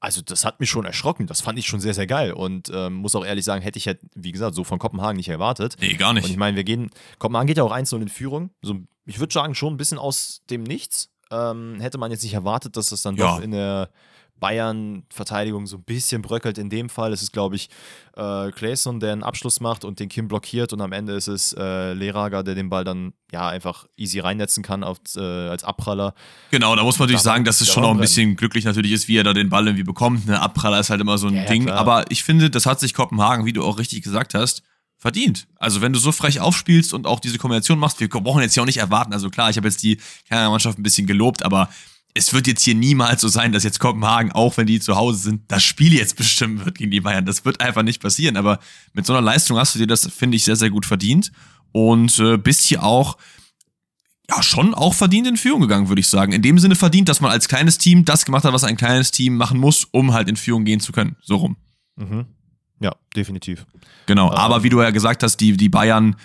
Also 0.00 0.22
das 0.22 0.44
hat 0.44 0.60
mich 0.60 0.70
schon 0.70 0.84
erschrocken. 0.84 1.26
Das 1.26 1.40
fand 1.40 1.58
ich 1.58 1.66
schon 1.66 1.80
sehr, 1.80 1.94
sehr 1.94 2.06
geil. 2.06 2.32
Und 2.32 2.70
ähm, 2.72 2.94
muss 2.94 3.16
auch 3.16 3.24
ehrlich 3.24 3.44
sagen, 3.44 3.62
hätte 3.62 3.78
ich 3.78 3.88
halt, 3.88 3.98
wie 4.14 4.30
gesagt, 4.30 4.54
so 4.54 4.62
von 4.62 4.78
Kopenhagen 4.78 5.16
nicht 5.16 5.28
erwartet. 5.28 5.76
Nee, 5.80 5.94
gar 5.94 6.12
nicht. 6.12 6.24
Und 6.24 6.30
ich 6.30 6.36
meine, 6.36 6.56
wir 6.56 6.64
gehen, 6.64 6.90
Kopenhagen 7.18 7.48
geht 7.48 7.56
ja 7.56 7.64
auch 7.64 7.72
1 7.72 7.92
in 7.92 8.08
Führung. 8.08 8.50
So, 8.62 8.76
ich 9.06 9.18
würde 9.18 9.32
sagen, 9.32 9.56
schon 9.56 9.74
ein 9.74 9.76
bisschen 9.76 9.98
aus 9.98 10.42
dem 10.50 10.62
Nichts. 10.62 11.10
Ähm, 11.30 11.80
hätte 11.80 11.98
man 11.98 12.10
jetzt 12.12 12.22
nicht 12.22 12.34
erwartet, 12.34 12.76
dass 12.76 12.90
das 12.90 13.02
dann 13.02 13.16
ja. 13.16 13.26
doch 13.26 13.42
in 13.42 13.50
der 13.50 13.90
Bayern-Verteidigung 14.38 15.66
so 15.66 15.76
ein 15.76 15.82
bisschen 15.82 16.22
bröckelt. 16.22 16.58
In 16.58 16.70
dem 16.70 16.88
Fall 16.88 17.12
ist 17.12 17.22
es, 17.22 17.32
glaube 17.32 17.56
ich, 17.56 17.68
äh, 18.16 18.50
Clayson, 18.50 19.00
der 19.00 19.12
einen 19.12 19.22
Abschluss 19.22 19.60
macht 19.60 19.84
und 19.84 20.00
den 20.00 20.08
Kim 20.08 20.28
blockiert 20.28 20.72
und 20.72 20.80
am 20.80 20.92
Ende 20.92 21.14
ist 21.14 21.28
es 21.28 21.52
äh, 21.52 21.92
Lehrager, 21.92 22.42
der 22.42 22.54
den 22.54 22.68
Ball 22.68 22.84
dann 22.84 23.12
ja 23.32 23.48
einfach 23.48 23.86
easy 23.96 24.20
reinnetzen 24.20 24.62
kann 24.62 24.84
auf, 24.84 24.98
äh, 25.16 25.20
als 25.20 25.64
Abpraller. 25.64 26.14
Genau, 26.50 26.74
da 26.74 26.82
muss 26.82 26.98
man 26.98 27.06
natürlich 27.06 27.22
da 27.22 27.32
sagen, 27.32 27.44
dass 27.44 27.60
es 27.60 27.68
schon 27.68 27.84
auch 27.84 27.92
ein 27.92 28.00
bisschen 28.00 28.36
glücklich 28.36 28.64
natürlich 28.64 28.92
ist, 28.92 29.08
wie 29.08 29.16
er 29.16 29.24
da 29.24 29.32
den 29.32 29.48
Ball 29.48 29.66
irgendwie 29.66 29.84
bekommt. 29.84 30.28
Eine 30.28 30.40
Abpraller 30.40 30.80
ist 30.80 30.90
halt 30.90 31.00
immer 31.00 31.18
so 31.18 31.28
ein 31.28 31.34
ja, 31.34 31.44
Ding. 31.44 31.68
Ja, 31.68 31.74
Aber 31.74 32.10
ich 32.10 32.24
finde, 32.24 32.50
das 32.50 32.66
hat 32.66 32.80
sich 32.80 32.94
Kopenhagen, 32.94 33.46
wie 33.46 33.52
du 33.52 33.64
auch 33.64 33.78
richtig 33.78 34.02
gesagt 34.02 34.34
hast, 34.34 34.62
verdient. 34.98 35.46
Also 35.56 35.80
wenn 35.80 35.92
du 35.92 35.98
so 35.98 36.12
frech 36.12 36.40
aufspielst 36.40 36.92
und 36.92 37.06
auch 37.06 37.20
diese 37.20 37.38
Kombination 37.38 37.78
machst, 37.78 38.00
wir 38.00 38.08
brauchen 38.08 38.42
jetzt 38.42 38.56
ja 38.56 38.62
auch 38.62 38.66
nicht 38.66 38.78
erwarten. 38.78 39.12
Also 39.12 39.30
klar, 39.30 39.48
ich 39.48 39.56
habe 39.56 39.68
jetzt 39.68 39.82
die 39.82 40.00
keine 40.28 40.50
Mannschaft 40.50 40.78
ein 40.78 40.82
bisschen 40.82 41.06
gelobt, 41.06 41.44
aber 41.44 41.68
es 42.14 42.32
wird 42.32 42.46
jetzt 42.46 42.62
hier 42.62 42.74
niemals 42.74 43.20
so 43.20 43.28
sein, 43.28 43.52
dass 43.52 43.64
jetzt 43.64 43.80
Kopenhagen, 43.80 44.32
auch 44.32 44.56
wenn 44.56 44.66
die 44.66 44.80
zu 44.80 44.96
Hause 44.96 45.18
sind, 45.18 45.42
das 45.48 45.62
Spiel 45.62 45.94
jetzt 45.94 46.16
bestimmen 46.16 46.64
wird 46.64 46.78
gegen 46.78 46.90
die 46.90 47.00
Bayern. 47.00 47.26
Das 47.26 47.44
wird 47.44 47.60
einfach 47.60 47.82
nicht 47.82 48.02
passieren. 48.02 48.36
Aber 48.36 48.58
mit 48.92 49.06
so 49.06 49.12
einer 49.12 49.22
Leistung 49.22 49.58
hast 49.58 49.74
du 49.74 49.78
dir 49.78 49.86
das, 49.86 50.06
finde 50.12 50.36
ich, 50.36 50.44
sehr, 50.44 50.56
sehr 50.56 50.70
gut 50.70 50.86
verdient. 50.86 51.32
Und 51.72 52.18
äh, 52.18 52.36
bist 52.38 52.62
hier 52.62 52.82
auch, 52.82 53.18
ja, 54.30 54.42
schon 54.42 54.74
auch 54.74 54.94
verdient 54.94 55.26
in 55.26 55.36
Führung 55.36 55.60
gegangen, 55.60 55.88
würde 55.88 56.00
ich 56.00 56.08
sagen. 56.08 56.32
In 56.32 56.42
dem 56.42 56.58
Sinne 56.58 56.74
verdient, 56.74 57.08
dass 57.08 57.20
man 57.20 57.30
als 57.30 57.48
kleines 57.48 57.78
Team 57.78 58.04
das 58.04 58.24
gemacht 58.24 58.44
hat, 58.44 58.52
was 58.52 58.64
ein 58.64 58.76
kleines 58.76 59.10
Team 59.10 59.36
machen 59.36 59.58
muss, 59.58 59.84
um 59.84 60.12
halt 60.12 60.28
in 60.28 60.36
Führung 60.36 60.64
gehen 60.64 60.80
zu 60.80 60.92
können. 60.92 61.16
So 61.22 61.36
rum. 61.36 61.56
Mhm. 61.96 62.26
Ja, 62.80 62.94
definitiv. 63.14 63.66
Genau, 64.06 64.30
aber 64.30 64.62
wie 64.62 64.70
du 64.70 64.80
ja 64.80 64.90
gesagt 64.90 65.22
hast, 65.22 65.38
die, 65.38 65.56
die 65.56 65.68
Bayern 65.68 66.16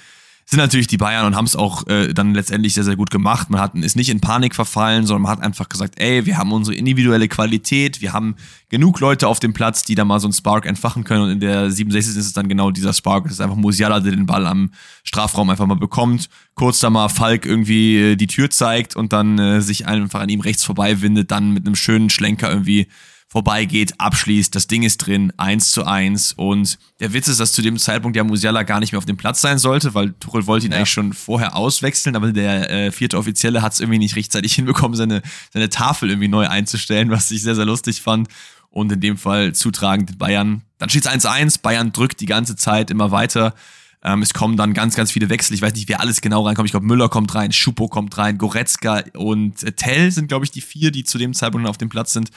sind 0.46 0.60
natürlich 0.60 0.88
die 0.88 0.98
Bayern 0.98 1.26
und 1.26 1.36
haben 1.36 1.46
es 1.46 1.56
auch 1.56 1.88
äh, 1.88 2.14
dann 2.14 2.34
letztendlich 2.34 2.74
sehr, 2.74 2.84
sehr 2.84 2.96
gut 2.96 3.12
gemacht. 3.12 3.50
Man 3.50 3.62
hat, 3.62 3.76
ist 3.76 3.96
nicht 3.96 4.10
in 4.10 4.20
Panik 4.20 4.56
verfallen, 4.56 5.06
sondern 5.06 5.24
man 5.24 5.32
hat 5.32 5.42
einfach 5.42 5.70
gesagt, 5.70 5.96
ey, 6.00 6.26
wir 6.26 6.38
haben 6.38 6.52
unsere 6.52 6.76
individuelle 6.76 7.28
Qualität, 7.28 8.02
wir 8.02 8.14
haben 8.14 8.36
genug 8.70 9.00
Leute 9.00 9.28
auf 9.28 9.40
dem 9.40 9.54
Platz, 9.54 9.84
die 9.84 9.96
da 9.96 10.04
mal 10.04 10.20
so 10.20 10.28
einen 10.28 10.34
Spark 10.34 10.66
entfachen 10.66 11.06
können. 11.06 11.24
Und 11.24 11.30
in 11.32 11.40
der 11.40 11.72
67. 11.72 12.18
ist 12.18 12.26
es 12.26 12.34
dann 12.34 12.50
genau 12.50 12.72
dieser 12.72 12.94
Spark. 12.94 13.26
Es 13.26 13.34
ist 13.34 13.42
einfach 13.42 13.56
Musiala, 13.56 14.00
der 14.00 14.12
den 14.12 14.26
Ball 14.26 14.46
am 14.46 14.72
Strafraum 15.04 15.50
einfach 15.50 15.66
mal 15.66 15.76
bekommt. 15.76 16.30
Kurz 16.56 16.80
da 16.80 16.90
mal 16.90 17.10
Falk 17.10 17.46
irgendwie 17.46 17.98
äh, 17.98 18.16
die 18.16 18.28
Tür 18.28 18.50
zeigt 18.50 18.96
und 18.96 19.14
dann 19.14 19.40
äh, 19.40 19.62
sich 19.62 19.88
einfach 19.88 20.20
an 20.20 20.30
ihm 20.30 20.42
rechts 20.42 20.64
vorbei 20.64 21.02
windet, 21.02 21.32
dann 21.32 21.52
mit 21.52 21.66
einem 21.66 21.76
schönen 21.76 22.10
Schlenker 22.10 22.50
irgendwie 22.50 22.88
vorbeigeht, 23.34 24.00
abschließt, 24.00 24.54
das 24.54 24.68
Ding 24.68 24.84
ist 24.84 24.98
drin, 24.98 25.34
1 25.38 25.72
zu 25.72 25.86
1. 25.88 26.34
Und 26.34 26.78
der 27.00 27.14
Witz 27.14 27.28
ist, 27.28 27.40
dass 27.40 27.52
zu 27.52 27.64
dem 27.64 27.80
Zeitpunkt 27.80 28.16
der 28.16 28.24
Musiala 28.24 28.62
gar 28.62 28.80
nicht 28.80 28.92
mehr 28.92 29.00
auf 29.00 29.08
dem 29.08 29.18
Platz 29.18 29.42
sein 29.42 29.58
sollte, 29.58 29.96
weil 29.96 30.14
Tuchel 30.20 30.46
wollte 30.46 30.68
ihn 30.68 30.72
ja. 30.72 30.78
eigentlich 30.78 30.92
schon 30.92 31.14
vorher 31.14 31.56
auswechseln, 31.56 32.16
aber 32.16 32.32
der 32.32 32.70
äh, 32.70 32.92
vierte 32.92 33.18
Offizielle 33.18 33.64
hat 33.64 33.74
es 33.74 33.80
irgendwie 33.80 33.98
nicht 33.98 34.16
rechtzeitig 34.16 34.54
hinbekommen, 34.54 34.96
seine, 34.96 35.24
seine 35.52 35.70
Tafel 35.70 36.10
irgendwie 36.12 36.28
neu 36.28 36.48
einzustellen, 36.48 37.10
was 37.10 37.32
ich 37.32 37.42
sehr, 37.42 37.56
sehr 37.56 37.66
lustig 37.66 38.02
fand. 38.02 38.28
Und 38.70 38.92
in 38.92 39.00
dem 39.00 39.18
Fall 39.18 39.54
zutragend 39.54 40.20
Bayern. 40.20 40.62
Dann 40.78 40.90
steht 40.90 41.08
es 41.08 41.12
1-1, 41.12 41.62
Bayern 41.64 41.92
drückt 41.92 42.22
die 42.22 42.28
ganze 42.28 42.56
Zeit 42.56 42.92
immer 42.92 43.10
weiter. 43.10 43.56
Ähm, 44.04 44.22
es 44.22 44.36
kommen 44.36 44.58
dann 44.58 44.76
ganz, 44.76 44.96
ganz 44.96 45.12
viele 45.12 45.30
Wechsel. 45.30 45.56
Ich 45.56 45.62
weiß 45.64 45.74
nicht, 45.74 45.90
wer 45.90 46.02
alles 46.02 46.22
genau 46.22 46.46
reinkommt. 46.46 46.68
Ich 46.68 46.74
glaube, 46.74 46.86
Müller 46.86 47.10
kommt 47.10 47.34
rein, 47.34 47.52
Schupo 47.52 47.88
kommt 47.88 48.16
rein, 48.20 48.38
Goretzka 48.38 49.04
und 49.16 49.64
äh, 49.64 49.72
Tell 49.72 50.12
sind, 50.12 50.28
glaube 50.28 50.46
ich, 50.46 50.52
die 50.52 50.62
vier, 50.62 50.92
die 50.92 51.04
zu 51.04 51.18
dem 51.18 51.34
Zeitpunkt 51.34 51.68
auf 51.68 51.80
dem 51.80 51.90
Platz 51.90 52.14
sind. 52.14 52.30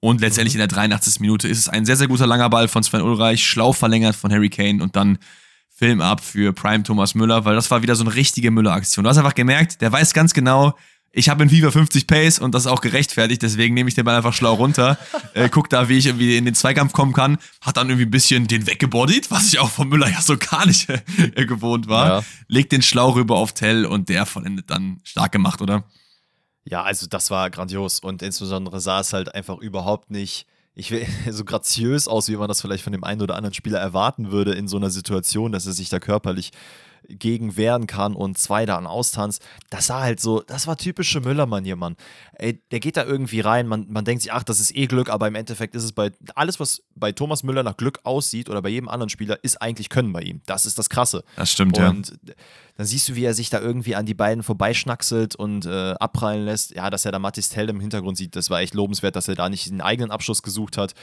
Und 0.00 0.20
letztendlich 0.22 0.54
mhm. 0.54 0.62
in 0.62 0.68
der 0.68 0.76
83. 0.76 1.20
Minute 1.20 1.46
ist 1.46 1.58
es 1.58 1.68
ein 1.68 1.84
sehr, 1.84 1.96
sehr 1.96 2.08
guter 2.08 2.26
langer 2.26 2.50
Ball 2.50 2.68
von 2.68 2.82
Sven 2.82 3.02
Ulreich, 3.02 3.44
schlau 3.44 3.72
verlängert 3.72 4.16
von 4.16 4.32
Harry 4.32 4.48
Kane 4.48 4.82
und 4.82 4.96
dann 4.96 5.18
Film 5.68 6.00
ab 6.00 6.22
für 6.22 6.52
Prime 6.52 6.82
Thomas 6.82 7.14
Müller, 7.14 7.44
weil 7.44 7.54
das 7.54 7.70
war 7.70 7.82
wieder 7.82 7.96
so 7.96 8.04
eine 8.04 8.14
richtige 8.14 8.50
Müller-Aktion. 8.50 9.04
Du 9.04 9.08
hast 9.08 9.16
einfach 9.18 9.34
gemerkt, 9.34 9.80
der 9.80 9.90
weiß 9.90 10.12
ganz 10.12 10.34
genau, 10.34 10.74
ich 11.12 11.28
habe 11.28 11.42
in 11.42 11.50
FIFA 11.50 11.70
50 11.70 12.06
Pace 12.06 12.38
und 12.38 12.54
das 12.54 12.66
ist 12.66 12.70
auch 12.70 12.80
gerechtfertigt, 12.80 13.42
deswegen 13.42 13.74
nehme 13.74 13.88
ich 13.88 13.94
den 13.94 14.04
Ball 14.04 14.14
einfach 14.14 14.34
schlau 14.34 14.54
runter, 14.54 14.98
äh, 15.34 15.48
guck 15.48 15.68
da, 15.68 15.88
wie 15.88 15.98
ich 15.98 16.06
irgendwie 16.06 16.36
in 16.36 16.44
den 16.44 16.54
Zweikampf 16.54 16.92
kommen 16.92 17.12
kann, 17.12 17.38
hat 17.60 17.76
dann 17.76 17.88
irgendwie 17.88 18.06
ein 18.06 18.10
bisschen 18.10 18.46
den 18.46 18.66
weggebodied, 18.66 19.30
was 19.30 19.48
ich 19.48 19.58
auch 19.58 19.70
von 19.70 19.88
Müller 19.88 20.08
ja 20.08 20.20
so 20.20 20.36
gar 20.36 20.66
nicht 20.66 20.88
äh, 20.88 21.46
gewohnt 21.46 21.88
war, 21.88 22.06
ja. 22.06 22.22
legt 22.48 22.72
den 22.72 22.82
schlau 22.82 23.10
rüber 23.10 23.36
auf 23.36 23.54
Tell 23.54 23.86
und 23.86 24.08
der 24.08 24.26
vollendet 24.26 24.70
dann 24.70 25.00
stark 25.02 25.32
gemacht, 25.32 25.62
oder? 25.62 25.84
Ja, 26.64 26.82
also 26.82 27.06
das 27.06 27.30
war 27.30 27.50
grandios 27.50 28.00
und 28.00 28.22
insbesondere 28.22 28.80
sah 28.80 29.00
es 29.00 29.12
halt 29.12 29.34
einfach 29.34 29.58
überhaupt 29.58 30.10
nicht 30.10 30.46
ich 30.74 30.90
will, 30.90 31.06
so 31.30 31.44
graziös 31.44 32.08
aus, 32.08 32.28
wie 32.28 32.36
man 32.36 32.48
das 32.48 32.60
vielleicht 32.60 32.84
von 32.84 32.92
dem 32.92 33.04
einen 33.04 33.22
oder 33.22 33.36
anderen 33.36 33.54
Spieler 33.54 33.78
erwarten 33.78 34.30
würde 34.32 34.52
in 34.52 34.68
so 34.68 34.76
einer 34.76 34.90
Situation, 34.90 35.52
dass 35.52 35.66
er 35.66 35.72
sich 35.72 35.88
da 35.88 35.98
körperlich 35.98 36.50
gegen 37.18 37.56
wehren 37.56 37.86
kann 37.86 38.14
und 38.14 38.38
zwei 38.38 38.66
da 38.66 38.76
an 38.76 38.86
Austanz. 38.86 39.40
Das 39.68 39.86
sah 39.86 40.00
halt 40.00 40.20
so, 40.20 40.40
das 40.40 40.66
war 40.66 40.76
typische 40.76 41.20
Müllermann 41.20 41.64
Mann. 41.78 41.96
Ey, 42.34 42.60
der 42.70 42.80
geht 42.80 42.96
da 42.96 43.04
irgendwie 43.04 43.40
rein, 43.40 43.66
man, 43.66 43.86
man 43.90 44.04
denkt 44.04 44.22
sich, 44.22 44.32
ach, 44.32 44.42
das 44.42 44.60
ist 44.60 44.74
eh 44.74 44.86
Glück, 44.86 45.10
aber 45.10 45.28
im 45.28 45.34
Endeffekt 45.34 45.74
ist 45.74 45.84
es 45.84 45.92
bei 45.92 46.10
alles, 46.34 46.60
was 46.60 46.82
bei 46.94 47.12
Thomas 47.12 47.42
Müller 47.42 47.62
nach 47.62 47.76
Glück 47.76 48.00
aussieht 48.04 48.48
oder 48.48 48.62
bei 48.62 48.68
jedem 48.68 48.88
anderen 48.88 49.10
Spieler, 49.10 49.42
ist 49.42 49.60
eigentlich 49.60 49.88
Können 49.88 50.12
bei 50.12 50.22
ihm. 50.22 50.40
Das 50.46 50.66
ist 50.66 50.78
das 50.78 50.88
Krasse. 50.88 51.24
Das 51.36 51.52
stimmt, 51.52 51.78
und 51.78 52.08
ja. 52.08 52.34
dann 52.76 52.86
siehst 52.86 53.08
du, 53.08 53.14
wie 53.14 53.24
er 53.24 53.34
sich 53.34 53.50
da 53.50 53.60
irgendwie 53.60 53.94
an 53.94 54.06
die 54.06 54.14
beiden 54.14 54.42
vorbeischnackselt 54.42 55.36
und 55.36 55.66
äh, 55.66 55.92
abprallen 55.92 56.44
lässt. 56.44 56.74
Ja, 56.74 56.90
dass 56.90 57.04
er 57.04 57.12
da 57.12 57.18
Matis 57.18 57.48
Tell 57.48 57.68
im 57.68 57.80
Hintergrund 57.80 58.16
sieht, 58.16 58.36
das 58.36 58.50
war 58.50 58.60
echt 58.60 58.74
lobenswert, 58.74 59.16
dass 59.16 59.28
er 59.28 59.34
da 59.34 59.48
nicht 59.48 59.68
den 59.68 59.80
eigenen 59.80 60.10
Abschluss 60.10 60.42
gesucht 60.42 60.76
hat. 60.76 60.94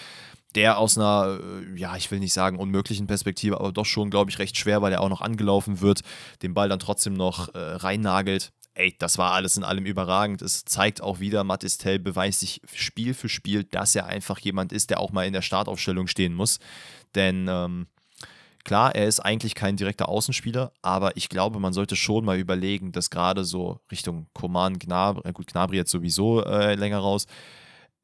Der 0.56 0.78
aus 0.78 0.98
einer, 0.98 1.40
äh, 1.40 1.80
ja, 1.80 1.96
ich 1.96 2.10
will 2.12 2.20
nicht 2.20 2.34
sagen 2.34 2.58
unmöglichen 2.58 3.08
Perspektive, 3.08 3.60
aber 3.60 3.72
doch 3.72 3.86
schon, 3.86 4.10
glaube 4.10 4.32
ich, 4.32 4.40
recht 4.40 4.58
schwer, 4.58 4.82
weil 4.82 4.94
er 4.94 5.02
auch 5.02 5.10
noch 5.10 5.22
angelaufen 5.22 5.82
wird, 5.82 6.02
den 6.42 6.54
Ball 6.54 6.70
dann 6.70 6.80
trotzdem 6.80 7.14
noch 7.14 7.54
äh, 7.54 7.58
reinnagelt. 7.58 8.52
Ey, 8.74 8.96
das 9.00 9.18
war 9.18 9.34
alles 9.34 9.58
in 9.58 9.64
allem 9.64 9.86
überragend. 9.86 10.42
Es 10.44 10.64
zeigt 10.64 11.02
auch 11.02 11.20
wieder, 11.20 11.44
Matistel 11.44 11.98
beweist 11.98 12.42
sich 12.42 12.62
Spiel 12.74 13.14
für 13.16 13.28
Spiel, 13.28 13.64
dass 13.64 13.96
er 13.96 14.06
einfach 14.06 14.38
jemand 14.40 14.72
ist, 14.72 14.92
der 14.92 15.00
auch 15.00 15.12
mal 15.12 15.26
in 15.26 15.34
der 15.34 15.42
Startaufstellung 15.42 16.08
stehen 16.08 16.36
muss. 16.36 16.60
Denn 17.16 17.48
ähm, 17.50 17.88
klar, 18.64 18.94
er 18.94 19.08
ist 19.08 19.20
eigentlich 19.20 19.56
kein 19.56 19.78
direkter 19.78 20.08
Außenspieler, 20.08 20.72
aber 20.84 21.18
ich 21.18 21.30
glaube, 21.30 21.60
man 21.60 21.74
sollte 21.74 21.96
schon 21.96 22.24
mal 22.24 22.38
überlegen, 22.38 22.92
dass 22.92 23.10
gerade 23.10 23.46
so 23.46 23.80
Richtung 23.92 24.28
Koman, 24.34 24.78
Gnabry, 24.78 25.28
äh, 25.28 25.34
gut, 25.34 25.48
Gnabry 25.48 25.78
jetzt 25.78 25.92
sowieso 25.92 26.44
äh, 26.44 26.76
länger 26.76 27.00
raus, 27.00 27.26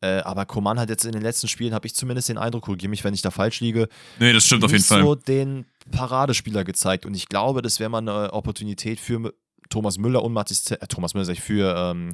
äh, 0.03 0.21
aber 0.23 0.45
Koman 0.45 0.79
hat 0.79 0.89
jetzt 0.89 1.05
in 1.05 1.13
den 1.13 1.21
letzten 1.21 1.47
Spielen, 1.47 1.73
habe 1.73 1.87
ich 1.87 1.95
zumindest 1.95 2.27
den 2.27 2.37
Eindruck, 2.37 2.65
korrigiere 2.65 2.89
mich, 2.89 3.05
wenn 3.05 3.13
ich 3.13 3.21
da 3.21 3.31
falsch 3.31 3.61
liege. 3.61 3.87
Nee, 4.19 4.33
das 4.33 4.45
stimmt 4.45 4.65
auf 4.65 4.71
jeden 4.71 4.83
Fall. 4.83 5.01
so 5.01 5.15
den 5.15 5.65
Paradespieler 5.91 6.65
gezeigt. 6.65 7.05
Und 7.05 7.13
ich 7.15 7.29
glaube, 7.29 7.61
das 7.61 7.79
wäre 7.79 7.89
mal 7.89 7.99
eine 7.99 8.33
Opportunität 8.33 8.99
für 8.99 9.33
Thomas 9.69 9.97
Müller 9.97 10.21
und 10.21 10.33
Mathis 10.33 10.63
Tell, 10.63 10.77
äh, 10.81 10.87
Thomas 10.87 11.13
Müller, 11.13 11.25
sag 11.25 11.33
ich, 11.33 11.41
für 11.41 11.73
ähm, 11.75 12.11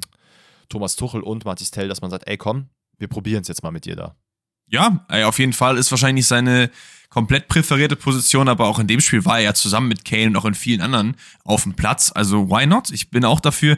Thomas 0.68 0.94
Tuchel 0.94 1.22
und 1.22 1.44
Mathis 1.44 1.72
Tell, 1.72 1.88
dass 1.88 2.00
man 2.00 2.12
sagt, 2.12 2.28
ey 2.28 2.36
komm, 2.36 2.68
wir 2.98 3.08
probieren 3.08 3.42
es 3.42 3.48
jetzt 3.48 3.64
mal 3.64 3.72
mit 3.72 3.84
dir 3.86 3.96
da. 3.96 4.14
Ja, 4.68 5.04
ey, 5.08 5.24
auf 5.24 5.40
jeden 5.40 5.52
Fall 5.52 5.76
ist 5.76 5.90
wahrscheinlich 5.90 6.26
seine 6.26 6.70
komplett 7.08 7.48
präferierte 7.48 7.96
Position, 7.96 8.48
aber 8.48 8.68
auch 8.68 8.78
in 8.78 8.86
dem 8.86 9.00
Spiel 9.00 9.24
war 9.24 9.38
er 9.38 9.46
ja 9.46 9.54
zusammen 9.54 9.88
mit 9.88 10.04
Kane 10.04 10.28
und 10.28 10.36
auch 10.36 10.44
in 10.44 10.54
vielen 10.54 10.80
anderen 10.80 11.16
auf 11.42 11.64
dem 11.64 11.74
Platz. 11.74 12.12
Also 12.14 12.48
why 12.48 12.66
not? 12.66 12.90
Ich 12.92 13.10
bin 13.10 13.24
auch 13.24 13.40
dafür. 13.40 13.76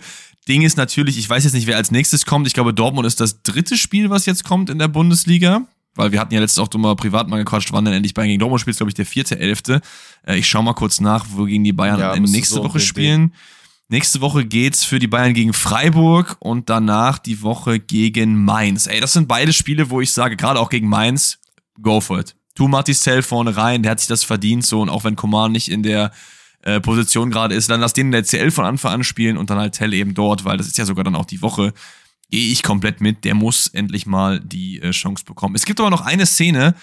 Ding 0.49 0.63
ist 0.63 0.77
natürlich, 0.77 1.19
ich 1.19 1.29
weiß 1.29 1.45
jetzt 1.45 1.53
nicht, 1.53 1.67
wer 1.67 1.77
als 1.77 1.91
nächstes 1.91 2.27
kommt. 2.27 2.47
Ich 2.47 2.55
glaube, 2.55 2.75
Dortmund 2.75 3.07
ist 3.07 3.21
das 3.21 3.43
dritte 3.43 3.77
Spiel, 3.77 4.11
was 4.11 4.27
jetzt 4.27 4.45
kommt 4.45 4.71
in 4.71 4.79
der 4.79 4.89
Bundesliga. 4.89 5.67
Weil 5.95 6.11
wir 6.11 6.21
hatten 6.21 6.33
ja 6.33 6.41
letztes 6.41 6.59
auch 6.59 6.73
mal 6.75 6.97
privat 6.97 7.29
mal 7.29 7.37
gequatscht, 7.37 7.71
wann 7.73 7.85
denn 7.85 7.93
endlich 7.93 8.15
Bayern 8.15 8.29
gegen 8.29 8.41
Dortmund 8.41 8.61
spielt, 8.61 8.77
glaube 8.79 8.91
ich, 8.91 8.95
der 8.95 9.05
vierte, 9.05 9.39
elfte. 9.39 9.83
Äh, 10.27 10.39
ich 10.39 10.49
schau 10.49 10.63
mal 10.63 10.73
kurz 10.73 11.01
nach, 11.01 11.27
wo 11.31 11.45
gegen 11.45 11.65
die 11.65 11.73
Bayern 11.73 12.01
ja, 12.01 12.19
nächste 12.19 12.57
so 12.57 12.65
Woche 12.65 12.81
spielen. 12.81 13.35
Nächste 13.89 14.23
Woche 14.23 14.47
geht's 14.47 14.85
für 14.85 14.99
die 14.99 15.07
Bayern 15.07 15.35
gegen 15.35 15.53
Freiburg 15.53 16.37
und 16.39 16.71
danach 16.71 17.19
die 17.19 17.43
Woche 17.43 17.79
gegen 17.79 18.43
Mainz. 18.43 18.87
Ey, 18.87 19.01
das 19.01 19.13
sind 19.13 19.29
beide 19.29 19.53
Spiele, 19.53 19.91
wo 19.91 20.01
ich 20.01 20.13
sage, 20.13 20.37
gerade 20.37 20.59
auch 20.61 20.71
gegen 20.71 20.89
Mainz, 20.89 21.39
go 21.83 22.01
for 22.01 22.21
it. 22.21 22.35
Tu 22.55 22.69
Marticel 22.69 23.23
vorne 23.23 23.55
rein, 23.55 23.83
der 23.83 23.93
hat 23.93 24.01
sich 24.01 24.09
das 24.09 24.25
verdient 24.25 24.65
so 24.65 24.81
und 24.81 24.89
auch 24.89 25.05
wenn 25.05 25.15
Coman 25.15 25.53
nicht 25.53 25.71
in 25.71 25.83
der 25.83 26.11
äh, 26.63 26.81
Position 26.81 27.31
gerade 27.31 27.55
ist, 27.55 27.71
dann 27.71 27.81
lass 27.81 27.93
den 27.93 28.07
in 28.07 28.13
der 28.13 28.25
CL 28.25 28.51
von 28.51 28.65
Anfang 28.65 28.93
an 28.93 29.05
spielen 29.05 29.37
und 29.37 29.51
dann 29.51 29.59
halt 29.59 29.75
Tell 29.75 29.93
eben 29.93 30.15
dort, 30.15 30.45
weil 30.45 30.57
das 30.57 30.67
ist 30.67 30.79
ja 30.79 30.85
sogar 30.85 31.05
dann 31.05 31.17
auch 31.17 31.27
die 31.27 31.43
Woche. 31.43 31.73
Gehe 32.31 32.51
ich 32.51 32.63
komplett 32.63 33.01
mit, 33.01 33.25
der 33.25 33.35
muss 33.35 33.69
endlich 33.69 34.07
mal 34.07 34.41
die 34.41 34.81
äh, 34.81 34.91
Chance 34.93 35.25
bekommen. 35.25 35.55
Es 35.55 35.67
gibt 35.67 35.81
aber 35.81 35.91
noch 35.91 36.01
eine 36.01 36.25
Szene, 36.25 36.75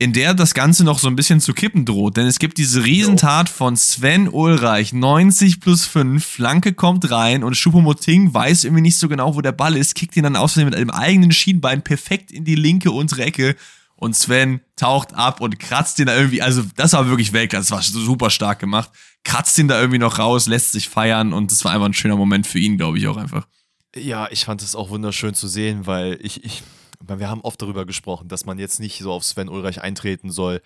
in 0.00 0.14
der 0.14 0.32
das 0.32 0.54
Ganze 0.54 0.82
noch 0.82 0.98
so 0.98 1.08
ein 1.08 1.14
bisschen 1.14 1.40
zu 1.40 1.52
kippen 1.52 1.84
droht, 1.84 2.16
denn 2.16 2.26
es 2.26 2.38
gibt 2.38 2.56
diese 2.56 2.84
Riesentat 2.84 3.50
von 3.50 3.76
Sven 3.76 4.28
Ulreich, 4.28 4.94
90 4.94 5.60
plus 5.60 5.84
5, 5.84 6.24
Flanke 6.24 6.72
kommt 6.72 7.10
rein 7.10 7.44
und 7.44 7.54
Schupomoting 7.54 8.32
weiß 8.32 8.64
irgendwie 8.64 8.80
nicht 8.80 8.96
so 8.96 9.08
genau, 9.08 9.36
wo 9.36 9.42
der 9.42 9.52
Ball 9.52 9.76
ist, 9.76 9.94
kickt 9.94 10.16
ihn 10.16 10.22
dann 10.22 10.36
außerdem 10.36 10.70
mit 10.70 10.74
einem 10.74 10.88
eigenen 10.88 11.32
Schienbein 11.32 11.82
perfekt 11.82 12.30
in 12.30 12.44
die 12.44 12.54
linke 12.54 12.90
untere 12.90 13.24
Ecke 13.24 13.56
und 14.00 14.16
Sven 14.16 14.60
taucht 14.76 15.14
ab 15.14 15.40
und 15.40 15.60
kratzt 15.60 15.98
ihn 15.98 16.06
da 16.06 16.16
irgendwie, 16.16 16.40
also 16.42 16.62
das 16.74 16.94
war 16.94 17.06
wirklich 17.06 17.32
Weltklasse, 17.32 17.70
das 17.70 17.94
war 17.94 18.02
super 18.02 18.30
stark 18.30 18.58
gemacht, 18.58 18.90
kratzt 19.24 19.56
ihn 19.58 19.68
da 19.68 19.78
irgendwie 19.78 19.98
noch 19.98 20.18
raus, 20.18 20.46
lässt 20.46 20.72
sich 20.72 20.88
feiern 20.88 21.32
und 21.34 21.52
das 21.52 21.64
war 21.64 21.72
einfach 21.72 21.86
ein 21.86 21.92
schöner 21.92 22.16
Moment 22.16 22.46
für 22.46 22.58
ihn, 22.58 22.78
glaube 22.78 22.98
ich 22.98 23.06
auch 23.06 23.18
einfach. 23.18 23.46
Ja, 23.94 24.28
ich 24.30 24.46
fand 24.46 24.62
es 24.62 24.74
auch 24.74 24.88
wunderschön 24.88 25.34
zu 25.34 25.48
sehen, 25.48 25.86
weil 25.86 26.18
ich, 26.22 26.42
ich, 26.44 26.62
wir 27.06 27.28
haben 27.28 27.42
oft 27.42 27.60
darüber 27.60 27.84
gesprochen, 27.84 28.28
dass 28.28 28.46
man 28.46 28.58
jetzt 28.58 28.80
nicht 28.80 28.98
so 29.00 29.12
auf 29.12 29.22
Sven 29.22 29.50
Ulreich 29.50 29.82
eintreten 29.82 30.30
soll. 30.30 30.62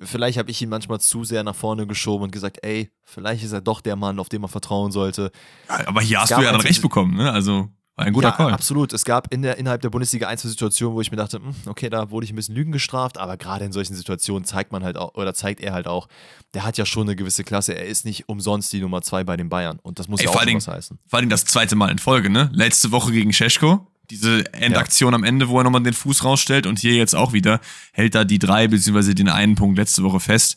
Vielleicht 0.00 0.38
habe 0.38 0.50
ich 0.50 0.60
ihn 0.60 0.68
manchmal 0.68 1.00
zu 1.00 1.22
sehr 1.22 1.44
nach 1.44 1.54
vorne 1.54 1.86
geschoben 1.86 2.24
und 2.24 2.32
gesagt, 2.32 2.58
ey, 2.62 2.90
vielleicht 3.04 3.44
ist 3.44 3.52
er 3.52 3.60
doch 3.60 3.80
der 3.80 3.94
Mann, 3.94 4.18
auf 4.18 4.28
den 4.28 4.40
man 4.40 4.50
vertrauen 4.50 4.90
sollte. 4.90 5.30
Ja, 5.68 5.86
aber 5.86 6.00
hier 6.00 6.20
hast 6.20 6.32
du 6.32 6.40
ja 6.40 6.50
dann 6.50 6.62
recht 6.62 6.82
bekommen, 6.82 7.14
ne? 7.16 7.30
Also 7.30 7.68
war 7.96 8.06
ein 8.06 8.12
guter 8.12 8.28
ja, 8.28 8.36
Call. 8.36 8.52
Absolut. 8.52 8.92
Es 8.92 9.04
gab 9.04 9.32
in 9.32 9.42
der, 9.42 9.58
innerhalb 9.58 9.82
der 9.82 9.90
Bundesliga 9.90 10.26
ein, 10.26 10.38
zwei 10.38 10.48
Situationen, 10.48 10.96
wo 10.96 11.00
ich 11.00 11.10
mir 11.10 11.18
dachte, 11.18 11.38
hm, 11.38 11.54
okay, 11.66 11.90
da 11.90 12.10
wurde 12.10 12.24
ich 12.24 12.32
ein 12.32 12.36
bisschen 12.36 12.54
Lügen 12.54 12.72
gestraft, 12.72 13.18
aber 13.18 13.36
gerade 13.36 13.64
in 13.64 13.72
solchen 13.72 13.94
Situationen 13.94 14.44
zeigt 14.44 14.72
man 14.72 14.82
halt 14.82 14.96
auch, 14.96 15.14
oder 15.14 15.34
zeigt 15.34 15.60
er 15.60 15.74
halt 15.74 15.86
auch, 15.86 16.08
der 16.54 16.64
hat 16.64 16.78
ja 16.78 16.86
schon 16.86 17.06
eine 17.06 17.16
gewisse 17.16 17.44
Klasse. 17.44 17.74
Er 17.74 17.86
ist 17.86 18.04
nicht 18.04 18.28
umsonst 18.28 18.72
die 18.72 18.80
Nummer 18.80 19.02
zwei 19.02 19.24
bei 19.24 19.36
den 19.36 19.50
Bayern. 19.50 19.78
Und 19.82 19.98
das 19.98 20.08
muss 20.08 20.20
Ey, 20.20 20.26
ja 20.26 20.32
auch 20.32 20.36
was 20.36 20.68
heißen. 20.68 20.98
Vor 21.06 21.18
allem 21.18 21.28
das 21.28 21.44
zweite 21.44 21.76
Mal 21.76 21.90
in 21.90 21.98
Folge, 21.98 22.30
ne? 22.30 22.50
Letzte 22.54 22.92
Woche 22.92 23.12
gegen 23.12 23.32
Scheschko. 23.32 23.86
Diese 24.10 24.52
Endaktion 24.54 25.12
ja. 25.12 25.16
am 25.16 25.24
Ende, 25.24 25.48
wo 25.48 25.58
er 25.58 25.64
nochmal 25.64 25.82
den 25.82 25.94
Fuß 25.94 26.24
rausstellt 26.24 26.66
und 26.66 26.78
hier 26.78 26.94
jetzt 26.94 27.14
auch 27.14 27.32
wieder, 27.32 27.60
hält 27.92 28.14
da 28.14 28.24
die 28.24 28.38
drei 28.38 28.68
beziehungsweise 28.68 29.14
den 29.14 29.28
einen 29.28 29.54
Punkt 29.54 29.78
letzte 29.78 30.02
Woche 30.02 30.20
fest. 30.20 30.56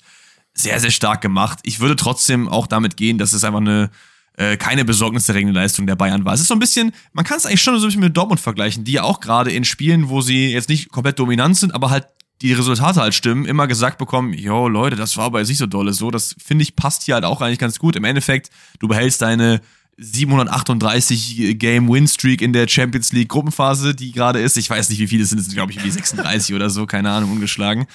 Sehr, 0.53 0.79
sehr 0.79 0.91
stark 0.91 1.21
gemacht. 1.21 1.59
Ich 1.63 1.81
würde 1.81 1.97
trotzdem 1.97 2.47
auch 2.47 2.65
damit 2.65 2.95
gehen, 2.95 3.17
dass 3.17 3.33
es 3.33 3.43
einfach 3.43 3.59
eine 3.59 3.91
äh, 4.38 4.57
keine 4.57 4.86
besorgniserregende 4.86 5.57
Leistung 5.57 5.88
der 5.88 5.95
Bayern 5.95 6.25
war. 6.25 6.33
Es 6.33 6.41
ist 6.41 6.47
so 6.47 6.53
ein 6.53 6.59
bisschen, 6.59 6.91
man 7.13 7.25
kann 7.25 7.38
es 7.38 7.45
eigentlich 7.45 7.61
schon 7.61 7.77
so 7.79 7.86
ein 7.86 7.88
bisschen 7.88 8.01
mit 8.01 8.17
Dortmund 8.17 8.39
vergleichen, 8.39 8.83
die 8.83 8.93
ja 8.93 9.03
auch 9.03 9.19
gerade 9.19 9.51
in 9.51 9.65
Spielen, 9.65 10.09
wo 10.09 10.21
sie 10.21 10.51
jetzt 10.51 10.69
nicht 10.69 10.91
komplett 10.91 11.19
dominant 11.19 11.57
sind, 11.57 11.73
aber 11.73 11.89
halt 11.89 12.07
die 12.41 12.53
Resultate 12.53 12.99
halt 12.99 13.13
stimmen, 13.13 13.45
immer 13.45 13.67
gesagt 13.67 13.97
bekommen, 13.97 14.33
jo 14.33 14.67
Leute, 14.67 14.95
das 14.95 15.15
war 15.15 15.33
jetzt 15.38 15.47
nicht 15.47 15.57
so 15.57 15.67
dolle. 15.67 15.93
So, 15.93 16.11
das 16.11 16.36
finde 16.43 16.63
ich 16.63 16.75
passt 16.75 17.03
hier 17.03 17.15
halt 17.15 17.23
auch 17.23 17.41
eigentlich 17.41 17.59
ganz 17.59 17.79
gut. 17.79 17.95
Im 17.95 18.03
Endeffekt, 18.03 18.49
du 18.79 18.88
behältst 18.88 19.21
deine 19.21 19.61
738 19.97 21.57
Game 21.57 21.88
Win 21.88 22.07
Streak 22.07 22.41
in 22.41 22.51
der 22.51 22.67
Champions 22.67 23.13
League 23.13 23.29
Gruppenphase, 23.29 23.95
die 23.95 24.11
gerade 24.11 24.39
ist. 24.39 24.57
Ich 24.57 24.69
weiß 24.69 24.89
nicht, 24.89 24.99
wie 24.99 25.07
viele 25.07 25.23
sind, 25.23 25.39
es 25.39 25.45
sind 25.45 25.53
glaube 25.55 25.71
ich 25.71 25.81
wie 25.83 25.89
36 25.89 26.53
oder 26.53 26.69
so, 26.69 26.86
keine 26.86 27.09
Ahnung, 27.09 27.31
ungeschlagen. 27.31 27.86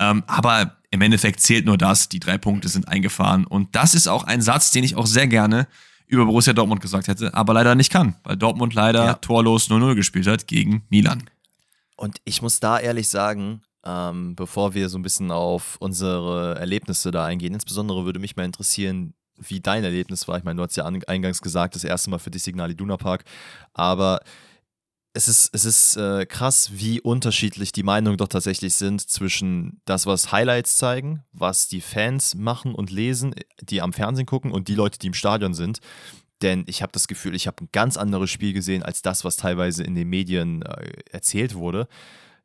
Ähm, 0.00 0.24
aber 0.26 0.77
im 0.90 1.02
Endeffekt 1.02 1.40
zählt 1.40 1.66
nur 1.66 1.78
das, 1.78 2.08
die 2.08 2.20
drei 2.20 2.38
Punkte 2.38 2.68
sind 2.68 2.88
eingefahren. 2.88 3.46
Und 3.46 3.74
das 3.76 3.94
ist 3.94 4.08
auch 4.08 4.24
ein 4.24 4.40
Satz, 4.40 4.70
den 4.70 4.84
ich 4.84 4.96
auch 4.96 5.06
sehr 5.06 5.26
gerne 5.26 5.66
über 6.06 6.24
Borussia 6.24 6.54
Dortmund 6.54 6.80
gesagt 6.80 7.08
hätte, 7.08 7.34
aber 7.34 7.52
leider 7.52 7.74
nicht 7.74 7.92
kann, 7.92 8.16
weil 8.24 8.36
Dortmund 8.36 8.72
leider 8.72 9.04
ja. 9.04 9.14
torlos 9.14 9.68
0-0 9.68 9.94
gespielt 9.94 10.26
hat 10.26 10.46
gegen 10.46 10.82
Milan. 10.88 11.28
Und 11.96 12.18
ich 12.24 12.40
muss 12.40 12.60
da 12.60 12.78
ehrlich 12.78 13.08
sagen, 13.08 13.62
ähm, 13.84 14.34
bevor 14.34 14.72
wir 14.72 14.88
so 14.88 14.98
ein 14.98 15.02
bisschen 15.02 15.30
auf 15.30 15.76
unsere 15.80 16.58
Erlebnisse 16.58 17.10
da 17.10 17.26
eingehen, 17.26 17.52
insbesondere 17.52 18.06
würde 18.06 18.20
mich 18.20 18.36
mal 18.36 18.44
interessieren, 18.44 19.14
wie 19.36 19.60
dein 19.60 19.84
Erlebnis 19.84 20.26
war. 20.26 20.38
Ich 20.38 20.44
meine, 20.44 20.56
du 20.56 20.62
hast 20.62 20.76
ja 20.76 20.84
eingangs 20.84 21.42
gesagt, 21.42 21.74
das 21.74 21.84
erste 21.84 22.10
Mal 22.10 22.18
für 22.18 22.30
die 22.30 22.38
Signal 22.38 22.70
Iduna 22.70 22.96
Park, 22.96 23.24
aber 23.72 24.20
es 25.14 25.28
ist, 25.28 25.50
es 25.54 25.64
ist 25.64 25.96
äh, 25.96 26.26
krass, 26.26 26.70
wie 26.74 27.00
unterschiedlich 27.00 27.72
die 27.72 27.82
Meinungen 27.82 28.18
doch 28.18 28.28
tatsächlich 28.28 28.74
sind 28.74 29.00
zwischen 29.00 29.80
das, 29.84 30.06
was 30.06 30.32
Highlights 30.32 30.76
zeigen, 30.76 31.24
was 31.32 31.68
die 31.68 31.80
Fans 31.80 32.34
machen 32.34 32.74
und 32.74 32.90
lesen, 32.90 33.34
die 33.60 33.82
am 33.82 33.92
Fernsehen 33.92 34.26
gucken 34.26 34.52
und 34.52 34.68
die 34.68 34.74
Leute, 34.74 34.98
die 34.98 35.08
im 35.08 35.14
Stadion 35.14 35.54
sind. 35.54 35.80
Denn 36.42 36.64
ich 36.68 36.82
habe 36.82 36.92
das 36.92 37.08
Gefühl, 37.08 37.34
ich 37.34 37.46
habe 37.46 37.64
ein 37.64 37.68
ganz 37.72 37.96
anderes 37.96 38.30
Spiel 38.30 38.52
gesehen 38.52 38.82
als 38.82 39.02
das, 39.02 39.24
was 39.24 39.36
teilweise 39.36 39.82
in 39.82 39.94
den 39.94 40.08
Medien 40.08 40.62
äh, 40.62 40.92
erzählt 41.10 41.54
wurde, 41.54 41.88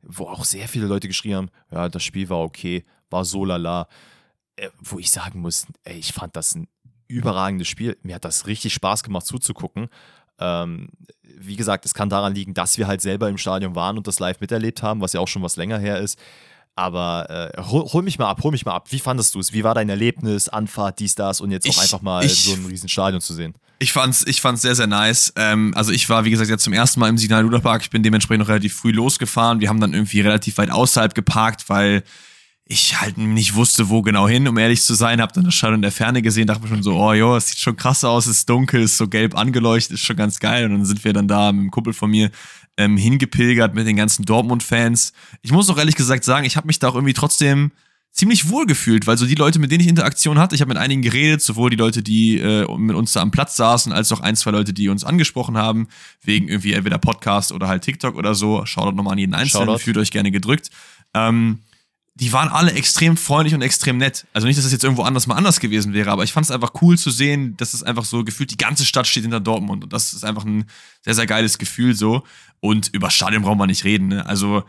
wo 0.02 0.26
auch 0.26 0.44
sehr 0.44 0.66
viele 0.66 0.86
Leute 0.86 1.06
geschrien 1.06 1.36
haben, 1.36 1.50
ja, 1.70 1.88
das 1.88 2.02
Spiel 2.02 2.28
war 2.28 2.40
okay, 2.40 2.84
war 3.10 3.24
so 3.24 3.44
lala. 3.44 3.88
Äh, 4.56 4.70
wo 4.80 4.98
ich 4.98 5.10
sagen 5.10 5.40
muss, 5.40 5.66
ey, 5.84 5.98
ich 5.98 6.12
fand 6.12 6.36
das 6.36 6.54
ein 6.54 6.68
überragendes 7.08 7.68
Spiel. 7.68 7.96
Mir 8.02 8.16
hat 8.16 8.24
das 8.24 8.46
richtig 8.46 8.74
Spaß 8.74 9.02
gemacht 9.02 9.26
zuzugucken. 9.26 9.88
Ähm, 10.38 10.88
wie 11.22 11.56
gesagt, 11.56 11.84
es 11.84 11.94
kann 11.94 12.08
daran 12.08 12.34
liegen, 12.34 12.54
dass 12.54 12.78
wir 12.78 12.86
halt 12.86 13.00
selber 13.00 13.28
im 13.28 13.38
Stadion 13.38 13.74
waren 13.74 13.96
und 13.98 14.06
das 14.06 14.18
live 14.18 14.40
miterlebt 14.40 14.82
haben, 14.82 15.00
was 15.00 15.12
ja 15.12 15.20
auch 15.20 15.28
schon 15.28 15.42
was 15.42 15.56
länger 15.56 15.78
her 15.78 15.98
ist. 15.98 16.18
Aber 16.76 17.52
äh, 17.56 17.62
hol, 17.62 17.84
hol, 17.92 18.02
mich 18.02 18.18
mal 18.18 18.28
ab, 18.28 18.40
hol 18.42 18.50
mich 18.50 18.64
mal 18.64 18.74
ab. 18.74 18.90
Wie 18.90 18.98
fandest 18.98 19.34
du 19.34 19.40
es? 19.40 19.52
Wie 19.52 19.62
war 19.62 19.74
dein 19.74 19.88
Erlebnis, 19.88 20.48
Anfahrt, 20.48 20.98
dies, 20.98 21.14
das 21.14 21.40
und 21.40 21.52
jetzt 21.52 21.66
ich, 21.66 21.76
auch 21.76 21.82
einfach 21.82 22.02
mal 22.02 22.24
ich, 22.24 22.44
so 22.44 22.52
ein 22.52 22.66
riesen 22.66 22.88
Stadion 22.88 23.20
zu 23.20 23.32
sehen? 23.32 23.54
Ich 23.78 23.92
fand's, 23.92 24.24
ich 24.26 24.40
fand's 24.40 24.62
sehr, 24.62 24.74
sehr 24.74 24.88
nice. 24.88 25.32
Ähm, 25.36 25.72
also 25.76 25.92
ich 25.92 26.08
war, 26.08 26.24
wie 26.24 26.30
gesagt, 26.30 26.50
jetzt 26.50 26.64
zum 26.64 26.72
ersten 26.72 26.98
Mal 26.98 27.08
im 27.08 27.18
Signal 27.18 27.42
Luna 27.42 27.60
Park. 27.60 27.82
Ich 27.82 27.90
bin 27.90 28.02
dementsprechend 28.02 28.40
noch 28.40 28.48
relativ 28.48 28.74
früh 28.74 28.90
losgefahren. 28.90 29.60
Wir 29.60 29.68
haben 29.68 29.80
dann 29.80 29.94
irgendwie 29.94 30.20
relativ 30.20 30.58
weit 30.58 30.70
außerhalb 30.70 31.14
geparkt, 31.14 31.68
weil 31.68 32.02
ich 32.66 33.00
halt 33.00 33.18
nicht 33.18 33.54
wusste, 33.54 33.90
wo 33.90 34.00
genau 34.00 34.26
hin, 34.26 34.48
um 34.48 34.56
ehrlich 34.56 34.82
zu 34.82 34.94
sein. 34.94 35.20
Hab 35.20 35.34
dann 35.34 35.44
das 35.44 35.54
Stadion 35.54 35.76
in 35.76 35.82
der 35.82 35.92
Ferne 35.92 36.22
gesehen, 36.22 36.46
dachte 36.46 36.62
mir 36.62 36.68
schon 36.68 36.82
so, 36.82 36.96
oh 36.96 37.12
jo, 37.12 37.36
es 37.36 37.48
sieht 37.48 37.58
schon 37.58 37.76
krass 37.76 38.04
aus, 38.04 38.26
es 38.26 38.38
ist 38.38 38.48
dunkel, 38.48 38.82
ist 38.82 38.96
so 38.96 39.06
gelb 39.06 39.36
angeleuchtet, 39.36 39.94
ist 39.94 40.04
schon 40.04 40.16
ganz 40.16 40.40
geil. 40.40 40.64
Und 40.64 40.72
dann 40.72 40.84
sind 40.86 41.04
wir 41.04 41.12
dann 41.12 41.28
da 41.28 41.52
mit 41.52 41.60
einem 41.60 41.70
Kumpel 41.70 41.92
von 41.92 42.10
mir 42.10 42.30
ähm, 42.78 42.96
hingepilgert 42.96 43.74
mit 43.74 43.86
den 43.86 43.96
ganzen 43.96 44.24
Dortmund-Fans. 44.24 45.12
Ich 45.42 45.52
muss 45.52 45.68
auch 45.68 45.76
ehrlich 45.76 45.94
gesagt 45.94 46.24
sagen, 46.24 46.46
ich 46.46 46.56
habe 46.56 46.66
mich 46.66 46.78
da 46.78 46.88
auch 46.88 46.94
irgendwie 46.94 47.12
trotzdem 47.12 47.70
ziemlich 48.12 48.48
wohl 48.48 48.64
gefühlt, 48.64 49.06
weil 49.06 49.18
so 49.18 49.26
die 49.26 49.34
Leute, 49.34 49.58
mit 49.58 49.70
denen 49.70 49.80
ich 49.80 49.88
Interaktion 49.88 50.38
hatte, 50.38 50.54
ich 50.54 50.60
habe 50.60 50.68
mit 50.68 50.78
einigen 50.78 51.02
geredet, 51.02 51.42
sowohl 51.42 51.68
die 51.68 51.76
Leute, 51.76 52.02
die 52.02 52.38
äh, 52.38 52.66
mit 52.78 52.96
uns 52.96 53.12
da 53.12 53.20
am 53.20 53.32
Platz 53.32 53.56
saßen, 53.56 53.92
als 53.92 54.10
auch 54.12 54.20
ein, 54.20 54.36
zwei 54.36 54.52
Leute, 54.52 54.72
die 54.72 54.88
uns 54.88 55.04
angesprochen 55.04 55.58
haben, 55.58 55.88
wegen 56.22 56.48
irgendwie 56.48 56.72
entweder 56.72 56.98
Podcast 56.98 57.52
oder 57.52 57.68
halt 57.68 57.82
TikTok 57.82 58.14
oder 58.14 58.34
so. 58.34 58.64
Shoutout 58.64 58.96
nochmal 58.96 59.14
an 59.14 59.18
jeden 59.18 59.34
Einzelnen, 59.34 59.66
Shoutout. 59.66 59.80
fühlt 59.80 59.98
euch 59.98 60.12
gerne 60.12 60.30
gedrückt. 60.30 60.70
Ähm, 61.12 61.58
die 62.16 62.32
waren 62.32 62.48
alle 62.48 62.72
extrem 62.72 63.16
freundlich 63.16 63.54
und 63.54 63.62
extrem 63.62 63.98
nett. 63.98 64.24
Also 64.32 64.46
nicht, 64.46 64.56
dass 64.56 64.64
das 64.64 64.72
jetzt 64.72 64.84
irgendwo 64.84 65.02
anders 65.02 65.26
mal 65.26 65.34
anders 65.34 65.58
gewesen 65.58 65.92
wäre, 65.92 66.10
aber 66.12 66.22
ich 66.22 66.32
fand 66.32 66.46
es 66.46 66.52
einfach 66.52 66.72
cool 66.80 66.96
zu 66.96 67.10
sehen, 67.10 67.56
dass 67.56 67.74
es 67.74 67.82
einfach 67.82 68.04
so 68.04 68.22
gefühlt, 68.22 68.52
die 68.52 68.56
ganze 68.56 68.84
Stadt 68.84 69.08
steht 69.08 69.24
hinter 69.24 69.40
Dortmund. 69.40 69.82
Und 69.82 69.92
das 69.92 70.12
ist 70.12 70.24
einfach 70.24 70.44
ein 70.44 70.66
sehr, 71.02 71.14
sehr 71.14 71.26
geiles 71.26 71.58
Gefühl 71.58 71.94
so. 71.96 72.22
Und 72.60 72.88
über 72.92 73.10
Stadion 73.10 73.42
brauchen 73.42 73.58
wir 73.58 73.66
nicht 73.66 73.84
reden. 73.84 74.08
Ne? 74.08 74.26
Also 74.26 74.62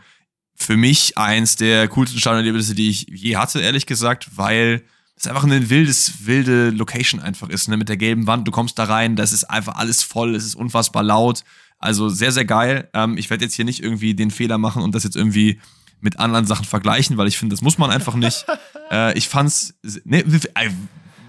für 0.56 0.76
mich 0.76 1.16
eins 1.18 1.54
der 1.54 1.86
coolsten 1.88 2.18
Stadionerlebnisse, 2.18 2.74
die 2.74 2.90
ich 2.90 3.06
je 3.10 3.36
hatte, 3.36 3.60
ehrlich 3.60 3.86
gesagt, 3.86 4.36
weil 4.36 4.82
es 5.14 5.26
einfach 5.26 5.44
eine 5.44 5.70
wildes, 5.70 6.26
wilde 6.26 6.70
Location 6.70 7.20
einfach 7.20 7.48
ist, 7.48 7.68
ne? 7.68 7.76
Mit 7.76 7.88
der 7.88 7.96
gelben 7.96 8.26
Wand, 8.26 8.46
du 8.46 8.52
kommst 8.52 8.78
da 8.78 8.84
rein, 8.84 9.16
das 9.16 9.32
ist 9.32 9.44
einfach 9.44 9.76
alles 9.76 10.02
voll, 10.02 10.34
es 10.34 10.44
ist 10.44 10.56
unfassbar 10.56 11.02
laut. 11.02 11.42
Also 11.78 12.08
sehr, 12.08 12.32
sehr 12.32 12.44
geil. 12.44 12.88
Ähm, 12.92 13.16
ich 13.16 13.30
werde 13.30 13.44
jetzt 13.44 13.54
hier 13.54 13.64
nicht 13.64 13.82
irgendwie 13.82 14.14
den 14.14 14.30
Fehler 14.30 14.58
machen 14.58 14.82
und 14.82 14.94
das 14.94 15.04
jetzt 15.04 15.16
irgendwie 15.16 15.60
mit 16.00 16.18
anderen 16.18 16.46
Sachen 16.46 16.64
vergleichen, 16.64 17.16
weil 17.16 17.28
ich 17.28 17.38
finde, 17.38 17.54
das 17.54 17.62
muss 17.62 17.78
man 17.78 17.90
einfach 17.90 18.14
nicht. 18.14 18.44
äh, 18.90 19.16
ich 19.16 19.28
fand's. 19.28 19.74
Ne, 20.04 20.24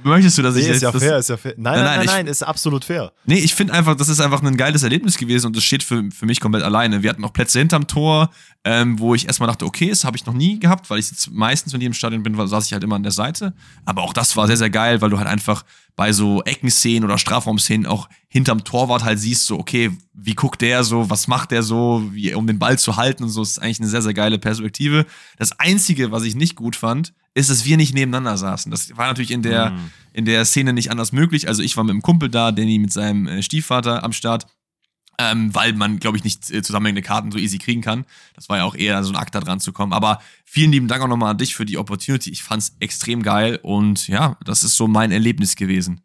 möchtest 0.07 0.37
du, 0.37 0.41
dass 0.41 0.55
nee, 0.55 0.61
ich 0.61 0.67
ist 0.67 0.81
ja 0.81 0.91
das, 0.91 1.03
fair, 1.03 1.17
ist 1.17 1.29
ja 1.29 1.37
fair. 1.37 1.53
Nein, 1.57 1.75
nein, 1.75 1.83
nein, 1.83 1.97
nein, 1.97 2.05
nein 2.05 2.25
ich, 2.25 2.31
ist 2.31 2.43
absolut 2.43 2.85
fair. 2.85 3.11
Nee, 3.25 3.39
ich 3.39 3.53
finde 3.53 3.73
einfach, 3.73 3.95
das 3.95 4.09
ist 4.09 4.19
einfach 4.19 4.41
ein 4.41 4.57
geiles 4.57 4.83
Erlebnis 4.83 5.17
gewesen 5.17 5.47
und 5.47 5.55
das 5.55 5.63
steht 5.63 5.83
für, 5.83 6.09
für 6.11 6.25
mich 6.25 6.39
komplett 6.39 6.63
alleine. 6.63 7.03
Wir 7.03 7.09
hatten 7.09 7.23
auch 7.23 7.33
Plätze 7.33 7.59
hinterm 7.59 7.87
Tor, 7.87 8.31
ähm, 8.63 8.99
wo 8.99 9.15
ich 9.15 9.27
erstmal 9.27 9.47
dachte, 9.47 9.65
okay, 9.65 9.89
das 9.89 10.03
habe 10.03 10.17
ich 10.17 10.25
noch 10.25 10.33
nie 10.33 10.59
gehabt, 10.59 10.89
weil 10.89 10.99
ich 10.99 11.11
jetzt 11.11 11.31
meistens, 11.31 11.73
wenn 11.73 11.81
ich 11.81 11.87
im 11.87 11.93
Stadion 11.93 12.23
bin, 12.23 12.35
saß 12.47 12.65
ich 12.65 12.73
halt 12.73 12.83
immer 12.83 12.95
an 12.95 13.03
der 13.03 13.11
Seite. 13.11 13.53
Aber 13.85 14.03
auch 14.03 14.13
das 14.13 14.35
war 14.35 14.47
sehr, 14.47 14.57
sehr 14.57 14.69
geil, 14.69 15.01
weil 15.01 15.09
du 15.09 15.17
halt 15.17 15.27
einfach 15.27 15.63
bei 15.97 16.13
so 16.13 16.43
Eckenszenen 16.43 17.03
oder 17.03 17.17
Strafraumszenen 17.17 17.87
auch 17.87 18.07
hinterm 18.29 18.63
Torwart 18.63 19.03
halt 19.03 19.19
siehst, 19.19 19.47
so, 19.47 19.57
okay, 19.57 19.91
wie 20.13 20.35
guckt 20.35 20.61
der 20.61 20.83
so, 20.83 21.09
was 21.09 21.27
macht 21.27 21.49
der 21.49 21.63
so, 21.63 22.07
wie, 22.13 22.33
um 22.35 22.45
den 22.45 22.59
Ball 22.59 22.77
zu 22.77 22.97
halten 22.97 23.23
und 23.23 23.29
so, 23.29 23.41
das 23.41 23.51
ist 23.51 23.59
eigentlich 23.59 23.79
eine 23.79 23.89
sehr, 23.89 24.03
sehr 24.03 24.13
geile 24.13 24.37
Perspektive. 24.37 25.07
Das 25.37 25.59
Einzige, 25.59 26.11
was 26.11 26.23
ich 26.23 26.35
nicht 26.35 26.55
gut 26.55 26.75
fand, 26.75 27.13
ist, 27.33 27.49
dass 27.49 27.65
wir 27.65 27.77
nicht 27.77 27.95
nebeneinander 27.95 28.37
saßen. 28.37 28.69
Das 28.69 28.95
war 28.95 29.07
natürlich 29.07 29.31
in 29.31 29.41
der, 29.41 29.71
mm. 29.71 29.91
in 30.13 30.25
der 30.25 30.45
Szene 30.45 30.71
nicht 30.71 30.91
anders 30.91 31.11
möglich. 31.11 31.47
Also 31.47 31.63
ich 31.63 31.75
war 31.77 31.83
mit 31.83 31.91
einem 31.91 32.03
Kumpel 32.03 32.29
da, 32.29 32.51
Danny 32.51 32.77
mit 32.77 32.93
seinem 32.93 33.27
äh, 33.27 33.41
Stiefvater 33.41 34.03
am 34.03 34.13
Start 34.13 34.45
ähm, 35.19 35.53
weil 35.53 35.73
man, 35.73 35.99
glaube 35.99 36.17
ich, 36.17 36.23
nicht 36.23 36.49
äh, 36.51 36.61
zusammenhängende 36.61 37.01
Karten 37.01 37.31
so 37.31 37.37
easy 37.37 37.57
kriegen 37.57 37.81
kann. 37.81 38.05
Das 38.35 38.49
war 38.49 38.57
ja 38.57 38.63
auch 38.65 38.75
eher 38.75 39.03
so 39.03 39.11
ein 39.11 39.15
Akt 39.15 39.33
da 39.33 39.39
dran 39.39 39.59
zu 39.59 39.73
kommen. 39.73 39.93
Aber 39.93 40.21
vielen 40.45 40.71
lieben 40.71 40.87
Dank 40.87 41.01
auch 41.03 41.07
nochmal 41.07 41.31
an 41.31 41.37
dich 41.37 41.55
für 41.55 41.65
die 41.65 41.77
Opportunity. 41.77 42.29
Ich 42.29 42.43
fand's 42.43 42.75
extrem 42.79 43.23
geil 43.23 43.59
und 43.63 44.07
ja, 44.07 44.37
das 44.45 44.63
ist 44.63 44.77
so 44.77 44.87
mein 44.87 45.11
Erlebnis 45.11 45.55
gewesen. 45.55 46.01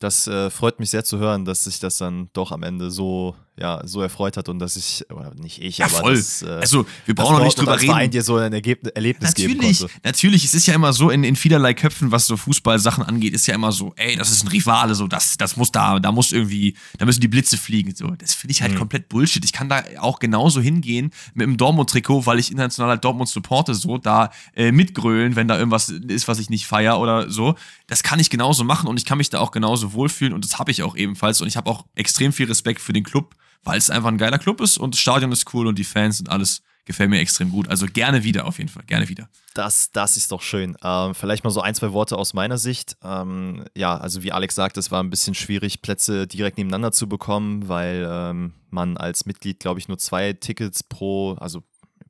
Das 0.00 0.26
äh, 0.26 0.50
freut 0.50 0.80
mich 0.80 0.90
sehr 0.90 1.04
zu 1.04 1.18
hören, 1.18 1.44
dass 1.44 1.64
sich 1.64 1.78
das 1.78 1.98
dann 1.98 2.30
doch 2.32 2.52
am 2.52 2.62
Ende 2.62 2.90
so 2.90 3.36
ja, 3.60 3.86
so 3.86 4.00
erfreut 4.00 4.36
hat 4.36 4.48
und 4.48 4.58
dass 4.58 4.76
ich, 4.76 5.04
oder 5.10 5.34
nicht 5.34 5.62
ich, 5.62 5.78
ja, 5.78 5.86
aber 5.86 5.98
voll. 5.98 6.16
Das, 6.16 6.42
äh, 6.42 6.48
also 6.48 6.86
wir 7.04 7.14
brauchen 7.14 7.36
noch 7.36 7.44
nicht 7.44 7.58
drüber 7.58 7.76
reden. 7.76 7.92
Verein 7.92 8.10
dir 8.10 8.22
so 8.22 8.36
ein 8.36 8.52
Ergebnis, 8.52 8.92
Erlebnis 8.94 9.30
natürlich, 9.30 9.60
geben 9.60 9.76
konnte. 9.76 9.94
Natürlich, 10.02 10.44
es 10.44 10.54
ist 10.54 10.66
ja 10.66 10.74
immer 10.74 10.92
so 10.94 11.10
in, 11.10 11.24
in 11.24 11.36
vielerlei 11.36 11.74
Köpfen, 11.74 12.10
was 12.10 12.26
so 12.26 12.38
Fußballsachen 12.38 13.04
angeht, 13.04 13.34
ist 13.34 13.46
ja 13.46 13.54
immer 13.54 13.70
so, 13.70 13.92
ey, 13.96 14.16
das 14.16 14.30
ist 14.30 14.44
ein 14.44 14.48
Rivale, 14.48 14.94
so 14.94 15.06
das, 15.06 15.36
das 15.36 15.56
muss 15.56 15.70
da, 15.70 15.98
da 16.00 16.10
muss 16.10 16.32
irgendwie, 16.32 16.74
da 16.98 17.04
müssen 17.04 17.20
die 17.20 17.28
Blitze 17.28 17.58
fliegen. 17.58 17.94
So, 17.94 18.08
das 18.08 18.32
finde 18.32 18.52
ich 18.52 18.62
halt 18.62 18.72
mhm. 18.72 18.78
komplett 18.78 19.08
Bullshit. 19.10 19.44
Ich 19.44 19.52
kann 19.52 19.68
da 19.68 19.84
auch 19.98 20.20
genauso 20.20 20.62
hingehen 20.62 21.10
mit 21.34 21.46
dem 21.46 21.58
Dortmund-Trikot, 21.58 22.24
weil 22.24 22.38
ich 22.38 22.50
international 22.50 22.92
halt 22.92 23.04
Dortmund 23.04 23.28
supporte, 23.28 23.74
so 23.74 23.98
da 23.98 24.30
äh, 24.54 24.72
mitgrölen, 24.72 25.36
wenn 25.36 25.48
da 25.48 25.58
irgendwas 25.58 25.90
ist, 25.90 26.28
was 26.28 26.38
ich 26.38 26.48
nicht 26.48 26.66
feier 26.66 26.98
oder 26.98 27.30
so. 27.30 27.56
Das 27.88 28.02
kann 28.02 28.20
ich 28.20 28.30
genauso 28.30 28.64
machen 28.64 28.88
und 28.88 28.98
ich 28.98 29.04
kann 29.04 29.18
mich 29.18 29.28
da 29.28 29.40
auch 29.40 29.50
genauso 29.50 29.92
wohlfühlen 29.92 30.32
und 30.32 30.44
das 30.44 30.58
habe 30.58 30.70
ich 30.70 30.82
auch 30.82 30.96
ebenfalls 30.96 31.42
und 31.42 31.48
ich 31.48 31.58
habe 31.58 31.70
auch 31.70 31.84
extrem 31.94 32.32
viel 32.32 32.46
Respekt 32.46 32.80
für 32.80 32.94
den 32.94 33.04
Club 33.04 33.34
weil 33.62 33.78
es 33.78 33.90
einfach 33.90 34.08
ein 34.08 34.18
geiler 34.18 34.38
Club 34.38 34.60
ist 34.60 34.78
und 34.78 34.94
das 34.94 35.00
Stadion 35.00 35.32
ist 35.32 35.52
cool 35.54 35.66
und 35.66 35.78
die 35.78 35.84
Fans 35.84 36.20
und 36.20 36.28
alles 36.28 36.62
gefällt 36.84 37.10
mir 37.10 37.20
extrem 37.20 37.50
gut. 37.50 37.68
Also 37.68 37.86
gerne 37.86 38.24
wieder 38.24 38.46
auf 38.46 38.58
jeden 38.58 38.68
Fall, 38.68 38.82
gerne 38.84 39.08
wieder. 39.08 39.28
Das, 39.54 39.92
das 39.92 40.16
ist 40.16 40.32
doch 40.32 40.42
schön. 40.42 40.76
Ähm, 40.82 41.14
vielleicht 41.14 41.44
mal 41.44 41.50
so 41.50 41.60
ein, 41.60 41.74
zwei 41.74 41.92
Worte 41.92 42.16
aus 42.16 42.34
meiner 42.34 42.58
Sicht. 42.58 42.96
Ähm, 43.02 43.64
ja, 43.76 43.96
also 43.96 44.22
wie 44.22 44.32
Alex 44.32 44.54
sagt, 44.54 44.76
es 44.76 44.90
war 44.90 45.02
ein 45.02 45.10
bisschen 45.10 45.34
schwierig, 45.34 45.82
Plätze 45.82 46.26
direkt 46.26 46.58
nebeneinander 46.58 46.92
zu 46.92 47.08
bekommen, 47.08 47.68
weil 47.68 48.08
ähm, 48.10 48.54
man 48.70 48.96
als 48.96 49.26
Mitglied, 49.26 49.60
glaube 49.60 49.78
ich, 49.78 49.88
nur 49.88 49.98
zwei 49.98 50.32
Tickets 50.32 50.82
pro, 50.82 51.34
also 51.34 51.62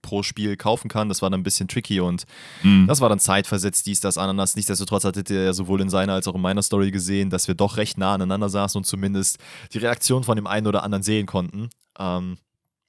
pro 0.03 0.23
Spiel 0.23 0.57
kaufen 0.57 0.89
kann. 0.89 1.09
Das 1.09 1.23
war 1.23 1.31
dann 1.31 1.41
ein 1.41 1.45
bisschen 1.45 1.69
tricky 1.69 2.01
und 2.01 2.25
mhm. 2.63 2.87
das 2.87 3.01
war 3.01 3.09
dann 3.09 3.19
zeitversetzt, 3.19 3.87
dies, 3.87 4.01
das, 4.01 4.19
Ananas. 4.19 4.57
Nichtsdestotrotz 4.57 5.05
hattet 5.05 5.31
ihr 5.31 5.45
ja 5.45 5.53
sowohl 5.53 5.81
in 5.81 5.91
seiner 5.91 6.15
als 6.15 6.29
auch 6.29 6.35
in 6.35 6.41
meiner 6.41 6.63
Story 6.63 6.91
gesehen, 6.91 7.31
dass 7.31 7.49
wir 7.49 7.55
doch 7.55 7.77
recht 7.77 7.99
nah 7.99 8.15
aneinander 8.15 8.49
saßen 8.49 8.79
und 8.79 8.85
zumindest 8.85 9.39
die 9.73 9.79
Reaktion 9.79 10.25
von 10.25 10.37
dem 10.37 10.47
einen 10.47 10.67
oder 10.67 10.83
anderen 10.83 11.03
sehen 11.03 11.27
konnten. 11.27 11.71
Ähm, 11.99 12.39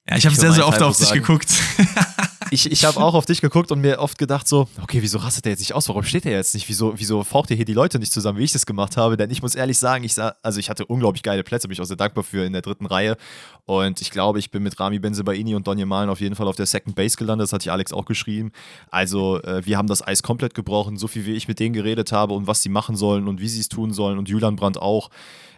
ja, 0.08 0.16
ich 0.16 0.26
habe 0.26 0.34
sehr, 0.34 0.52
sehr 0.52 0.66
oft 0.66 0.82
auf 0.82 0.96
dich 0.96 1.12
geguckt. 1.12 1.48
ich, 2.52 2.70
ich 2.70 2.84
habe 2.84 3.00
auch 3.00 3.14
auf 3.14 3.24
dich 3.24 3.40
geguckt 3.40 3.72
und 3.72 3.80
mir 3.80 3.98
oft 3.98 4.18
gedacht 4.18 4.46
so, 4.46 4.68
okay, 4.82 5.00
wieso 5.00 5.18
rastet 5.18 5.46
der 5.46 5.52
jetzt 5.52 5.60
nicht 5.60 5.74
aus? 5.74 5.88
Warum 5.88 6.02
steht 6.02 6.24
der 6.24 6.32
jetzt 6.32 6.54
nicht? 6.54 6.68
Wieso, 6.68 6.92
wieso 6.96 7.24
faucht 7.24 7.50
ihr 7.50 7.56
hier 7.56 7.64
die 7.64 7.72
Leute 7.72 7.98
nicht 7.98 8.12
zusammen, 8.12 8.38
wie 8.38 8.44
ich 8.44 8.52
das 8.52 8.66
gemacht 8.66 8.96
habe? 8.96 9.16
Denn 9.16 9.30
ich 9.30 9.42
muss 9.42 9.54
ehrlich 9.54 9.78
sagen, 9.78 10.04
ich 10.04 10.14
sah, 10.14 10.34
also 10.42 10.60
ich 10.60 10.68
hatte 10.68 10.84
unglaublich 10.86 11.22
geile 11.22 11.42
Plätze, 11.42 11.66
bin 11.68 11.72
ich 11.72 11.80
auch 11.80 11.86
sehr 11.86 11.96
dankbar 11.96 12.24
für 12.24 12.44
in 12.44 12.52
der 12.52 12.62
dritten 12.62 12.86
Reihe. 12.86 13.16
Und 13.64 14.00
ich 14.00 14.10
glaube, 14.10 14.38
ich 14.38 14.50
bin 14.50 14.62
mit 14.62 14.78
Rami 14.78 14.98
Benzebaini 14.98 15.54
und 15.54 15.66
Donny 15.66 15.84
Malen 15.84 16.10
auf 16.10 16.20
jeden 16.20 16.34
Fall 16.34 16.46
auf 16.46 16.56
der 16.56 16.66
Second 16.66 16.94
Base 16.94 17.16
gelandet. 17.16 17.44
Das 17.44 17.52
hat 17.52 17.62
ich 17.62 17.72
Alex 17.72 17.92
auch 17.92 18.04
geschrieben. 18.04 18.52
Also 18.90 19.40
äh, 19.42 19.64
wir 19.64 19.78
haben 19.78 19.88
das 19.88 20.06
Eis 20.06 20.22
komplett 20.22 20.54
gebrochen, 20.54 20.96
so 20.96 21.08
viel 21.08 21.24
wie 21.24 21.32
ich 21.32 21.48
mit 21.48 21.58
denen 21.58 21.72
geredet 21.72 22.12
habe 22.12 22.34
und 22.34 22.46
was 22.46 22.62
sie 22.62 22.68
machen 22.68 22.96
sollen 22.96 23.28
und 23.28 23.40
wie 23.40 23.48
sie 23.48 23.60
es 23.60 23.68
tun 23.68 23.92
sollen 23.92 24.18
und 24.18 24.28
Julian 24.28 24.56
Brandt 24.56 24.78
auch. 24.78 25.10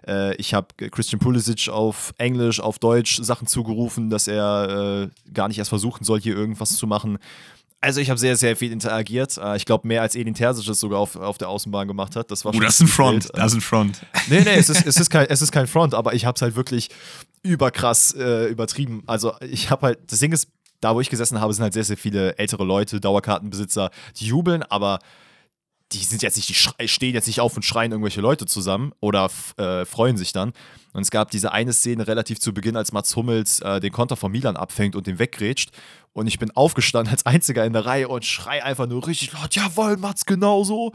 Äh, 0.07 0.35
ich 0.37 0.55
habe 0.55 0.69
Christian 0.91 1.21
Pulisic 1.21 1.69
auf 1.69 2.15
Englisch, 2.19 2.61
auf 2.61 2.79
Deutsch 2.79 3.19
Sachen 3.23 3.47
zugerufen, 3.47 4.11
dass 4.11 4.29
er 4.29 5.11
äh, 5.27 5.33
gar 5.33 5.49
nicht 5.49 5.59
erst 5.59 5.71
versuchen 5.71 6.05
soll, 6.05 6.21
hier 6.21 6.35
irgendwas 6.35 6.77
zu 6.77 6.87
machen. 6.87 7.19
Also 7.81 8.01
ich 8.01 8.09
habe 8.09 8.19
sehr, 8.19 8.35
sehr 8.37 8.57
viel 8.57 8.73
interagiert. 8.73 9.37
Äh, 9.37 9.57
ich 9.57 9.67
glaube, 9.67 9.87
mehr 9.87 10.03
als 10.03 10.15
Edin 10.15 10.35
Terzic 10.35 10.67
es 10.69 10.81
sogar 10.81 10.99
auf, 10.99 11.17
auf 11.17 11.37
der 11.37 11.49
Außenbahn 11.49 11.87
gemacht 11.87 12.17
hat. 12.17 12.31
Das 12.31 12.45
war 12.45 12.55
oh, 12.55 12.61
das 12.61 12.77
ist 12.77 12.81
ein 12.81 12.89
Front. 12.89 13.29
Das 13.35 13.53
ist 13.53 13.59
ein 13.59 13.61
Front. 13.61 14.01
Nee, 14.29 14.41
nee, 14.41 14.55
es 14.55 14.71
ist, 14.71 14.87
es 14.87 14.97
ist, 14.99 15.11
kein, 15.11 15.27
es 15.29 15.43
ist 15.43 15.53
kein 15.53 15.67
Front, 15.67 15.93
aber 15.93 16.15
ich 16.15 16.25
habe 16.25 16.35
es 16.35 16.43
halt 16.43 16.57
wirklich 16.57 16.89
überkrass 17.43 18.15
äh, 18.15 18.47
übertrieben. 18.47 19.03
Also 19.07 19.35
ich 19.41 19.71
habe 19.71 19.89
halt, 19.89 19.99
das 20.11 20.19
Ding 20.19 20.33
ist, 20.33 20.49
da 20.81 20.95
wo 20.95 21.01
ich 21.01 21.11
gesessen 21.11 21.41
habe, 21.41 21.53
sind 21.53 21.63
halt 21.63 21.75
sehr, 21.75 21.85
sehr 21.85 21.99
viele 21.99 22.39
ältere 22.39 22.65
Leute, 22.65 23.01
Dauerkartenbesitzer, 23.01 23.91
die 24.17 24.27
jubeln, 24.27 24.63
aber 24.63 24.99
die 25.93 25.99
sind 25.99 26.23
jetzt 26.23 26.37
nicht, 26.37 26.49
die 26.49 26.89
stehen 26.89 27.15
jetzt 27.15 27.27
nicht 27.27 27.41
auf 27.41 27.57
und 27.57 27.63
schreien 27.63 27.93
irgendwelche 27.93 28.21
Leute 28.21 28.47
zusammen 28.47 28.93
oder 29.01 29.31
äh, 29.57 29.85
freuen 29.85 30.17
sich 30.17 30.33
dann. 30.33 30.53
Und 30.93 31.03
es 31.03 31.11
gab 31.11 31.31
diese 31.31 31.53
eine 31.53 31.73
Szene 31.73 32.07
relativ 32.07 32.41
zu 32.41 32.55
Beginn, 32.55 32.77
als 32.77 32.93
Mats 32.93 33.15
Hummels 33.17 33.61
äh, 33.61 33.81
den 33.81 33.93
Konter 33.93 34.17
von 34.17 34.33
Milan 34.33 34.57
abfängt 34.57 34.97
und 34.97 35.07
den 35.07 35.19
weggrätscht. 35.19 35.71
Und 36.15 36.29
ich 36.29 36.39
bin 36.39 36.53
aufgestanden 36.53 37.13
als 37.13 37.27
einziger 37.27 37.65
in 37.65 37.73
der 37.73 37.85
Reihe 37.85 38.07
und 38.07 38.25
schrei 38.25 38.63
einfach 38.63 38.87
nur 38.87 39.05
richtig 39.07 39.33
laut, 39.33 39.55
jawohl, 39.55 39.97
Mats, 39.97 40.25
genauso. 40.25 40.93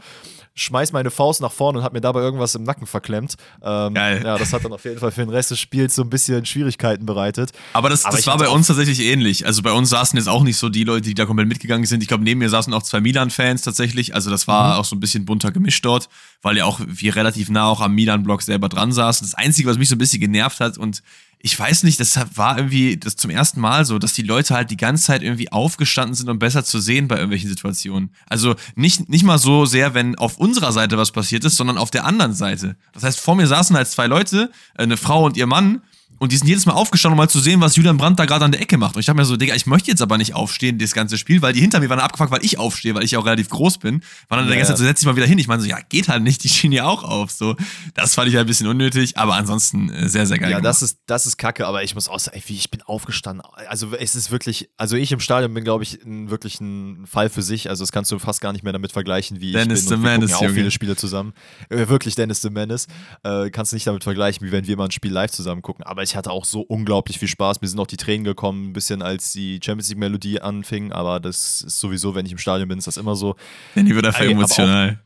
Schmeiß 0.54 0.92
meine 0.92 1.10
Faust 1.10 1.42
nach 1.42 1.52
vorne 1.52 1.78
und 1.78 1.84
hab 1.84 1.92
mir 1.92 2.00
dabei 2.00 2.20
irgendwas 2.20 2.54
im 2.54 2.64
Nacken 2.64 2.86
verklemmt. 2.86 3.34
Ähm, 3.62 3.92
Geil. 3.94 4.22
Ja, 4.24 4.38
das 4.38 4.52
hat 4.54 4.64
dann 4.64 4.72
auf 4.72 4.84
jeden 4.84 4.98
Fall 4.98 5.10
für 5.10 5.20
den 5.20 5.28
Rest 5.28 5.50
des 5.50 5.60
Spiels 5.60 5.94
so 5.94 6.02
ein 6.02 6.10
bisschen 6.10 6.44
Schwierigkeiten 6.46 7.04
bereitet. 7.04 7.52
Aber 7.74 7.90
das, 7.90 8.06
Aber 8.06 8.16
das 8.16 8.26
war 8.26 8.38
bei 8.38 8.48
uns 8.48 8.66
tatsächlich 8.66 9.00
ähnlich. 9.00 9.44
Also 9.44 9.62
bei 9.62 9.72
uns 9.72 9.90
saßen 9.90 10.16
jetzt 10.16 10.28
auch 10.28 10.42
nicht 10.42 10.56
so 10.56 10.70
die 10.70 10.84
Leute, 10.84 11.02
die 11.02 11.14
da 11.14 11.26
komplett 11.26 11.48
mitgegangen 11.48 11.84
sind. 11.84 12.02
Ich 12.02 12.08
glaube, 12.08 12.24
neben 12.24 12.40
mir 12.40 12.48
saßen 12.48 12.72
auch 12.72 12.82
zwei 12.82 13.02
Milan-Fans 13.02 13.60
tatsächlich. 13.60 14.14
Also 14.14 14.30
das 14.30 14.48
war 14.48 14.74
mhm. 14.74 14.80
auch 14.80 14.84
so 14.86 14.96
ein 14.96 15.00
bisschen 15.00 15.26
bunter 15.26 15.52
gemischt 15.52 15.84
dort, 15.84 16.08
weil 16.40 16.56
ja 16.56 16.64
auch 16.64 16.80
wir 16.84 17.14
relativ 17.14 17.50
nah 17.50 17.66
auch 17.66 17.82
am 17.82 17.94
Milan-Block 17.94 18.40
selber 18.40 18.70
dran 18.70 18.92
saßen. 18.92 19.26
Das 19.26 19.34
Einzige, 19.34 19.68
was 19.68 19.76
mich 19.76 19.90
so 19.90 19.96
ein 19.96 19.98
bisschen 19.98 20.20
genervt 20.20 20.60
hat 20.60 20.78
und 20.78 21.02
ich 21.42 21.58
weiß 21.58 21.84
nicht, 21.84 21.98
das 21.98 22.18
war 22.34 22.58
irgendwie 22.58 22.98
das 22.98 23.16
zum 23.16 23.30
ersten 23.30 23.60
Mal 23.60 23.86
so, 23.86 23.98
dass 23.98 24.12
die 24.12 24.22
Leute 24.22 24.54
halt 24.54 24.70
die 24.70 24.76
ganze 24.76 25.04
Zeit 25.04 25.22
irgendwie 25.22 25.50
aufgestanden 25.50 26.14
sind, 26.14 26.28
um 26.28 26.38
besser 26.38 26.64
zu 26.64 26.80
sehen 26.80 27.08
bei 27.08 27.16
irgendwelchen 27.16 27.48
Situationen. 27.48 28.10
Also 28.28 28.56
nicht, 28.74 29.08
nicht 29.08 29.24
mal 29.24 29.38
so 29.38 29.64
sehr, 29.64 29.94
wenn 29.94 30.16
auf 30.16 30.36
unserer 30.36 30.72
Seite 30.72 30.98
was 30.98 31.12
passiert 31.12 31.44
ist, 31.44 31.56
sondern 31.56 31.78
auf 31.78 31.90
der 31.90 32.04
anderen 32.04 32.34
Seite. 32.34 32.76
Das 32.92 33.04
heißt, 33.04 33.20
vor 33.20 33.36
mir 33.36 33.46
saßen 33.46 33.74
halt 33.74 33.88
zwei 33.88 34.06
Leute, 34.06 34.50
eine 34.74 34.98
Frau 34.98 35.24
und 35.24 35.38
ihr 35.38 35.46
Mann, 35.46 35.80
und 36.20 36.32
die 36.32 36.36
sind 36.36 36.46
jedes 36.46 36.66
Mal 36.66 36.74
aufgestanden, 36.74 37.14
um 37.14 37.16
mal 37.16 37.30
zu 37.30 37.40
sehen, 37.40 37.62
was 37.62 37.76
Julian 37.76 37.96
Brandt 37.96 38.18
da 38.18 38.26
gerade 38.26 38.44
an 38.44 38.52
der 38.52 38.60
Ecke 38.60 38.76
macht. 38.76 38.94
Und 38.94 39.00
ich 39.00 39.06
dachte 39.06 39.16
mir 39.16 39.24
so, 39.24 39.38
Digga, 39.38 39.54
ich 39.54 39.64
möchte 39.64 39.90
jetzt 39.90 40.02
aber 40.02 40.18
nicht 40.18 40.34
aufstehen, 40.34 40.76
das 40.76 40.92
ganze 40.92 41.16
Spiel, 41.16 41.40
weil 41.40 41.54
die 41.54 41.60
hinter 41.60 41.80
mir 41.80 41.88
waren 41.88 41.98
abgefuckt, 41.98 42.30
weil 42.30 42.44
ich 42.44 42.58
aufstehe, 42.58 42.94
weil 42.94 43.04
ich 43.04 43.16
auch 43.16 43.24
relativ 43.24 43.48
groß 43.48 43.78
bin. 43.78 44.02
War 44.28 44.36
dann 44.36 44.46
ja, 44.46 44.50
der 44.50 44.58
ganze 44.58 44.72
Zeit 44.72 44.78
so, 44.78 44.84
setz 44.84 45.00
dich 45.00 45.06
mal 45.06 45.16
wieder 45.16 45.24
hin. 45.24 45.38
Ich 45.38 45.48
meine 45.48 45.62
so, 45.62 45.68
ja, 45.68 45.78
geht 45.88 46.08
halt 46.08 46.22
nicht, 46.22 46.44
die 46.44 46.50
schienen 46.50 46.74
ja 46.74 46.84
auch 46.84 47.04
auf. 47.04 47.30
So, 47.30 47.56
das 47.94 48.14
fand 48.14 48.28
ich 48.28 48.34
halt 48.34 48.44
ein 48.44 48.48
bisschen 48.48 48.66
unnötig, 48.66 49.16
aber 49.16 49.34
ansonsten 49.34 49.88
äh, 49.88 50.10
sehr, 50.10 50.26
sehr 50.26 50.38
geil. 50.38 50.50
Ja, 50.50 50.58
gemacht. 50.58 50.68
das 50.68 50.82
ist, 50.82 50.98
das 51.06 51.24
ist 51.24 51.38
kacke, 51.38 51.66
aber 51.66 51.84
ich 51.84 51.94
muss 51.94 52.06
auch 52.06 52.20
sagen, 52.20 52.38
wie 52.44 52.54
ich 52.54 52.70
bin 52.70 52.82
aufgestanden. 52.82 53.42
Also 53.68 53.94
es 53.94 54.14
ist 54.14 54.30
wirklich, 54.30 54.68
also 54.76 54.96
ich 54.96 55.12
im 55.12 55.20
Stadion 55.20 55.54
bin, 55.54 55.64
glaube 55.64 55.84
ich, 55.84 56.04
ein, 56.04 56.28
wirklich 56.28 56.60
ein 56.60 57.06
Fall 57.06 57.30
für 57.30 57.40
sich. 57.40 57.70
Also 57.70 57.82
das 57.82 57.92
kannst 57.92 58.12
du 58.12 58.18
fast 58.18 58.42
gar 58.42 58.52
nicht 58.52 58.62
mehr 58.62 58.74
damit 58.74 58.92
vergleichen, 58.92 59.40
wie 59.40 59.52
Dennis 59.52 59.84
ich 59.84 59.88
bin. 59.88 60.00
The 60.00 60.04
Menace, 60.04 60.30
ja 60.32 60.36
auch 60.36 60.50
viele 60.50 60.70
Spiele 60.70 60.96
zusammen. 60.96 61.32
Äh, 61.70 61.88
wirklich 61.88 62.14
Dennis 62.14 62.42
the 62.42 62.50
Menace. 62.50 62.88
Äh, 63.22 63.48
kannst 63.48 63.72
du 63.72 63.76
nicht 63.76 63.86
damit 63.86 64.04
vergleichen, 64.04 64.46
wie 64.46 64.52
wenn 64.52 64.66
wir 64.66 64.76
mal 64.76 64.84
ein 64.84 64.90
Spiel 64.90 65.12
live 65.12 65.30
zusammen 65.30 65.62
gucken. 65.62 65.82
Aber 65.84 66.02
ich 66.02 66.09
hatte 66.16 66.30
auch 66.30 66.44
so 66.44 66.60
unglaublich 66.60 67.18
viel 67.18 67.28
Spaß. 67.28 67.60
Mir 67.60 67.68
sind 67.68 67.78
auch 67.80 67.86
die 67.86 67.96
Tränen 67.96 68.24
gekommen, 68.24 68.70
ein 68.70 68.72
bisschen 68.72 69.02
als 69.02 69.32
die 69.32 69.60
Champions 69.62 69.88
League-Melodie 69.90 70.40
anfing, 70.40 70.92
aber 70.92 71.20
das 71.20 71.62
ist 71.62 71.80
sowieso, 71.80 72.14
wenn 72.14 72.26
ich 72.26 72.32
im 72.32 72.38
Stadion 72.38 72.68
bin, 72.68 72.78
ist 72.78 72.86
das 72.86 72.96
immer 72.96 73.16
so. 73.16 73.36
Danny 73.74 73.94
wird 73.94 74.06
dafür 74.06 74.30
emotional. 74.30 75.00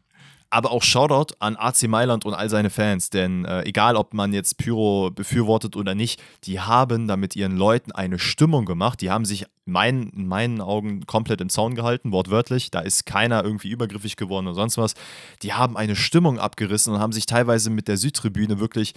Aber 0.55 0.71
auch 0.71 0.85
Shoutout 0.85 1.35
an 1.41 1.57
AC 1.57 1.89
Mailand 1.89 2.25
und 2.25 2.33
all 2.33 2.49
seine 2.49 2.71
Fans, 2.71 3.11
denn 3.11 3.45
äh, 3.45 3.63
egal 3.63 3.97
ob 3.97 4.15
man 4.15 4.33
jetzt 4.33 4.57
Pyro 4.57 5.11
befürwortet 5.11 5.75
oder 5.75 5.97
nicht, 5.97 6.23
die 6.45 6.61
haben 6.61 7.09
da 7.09 7.17
mit 7.17 7.35
ihren 7.35 7.57
Leuten 7.57 7.91
eine 7.91 8.21
Stimmung 8.21 8.65
gemacht. 8.65 9.01
Die 9.01 9.11
haben 9.11 9.25
sich 9.25 9.47
mein, 9.65 10.11
in 10.11 10.29
meinen 10.29 10.61
Augen 10.61 11.07
komplett 11.07 11.41
im 11.41 11.49
Zaun 11.49 11.75
gehalten, 11.75 12.13
wortwörtlich. 12.13 12.71
Da 12.71 12.81
ist 12.81 13.05
keiner 13.05 13.43
irgendwie 13.43 13.71
übergriffig 13.71 14.15
geworden 14.15 14.47
oder 14.47 14.55
sonst 14.55 14.79
was. 14.79 14.95
Die 15.43 15.55
haben 15.55 15.77
eine 15.77 15.97
Stimmung 15.97 16.39
abgerissen 16.39 16.95
und 16.95 17.01
haben 17.01 17.13
sich 17.13 17.27
teilweise 17.27 17.71
mit 17.71 17.89
der 17.89 17.97
Südtribüne 17.97 18.61
wirklich 18.61 18.95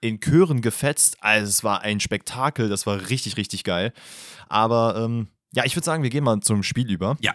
in 0.00 0.20
Chören 0.20 0.60
gefetzt. 0.60 1.16
Also 1.20 1.48
es 1.48 1.64
war 1.64 1.82
ein 1.82 2.00
Spektakel, 2.00 2.68
das 2.68 2.86
war 2.86 3.08
richtig, 3.08 3.36
richtig 3.36 3.64
geil. 3.64 3.92
Aber 4.48 4.96
ähm, 4.96 5.28
Ja, 5.52 5.64
ich 5.64 5.74
würde 5.76 5.84
sagen, 5.84 6.02
wir 6.02 6.10
gehen 6.10 6.24
mal 6.24 6.40
zum 6.40 6.62
Spiel 6.62 6.90
über. 6.90 7.16
Ja. 7.20 7.34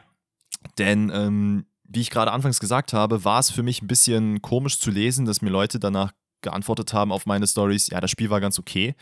Denn, 0.77 1.11
ähm, 1.13 1.65
wie 1.83 2.01
ich 2.01 2.09
gerade 2.09 2.31
anfangs 2.31 2.59
gesagt 2.59 2.93
habe, 2.93 3.23
war 3.25 3.39
es 3.39 3.51
für 3.51 3.63
mich 3.63 3.81
ein 3.81 3.87
bisschen 3.87 4.41
komisch 4.41 4.79
zu 4.79 4.91
lesen, 4.91 5.25
dass 5.25 5.41
mir 5.41 5.49
Leute 5.49 5.79
danach 5.79 6.13
geantwortet 6.41 6.93
haben 6.93 7.11
auf 7.11 7.25
meine 7.25 7.47
Stories, 7.47 7.87
ja, 7.87 8.01
das 8.01 8.11
Spiel 8.11 8.29
war 8.29 8.41
ganz 8.41 8.59
okay. 8.59 8.95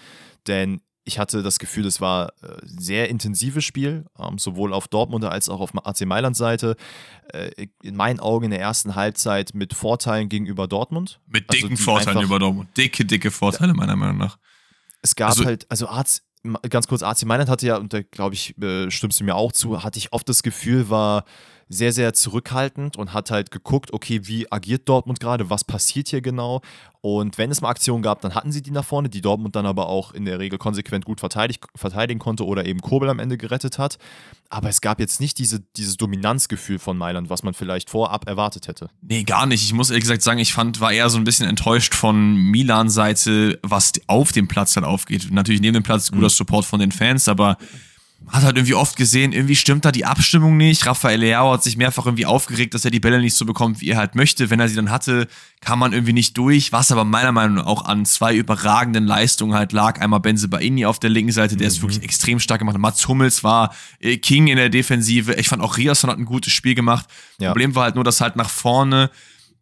Denn 0.47 0.81
ich 1.03 1.17
hatte 1.17 1.41
das 1.41 1.59
Gefühl, 1.59 1.85
es 1.85 1.99
war 1.99 2.33
ein 2.41 2.49
äh, 2.49 2.61
sehr 2.63 3.09
intensives 3.09 3.63
Spiel, 3.63 4.05
ähm, 4.19 4.37
sowohl 4.37 4.73
auf 4.73 4.87
Dortmunder 4.87 5.31
als 5.31 5.49
auch 5.49 5.59
auf 5.59 5.71
AC 5.75 6.05
Mailand 6.05 6.37
Seite. 6.37 6.75
Äh, 7.33 7.67
in 7.81 7.95
meinen 7.95 8.19
Augen 8.19 8.45
in 8.45 8.51
der 8.51 8.59
ersten 8.59 8.95
Halbzeit 8.95 9.53
mit 9.53 9.73
Vorteilen 9.73 10.29
gegenüber 10.29 10.67
Dortmund. 10.67 11.19
Mit 11.27 11.49
also 11.49 11.61
dicken 11.61 11.77
also 11.77 11.83
Vorteilen 11.83 12.21
über 12.21 12.39
Dortmund. 12.39 12.69
Dicke, 12.77 13.05
dicke 13.05 13.31
Vorteile, 13.31 13.73
meiner 13.73 13.95
Meinung 13.95 14.17
nach. 14.17 14.37
Es 15.01 15.15
gab 15.15 15.29
also, 15.29 15.45
halt, 15.45 15.65
also 15.69 15.87
AC, 15.87 16.21
ganz 16.69 16.87
kurz, 16.87 17.01
AC 17.01 17.23
Mailand 17.23 17.49
hatte 17.49 17.65
ja, 17.65 17.77
und 17.77 17.93
da 17.93 18.01
glaube 18.03 18.35
ich, 18.35 18.55
äh, 18.61 18.91
stimmst 18.91 19.19
du 19.19 19.23
mir 19.23 19.35
auch 19.35 19.51
zu, 19.51 19.83
hatte 19.83 19.97
ich 19.97 20.13
oft 20.13 20.29
das 20.29 20.43
Gefühl, 20.43 20.89
war 20.89 21.25
sehr, 21.71 21.93
sehr 21.93 22.13
zurückhaltend 22.13 22.97
und 22.97 23.13
hat 23.13 23.31
halt 23.31 23.49
geguckt, 23.49 23.93
okay, 23.93 24.21
wie 24.23 24.51
agiert 24.51 24.89
Dortmund 24.89 25.19
gerade, 25.19 25.49
was 25.49 25.63
passiert 25.63 26.09
hier 26.09 26.21
genau. 26.21 26.61
Und 26.99 27.37
wenn 27.37 27.49
es 27.49 27.61
mal 27.61 27.69
Aktionen 27.69 28.03
gab, 28.03 28.21
dann 28.21 28.35
hatten 28.35 28.51
sie 28.51 28.61
die 28.61 28.71
nach 28.71 28.83
vorne, 28.83 29.09
die 29.09 29.21
Dortmund 29.21 29.55
dann 29.55 29.65
aber 29.65 29.87
auch 29.87 30.11
in 30.11 30.25
der 30.25 30.37
Regel 30.37 30.59
konsequent 30.59 31.05
gut 31.05 31.19
verteidig, 31.19 31.59
verteidigen 31.73 32.19
konnte 32.19 32.45
oder 32.45 32.65
eben 32.65 32.81
Kobel 32.81 33.09
am 33.09 33.19
Ende 33.19 33.37
gerettet 33.37 33.79
hat. 33.79 33.97
Aber 34.49 34.69
es 34.69 34.81
gab 34.81 34.99
jetzt 34.99 35.21
nicht 35.21 35.39
diese, 35.39 35.61
dieses 35.77 35.95
Dominanzgefühl 35.95 36.77
von 36.77 36.97
Mailand, 36.97 37.29
was 37.29 37.41
man 37.41 37.53
vielleicht 37.53 37.89
vorab 37.89 38.27
erwartet 38.27 38.67
hätte. 38.67 38.89
Nee, 39.01 39.23
gar 39.23 39.45
nicht. 39.45 39.63
Ich 39.63 39.73
muss 39.73 39.89
ehrlich 39.89 40.03
gesagt 40.03 40.21
sagen, 40.21 40.39
ich 40.39 40.53
fand, 40.53 40.81
war 40.81 40.91
eher 40.91 41.09
so 41.09 41.17
ein 41.17 41.23
bisschen 41.23 41.47
enttäuscht 41.47 41.95
von 41.95 42.35
Milan-Seite, 42.35 43.59
was 43.63 43.93
auf 44.07 44.33
dem 44.33 44.49
Platz 44.49 44.73
dann 44.73 44.83
aufgeht. 44.83 45.31
Natürlich 45.31 45.61
neben 45.61 45.75
dem 45.75 45.83
Platz 45.83 46.11
guter 46.11 46.23
mhm. 46.23 46.29
Support 46.29 46.65
von 46.65 46.81
den 46.81 46.91
Fans, 46.91 47.29
aber 47.29 47.57
hat 48.27 48.43
halt 48.43 48.55
irgendwie 48.55 48.75
oft 48.75 48.95
gesehen, 48.95 49.33
irgendwie 49.33 49.55
stimmt 49.55 49.83
da 49.83 49.91
die 49.91 50.05
Abstimmung 50.05 50.55
nicht. 50.55 50.85
Raphael 50.85 51.19
Leao 51.19 51.51
hat 51.51 51.63
sich 51.63 51.75
mehrfach 51.75 52.05
irgendwie 52.05 52.25
aufgeregt, 52.25 52.73
dass 52.73 52.85
er 52.85 52.91
die 52.91 52.99
Bälle 52.99 53.19
nicht 53.19 53.33
so 53.33 53.45
bekommt, 53.45 53.81
wie 53.81 53.89
er 53.89 53.97
halt 53.97 54.15
möchte. 54.15 54.49
Wenn 54.49 54.59
er 54.59 54.69
sie 54.69 54.75
dann 54.75 54.89
hatte, 54.89 55.27
kam 55.59 55.79
man 55.79 55.91
irgendwie 55.91 56.13
nicht 56.13 56.37
durch, 56.37 56.71
was 56.71 56.91
aber 56.91 57.03
meiner 57.03 57.31
Meinung 57.31 57.55
nach 57.55 57.65
auch 57.65 57.85
an 57.85 58.05
zwei 58.05 58.35
überragenden 58.35 59.05
Leistungen 59.05 59.53
halt 59.53 59.73
lag. 59.73 59.99
Einmal 59.99 60.19
Benze 60.19 60.47
Baini 60.47 60.85
auf 60.85 60.99
der 60.99 61.09
linken 61.09 61.31
Seite, 61.31 61.57
der 61.57 61.67
mhm. 61.67 61.73
es 61.73 61.81
wirklich 61.81 62.03
extrem 62.03 62.39
stark 62.39 62.59
gemacht 62.59 62.75
hat. 62.75 62.81
Mats 62.81 63.07
Hummels 63.07 63.43
war 63.43 63.75
äh, 63.99 64.17
King 64.17 64.47
in 64.47 64.55
der 64.55 64.69
Defensive. 64.69 65.33
Ich 65.33 65.49
fand 65.49 65.61
auch 65.61 65.77
Riasson 65.77 66.09
hat 66.09 66.17
ein 66.17 66.25
gutes 66.25 66.53
Spiel 66.53 66.75
gemacht. 66.75 67.07
Ja. 67.39 67.49
Problem 67.49 67.75
war 67.75 67.83
halt 67.83 67.95
nur, 67.95 68.03
dass 68.03 68.21
halt 68.21 68.35
nach 68.35 68.49
vorne 68.49 69.09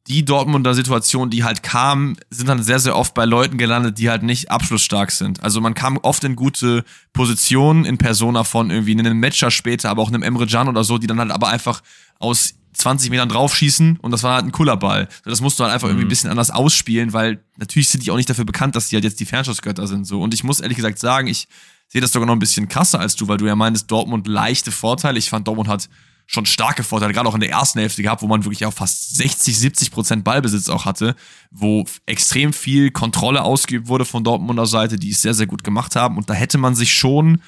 die 0.10 0.26
Dortmunder 0.26 0.74
Situation, 0.74 1.30
die 1.30 1.43
halt 1.43 1.62
kam, 1.62 2.16
sind 2.32 2.49
dann 2.49 2.64
sehr, 2.64 2.80
sehr 2.80 2.97
oft 2.97 3.14
bei 3.14 3.26
Leuten 3.26 3.60
gelandet, 3.60 3.99
die 3.99 4.10
halt 4.10 4.24
nicht 4.24 4.49
abschlussstark 4.49 5.12
sind. 5.12 5.43
Also 5.43 5.62
man 5.62 5.76
kam 5.76 5.97
oft 5.97 6.24
in 6.24 6.36
gute 6.36 6.84
Positionen 7.14 7.86
in 7.86 7.99
Persona 7.99 8.43
von 8.43 8.72
irgendwie 8.72 8.97
einem 8.97 9.20
Matcher 9.20 9.51
später, 9.51 9.89
aber 9.89 10.01
auch 10.01 10.07
einem 10.07 10.24
Emre 10.24 10.47
Can 10.47 10.68
oder 10.68 10.84
so, 10.84 10.97
die 10.97 11.05
dann 11.05 11.20
halt 11.20 11.30
aber 11.32 11.49
einfach 11.49 11.84
aus 12.18 12.55
20 12.74 13.12
Metern 13.12 13.30
draufschießen 13.30 13.97
und 13.97 14.12
das 14.12 14.24
war 14.24 14.36
halt 14.36 14.45
ein 14.45 14.51
cooler 14.51 14.78
Ball. 14.78 15.07
Das 15.26 15.41
musst 15.41 15.60
du 15.60 15.64
halt 15.64 15.74
einfach 15.74 15.88
mhm. 15.88 15.93
irgendwie 15.93 16.05
ein 16.05 16.10
bisschen 16.10 16.32
anders 16.32 16.49
ausspielen, 16.49 17.14
weil 17.14 17.43
natürlich 17.57 17.89
sind 17.89 18.03
die 18.03 18.10
auch 18.10 18.16
nicht 18.16 18.30
dafür 18.30 18.45
bekannt, 18.45 18.76
dass 18.76 18.88
die 18.88 18.95
halt 18.95 19.03
jetzt 19.03 19.20
die 19.20 19.26
Fernschussgötter 19.26 19.86
sind. 19.86 20.05
So. 20.05 20.22
Und 20.22 20.34
ich 20.34 20.43
muss 20.43 20.60
ehrlich 20.60 20.78
gesagt 20.78 20.97
sagen, 20.97 21.28
ich 21.28 21.47
sehe 21.88 22.01
das 22.01 22.12
sogar 22.12 22.26
noch 22.26 22.34
ein 22.34 22.39
bisschen 22.39 22.68
krasser 22.68 22.99
als 22.99 23.16
du, 23.16 23.28
weil 23.28 23.38
du 23.38 23.45
ja 23.45 23.55
meintest, 23.55 23.91
Dortmund 23.91 24.28
leichte 24.28 24.72
Vorteile. 24.72 25.20
Ich 25.20 25.30
fand, 25.30 25.47
Dortmund 25.47 25.70
hat 25.70 25.89
schon 26.30 26.45
starke 26.45 26.84
Vorteile, 26.84 27.11
gerade 27.11 27.27
auch 27.27 27.34
in 27.34 27.39
der 27.39 27.49
ersten 27.49 27.80
Hälfte 27.80 28.03
gehabt, 28.03 28.21
wo 28.21 28.27
man 28.27 28.45
wirklich 28.45 28.63
auch 28.67 28.73
fast 28.73 29.15
60, 29.15 29.57
70 29.57 29.89
Prozent 29.89 30.23
Ballbesitz 30.23 30.69
auch 30.69 30.86
hatte, 30.86 31.15
wo 31.49 31.86
extrem 32.05 32.53
viel 32.53 32.91
Kontrolle 32.91 33.41
ausgeübt 33.41 33.88
wurde 33.88 34.05
von 34.05 34.23
Dortmunder 34.23 34.67
Seite, 34.67 34.97
die 34.97 35.09
es 35.09 35.23
sehr, 35.23 35.34
sehr 35.34 35.47
gut 35.47 35.63
gemacht 35.63 35.95
haben. 35.95 36.17
Und 36.17 36.30
da 36.30 36.36
hätte 36.36 36.59
man 36.59 36.75
sich 36.75 36.93
schon 36.93 37.41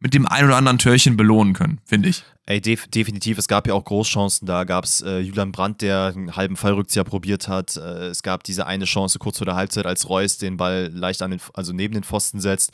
mit 0.00 0.12
dem 0.12 0.26
ein 0.26 0.44
oder 0.44 0.56
anderen 0.56 0.78
Törchen 0.78 1.16
belohnen 1.16 1.54
können, 1.54 1.80
finde 1.84 2.08
ich. 2.08 2.24
Ey, 2.46 2.60
def 2.60 2.88
definitiv. 2.88 3.38
Es 3.38 3.46
gab 3.46 3.68
ja 3.68 3.74
auch 3.74 3.84
Großchancen. 3.84 4.44
Da 4.44 4.64
gab 4.64 4.84
es 4.84 5.02
äh, 5.02 5.20
Julian 5.20 5.52
Brandt, 5.52 5.80
der 5.80 6.12
einen 6.14 6.34
halben 6.34 6.56
Fallrückzieher 6.56 7.04
probiert 7.04 7.46
hat. 7.46 7.76
Äh, 7.76 8.08
es 8.08 8.24
gab 8.24 8.42
diese 8.42 8.66
eine 8.66 8.86
Chance 8.86 9.20
kurz 9.20 9.38
vor 9.38 9.46
der 9.46 9.54
Halbzeit, 9.54 9.86
als 9.86 10.08
Reus 10.08 10.36
den 10.36 10.56
Ball 10.56 10.90
leicht 10.92 11.22
an 11.22 11.30
den, 11.30 11.40
also 11.54 11.72
neben 11.72 11.94
den 11.94 12.02
Pfosten 12.02 12.40
setzt 12.40 12.72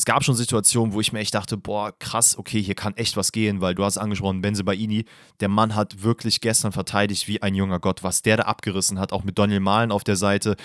es 0.00 0.06
gab 0.06 0.24
schon 0.24 0.34
Situationen, 0.34 0.94
wo 0.94 1.00
ich 1.02 1.12
mir 1.12 1.18
echt 1.18 1.34
dachte, 1.34 1.58
boah, 1.58 1.92
krass, 1.98 2.38
okay, 2.38 2.62
hier 2.62 2.74
kann 2.74 2.96
echt 2.96 3.18
was 3.18 3.32
gehen, 3.32 3.60
weil 3.60 3.74
du 3.74 3.84
hast 3.84 3.98
angesprochen, 3.98 4.40
Benze 4.40 4.64
Baini, 4.64 5.04
der 5.40 5.50
Mann 5.50 5.74
hat 5.74 6.02
wirklich 6.02 6.40
gestern 6.40 6.72
verteidigt 6.72 7.28
wie 7.28 7.42
ein 7.42 7.54
junger 7.54 7.80
Gott, 7.80 8.02
was 8.02 8.22
der 8.22 8.38
da 8.38 8.44
abgerissen 8.44 8.98
hat, 8.98 9.12
auch 9.12 9.24
mit 9.24 9.38
Daniel 9.38 9.60
Mahlen 9.60 9.92
auf 9.92 10.02
der 10.02 10.16
Seite. 10.16 10.56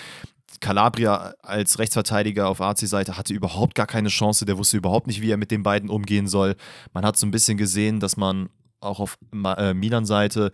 Calabria 0.60 1.34
als 1.42 1.78
Rechtsverteidiger 1.78 2.48
auf 2.48 2.62
AC-Seite 2.62 3.18
hatte 3.18 3.34
überhaupt 3.34 3.74
gar 3.74 3.86
keine 3.86 4.08
Chance, 4.08 4.46
der 4.46 4.56
wusste 4.56 4.78
überhaupt 4.78 5.06
nicht, 5.06 5.20
wie 5.20 5.30
er 5.30 5.36
mit 5.36 5.50
den 5.50 5.62
beiden 5.62 5.90
umgehen 5.90 6.28
soll. 6.28 6.56
Man 6.94 7.04
hat 7.04 7.18
so 7.18 7.26
ein 7.26 7.30
bisschen 7.30 7.58
gesehen, 7.58 8.00
dass 8.00 8.16
man 8.16 8.48
auch 8.80 9.00
auf 9.00 9.18
äh, 9.34 9.74
Milan-Seite 9.74 10.50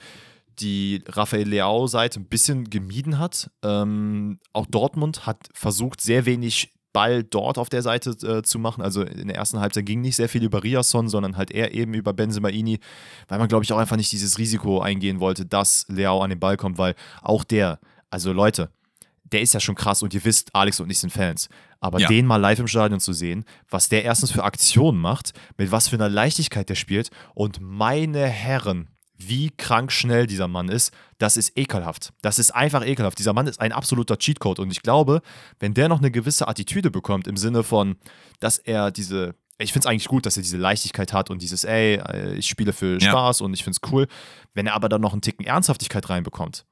die 0.58 1.04
Rafael 1.06 1.48
Leao-Seite 1.48 2.18
ein 2.18 2.26
bisschen 2.26 2.68
gemieden 2.68 3.20
hat. 3.20 3.48
Ähm, 3.62 4.40
auch 4.52 4.66
Dortmund 4.66 5.24
hat 5.24 5.48
versucht, 5.54 6.00
sehr 6.00 6.26
wenig 6.26 6.72
Ball 6.93 7.24
dort 7.24 7.59
auf 7.59 7.68
der 7.68 7.82
Seite 7.82 8.11
äh, 8.26 8.43
zu 8.43 8.59
machen. 8.59 8.82
Also 8.82 9.03
in 9.03 9.28
der 9.28 9.36
ersten 9.36 9.61
Halbzeit 9.61 9.86
ging 9.86 10.01
nicht 10.01 10.16
sehr 10.16 10.28
viel 10.28 10.43
über 10.43 10.62
Riasson, 10.62 11.09
sondern 11.09 11.36
halt 11.36 11.51
eher 11.51 11.74
eben 11.74 11.95
über 11.95 12.12
Benzemaini, 12.12 12.78
weil 13.28 13.38
man, 13.38 13.49
glaube 13.49 13.64
ich, 13.64 13.72
auch 13.72 13.78
einfach 13.78 13.97
nicht 13.97 14.12
dieses 14.12 14.38
Risiko 14.38 14.80
eingehen 14.80 15.20
wollte, 15.20 15.47
dass 15.47 15.86
Leao 15.88 16.20
an 16.22 16.30
den 16.30 16.40
Ball 16.40 16.57
kommt, 16.57 16.78
weil 16.78 16.95
auch 17.22 17.45
der, 17.45 17.80
also 18.11 18.32
Leute, 18.32 18.70
der 19.24 19.40
ist 19.40 19.55
ja 19.55 19.61
schon 19.61 19.74
krass 19.74 20.03
und 20.03 20.12
ihr 20.14 20.24
wisst, 20.24 20.55
Alex 20.55 20.80
und 20.80 20.90
ich 20.90 20.99
sind 20.99 21.11
Fans. 21.11 21.49
Aber 21.80 21.99
ja. 21.99 22.09
den 22.09 22.26
mal 22.26 22.36
live 22.36 22.59
im 22.59 22.68
Stadion 22.68 23.01
zu 23.01 23.12
sehen, 23.12 23.45
was 23.68 23.88
der 23.88 24.05
erstens 24.05 24.30
für 24.30 24.45
Aktionen 24.45 25.01
macht, 25.01 25.32
mit 25.57 25.72
was 25.72 25.88
für 25.88 25.97
einer 25.97 26.09
Leichtigkeit 26.09 26.68
der 26.68 26.74
spielt 26.74 27.11
und 27.34 27.61
meine 27.61 28.26
Herren, 28.26 28.88
wie 29.28 29.50
krank 29.50 29.92
schnell 29.92 30.26
dieser 30.26 30.48
Mann 30.48 30.68
ist, 30.68 30.92
das 31.18 31.36
ist 31.36 31.56
ekelhaft. 31.56 32.12
Das 32.22 32.38
ist 32.38 32.50
einfach 32.52 32.84
ekelhaft. 32.84 33.18
Dieser 33.18 33.32
Mann 33.32 33.46
ist 33.46 33.60
ein 33.60 33.72
absoluter 33.72 34.16
Cheatcode. 34.16 34.58
Und 34.58 34.70
ich 34.70 34.82
glaube, 34.82 35.22
wenn 35.60 35.74
der 35.74 35.88
noch 35.88 35.98
eine 35.98 36.10
gewisse 36.10 36.48
Attitüde 36.48 36.90
bekommt, 36.90 37.26
im 37.26 37.36
Sinne 37.36 37.62
von, 37.62 37.96
dass 38.40 38.58
er 38.58 38.90
diese, 38.90 39.34
ich 39.58 39.72
finde 39.72 39.86
es 39.86 39.90
eigentlich 39.90 40.08
gut, 40.08 40.26
dass 40.26 40.36
er 40.36 40.42
diese 40.42 40.56
Leichtigkeit 40.56 41.12
hat 41.12 41.30
und 41.30 41.42
dieses, 41.42 41.64
ey, 41.64 41.96
äh, 41.96 42.34
ich 42.34 42.46
spiele 42.46 42.72
für 42.72 43.00
Spaß 43.00 43.40
ja. 43.40 43.46
und 43.46 43.54
ich 43.54 43.64
finde 43.64 43.78
es 43.82 43.92
cool. 43.92 44.06
Wenn 44.54 44.66
er 44.66 44.74
aber 44.74 44.88
dann 44.88 45.00
noch 45.00 45.12
einen 45.12 45.22
Ticken 45.22 45.46
Ernsthaftigkeit 45.46 46.08
reinbekommt, 46.08 46.64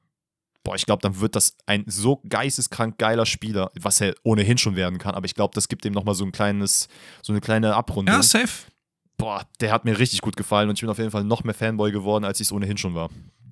boah, 0.63 0.75
ich 0.75 0.85
glaube, 0.85 1.01
dann 1.01 1.19
wird 1.19 1.35
das 1.35 1.57
ein 1.65 1.83
so 1.87 2.21
geisteskrank 2.27 2.97
geiler 2.97 3.25
Spieler, 3.25 3.71
was 3.79 4.01
er 4.01 4.13
ohnehin 4.23 4.57
schon 4.57 4.75
werden 4.75 4.99
kann. 4.99 5.15
Aber 5.15 5.25
ich 5.25 5.35
glaube, 5.35 5.53
das 5.55 5.67
gibt 5.67 5.85
ihm 5.85 5.93
nochmal 5.93 6.15
so 6.15 6.25
ein 6.25 6.31
kleines, 6.31 6.87
so 7.21 7.33
eine 7.33 7.41
kleine 7.41 7.75
Abrundung. 7.75 8.15
Ja, 8.15 8.23
safe 8.23 8.70
boah, 9.21 9.45
der 9.59 9.71
hat 9.71 9.85
mir 9.85 9.97
richtig 9.99 10.21
gut 10.21 10.35
gefallen 10.35 10.67
und 10.69 10.75
ich 10.75 10.81
bin 10.81 10.89
auf 10.89 10.97
jeden 10.97 11.11
Fall 11.11 11.23
noch 11.23 11.43
mehr 11.43 11.53
Fanboy 11.53 11.91
geworden, 11.91 12.25
als 12.25 12.39
ich 12.39 12.47
es 12.47 12.51
ohnehin 12.51 12.77
schon 12.77 12.95
war. 12.95 13.09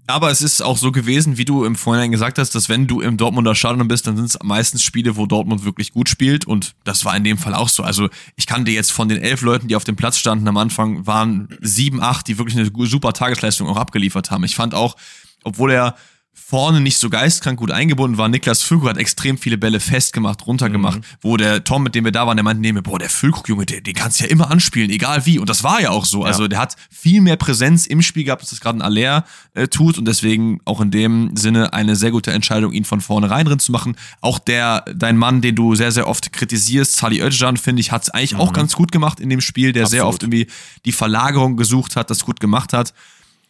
Aber 0.08 0.32
es 0.32 0.42
ist 0.42 0.64
auch 0.64 0.76
so 0.76 0.92
gewesen, 0.92 1.38
wie 1.38 1.46
du 1.46 1.64
im 1.66 1.76
Vorhinein 1.76 2.12
gesagt 2.12 2.40
hast, 2.40 2.56
dass 2.56 2.68
wenn 2.68 2.88
du 2.88 3.00
im 3.00 3.16
Dortmunder 3.16 3.54
Stadion 3.54 3.88
bist, 3.88 4.08
dann 4.08 4.18
sind 4.18 4.26
es 4.26 4.40
meistens 4.42 4.82
Spiele, 4.82 5.16
wo 5.16 5.28
Dortmund 5.28 5.66
wirklich 5.66 5.94
gut 5.94 6.10
spielt. 6.10 6.48
Und 6.48 6.74
das 6.84 7.06
war 7.06 7.16
in 7.16 7.24
dem 7.24 7.38
Fall 7.38 7.54
auch 7.54 7.70
so. 7.70 7.84
Also 7.84 8.10
ich 8.36 8.48
kannte 8.48 8.72
jetzt 8.72 8.92
von 8.92 9.08
den 9.08 9.22
elf 9.22 9.44
Leuten, 9.44 9.68
die 9.68 9.76
auf 9.76 9.84
dem 9.84 9.96
Platz 9.96 10.18
standen 10.18 10.48
am 10.48 10.58
Anfang, 10.58 11.06
waren 11.06 11.56
sieben, 11.62 12.02
acht, 12.02 12.28
die 12.28 12.40
wirklich 12.40 12.58
eine 12.58 12.72
super 12.88 13.14
Tagesleistung 13.14 13.68
auch 13.68 13.78
abgeliefert 13.78 14.32
haben. 14.32 14.44
Ich 14.46 14.56
fand 14.56 14.74
auch, 14.74 14.96
obwohl 15.44 15.72
er 15.72 15.94
vorne 16.40 16.82
nicht 16.82 16.98
so 16.98 17.10
geistkrank 17.10 17.60
gut 17.60 17.70
eingebunden 17.70 18.18
war. 18.18 18.30
Niklas 18.30 18.64
Füllkrug 18.64 18.90
hat 18.90 18.98
extrem 18.98 19.38
viele 19.38 19.58
Bälle 19.58 19.80
festgemacht, 19.80 20.48
runtergemacht, 20.48 21.00
mhm. 21.00 21.04
wo 21.22 21.38
der 21.38 21.64
Tom, 21.64 21.84
mit 21.84 21.96
dem 21.96 22.06
wir 22.06 22.12
da 22.12 22.26
waren, 22.26 22.38
der 22.38 22.44
meinte, 22.44 22.62
nee, 22.62 22.72
boah, 22.72 22.98
der 22.98 23.10
Füllkrug, 23.10 23.50
Junge, 23.50 23.66
den, 23.66 23.84
den 23.84 23.94
kannst 23.94 24.20
du 24.20 24.24
ja 24.24 24.30
immer 24.30 24.50
anspielen, 24.50 24.90
egal 24.90 25.26
wie. 25.26 25.38
Und 25.38 25.50
das 25.50 25.64
war 25.64 25.82
ja 25.82 25.90
auch 25.92 26.06
so. 26.06 26.22
Ja. 26.22 26.28
Also 26.28 26.48
der 26.48 26.60
hat 26.60 26.76
viel 26.90 27.22
mehr 27.22 27.36
Präsenz 27.36 27.86
im 27.86 28.02
Spiel 28.02 28.24
gehabt, 28.24 28.42
als 28.42 28.50
das 28.50 28.62
gerade 28.62 28.80
ein 28.80 28.82
Aller 28.82 29.26
äh, 29.54 29.68
tut 29.68 29.98
und 29.98 30.06
deswegen 30.06 30.60
auch 30.66 30.82
in 30.82 30.92
dem 30.92 31.36
Sinne 31.36 31.74
eine 31.74 31.96
sehr 31.96 32.12
gute 32.12 32.32
Entscheidung, 32.32 32.72
ihn 32.72 32.86
von 32.86 33.02
vornherein 33.02 33.46
drin 33.46 33.60
zu 33.60 33.72
machen. 33.72 33.96
Auch 34.22 34.40
der, 34.40 34.86
dein 34.96 35.18
Mann, 35.18 35.42
den 35.42 35.56
du 35.56 35.76
sehr, 35.76 35.92
sehr 35.92 36.08
oft 36.08 36.32
kritisierst, 36.34 36.96
Sali 36.96 37.22
Özcan, 37.22 37.58
finde 37.58 37.82
ich, 37.82 37.92
hat 37.92 38.04
es 38.04 38.10
eigentlich 38.10 38.34
mhm. 38.34 38.40
auch 38.40 38.54
ganz 38.54 38.76
gut 38.76 38.92
gemacht 38.92 39.20
in 39.20 39.30
dem 39.30 39.42
Spiel, 39.42 39.74
der 39.74 39.84
Absolut. 39.84 39.92
sehr 39.92 40.08
oft 40.08 40.24
irgendwie 40.24 40.48
die 40.86 40.92
Verlagerung 40.94 41.58
gesucht 41.58 41.96
hat, 41.96 42.10
das 42.10 42.26
gut 42.26 42.40
gemacht 42.40 42.74
hat. 42.74 42.94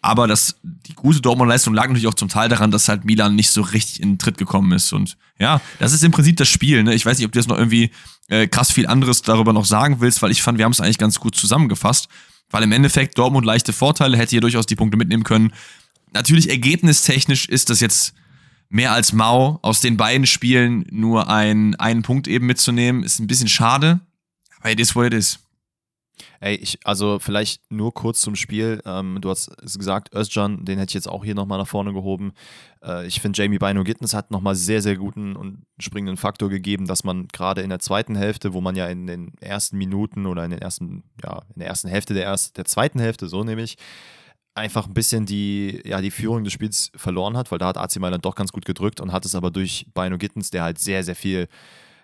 Aber 0.01 0.27
das, 0.27 0.55
die 0.63 0.93
gute 0.93 1.19
Dortmunder 1.19 1.53
Leistung 1.53 1.73
lag 1.73 1.87
natürlich 1.87 2.07
auch 2.07 2.13
zum 2.13 2.29
Teil 2.29 2.47
daran, 2.47 2.71
dass 2.71 2.87
halt 2.87 3.03
Milan 3.03 3.35
nicht 3.35 3.49
so 3.49 3.61
richtig 3.61 4.01
in 4.01 4.11
den 4.11 4.17
Tritt 4.17 4.37
gekommen 4.37 4.71
ist. 4.71 4.93
Und 4.93 5.17
ja, 5.39 5.59
das 5.79 5.91
ist 5.91 6.03
im 6.03 6.11
Prinzip 6.11 6.37
das 6.37 6.47
Spiel. 6.47 6.83
Ne? 6.83 6.93
Ich 6.93 7.05
weiß 7.05 7.17
nicht, 7.17 7.25
ob 7.25 7.33
du 7.33 7.39
jetzt 7.39 7.49
noch 7.49 7.57
irgendwie 7.57 7.91
äh, 8.29 8.47
krass 8.47 8.71
viel 8.71 8.87
anderes 8.87 9.21
darüber 9.21 9.51
noch 9.51 9.65
sagen 9.65 9.99
willst, 9.99 10.21
weil 10.21 10.31
ich 10.31 10.41
fand, 10.41 10.57
wir 10.57 10.65
haben 10.65 10.71
es 10.71 10.79
eigentlich 10.79 10.97
ganz 10.97 11.19
gut 11.19 11.35
zusammengefasst. 11.35 12.07
Weil 12.49 12.63
im 12.63 12.71
Endeffekt 12.71 13.17
Dortmund 13.17 13.45
leichte 13.45 13.73
Vorteile, 13.73 14.17
hätte 14.17 14.31
hier 14.31 14.41
durchaus 14.41 14.65
die 14.65 14.75
Punkte 14.75 14.97
mitnehmen 14.97 15.23
können. 15.23 15.53
Natürlich 16.13 16.49
ergebnistechnisch 16.49 17.47
ist 17.47 17.69
das 17.69 17.79
jetzt 17.79 18.13
mehr 18.69 18.93
als 18.93 19.13
mau. 19.13 19.59
Aus 19.61 19.81
den 19.81 19.97
beiden 19.97 20.25
Spielen 20.25 20.85
nur 20.89 21.29
ein, 21.29 21.75
einen 21.75 22.03
Punkt 22.03 22.27
eben 22.27 22.45
mitzunehmen, 22.45 23.03
ist 23.03 23.19
ein 23.19 23.27
bisschen 23.27 23.49
schade. 23.49 23.99
Aber 24.59 24.71
it 24.71 24.79
is 24.79 24.95
what 24.95 25.07
it 25.07 25.13
is. 25.13 25.39
Ey, 26.39 26.55
ich, 26.55 26.79
also 26.83 27.19
vielleicht 27.19 27.71
nur 27.71 27.93
kurz 27.93 28.21
zum 28.21 28.35
Spiel. 28.35 28.81
Ähm, 28.85 29.19
du 29.21 29.29
hast 29.29 29.51
es 29.63 29.77
gesagt, 29.77 30.13
Özcan, 30.13 30.65
den 30.65 30.77
hätte 30.79 30.91
ich 30.91 30.95
jetzt 30.95 31.09
auch 31.09 31.23
hier 31.23 31.35
nochmal 31.35 31.57
nach 31.57 31.67
vorne 31.67 31.93
gehoben. 31.93 32.33
Äh, 32.83 33.07
ich 33.07 33.21
finde, 33.21 33.41
Jamie 33.41 33.59
Bino 33.59 33.83
Gittens 33.83 34.13
hat 34.13 34.31
nochmal 34.31 34.55
sehr, 34.55 34.81
sehr 34.81 34.95
guten 34.95 35.35
und 35.35 35.65
springenden 35.79 36.17
Faktor 36.17 36.49
gegeben, 36.49 36.87
dass 36.87 37.03
man 37.03 37.27
gerade 37.27 37.61
in 37.61 37.69
der 37.69 37.79
zweiten 37.79 38.15
Hälfte, 38.15 38.53
wo 38.53 38.61
man 38.61 38.75
ja 38.75 38.87
in 38.87 39.07
den 39.07 39.33
ersten 39.39 39.77
Minuten 39.77 40.25
oder 40.25 40.45
in 40.45 40.51
den 40.51 40.61
ersten, 40.61 41.03
ja, 41.23 41.41
in 41.53 41.59
der 41.59 41.67
ersten 41.67 41.89
Hälfte 41.89 42.13
der, 42.13 42.23
erst, 42.23 42.57
der 42.57 42.65
zweiten 42.65 42.99
Hälfte, 42.99 43.27
so 43.27 43.43
nämlich, 43.43 43.77
einfach 44.55 44.87
ein 44.87 44.93
bisschen 44.93 45.25
die, 45.25 45.81
ja, 45.85 46.01
die 46.01 46.11
Führung 46.11 46.43
des 46.43 46.53
Spiels 46.53 46.91
verloren 46.95 47.37
hat, 47.37 47.51
weil 47.51 47.59
da 47.59 47.67
hat 47.67 47.77
AC 47.77 47.97
Mailand 47.99 48.25
doch 48.25 48.35
ganz 48.35 48.51
gut 48.51 48.65
gedrückt 48.65 48.99
und 48.99 49.11
hat 49.11 49.25
es 49.25 49.35
aber 49.35 49.51
durch 49.51 49.87
Bino 49.93 50.17
Gittens, 50.17 50.51
der 50.51 50.63
halt 50.63 50.79
sehr, 50.79 51.03
sehr 51.03 51.15
viel 51.15 51.47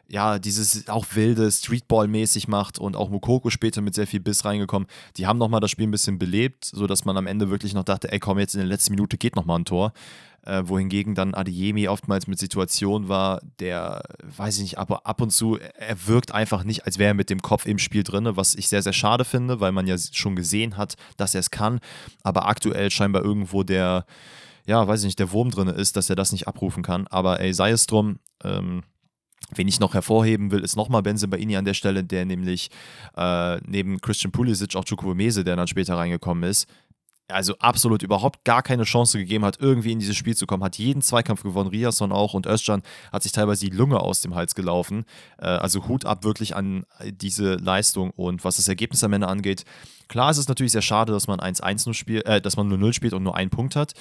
ja, 0.08 0.40
dieses 0.40 0.88
auch 0.88 1.06
wilde 1.14 1.50
Streetball-mäßig 1.52 2.48
macht 2.48 2.80
und 2.80 2.96
auch 2.96 3.10
Mukoko 3.10 3.50
später 3.50 3.82
mit 3.82 3.96
sehr 3.96 4.08
viel 4.08 4.20
Biss 4.20 4.46
reingekommen. 4.46 4.88
Die 5.18 5.26
haben 5.26 5.40
nochmal 5.40 5.62
das 5.62 5.72
Spiel 5.72 5.88
ein 5.88 5.92
bisschen 5.92 6.20
belebt, 6.20 6.66
sodass 6.66 7.06
man 7.06 7.18
am 7.18 7.28
Ende 7.28 7.50
wirklich 7.50 7.74
noch 7.74 7.84
dachte, 7.84 8.12
ey 8.12 8.20
komm, 8.20 8.40
jetzt 8.40 8.54
in 8.54 8.60
der 8.60 8.68
letzten 8.68 8.94
Minute 8.94 9.18
geht 9.18 9.36
nochmal 9.36 9.60
ein 9.60 9.66
Tor. 9.66 9.94
Äh, 10.44 10.68
wohingegen 10.68 11.16
dann 11.16 11.34
Adeyemi 11.34 11.88
oftmals 11.88 12.28
mit 12.28 12.38
Situationen 12.38 13.10
war, 13.10 13.42
der, 13.60 14.04
weiß 14.38 14.58
ich 14.58 14.62
nicht, 14.62 14.78
aber 14.78 15.08
ab 15.08 15.20
und 15.20 15.32
zu, 15.32 15.58
er 15.58 16.06
wirkt 16.06 16.34
einfach 16.34 16.64
nicht, 16.64 16.86
als 16.86 17.00
wäre 17.00 17.08
er 17.08 17.14
mit 17.16 17.32
dem 17.32 17.42
Kopf 17.42 17.66
im 17.66 17.80
Spiel 17.80 18.04
drin, 18.04 18.30
was 18.36 18.54
ich 18.54 18.68
sehr, 18.68 18.84
sehr 18.84 18.94
schade 18.94 19.26
finde, 19.26 19.60
weil 19.60 19.72
man 19.72 19.88
ja 19.88 19.96
schon 19.98 20.36
gesehen 20.36 20.78
hat, 20.78 20.98
dass 21.18 21.34
er 21.34 21.40
es 21.40 21.50
kann, 21.50 21.80
aber 22.22 22.48
aktuell 22.48 22.92
scheinbar 22.92 23.24
irgendwo 23.24 23.64
der, 23.64 24.06
ja, 24.68 24.88
weiß 24.88 25.00
ich 25.00 25.06
nicht, 25.06 25.20
der 25.20 25.32
Wurm 25.32 25.50
drin 25.50 25.68
ist, 25.68 25.98
dass 25.98 26.12
er 26.12 26.16
das 26.16 26.32
nicht 26.32 26.48
abrufen 26.48 26.84
kann. 26.84 27.08
Aber 27.08 27.40
ey, 27.40 27.52
sei 27.52 27.72
es 27.72 27.88
drum, 27.88 28.20
ähm, 28.44 28.84
Wen 29.54 29.68
ich 29.68 29.80
noch 29.80 29.94
hervorheben 29.94 30.52
will, 30.52 30.64
ist 30.64 30.76
nochmal 30.76 31.04
Benzin 31.04 31.30
Baini 31.30 31.56
an 31.56 31.66
der 31.66 31.76
Stelle, 31.76 32.04
der 32.04 32.26
nämlich 32.26 32.70
äh, 33.16 33.58
neben 33.68 34.02
Christian 34.02 34.32
Pulisic 34.32 34.76
auch 34.76 34.86
Chukwumese, 34.86 35.44
der 35.44 35.56
dann 35.56 35.68
später 35.68 35.98
reingekommen 35.98 36.50
ist, 36.50 36.68
also 37.28 37.58
absolut 37.58 38.04
überhaupt 38.04 38.44
gar 38.44 38.62
keine 38.62 38.84
Chance 38.84 39.18
gegeben 39.18 39.46
hat, 39.46 39.60
irgendwie 39.60 39.92
in 39.92 40.00
dieses 40.00 40.16
Spiel 40.16 40.36
zu 40.36 40.46
kommen. 40.46 40.64
Hat 40.64 40.78
jeden 40.78 41.02
Zweikampf 41.02 41.44
gewonnen, 41.44 41.70
Riasson 41.70 42.12
auch 42.12 42.34
und 42.34 42.46
Özcan 42.46 42.84
hat 43.12 43.24
sich 43.24 43.32
teilweise 43.32 43.68
die 43.68 43.76
Lunge 43.76 44.00
aus 44.00 44.22
dem 44.22 44.36
Hals 44.36 44.54
gelaufen. 44.54 45.06
Äh, 45.40 45.46
also 45.46 45.88
Hut 45.88 46.06
ab 46.06 46.24
wirklich 46.24 46.56
an 46.56 46.86
diese 47.04 47.56
Leistung 47.56 48.12
und 48.12 48.44
was 48.44 48.58
das 48.58 48.68
Ergebnis 48.68 49.04
am 49.04 49.14
Ende 49.14 49.28
angeht. 49.28 49.66
Klar 50.08 50.30
ist 50.30 50.38
es 50.38 50.48
natürlich 50.48 50.72
sehr 50.72 50.84
schade, 50.84 51.14
dass 51.14 51.28
man 51.28 51.40
1-1 51.40 51.88
nur 51.88 51.96
spielt, 51.96 52.26
äh, 52.26 52.42
dass 52.42 52.58
man 52.58 52.68
nur 52.68 52.78
0 52.78 52.94
spielt 52.94 53.14
und 53.14 53.24
nur 53.24 53.36
einen 53.36 53.50
Punkt 53.50 53.76
hat. 53.76 53.94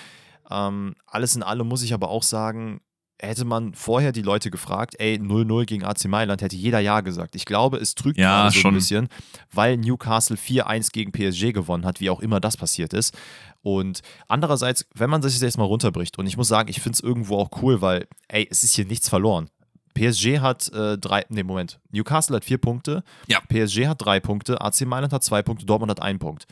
Ähm, 0.51 0.95
alles 1.07 1.35
in 1.35 1.43
allem 1.43 1.67
muss 1.67 1.83
ich 1.83 1.95
aber 1.95 2.11
auch 2.11 2.23
sagen, 2.23 2.81
hätte 3.21 3.45
man 3.45 3.75
vorher 3.75 4.13
die 4.13 4.23
Leute 4.23 4.51
gefragt, 4.51 4.97
ey, 4.99 5.17
0-0 5.17 5.65
gegen 5.67 5.85
AC 5.85 6.05
Mailand, 6.07 6.43
hätte 6.43 6.57
jeder 6.57 6.81
Ja 6.81 7.01
gesagt. 7.01 7.37
Ich 7.37 7.45
glaube, 7.45 7.79
es 7.79 7.95
trügt 7.95 8.19
ja, 8.19 8.51
so 8.51 8.59
schon. 8.61 8.73
ein 8.73 8.75
bisschen, 8.75 9.09
weil 9.53 9.77
Newcastle 9.77 10.37
4-1 10.37 10.91
gegen 10.93 11.13
PSG 11.13 11.53
gewonnen 11.53 11.85
hat, 11.85 12.01
wie 12.01 12.11
auch 12.11 12.21
immer 12.21 12.41
das 12.41 12.57
passiert 12.57 12.93
ist. 12.93 13.17
Und 13.63 14.03
andererseits, 14.29 14.87
wenn 14.95 15.11
man 15.11 15.23
sich 15.23 15.33
das 15.35 15.43
jetzt 15.43 15.59
mal 15.59 15.65
runterbricht, 15.65 16.19
und 16.19 16.27
ich 16.27 16.37
muss 16.37 16.49
sagen, 16.49 16.69
ich 16.69 16.81
finde 16.81 16.97
es 16.97 17.01
irgendwo 17.01 17.39
auch 17.39 17.51
cool, 17.63 17.81
weil, 17.81 18.07
ey, 18.29 18.47
es 18.51 18.65
ist 18.65 18.75
hier 18.75 18.85
nichts 18.85 19.09
verloren. 19.09 19.49
PSG 19.95 20.41
hat 20.41 20.71
äh, 20.73 20.99
drei, 20.99 21.25
nee, 21.29 21.45
Moment. 21.45 21.79
Newcastle 21.93 22.37
hat 22.37 22.45
vier 22.45 22.59
Punkte, 22.59 23.05
ja. 23.29 23.41
PSG 23.49 23.87
hat 23.87 24.05
drei 24.05 24.19
Punkte, 24.19 24.61
AC 24.61 24.83
Mailand 24.83 25.13
hat 25.13 25.23
zwei 25.23 25.41
Punkte, 25.43 25.65
Dortmund 25.67 25.91
hat 25.91 26.03
einen 26.03 26.19
Punkt. 26.19 26.47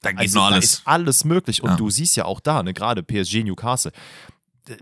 Da 0.00 0.10
geht 0.10 0.20
also, 0.20 0.38
noch 0.38 0.46
alles. 0.46 0.54
Da 0.54 0.78
ist 0.78 0.82
alles 0.86 1.24
möglich. 1.24 1.62
Und 1.62 1.70
Ja. 1.70 1.76
du 1.76 1.90
siehst 1.90 2.16
ja 2.16 2.24
auch 2.24 2.40
da, 2.40 2.62
ne, 2.62 2.72
gerade 2.72 3.02
PSG, 3.02 3.42
Newcastle. 3.44 3.92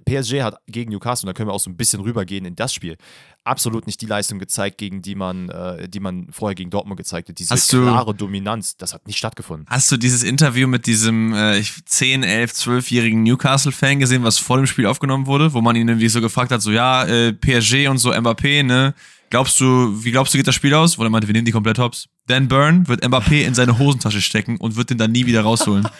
PSG 0.04 0.42
hat 0.42 0.58
gegen 0.66 0.90
Newcastle, 0.90 1.26
und 1.26 1.28
da 1.28 1.32
können 1.36 1.48
wir 1.48 1.54
auch 1.54 1.60
so 1.60 1.70
ein 1.70 1.76
bisschen 1.76 2.00
rübergehen 2.00 2.44
in 2.44 2.54
das 2.56 2.72
Spiel, 2.74 2.96
absolut 3.44 3.86
nicht 3.86 4.00
die 4.00 4.06
Leistung 4.06 4.38
gezeigt, 4.38 4.78
gegen 4.78 5.02
die 5.02 5.14
man, 5.14 5.48
äh, 5.48 5.88
die 5.88 6.00
man 6.00 6.28
vorher 6.30 6.54
gegen 6.54 6.70
Dortmund 6.70 6.98
gezeigt 6.98 7.28
hat. 7.28 7.38
Diese 7.38 7.54
Hast 7.54 7.72
du- 7.72 7.82
klare 7.82 8.14
Dominanz, 8.14 8.76
das 8.76 8.92
hat 8.94 9.06
nicht 9.06 9.16
stattgefunden. 9.18 9.66
Hast 9.68 9.90
du 9.90 9.96
dieses 9.96 10.22
Interview 10.22 10.68
mit 10.68 10.86
diesem 10.86 11.32
äh, 11.34 11.62
10, 11.62 12.22
11, 12.22 12.52
12-jährigen 12.52 13.22
Newcastle-Fan 13.22 13.98
gesehen, 13.98 14.22
was 14.24 14.38
vor 14.38 14.56
dem 14.58 14.66
Spiel 14.66 14.86
aufgenommen 14.86 15.26
wurde, 15.26 15.52
wo 15.54 15.60
man 15.60 15.76
ihn 15.76 15.88
irgendwie 15.88 16.08
so 16.08 16.20
gefragt 16.20 16.52
hat, 16.52 16.60
so 16.62 16.70
ja, 16.70 17.04
äh, 17.04 17.32
PSG 17.32 17.88
und 17.88 17.98
so 17.98 18.12
Mbappé, 18.12 18.62
ne? 18.62 18.94
Glaubst 19.30 19.60
du, 19.60 20.04
wie 20.04 20.10
glaubst 20.10 20.34
du, 20.34 20.38
geht 20.38 20.48
das 20.48 20.56
Spiel 20.56 20.74
aus? 20.74 20.98
Wo 20.98 21.04
er 21.04 21.08
meinte, 21.10 21.28
wir 21.28 21.32
nehmen 21.32 21.44
die 21.44 21.52
komplett 21.52 21.78
hops. 21.78 22.08
Dan 22.30 22.48
Burn 22.48 22.88
wird 22.88 23.04
Mbappé 23.04 23.42
in 23.44 23.54
seine 23.54 23.78
Hosentasche 23.78 24.20
stecken 24.22 24.56
und 24.56 24.76
wird 24.76 24.90
den 24.90 24.98
dann 24.98 25.12
nie 25.12 25.26
wieder 25.26 25.42
rausholen. 25.42 25.86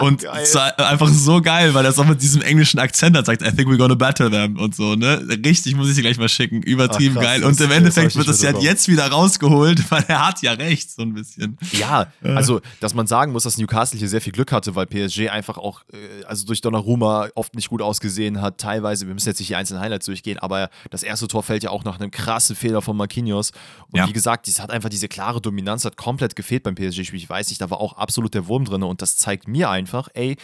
Und 0.00 0.24
es 0.24 0.56
einfach 0.56 1.08
so 1.08 1.40
geil, 1.42 1.74
weil 1.74 1.84
er 1.84 1.90
es 1.90 1.98
auch 1.98 2.06
mit 2.06 2.22
diesem 2.22 2.40
englischen 2.40 2.78
Akzent 2.78 3.16
hat, 3.16 3.26
sagt, 3.26 3.42
I 3.42 3.50
think 3.50 3.68
we're 3.68 3.76
gonna 3.76 3.94
battle 3.96 4.30
them 4.30 4.56
und 4.56 4.74
so, 4.74 4.94
ne? 4.94 5.20
Richtig, 5.44 5.74
muss 5.74 5.88
ich 5.88 5.96
dir 5.96 6.02
gleich 6.02 6.18
mal 6.18 6.28
schicken. 6.28 6.62
Übertrieben 6.62 7.14
krass, 7.16 7.24
geil. 7.24 7.44
Und 7.44 7.60
im 7.60 7.70
Endeffekt 7.70 8.14
wird 8.16 8.28
das 8.28 8.40
ja 8.42 8.56
jetzt 8.58 8.88
wieder 8.88 9.08
rausgeholt, 9.08 9.84
weil 9.90 10.04
er 10.06 10.26
hat 10.28 10.40
ja 10.40 10.52
recht, 10.52 10.90
so 10.90 11.02
ein 11.02 11.12
bisschen. 11.14 11.58
Ja, 11.72 12.06
also, 12.22 12.60
dass 12.80 12.94
man 12.94 13.06
sagen 13.08 13.32
muss, 13.32 13.42
dass 13.42 13.58
Newcastle 13.58 13.98
hier 13.98 14.08
sehr 14.08 14.20
viel 14.20 14.32
Glück 14.32 14.52
hatte, 14.52 14.74
weil 14.76 14.86
PSG 14.86 15.28
einfach 15.30 15.58
auch, 15.58 15.82
äh, 15.92 16.24
also 16.26 16.46
durch 16.46 16.60
Donnarumma 16.60 17.28
oft 17.34 17.54
nicht 17.56 17.68
gut 17.68 17.82
ausgesehen 17.82 18.40
hat. 18.40 18.58
Teilweise, 18.58 19.06
wir 19.08 19.14
müssen 19.14 19.28
jetzt 19.28 19.40
nicht 19.40 19.50
die 19.50 19.56
einzelnen 19.56 19.80
Highlights 19.80 20.06
durchgehen, 20.06 20.38
aber 20.38 20.70
das 20.90 21.02
erste 21.02 21.26
Tor 21.28 21.42
fällt 21.42 21.64
ja 21.64 21.70
auch 21.70 21.84
nach 21.84 21.98
einem 21.98 22.10
krassen 22.12 22.54
Fehler 22.54 22.82
von 22.82 22.96
Marquinhos. 22.96 23.50
Und 23.90 23.98
Ja. 23.98 24.06
wie 24.08 24.12
gesagt, 24.12 24.46
dies 24.46 24.60
hat 24.60 24.70
einfach 24.70 24.88
diese 24.90 25.08
klare 25.08 25.40
Dominanz, 25.40 25.71
hat 25.72 25.96
komplett 25.96 26.36
gefehlt 26.36 26.62
beim 26.62 26.74
PSG-Spiel. 26.74 27.18
Ich 27.18 27.28
weiß 27.28 27.48
nicht, 27.48 27.60
da 27.60 27.70
war 27.70 27.80
auch 27.80 27.94
absolut 27.94 28.34
der 28.34 28.46
Wurm 28.46 28.64
drin 28.64 28.82
und 28.82 29.02
das 29.02 29.16
zeigt 29.16 29.48
mir 29.48 29.70
einfach, 29.70 30.08
ey, 30.14 30.36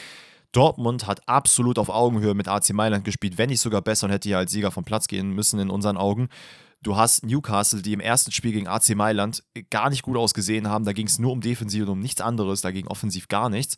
Dortmund 0.53 1.07
hat 1.07 1.29
absolut 1.29 1.79
auf 1.79 1.91
Augenhöhe 1.91 2.35
mit 2.35 2.49
AC 2.49 2.73
Mailand 2.73 3.05
gespielt, 3.05 3.37
wenn 3.37 3.51
nicht 3.51 3.61
sogar 3.61 3.83
besser 3.83 4.07
und 4.07 4.13
hätte 4.13 4.29
hier 4.29 4.39
als 4.39 4.51
Sieger 4.51 4.71
vom 4.71 4.85
Platz 4.85 5.07
gehen 5.07 5.31
müssen 5.31 5.61
in 5.61 5.71
unseren 5.71 5.97
Augen. 5.97 6.29
Du 6.83 6.97
hast 6.97 7.25
Newcastle, 7.25 7.83
die 7.83 7.93
im 7.93 8.01
ersten 8.01 8.33
Spiel 8.33 8.53
gegen 8.53 8.69
AC 8.69 8.95
Mailand 8.95 9.43
gar 9.71 9.91
nicht 9.91 10.03
gut 10.03 10.17
ausgesehen 10.17 10.69
haben. 10.69 10.85
Da 10.85 10.93
ging 10.93 11.07
es 11.07 11.19
nur 11.19 11.33
um 11.33 11.41
Defensiv 11.41 11.83
und 11.83 11.91
um 11.91 12.01
nichts 12.01 12.21
anderes, 12.21 12.61
da 12.61 12.71
ging 12.71 12.87
offensiv 12.87 13.29
gar 13.29 13.51
nichts. 13.51 13.77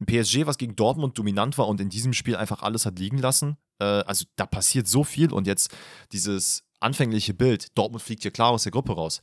Ein 0.00 0.06
PSG, 0.06 0.46
was 0.46 0.56
gegen 0.56 0.74
Dortmund 0.74 1.18
dominant 1.18 1.58
war 1.58 1.68
und 1.68 1.80
in 1.80 1.90
diesem 1.90 2.14
Spiel 2.14 2.36
einfach 2.36 2.62
alles 2.62 2.86
hat 2.86 2.98
liegen 2.98 3.18
lassen. 3.18 3.58
Äh, 3.78 3.84
also 3.84 4.24
da 4.36 4.46
passiert 4.46 4.88
so 4.88 5.04
viel 5.04 5.32
und 5.32 5.46
jetzt 5.46 5.70
dieses 6.12 6.64
anfängliche 6.80 7.34
Bild, 7.34 7.76
Dortmund 7.76 8.02
fliegt 8.02 8.22
hier 8.22 8.30
klar 8.30 8.50
aus 8.50 8.62
der 8.62 8.72
Gruppe 8.72 8.94
raus. 8.94 9.22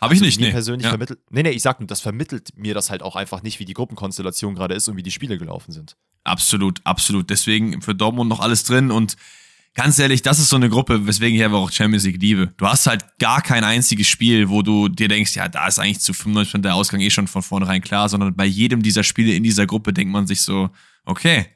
Habe 0.00 0.14
ich 0.14 0.20
Also 0.20 0.26
nicht, 0.26 0.40
nee. 0.40 0.50
persönlich 0.50 0.84
Ja. 0.84 0.90
vermittelt. 0.90 1.18
Nee, 1.30 1.42
nee, 1.42 1.50
ich 1.50 1.62
sag 1.62 1.80
nur, 1.80 1.86
das 1.86 2.00
vermittelt 2.00 2.50
mir 2.56 2.74
das 2.74 2.90
halt 2.90 3.02
auch 3.02 3.16
einfach 3.16 3.42
nicht, 3.42 3.58
wie 3.58 3.64
die 3.64 3.74
Gruppenkonstellation 3.74 4.54
gerade 4.54 4.74
ist 4.74 4.88
und 4.88 4.96
wie 4.96 5.02
die 5.02 5.10
Spiele 5.10 5.38
gelaufen 5.38 5.72
sind. 5.72 5.96
Absolut, 6.24 6.80
absolut. 6.84 7.30
Deswegen 7.30 7.82
für 7.82 7.94
Dortmund 7.94 8.28
noch 8.28 8.40
alles 8.40 8.64
drin 8.64 8.90
und 8.90 9.16
ganz 9.74 9.98
ehrlich, 9.98 10.22
das 10.22 10.38
ist 10.38 10.50
so 10.50 10.56
eine 10.56 10.68
Gruppe, 10.68 11.06
weswegen 11.06 11.38
ich 11.38 11.44
aber 11.44 11.58
auch 11.58 11.70
Champions 11.72 12.04
League 12.04 12.20
liebe. 12.20 12.52
Du 12.56 12.66
hast 12.66 12.86
halt 12.86 13.04
gar 13.18 13.42
kein 13.42 13.64
einziges 13.64 14.06
Spiel, 14.08 14.48
wo 14.48 14.62
du 14.62 14.88
dir 14.88 15.08
denkst, 15.08 15.34
ja, 15.36 15.48
da 15.48 15.66
ist 15.68 15.78
eigentlich 15.78 16.00
zu 16.00 16.12
95% 16.12 16.58
der 16.58 16.74
Ausgang 16.74 17.00
eh 17.00 17.10
schon 17.10 17.26
von 17.28 17.42
vornherein 17.42 17.80
klar, 17.80 18.08
sondern 18.08 18.34
bei 18.34 18.44
jedem 18.46 18.82
dieser 18.82 19.04
Spiele 19.04 19.32
in 19.34 19.42
dieser 19.42 19.66
Gruppe 19.66 19.92
denkt 19.92 20.12
man 20.12 20.26
sich 20.26 20.42
so, 20.42 20.70
okay, 21.04 21.46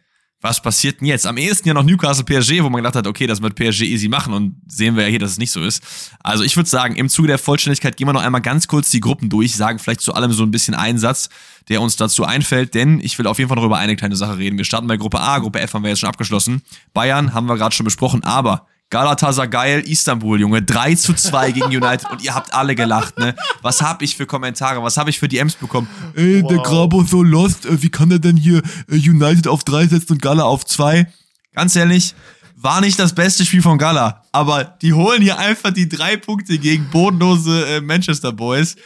was 0.43 0.61
passiert 0.61 1.01
denn 1.01 1.07
jetzt? 1.07 1.27
Am 1.27 1.39
ehesten 1.39 1.69
ja 1.69 1.75
noch 1.75 1.85
Newcastle 1.85 2.25
PSG, 2.25 2.63
wo 2.63 2.69
man 2.69 2.83
gedacht 2.83 2.97
hat, 2.97 3.07
okay, 3.07 3.29
das 3.29 3.41
wird 3.41 3.55
PSG 3.55 3.83
easy 3.83 4.09
machen 4.09 4.35
und 4.35 4.57
sehen 4.67 4.97
wir 4.97 5.05
ja 5.05 5.09
hier, 5.09 5.21
dass 5.21 5.31
es 5.31 5.39
nicht 5.39 5.53
so 5.53 5.63
ist. 5.63 5.83
Also 6.23 6.43
ich 6.43 6.57
würde 6.57 6.69
sagen, 6.69 6.97
im 6.97 7.09
Zuge 7.09 7.29
der 7.29 7.39
Vollständigkeit 7.39 7.97
gehen 7.97 8.09
wir 8.09 8.13
noch 8.13 8.23
einmal 8.23 8.43
ganz 8.43 8.67
kurz 8.67 8.91
die 8.91 9.01
Gruppen 9.01 9.31
durch, 9.31 9.55
sagen 9.55 9.79
vielleicht 9.79 10.01
zu 10.01 10.15
allem 10.15 10.33
so 10.33 10.43
ein 10.43 10.51
bisschen 10.51 10.75
einen 10.75 10.99
Satz, 10.99 11.29
der 11.69 11.81
uns 11.81 11.95
dazu 11.95 12.25
einfällt, 12.25 12.75
denn 12.75 12.99
ich 13.01 13.17
will 13.19 13.29
auf 13.29 13.39
jeden 13.39 13.49
Fall 13.49 13.57
noch 13.57 13.65
über 13.65 13.79
eine 13.79 13.95
kleine 13.95 14.17
Sache 14.17 14.37
reden. 14.37 14.59
Wir 14.59 14.65
starten 14.65 14.89
bei 14.89 14.97
Gruppe 14.97 15.21
A, 15.21 15.39
Gruppe 15.39 15.61
F 15.61 15.75
haben 15.75 15.85
wir 15.85 15.91
jetzt 15.91 16.01
schon 16.01 16.09
abgeschlossen. 16.09 16.63
Bayern 16.93 17.35
haben 17.35 17.47
wir 17.47 17.57
gerade 17.57 17.75
schon 17.75 17.85
besprochen, 17.85 18.25
aber 18.25 18.67
Galatasaray 18.93 19.49
geil, 19.49 19.81
Istanbul, 19.87 20.39
Junge, 20.39 20.61
3 20.61 20.95
zu 20.97 21.15
2 21.15 21.53
gegen 21.53 21.67
United 21.69 22.11
und 22.11 22.23
ihr 22.23 22.35
habt 22.35 22.53
alle 22.53 22.75
gelacht, 22.75 23.19
ne? 23.19 23.35
Was 23.63 23.81
hab 23.81 24.03
ich 24.03 24.15
für 24.17 24.27
Kommentare, 24.27 24.83
was 24.83 24.99
habe 24.99 25.09
ich 25.09 25.19
für 25.19 25.29
DMs 25.29 25.55
bekommen? 25.55 25.89
Ey, 26.15 26.43
der 26.43 26.59
Wow. 26.59 26.63
Grabo 26.67 27.03
so 27.03 27.23
lost, 27.23 27.65
äh, 27.65 27.83
wie 27.83 27.89
kann 27.89 28.11
er 28.11 28.19
denn 28.19 28.37
hier 28.37 28.59
äh, 28.91 28.97
United 28.97 29.49
auf 29.49 29.65
3 29.65 29.87
setzen 29.87 30.13
und 30.13 30.23
Gala 30.23 30.43
auf 30.43 30.67
2? 30.67 31.07
Ganz 31.55 31.75
ehrlich, 31.75 32.15
war 32.55 32.83
nicht 32.83 32.99
das 32.99 33.15
beste 33.15 33.47
Spiel 33.47 33.63
von 33.63 33.79
Gala, 33.79 34.25
aber 34.31 34.65
die 34.83 34.93
holen 34.93 35.23
hier 35.23 35.39
einfach 35.39 35.71
die 35.73 35.89
drei 35.89 36.19
Punkte 36.19 36.59
gegen 36.59 36.91
bodenlose 36.91 37.67
äh, 37.77 37.81
Manchester 37.81 38.31
Boys. 38.33 38.77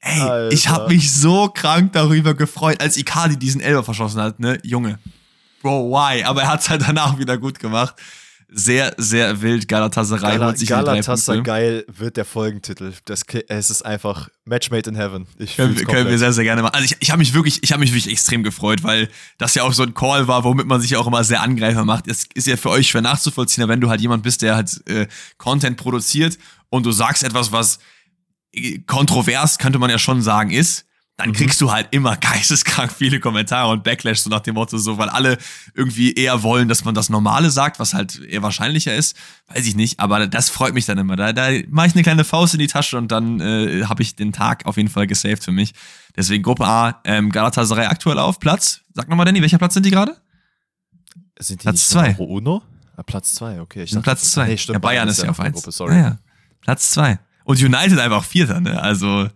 Ey, 0.00 0.20
Alter. 0.22 0.54
ich 0.54 0.68
habe 0.68 0.88
mich 0.88 1.12
so 1.12 1.48
krank 1.48 1.92
darüber 1.92 2.32
gefreut, 2.32 2.80
als 2.80 2.96
Icardi 2.96 3.36
diesen 3.36 3.60
Elber 3.60 3.84
verschossen 3.84 4.22
hat, 4.22 4.40
ne? 4.40 4.58
Junge. 4.62 4.98
Bro, 5.60 5.90
why? 5.90 6.24
Aber 6.24 6.40
er 6.44 6.48
hat's 6.48 6.70
halt 6.70 6.80
danach 6.80 7.18
wieder 7.18 7.36
gut 7.36 7.58
gemacht. 7.58 7.94
Sehr, 8.52 8.94
sehr 8.96 9.42
wild. 9.42 9.68
Galatasaray 9.68 10.32
Gala, 10.32 10.46
holt 10.46 10.58
sich 10.58 10.68
Galatasaray 10.68 11.42
geil 11.42 11.84
wird 11.86 12.16
der 12.16 12.24
Folgentitel. 12.24 12.92
Das, 13.04 13.22
es 13.48 13.70
ist 13.70 13.82
einfach 13.82 14.28
Match 14.44 14.70
made 14.70 14.90
in 14.90 14.96
heaven. 14.96 15.26
Ich 15.38 15.56
Können, 15.56 15.76
können 15.76 16.08
wir 16.08 16.18
sehr, 16.18 16.32
sehr 16.32 16.42
gerne 16.42 16.62
machen. 16.62 16.74
Also 16.74 16.86
ich, 16.86 16.96
ich 16.98 17.10
habe 17.10 17.20
mich 17.20 17.32
wirklich, 17.32 17.62
ich 17.62 17.70
habe 17.70 17.80
mich 17.80 17.92
wirklich 17.92 18.12
extrem 18.12 18.42
gefreut, 18.42 18.82
weil 18.82 19.08
das 19.38 19.54
ja 19.54 19.62
auch 19.62 19.72
so 19.72 19.84
ein 19.84 19.94
Call 19.94 20.26
war, 20.26 20.42
womit 20.42 20.66
man 20.66 20.80
sich 20.80 20.90
ja 20.90 20.98
auch 20.98 21.06
immer 21.06 21.22
sehr 21.22 21.42
Angreifer 21.42 21.84
macht. 21.84 22.08
Es 22.08 22.24
ist 22.34 22.48
ja 22.48 22.56
für 22.56 22.70
euch 22.70 22.88
schwer 22.88 23.02
nachzuvollziehen, 23.02 23.68
wenn 23.68 23.80
du 23.80 23.88
halt 23.88 24.00
jemand 24.00 24.24
bist, 24.24 24.42
der 24.42 24.56
halt 24.56 24.80
äh, 24.88 25.06
Content 25.38 25.76
produziert 25.76 26.36
und 26.70 26.84
du 26.84 26.90
sagst 26.90 27.22
etwas, 27.22 27.52
was 27.52 27.78
äh, 28.52 28.80
kontrovers, 28.80 29.58
könnte 29.58 29.78
man 29.78 29.90
ja 29.90 29.98
schon 29.98 30.22
sagen, 30.22 30.50
ist, 30.50 30.86
dann 31.16 31.32
kriegst 31.34 31.60
du 31.60 31.70
halt 31.70 31.88
immer 31.90 32.16
geisteskrank 32.16 32.90
viele 32.90 33.20
Kommentare 33.20 33.70
und 33.70 33.84
Backlash, 33.84 34.20
so 34.20 34.30
nach 34.30 34.40
dem 34.40 34.54
Motto, 34.54 34.78
so, 34.78 34.96
weil 34.96 35.10
alle 35.10 35.36
irgendwie 35.74 36.14
eher 36.14 36.42
wollen, 36.42 36.66
dass 36.68 36.84
man 36.84 36.94
das 36.94 37.10
Normale 37.10 37.50
sagt, 37.50 37.78
was 37.78 37.92
halt 37.92 38.18
eher 38.20 38.42
wahrscheinlicher 38.42 38.94
ist. 38.94 39.16
Weiß 39.48 39.66
ich 39.66 39.76
nicht, 39.76 40.00
aber 40.00 40.26
das 40.26 40.48
freut 40.48 40.72
mich 40.72 40.86
dann 40.86 40.96
immer. 40.96 41.16
Da, 41.16 41.34
da 41.34 41.50
mache 41.68 41.88
ich 41.88 41.94
eine 41.94 42.02
kleine 42.02 42.24
Faust 42.24 42.54
in 42.54 42.60
die 42.60 42.68
Tasche 42.68 42.96
und 42.96 43.12
dann 43.12 43.38
äh, 43.40 43.84
habe 43.84 44.02
ich 44.02 44.16
den 44.16 44.32
Tag 44.32 44.64
auf 44.64 44.78
jeden 44.78 44.88
Fall 44.88 45.06
gesaved 45.06 45.44
für 45.44 45.52
mich. 45.52 45.74
Deswegen 46.16 46.42
Gruppe 46.42 46.64
A, 46.66 47.00
ähm, 47.04 47.30
Galatasaray 47.30 47.86
aktuell 47.86 48.18
auf 48.18 48.40
Platz. 48.40 48.80
Sag 48.94 49.08
nochmal, 49.08 49.26
Danny, 49.26 49.42
welcher 49.42 49.58
Platz 49.58 49.74
sind 49.74 49.84
die 49.84 49.90
gerade? 49.90 50.16
Sind 51.38 51.60
die 51.62 51.64
Platz 51.64 51.88
zwei. 51.88 52.14
Uno? 52.18 52.62
Ah, 52.96 53.02
Platz 53.02 53.34
zwei, 53.34 53.60
okay. 53.60 53.82
Ich 53.84 53.90
dachte- 53.90 54.02
Platz 54.04 54.30
zwei. 54.32 54.46
Nee, 54.46 54.56
stimmt, 54.58 54.76
ja, 54.76 54.78
Bayern 54.78 55.08
ist 55.08 55.22
ja 55.22 55.30
auf 55.30 55.38
in 55.38 55.44
der 55.44 55.52
eins. 55.52 55.54
Gruppe, 55.62 55.72
sorry. 55.72 55.94
Ja, 55.96 56.00
ja. 56.00 56.18
Platz 56.60 56.90
zwei. 56.90 57.18
Und 57.44 57.60
United 57.62 57.98
einfach 57.98 58.24
Vierter, 58.24 58.60
ne? 58.60 58.80
Also, 58.80 59.28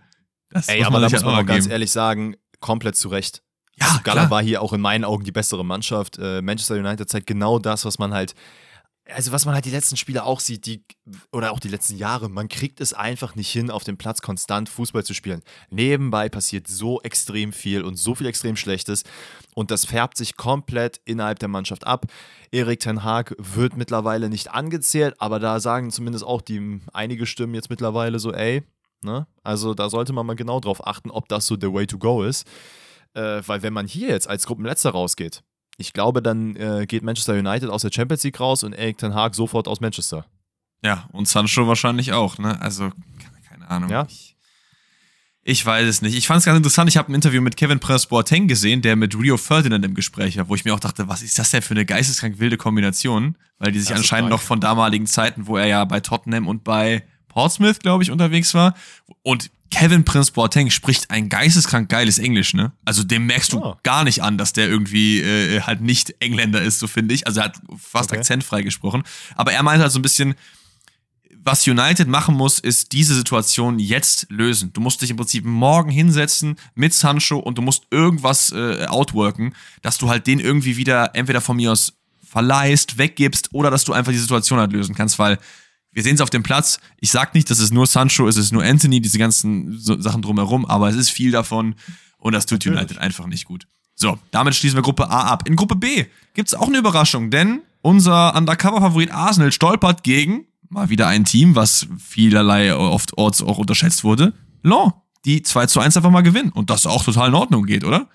das 0.55 0.69
Ey, 0.69 0.83
aber 0.83 1.01
man 1.01 1.03
da 1.03 1.11
muss 1.11 1.25
man 1.25 1.35
auch 1.35 1.47
ganz 1.47 1.67
ehrlich 1.67 1.91
sagen, 1.91 2.37
komplett 2.61 2.97
zu 2.97 3.09
Recht. 3.09 3.43
Ja, 3.77 3.89
also 3.89 4.01
Gala 4.05 4.21
klar. 4.23 4.31
war 4.31 4.43
hier 4.43 4.63
auch 4.63 4.73
in 4.73 4.81
meinen 4.81 5.05
Augen 5.05 5.25
die 5.25 5.33
bessere 5.33 5.65
Mannschaft. 5.65 6.19
Äh, 6.19 6.43
Manchester 6.43 6.77
United 6.77 7.09
zeigt 7.09 7.27
genau 7.27 7.59
das, 7.59 7.85
was 7.85 7.99
man 7.99 8.15
halt, 8.15 8.35
also 9.11 9.33
was 9.33 9.45
man 9.45 9.55
halt 9.55 9.65
die 9.65 9.71
letzten 9.71 9.97
Spiele 9.97 10.25
auch 10.25 10.41
sieht, 10.41 10.65
die, 10.65 10.85
oder 11.33 11.53
auch 11.53 11.59
die 11.59 11.69
letzten 11.69 11.97
Jahre, 11.97 12.29
man 12.29 12.49
kriegt 12.49 12.81
es 12.81 12.95
einfach 12.95 13.35
nicht 13.35 13.51
hin, 13.51 13.71
auf 13.71 13.85
dem 13.85 13.99
Platz 13.99 14.23
konstant 14.23 14.69
Fußball 14.69 15.05
zu 15.05 15.13
spielen. 15.13 15.43
Nebenbei 15.71 16.29
passiert 16.29 16.69
so 16.69 17.03
extrem 17.03 17.53
viel 17.53 17.83
und 17.83 17.97
so 17.97 18.15
viel 18.15 18.29
extrem 18.29 18.57
Schlechtes 18.57 19.03
und 19.55 19.71
das 19.71 19.85
färbt 19.85 20.17
sich 20.17 20.37
komplett 20.37 21.01
innerhalb 21.05 21.41
der 21.41 21.49
Mannschaft 21.49 21.87
ab. 21.87 22.07
Erik 22.53 22.81
Ten 22.81 23.03
Haag 23.03 23.35
wird 23.39 23.77
mittlerweile 23.77 24.29
nicht 24.29 24.53
angezählt, 24.53 25.17
aber 25.19 25.41
da 25.41 25.59
sagen 25.59 25.91
zumindest 25.91 26.25
auch 26.25 26.41
die 26.41 26.81
einige 26.93 27.27
Stimmen 27.27 27.55
jetzt 27.55 27.71
mittlerweile 27.71 28.21
so, 28.21 28.33
ey, 28.33 28.63
ne? 29.05 29.27
Also 29.43 29.75
da 29.75 29.89
sollte 29.89 30.13
man 30.13 30.27
mal 30.27 30.37
genau 30.37 30.61
drauf 30.61 30.87
achten, 30.87 31.11
ob 31.11 31.29
das 31.29 31.47
so 31.47 31.57
der 31.57 31.73
Way 31.73 31.87
to 31.87 31.99
go 31.99 32.23
ist. 32.23 32.47
Äh, 33.15 33.43
weil 33.47 33.63
wenn 33.63 33.73
man 33.73 33.87
hier 33.87 34.09
jetzt 34.09 34.29
als 34.29 34.47
Gruppenletzter 34.47 34.91
rausgeht, 34.91 35.43
ich 35.77 35.93
glaube, 35.93 36.23
dann 36.23 36.57
äh, 36.57 36.87
geht 36.87 37.03
Manchester 37.03 37.35
United 37.35 37.69
aus 37.69 37.83
der 37.83 37.93
Champions 37.93 38.23
League 38.25 38.39
raus 38.39 38.63
und 38.63 38.73
Erik 38.73 38.99
Ten 38.99 39.15
Haag 39.15 39.35
sofort 39.35 39.69
aus 39.69 39.81
Manchester. 39.81 40.27
Ja, 40.83 41.09
und 41.13 41.27
Sancho 41.27 41.67
wahrscheinlich 41.67 42.13
auch, 42.13 42.39
ne? 42.39 42.61
Also, 42.61 42.91
keine 43.49 43.69
Ahnung. 43.69 43.91
Ja. 43.91 44.07
Ich, 44.09 44.37
ich 45.43 45.65
weiß 45.65 45.87
es 45.89 46.03
nicht. 46.03 46.17
Ich 46.17 46.27
fand 46.27 46.39
es 46.39 46.45
ganz 46.45 46.57
interessant. 46.57 46.89
Ich 46.91 46.97
habe 46.97 47.11
ein 47.11 47.15
Interview 47.15 47.41
mit 47.41 47.57
Kevin 47.57 47.81
Prince 47.81 48.09
Boateng 48.09 48.49
gesehen, 48.49 48.83
der 48.83 48.95
mit 48.95 49.15
Rio 49.19 49.37
Ferdinand 49.37 49.85
im 49.85 49.95
Gespräch 49.95 50.37
war, 50.37 50.49
wo 50.49 50.55
ich 50.55 50.65
mir 50.65 50.75
auch 50.75 50.81
dachte, 50.81 51.09
was 51.09 51.23
ist 51.23 51.39
das 51.39 51.51
denn 51.51 51.63
für 51.63 51.75
eine 51.75 51.85
geisteskrank 51.85 52.39
wilde 52.39 52.57
Kombination? 52.57 53.37
Weil 53.59 53.73
die 53.73 53.81
sich 53.81 53.89
Das 53.89 53.99
anscheinend 53.99 54.31
noch 54.31 54.41
von 54.41 54.61
damaligen 54.61 55.07
Zeiten, 55.07 55.47
wo 55.47 55.57
er 55.57 55.67
ja 55.67 55.85
bei 55.85 56.01
Tottenham 56.01 56.49
und 56.49 56.65
bei 56.65 57.05
Portsmouth, 57.35 57.81
glaube 57.81 58.05
ich, 58.05 58.11
unterwegs 58.13 58.55
war. 58.55 58.75
Und 59.23 59.51
Kevin 59.73 60.05
Prince 60.05 60.31
Boateng 60.31 60.71
spricht 60.71 61.11
ein 61.11 61.29
geisteskrank 61.29 61.89
geiles 61.89 62.21
Englisch, 62.21 62.55
ne? 62.55 62.71
Also 62.85 63.03
dem 63.03 63.27
merkst 63.27 63.53
du 63.53 63.59
Oh. 63.61 63.77
gar 63.83 64.05
nicht 64.05 64.23
an, 64.23 64.39
dass 64.39 64.53
der 64.53 64.69
irgendwie 64.69 65.21
äh, 65.21 65.63
halt 65.63 65.81
nicht 65.81 66.15
Engländer 66.21 66.63
ist, 66.63 66.79
so 66.79 66.87
finde 66.87 67.13
ich. 67.13 67.27
Also 67.27 67.41
er 67.41 67.47
hat 67.47 67.61
fast 67.77 68.11
Okay. 68.11 68.21
akzentfrei 68.21 68.63
gesprochen. 68.63 69.03
Aber 69.35 69.53
er 69.53 69.65
meinte 69.65 69.83
halt 69.83 69.91
so 69.93 69.99
ein 69.99 70.03
bisschen, 70.03 70.37
was 71.43 71.67
United 71.67 72.07
machen 72.07 72.37
muss, 72.37 72.61
ist 72.61 72.93
diese 72.93 73.17
Situation 73.17 73.81
jetzt 73.81 74.27
lösen. 74.31 74.73
Du 74.73 74.81
musst 74.81 75.03
dich 75.03 75.11
im 75.11 75.17
Prinzip 75.17 75.45
morgen 75.45 75.91
hinsetzen 75.91 76.55
mit 76.77 76.95
Sancho 76.95 77.39
und 77.39 77.59
du 77.59 77.63
musst 77.63 77.83
irgendwas 77.91 78.53
äh, 78.53 78.87
outworken, 78.87 79.55
dass 79.83 79.99
du 79.99 80.09
halt 80.09 80.29
den 80.29 80.39
irgendwie 80.39 80.77
wieder 80.77 81.11
entweder 81.17 81.41
von 81.41 81.57
mir 81.57 81.73
aus 81.73 81.95
verleihst, 82.25 82.97
weggibst 82.97 83.49
oder 83.53 83.71
dass 83.73 83.83
du 83.85 83.93
einfach 83.93 84.13
die 84.13 84.19
Situation 84.19 84.59
halt 84.61 84.73
lösen 84.73 84.95
kannst, 84.95 85.19
weil 85.19 85.39
wir 85.95 86.03
sehen 86.03 86.17
es 86.17 86.21
auf 86.21 86.31
dem 86.31 86.43
Platz. 86.43 86.79
Ich 87.01 87.11
sag 87.11 87.35
nicht, 87.35 87.51
dass 87.51 87.59
es 87.59 87.71
nur 87.71 87.87
Sancho, 87.87 88.29
es 88.29 88.37
ist 88.37 88.53
nur 88.53 88.63
Anthony, 88.63 89.01
diese 89.01 89.19
ganzen 89.19 89.79
so 89.79 89.99
Sachen 90.01 90.21
drumherum, 90.21 90.67
aber 90.67 90.91
es 90.91 90.97
ist 90.97 91.11
viel 91.11 91.31
davon 91.31 91.77
und 92.19 92.33
das 92.35 92.47
tut 92.47 92.59
Natürlich. 92.59 92.79
United 92.79 92.99
einfach 92.99 93.27
nicht 93.27 93.47
gut. 93.47 93.67
So, 93.95 94.19
damit 94.33 94.55
schließen 94.55 94.77
wir 94.77 94.83
Gruppe 94.83 95.09
A 95.09 95.29
ab. 95.29 95.49
In 95.49 95.57
Gruppe 95.57 95.77
B 95.77 96.07
gibt's 96.35 96.53
auch 96.55 96.67
eine 96.67 96.79
Überraschung, 96.79 97.31
denn 97.31 97.63
unser 97.81 98.35
Undercover-Favorit 98.35 99.13
Arsenal 99.13 99.53
stolpert 99.53 100.03
gegen 100.03 100.47
mal 100.69 100.89
wieder 100.89 101.07
ein 101.07 101.25
Team, 101.25 101.55
was 101.55 101.87
vielerlei 101.99 102.75
oft 102.75 103.17
orts 103.17 103.43
auch 103.43 103.59
unterschätzt 103.59 104.05
wurde. 104.05 104.33
Lens, 104.63 104.93
die 105.25 105.43
2 105.43 105.67
zu 105.67 105.81
1 105.81 105.97
einfach 105.97 106.11
mal 106.11 106.23
gewinnen 106.23 106.51
und 106.51 106.71
das 106.71 106.87
auch 106.87 107.05
total 107.05 107.29
in 107.29 107.35
Ordnung 107.35 107.65
geht, 107.65 107.85
oder? 107.85 108.09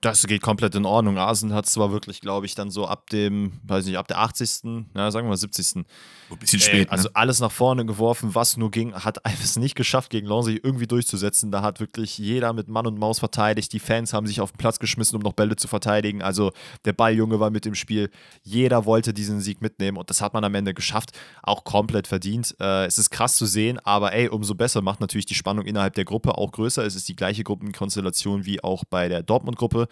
Das 0.00 0.24
geht 0.26 0.42
komplett 0.42 0.76
in 0.76 0.84
Ordnung. 0.84 1.18
Arsenal 1.18 1.56
hat 1.56 1.66
zwar 1.66 1.90
wirklich, 1.90 2.20
glaube 2.20 2.46
ich, 2.46 2.54
dann 2.54 2.70
so 2.70 2.86
ab 2.86 3.10
dem, 3.10 3.60
weiß 3.64 3.84
nicht, 3.84 3.98
ab 3.98 4.06
der 4.06 4.20
80., 4.20 4.60
na, 4.94 5.10
sagen 5.10 5.26
wir 5.26 5.30
mal 5.30 5.36
70. 5.36 5.84
Ein 6.30 6.38
bisschen 6.38 6.60
spät. 6.60 6.90
also 6.90 7.08
ne? 7.08 7.14
alles 7.14 7.40
nach 7.40 7.50
vorne 7.50 7.86
geworfen, 7.86 8.34
was 8.34 8.56
nur 8.56 8.70
ging, 8.70 8.94
hat 8.94 9.18
es 9.42 9.56
nicht 9.56 9.74
geschafft, 9.74 10.10
gegen 10.10 10.26
Lens 10.26 10.46
sich 10.46 10.62
irgendwie 10.62 10.86
durchzusetzen. 10.86 11.50
Da 11.50 11.62
hat 11.62 11.80
wirklich 11.80 12.18
jeder 12.18 12.52
mit 12.52 12.68
Mann 12.68 12.86
und 12.86 12.98
Maus 12.98 13.18
verteidigt. 13.18 13.72
Die 13.72 13.78
Fans 13.78 14.12
haben 14.12 14.26
sich 14.26 14.40
auf 14.40 14.52
den 14.52 14.58
Platz 14.58 14.78
geschmissen, 14.78 15.16
um 15.16 15.22
noch 15.22 15.32
Bälle 15.32 15.56
zu 15.56 15.68
verteidigen. 15.68 16.22
Also 16.22 16.52
der 16.84 16.92
Balljunge 16.92 17.40
war 17.40 17.50
mit 17.50 17.66
im 17.66 17.74
Spiel. 17.74 18.10
Jeder 18.42 18.84
wollte 18.84 19.14
diesen 19.14 19.40
Sieg 19.40 19.62
mitnehmen 19.62 19.96
und 19.96 20.10
das 20.10 20.20
hat 20.20 20.34
man 20.34 20.44
am 20.44 20.54
Ende 20.54 20.74
geschafft. 20.74 21.10
Auch 21.42 21.64
komplett 21.64 22.06
verdient. 22.06 22.54
Äh, 22.60 22.86
es 22.86 22.98
ist 22.98 23.10
krass 23.10 23.36
zu 23.36 23.46
sehen, 23.46 23.78
aber 23.84 24.12
ey, 24.12 24.28
umso 24.28 24.54
besser 24.54 24.82
macht 24.82 25.00
natürlich 25.00 25.26
die 25.26 25.34
Spannung 25.34 25.64
innerhalb 25.66 25.94
der 25.94 26.04
Gruppe 26.04 26.36
auch 26.36 26.52
größer. 26.52 26.84
Es 26.84 26.94
ist 26.94 27.08
die 27.08 27.16
gleiche 27.16 27.44
Gruppenkonstellation 27.44 28.44
wie 28.44 28.62
auch 28.62 28.84
bei 28.84 29.08
der 29.08 29.22
Dortmund-Gruppe, 29.22 29.88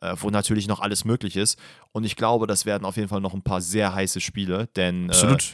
äh, 0.00 0.14
wo 0.18 0.30
natürlich 0.30 0.68
noch 0.68 0.80
alles 0.80 1.04
möglich 1.04 1.36
ist. 1.36 1.58
Und 1.92 2.04
ich 2.04 2.16
glaube, 2.16 2.46
das 2.46 2.66
werden 2.66 2.84
auf 2.84 2.96
jeden 2.96 3.08
Fall 3.08 3.20
noch 3.20 3.34
ein 3.34 3.42
paar 3.42 3.60
sehr 3.60 3.94
heiße 3.94 4.20
Spiele, 4.20 4.68
denn 4.76 5.06
äh, 5.06 5.12
Absolut. 5.12 5.52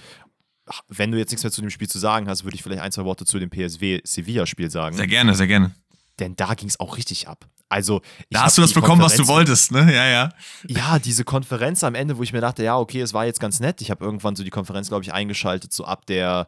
Wenn 0.88 1.12
du 1.12 1.18
jetzt 1.18 1.30
nichts 1.30 1.44
mehr 1.44 1.52
zu 1.52 1.60
dem 1.60 1.70
Spiel 1.70 1.88
zu 1.88 1.98
sagen 1.98 2.28
hast, 2.28 2.44
würde 2.44 2.56
ich 2.56 2.62
vielleicht 2.62 2.82
ein, 2.82 2.92
zwei 2.92 3.04
Worte 3.04 3.24
zu 3.24 3.38
dem 3.38 3.50
PSW-Sevilla-Spiel 3.50 4.70
sagen. 4.70 4.96
Sehr 4.96 5.06
gerne, 5.06 5.34
sehr 5.34 5.46
gerne. 5.46 5.74
Denn 6.18 6.34
da 6.34 6.54
ging 6.54 6.68
es 6.68 6.80
auch 6.80 6.96
richtig 6.96 7.28
ab. 7.28 7.46
Also, 7.68 8.00
ich 8.18 8.26
Da 8.30 8.42
hast 8.42 8.56
du 8.58 8.62
das 8.62 8.72
bekommen, 8.72 9.02
was 9.02 9.16
du 9.16 9.26
wolltest, 9.26 9.72
ne? 9.72 9.92
Ja, 9.92 10.06
ja. 10.06 10.32
Ja, 10.68 10.98
diese 10.98 11.24
Konferenz 11.24 11.82
am 11.82 11.94
Ende, 11.94 12.16
wo 12.16 12.22
ich 12.22 12.32
mir 12.32 12.40
dachte, 12.40 12.62
ja, 12.62 12.78
okay, 12.78 13.00
es 13.00 13.12
war 13.12 13.26
jetzt 13.26 13.40
ganz 13.40 13.58
nett. 13.58 13.80
Ich 13.80 13.90
habe 13.90 14.04
irgendwann 14.04 14.36
so 14.36 14.44
die 14.44 14.50
Konferenz, 14.50 14.88
glaube 14.88 15.02
ich, 15.02 15.12
eingeschaltet, 15.12 15.72
so 15.72 15.84
ab 15.84 16.06
der, 16.06 16.46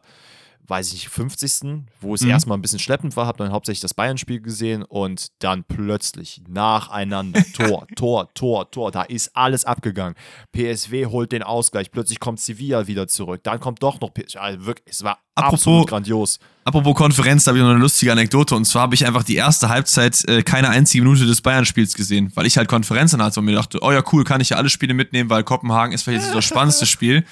weiß 0.69 0.87
ich 0.87 0.93
nicht, 0.93 1.09
50. 1.09 1.85
Wo 2.01 2.13
es 2.15 2.21
Mhm. 2.21 2.29
erstmal 2.29 2.57
ein 2.57 2.61
bisschen 2.61 2.79
schleppend 2.79 3.15
war, 3.15 3.25
habe 3.25 3.37
dann 3.39 3.51
hauptsächlich 3.51 3.81
das 3.81 3.93
Bayern-Spiel 3.93 4.39
gesehen 4.41 4.83
und 4.83 5.27
dann 5.39 5.63
plötzlich 5.63 6.41
nacheinander 6.47 7.43
Tor, 7.53 7.87
Tor, 7.95 8.33
Tor, 8.33 8.71
Tor. 8.71 8.91
Da 8.91 9.01
ist 9.03 9.35
alles 9.35 9.65
abgegangen. 9.65 10.15
PSW 10.53 11.07
holt 11.07 11.31
den 11.31 11.43
Ausgleich, 11.43 11.91
plötzlich 11.91 12.19
kommt 12.19 12.39
Sevilla 12.39 12.87
wieder 12.87 13.07
zurück. 13.07 13.41
Dann 13.43 13.59
kommt 13.59 13.81
doch 13.83 13.99
noch 13.99 14.13
PSW. 14.13 14.37
Also 14.39 14.65
wirklich, 14.65 14.85
es 14.95 15.03
war 15.03 15.19
Apropos- 15.35 15.53
absolut 15.61 15.87
grandios. 15.89 16.39
Apropos 16.65 16.95
Konferenz, 16.95 17.43
da 17.45 17.49
habe 17.49 17.57
ich 17.59 17.63
noch 17.63 17.71
eine 17.71 17.79
lustige 17.79 18.11
Anekdote. 18.11 18.55
Und 18.55 18.65
zwar 18.65 18.83
habe 18.83 18.93
ich 18.95 19.05
einfach 19.07 19.23
die 19.23 19.35
erste 19.35 19.69
Halbzeit 19.69 20.23
äh, 20.27 20.43
keine 20.43 20.69
einzige 20.69 21.03
Minute 21.03 21.25
des 21.25 21.41
Bayern-Spiels 21.41 21.95
gesehen, 21.95 22.31
weil 22.35 22.45
ich 22.45 22.57
halt 22.57 22.67
Konferenzen 22.67 23.21
hatte 23.23 23.39
und 23.39 23.45
mir 23.45 23.53
dachte, 23.55 23.79
oh 23.81 23.91
ja, 23.91 24.03
cool, 24.11 24.23
kann 24.23 24.41
ich 24.41 24.49
ja 24.49 24.57
alle 24.57 24.69
Spiele 24.69 24.93
mitnehmen, 24.93 25.29
weil 25.29 25.43
Kopenhagen 25.43 25.93
ist 25.93 26.03
vielleicht 26.03 26.25
jetzt 26.25 26.35
das 26.35 26.45
spannendste 26.45 26.85
Spiel. 26.85 27.25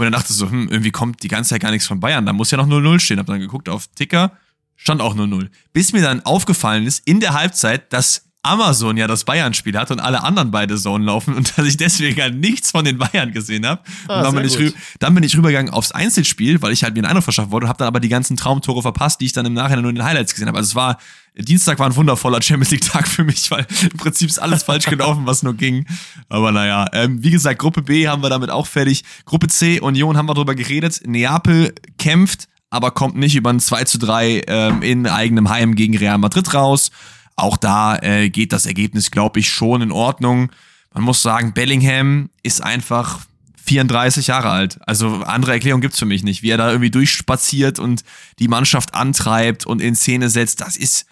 Und 0.00 0.06
dann 0.06 0.12
dachte 0.12 0.32
ich 0.32 0.38
so, 0.38 0.50
hm, 0.50 0.68
irgendwie 0.70 0.90
kommt 0.90 1.22
die 1.22 1.28
ganze 1.28 1.50
Zeit 1.50 1.60
gar 1.60 1.70
nichts 1.70 1.86
von 1.86 2.00
Bayern. 2.00 2.24
Da 2.24 2.32
muss 2.32 2.50
ja 2.50 2.56
noch 2.56 2.66
0-0 2.66 3.00
stehen. 3.00 3.18
Hab 3.18 3.26
dann 3.26 3.38
geguckt 3.38 3.68
auf 3.68 3.86
Ticker, 3.88 4.32
stand 4.74 5.02
auch 5.02 5.14
0-0. 5.14 5.50
Bis 5.74 5.92
mir 5.92 6.00
dann 6.00 6.24
aufgefallen 6.24 6.86
ist, 6.86 7.06
in 7.06 7.20
der 7.20 7.34
Halbzeit, 7.34 7.92
dass 7.92 8.29
Amazon 8.42 8.96
ja 8.96 9.06
das 9.06 9.24
Bayern-Spiel 9.24 9.76
hat 9.76 9.90
und 9.90 10.00
alle 10.00 10.22
anderen 10.22 10.50
beide 10.50 10.76
Zonen 10.76 11.04
laufen 11.04 11.34
und 11.34 11.52
dass 11.58 11.66
ich 11.66 11.76
deswegen 11.76 12.20
halt 12.20 12.36
nichts 12.36 12.70
von 12.70 12.84
den 12.84 12.96
Bayern 12.96 13.32
gesehen 13.32 13.66
habe. 13.66 13.82
Ah, 14.08 14.22
dann 14.22 14.34
bin, 14.34 14.44
ich 14.44 14.74
dann 14.98 15.14
bin 15.14 15.22
ich 15.24 15.36
rübergegangen 15.36 15.72
aufs 15.72 15.92
Einzelspiel, 15.92 16.62
weil 16.62 16.72
ich 16.72 16.82
halt 16.82 16.94
mir 16.94 17.00
einen 17.00 17.08
Eindruck 17.08 17.24
verschaffen 17.24 17.52
wollte 17.52 17.66
und 17.66 17.68
habe 17.68 17.78
dann 17.78 17.88
aber 17.88 18.00
die 18.00 18.08
ganzen 18.08 18.36
Traumtore 18.36 18.80
verpasst, 18.80 19.20
die 19.20 19.26
ich 19.26 19.32
dann 19.32 19.44
im 19.44 19.52
Nachhinein 19.52 19.82
nur 19.82 19.90
in 19.90 19.96
den 19.96 20.04
Highlights 20.04 20.32
gesehen 20.32 20.48
habe. 20.48 20.56
Also 20.56 20.68
es 20.68 20.74
war, 20.74 20.96
Dienstag 21.36 21.78
war 21.78 21.86
ein 21.86 21.96
wundervoller 21.96 22.40
Champions 22.40 22.70
League-Tag 22.70 23.06
für 23.06 23.24
mich, 23.24 23.50
weil 23.50 23.66
im 23.82 23.98
Prinzip 23.98 24.30
ist 24.30 24.38
alles 24.38 24.62
falsch 24.62 24.86
gelaufen, 24.86 25.26
was 25.26 25.42
nur 25.42 25.54
ging. 25.54 25.84
Aber 26.30 26.50
naja, 26.50 26.86
ähm, 26.94 27.22
wie 27.22 27.30
gesagt, 27.30 27.58
Gruppe 27.58 27.82
B 27.82 28.08
haben 28.08 28.22
wir 28.22 28.30
damit 28.30 28.50
auch 28.50 28.66
fertig. 28.66 29.04
Gruppe 29.26 29.48
C, 29.48 29.80
Union 29.80 30.16
haben 30.16 30.26
wir 30.26 30.34
drüber 30.34 30.54
geredet. 30.54 31.02
Neapel 31.04 31.74
kämpft, 31.98 32.48
aber 32.70 32.92
kommt 32.92 33.16
nicht 33.16 33.36
über 33.36 33.50
ein 33.50 33.60
2 33.60 33.84
zu 33.84 33.98
3 33.98 34.44
ähm, 34.46 34.82
in 34.82 35.06
eigenem 35.06 35.50
Heim 35.50 35.74
gegen 35.74 35.96
Real 35.96 36.16
Madrid 36.16 36.54
raus. 36.54 36.90
Auch 37.36 37.56
da 37.56 37.96
äh, 37.98 38.28
geht 38.30 38.52
das 38.52 38.66
Ergebnis, 38.66 39.10
glaube 39.10 39.40
ich, 39.40 39.48
schon 39.48 39.82
in 39.82 39.92
Ordnung. 39.92 40.50
Man 40.92 41.04
muss 41.04 41.22
sagen, 41.22 41.52
Bellingham 41.54 42.30
ist 42.42 42.62
einfach 42.62 43.20
34 43.64 44.26
Jahre 44.26 44.50
alt. 44.50 44.78
Also 44.86 45.22
andere 45.24 45.52
Erklärung 45.52 45.80
gibt's 45.80 45.98
für 45.98 46.06
mich 46.06 46.22
nicht. 46.22 46.42
Wie 46.42 46.50
er 46.50 46.56
da 46.56 46.70
irgendwie 46.70 46.90
durchspaziert 46.90 47.78
und 47.78 48.02
die 48.38 48.48
Mannschaft 48.48 48.94
antreibt 48.94 49.66
und 49.66 49.80
in 49.80 49.94
Szene 49.94 50.28
setzt, 50.28 50.60
das 50.60 50.76
ist, 50.76 51.06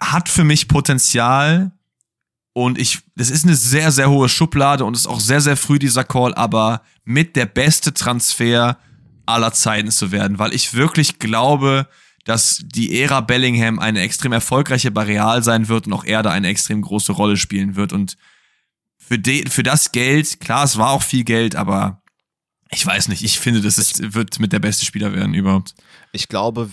hat 0.00 0.28
für 0.28 0.44
mich 0.44 0.68
Potenzial. 0.68 1.70
Und 2.52 2.78
ich, 2.78 3.00
das 3.14 3.30
ist 3.30 3.44
eine 3.44 3.54
sehr, 3.54 3.92
sehr 3.92 4.10
hohe 4.10 4.28
Schublade 4.28 4.84
und 4.84 4.94
ist 4.94 5.06
auch 5.06 5.20
sehr, 5.20 5.40
sehr 5.40 5.56
früh 5.56 5.78
dieser 5.78 6.04
Call, 6.04 6.34
aber 6.34 6.82
mit 7.04 7.36
der 7.36 7.46
beste 7.46 7.94
Transfer 7.94 8.78
aller 9.26 9.52
Zeiten 9.52 9.90
zu 9.90 10.10
werden, 10.10 10.38
weil 10.38 10.54
ich 10.54 10.74
wirklich 10.74 11.18
glaube, 11.18 11.86
dass 12.26 12.60
die 12.64 13.00
Ära 13.00 13.20
Bellingham 13.20 13.78
eine 13.78 14.00
extrem 14.00 14.32
erfolgreiche 14.32 14.90
bei 14.90 15.04
Real 15.04 15.44
sein 15.44 15.68
wird 15.68 15.86
und 15.86 15.92
auch 15.92 16.04
er 16.04 16.24
da 16.24 16.32
eine 16.32 16.48
extrem 16.48 16.82
große 16.82 17.12
Rolle 17.12 17.36
spielen 17.36 17.76
wird. 17.76 17.92
Und 17.92 18.16
für, 18.98 19.16
de, 19.16 19.48
für 19.48 19.62
das 19.62 19.92
Geld, 19.92 20.40
klar, 20.40 20.64
es 20.64 20.76
war 20.76 20.90
auch 20.90 21.02
viel 21.02 21.22
Geld, 21.22 21.54
aber 21.54 22.02
ich 22.72 22.84
weiß 22.84 23.08
nicht, 23.08 23.22
ich 23.22 23.38
finde, 23.38 23.60
das 23.60 23.78
ist, 23.78 24.12
wird 24.12 24.40
mit 24.40 24.52
der 24.52 24.58
beste 24.58 24.84
Spieler 24.84 25.14
werden 25.14 25.34
überhaupt. 25.34 25.76
Ich 26.10 26.26
glaube, 26.26 26.68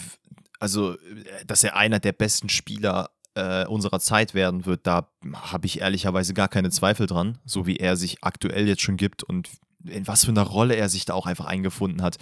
also, 0.59 0.97
dass 1.45 1.63
er 1.63 1.75
einer 1.75 1.99
der 1.99 2.13
besten 2.13 2.49
Spieler 2.49 3.11
äh, 3.35 3.67
unserer 3.67 3.99
Zeit 3.99 4.33
werden 4.33 4.65
wird, 4.65 4.87
da 4.87 5.11
habe 5.35 5.67
ich 5.67 5.81
ehrlicherweise 5.81 6.33
gar 6.33 6.47
keine 6.47 6.71
Zweifel 6.71 7.05
dran, 7.05 7.37
so 7.45 7.67
wie 7.67 7.77
er 7.77 7.95
sich 7.95 8.23
aktuell 8.23 8.67
jetzt 8.67 8.81
schon 8.81 8.97
gibt 8.97 9.21
und 9.21 9.51
in 9.85 10.07
was 10.07 10.25
für 10.25 10.31
einer 10.31 10.41
Rolle 10.41 10.75
er 10.75 10.89
sich 10.89 11.05
da 11.05 11.13
auch 11.13 11.27
einfach 11.27 11.45
eingefunden 11.45 12.01
hat 12.01 12.17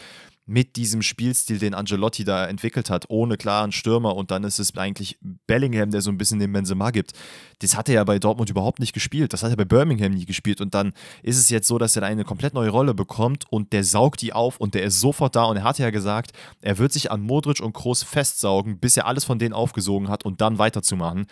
mit 0.45 0.75
diesem 0.75 1.01
Spielstil, 1.01 1.59
den 1.59 1.73
Angelotti 1.73 2.23
da 2.23 2.45
entwickelt 2.45 2.89
hat, 2.89 3.05
ohne 3.09 3.37
klaren 3.37 3.71
Stürmer 3.71 4.15
und 4.15 4.31
dann 4.31 4.43
ist 4.43 4.59
es 4.59 4.75
eigentlich 4.75 5.17
Bellingham, 5.47 5.91
der 5.91 6.01
so 6.01 6.09
ein 6.09 6.17
bisschen 6.17 6.39
den 6.39 6.51
Benzema 6.51 6.91
gibt. 6.91 7.13
Das 7.59 7.77
hat 7.77 7.89
er 7.89 7.95
ja 7.95 8.03
bei 8.03 8.19
Dortmund 8.19 8.49
überhaupt 8.49 8.79
nicht 8.79 8.93
gespielt. 8.93 9.33
Das 9.33 9.43
hat 9.43 9.51
er 9.51 9.55
bei 9.55 9.65
Birmingham 9.65 10.11
nie 10.11 10.25
gespielt 10.25 10.59
und 10.59 10.73
dann 10.73 10.93
ist 11.21 11.37
es 11.37 11.49
jetzt 11.49 11.67
so, 11.67 11.77
dass 11.77 11.95
er 11.95 12.03
eine 12.03 12.25
komplett 12.25 12.53
neue 12.53 12.69
Rolle 12.69 12.93
bekommt 12.93 13.45
und 13.49 13.71
der 13.71 13.83
saugt 13.83 14.21
die 14.21 14.33
auf 14.33 14.57
und 14.57 14.73
der 14.73 14.83
ist 14.83 14.99
sofort 14.99 15.35
da 15.35 15.45
und 15.45 15.57
er 15.57 15.63
hat 15.63 15.79
ja 15.79 15.89
gesagt, 15.89 16.31
er 16.61 16.77
wird 16.79 16.91
sich 16.91 17.11
an 17.11 17.21
Modric 17.21 17.61
und 17.61 17.73
Kroos 17.73 18.03
festsaugen, 18.03 18.79
bis 18.79 18.97
er 18.97 19.05
alles 19.05 19.23
von 19.23 19.39
denen 19.39 19.53
aufgesogen 19.53 20.09
hat 20.09 20.25
und 20.25 20.41
dann 20.41 20.57
weiterzumachen. 20.57 21.27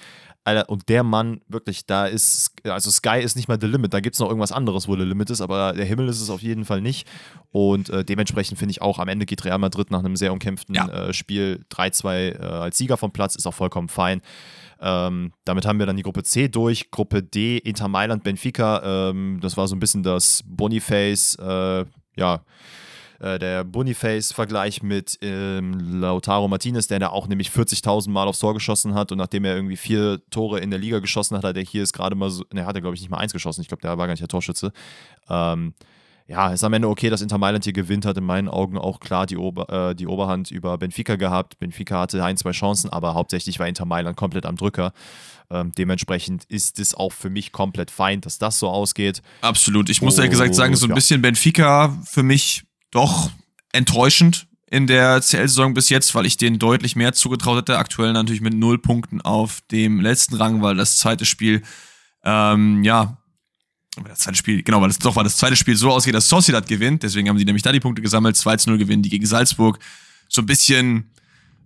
Alter, 0.50 0.70
und 0.70 0.90
der 0.90 1.04
Mann, 1.04 1.42
wirklich, 1.48 1.86
da 1.86 2.06
ist, 2.06 2.52
also 2.64 2.90
Sky 2.90 3.20
ist 3.20 3.36
nicht 3.36 3.48
mal 3.48 3.60
the 3.60 3.68
limit, 3.68 3.94
da 3.94 4.00
gibt 4.00 4.16
es 4.16 4.20
noch 4.20 4.28
irgendwas 4.28 4.52
anderes, 4.52 4.88
wo 4.88 4.96
the 4.96 5.04
limit 5.04 5.30
ist, 5.30 5.42
aber 5.42 5.74
der 5.74 5.86
Himmel 5.86 6.08
ist 6.10 6.22
es 6.22 6.30
auf 6.30 6.42
jeden 6.42 6.66
Fall 6.66 6.82
nicht. 6.82 7.08
Und 7.52 7.90
äh, 7.90 8.04
dementsprechend 8.04 8.58
finde 8.58 8.72
ich 8.72 8.82
auch, 8.82 9.00
am 9.00 9.08
Ende 9.08 9.26
geht 9.26 9.46
Real 9.46 9.58
Madrid 9.60 9.92
nach 9.92 10.00
einem 10.00 10.16
sehr 10.16 10.34
umkämpften 10.34 10.76
ja. 10.76 10.88
äh, 10.88 11.14
Spiel 11.14 11.66
3-2 11.72 12.10
äh, 12.10 12.38
als 12.44 12.78
Sieger 12.78 12.98
vom 12.98 13.12
Platz, 13.12 13.36
ist 13.36 13.48
auch 13.48 13.54
vollkommen 13.54 13.90
fein. 13.90 14.22
Ähm, 14.82 15.34
damit 15.46 15.66
haben 15.66 15.80
wir 15.80 15.86
dann 15.86 15.98
die 15.98 16.04
Gruppe 16.04 16.24
C 16.24 16.48
durch. 16.48 16.90
Gruppe 16.90 17.22
D, 17.22 17.58
Inter 17.58 17.88
Mailand, 17.88 18.24
Benfica. 18.24 19.10
Ähm, 19.10 19.40
das 19.42 19.58
war 19.58 19.68
so 19.68 19.76
ein 19.76 19.80
bisschen 19.80 20.04
das 20.04 20.44
Boniface, 20.46 21.36
äh, 21.36 21.86
ja, 22.16 22.42
äh, 23.20 23.40
der 23.40 23.64
Boniface-Vergleich 23.64 24.82
mit 24.82 25.18
ähm, 25.22 26.00
Lautaro 26.00 26.48
Martinez, 26.48 26.88
der 26.88 27.00
da 27.00 27.10
auch 27.10 27.28
nämlich 27.28 27.50
40.000 27.50 28.10
Mal 28.10 28.28
aufs 28.28 28.40
Tor 28.40 28.54
geschossen 28.54 28.94
hat 28.94 29.12
und 29.12 29.18
nachdem 29.18 29.46
er 29.46 29.56
irgendwie 29.56 29.78
vier 29.78 30.22
Tore 30.30 30.60
in 30.60 30.70
der 30.70 30.80
Liga 30.80 31.00
geschossen 31.00 31.38
hat, 31.38 31.44
hat 31.44 31.58
er 31.58 31.64
hier 31.64 31.84
ist 31.84 31.94
gerade 31.94 32.16
mal 32.16 32.30
so, 32.30 32.44
ne, 32.54 32.66
hat 32.66 32.76
er 32.76 32.82
glaube 32.82 32.96
ich 32.96 33.02
nicht 33.02 33.10
mal 33.10 33.18
eins 33.18 33.34
geschossen, 33.34 33.62
ich 33.62 33.68
glaube, 33.68 33.82
der 33.82 33.98
war 33.98 34.08
gar 34.08 34.14
nicht 34.14 34.22
der 34.22 34.28
Torschütze. 34.28 34.72
Ähm, 35.30 35.74
ja, 36.30 36.54
ist 36.54 36.64
am 36.64 36.74
Ende 36.74 36.88
okay, 36.88 37.10
dass 37.10 37.22
Inter 37.22 37.40
Mailand 37.40 37.64
hier 37.64 37.74
gewinnt, 37.74 38.06
hat 38.06 38.16
in 38.16 38.24
meinen 38.24 38.50
Augen 38.50 38.78
auch 38.78 39.00
klar 39.00 39.26
die, 39.26 39.36
Ober, 39.36 39.90
äh, 39.90 39.96
die 39.96 40.06
Oberhand 40.06 40.52
über 40.52 40.78
Benfica 40.78 41.16
gehabt. 41.16 41.58
Benfica 41.58 42.02
hatte 42.02 42.24
ein, 42.24 42.38
zwei 42.38 42.52
Chancen, 42.52 42.92
aber 42.92 43.16
hauptsächlich 43.16 43.60
war 43.60 43.68
Inter 43.68 43.86
Mailand 43.86 44.16
komplett 44.16 44.46
am 44.46 44.56
Drücker. 44.56 44.94
Ähm, 45.50 45.72
dementsprechend 45.76 46.44
ist 46.46 46.78
es 46.78 46.94
auch 46.94 47.12
für 47.12 47.32
mich 47.32 47.52
komplett 47.52 47.90
fein, 47.90 48.22
dass 48.22 48.38
das 48.38 48.60
so 48.60 48.70
ausgeht. 48.70 49.24
Absolut. 49.42 49.90
Ich 49.90 50.04
muss 50.04 50.18
ehrlich 50.18 50.30
gesagt 50.30 50.54
sagen, 50.54 50.76
so 50.76 50.86
ein 50.86 50.90
ja. 50.90 50.96
bisschen 50.96 51.24
Benfica 51.24 51.98
für 52.06 52.22
mich 52.22 52.69
doch 52.92 53.32
enttäuschend 53.72 54.48
in 54.72 54.88
der 54.88 55.22
CL-Saison 55.22 55.74
bis 55.74 55.90
jetzt, 55.90 56.14
weil 56.14 56.26
ich 56.26 56.38
denen 56.38 56.60
deutlich 56.60 56.96
mehr 56.96 57.14
zugetraut 57.14 57.58
hätte. 57.58 57.78
Aktuell 57.78 58.14
natürlich 58.14 58.42
mit 58.42 58.54
null 58.54 58.78
Punkten 58.78 59.22
auf 59.22 59.62
dem 59.72 60.00
letzten 60.00 60.36
Rang, 60.36 60.62
weil 60.62 60.76
das 60.76 60.98
zweite 60.98 61.26
Spiel, 61.26 61.64
ähm, 62.24 62.84
ja, 62.84 63.18
das 64.08 64.20
zweite 64.20 64.38
Spiel, 64.38 64.62
genau, 64.64 64.82
weil 64.82 64.90
es 64.90 65.00
doch, 65.00 65.16
weil 65.16 65.24
das 65.24 65.38
zweite 65.38 65.56
Spiel 65.56 65.76
so 65.76 65.92
ausgeht, 65.92 66.14
dass 66.14 66.30
Sociedad 66.30 66.68
gewinnt. 66.68 67.04
Deswegen 67.04 67.28
haben 67.30 67.38
die 67.38 67.46
nämlich 67.46 67.64
da 67.64 67.72
die 67.72 67.80
Punkte 67.80 68.02
gesammelt. 68.02 68.38
2 68.38 68.58
0 68.68 68.78
gewinnen 68.78 69.02
die 69.02 69.10
gegen 69.10 69.26
Salzburg. 69.26 69.80
So 70.28 70.42
ein 70.42 70.46
bisschen 70.46 71.12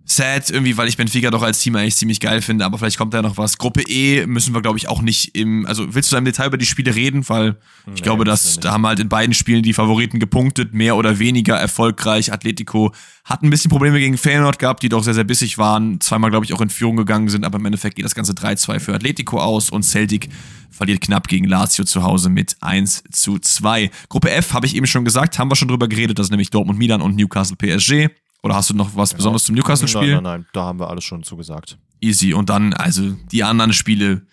sad 0.06 0.50
irgendwie, 0.50 0.76
weil 0.76 0.88
ich 0.88 0.96
Benfica 0.96 1.30
doch 1.30 1.42
als 1.42 1.60
Team 1.60 1.76
eigentlich 1.76 1.96
ziemlich 1.96 2.20
geil 2.20 2.42
finde, 2.42 2.64
aber 2.64 2.78
vielleicht 2.78 2.98
kommt 2.98 3.14
da 3.14 3.22
noch 3.22 3.38
was. 3.38 3.56
Gruppe 3.56 3.82
E 3.88 4.26
müssen 4.26 4.54
wir, 4.54 4.60
glaube 4.60 4.76
ich, 4.76 4.88
auch 4.88 5.00
nicht 5.00 5.34
im, 5.34 5.64
also 5.66 5.94
willst 5.94 6.10
du 6.10 6.14
da 6.14 6.18
im 6.18 6.26
Detail 6.26 6.48
über 6.48 6.58
die 6.58 6.66
Spiele 6.66 6.94
reden? 6.94 7.26
Weil 7.28 7.56
ich 7.86 7.94
nee, 7.94 8.00
glaube, 8.02 8.24
dass 8.24 8.60
da 8.60 8.72
haben 8.72 8.86
halt 8.86 9.00
in 9.00 9.08
beiden 9.08 9.34
Spielen 9.34 9.62
die 9.62 9.72
Favoriten 9.72 10.18
gepunktet, 10.18 10.74
mehr 10.74 10.96
oder 10.96 11.18
weniger 11.18 11.56
erfolgreich. 11.56 12.32
Atletico 12.32 12.92
hat 13.24 13.42
ein 13.42 13.48
bisschen 13.48 13.70
Probleme 13.70 13.98
gegen 13.98 14.18
Feyenoord 14.18 14.58
gehabt, 14.58 14.82
die 14.82 14.90
doch 14.90 15.02
sehr, 15.02 15.14
sehr 15.14 15.24
bissig 15.24 15.56
waren, 15.56 16.00
zweimal, 16.00 16.30
glaube 16.30 16.44
ich, 16.44 16.52
auch 16.52 16.60
in 16.60 16.68
Führung 16.68 16.96
gegangen 16.96 17.30
sind, 17.30 17.44
aber 17.44 17.58
im 17.58 17.64
Endeffekt 17.64 17.96
geht 17.96 18.04
das 18.04 18.14
Ganze 18.14 18.32
3-2 18.32 18.80
für 18.80 18.94
Atletico 18.94 19.40
aus 19.40 19.70
und 19.70 19.82
Celtic 19.84 20.28
verliert 20.70 21.00
knapp 21.00 21.28
gegen 21.28 21.46
Lazio 21.46 21.84
zu 21.84 22.02
Hause 22.02 22.28
mit 22.28 22.56
1 22.60 23.04
zu 23.10 23.38
2. 23.38 23.90
Gruppe 24.10 24.30
F 24.32 24.52
habe 24.52 24.66
ich 24.66 24.76
eben 24.76 24.86
schon 24.86 25.04
gesagt, 25.04 25.38
haben 25.38 25.50
wir 25.50 25.56
schon 25.56 25.68
drüber 25.68 25.88
geredet, 25.88 26.18
das 26.18 26.26
ist 26.26 26.30
nämlich 26.30 26.50
Dortmund 26.50 26.78
Milan 26.78 27.00
und 27.00 27.16
Newcastle 27.16 27.56
PSG. 27.56 28.10
Oder 28.44 28.56
hast 28.56 28.68
du 28.68 28.74
noch 28.74 28.94
was 28.94 29.10
genau. 29.10 29.16
Besonderes 29.16 29.44
zum 29.44 29.54
Newcastle-Spiel? 29.54 30.14
Nein, 30.16 30.22
nein, 30.22 30.40
nein, 30.40 30.46
da 30.52 30.64
haben 30.64 30.78
wir 30.78 30.90
alles 30.90 31.02
schon 31.02 31.22
zugesagt. 31.22 31.78
Easy. 32.00 32.34
Und 32.34 32.50
dann, 32.50 32.74
also 32.74 33.16
die 33.32 33.42
anderen 33.42 33.72
Spiele 33.72 34.26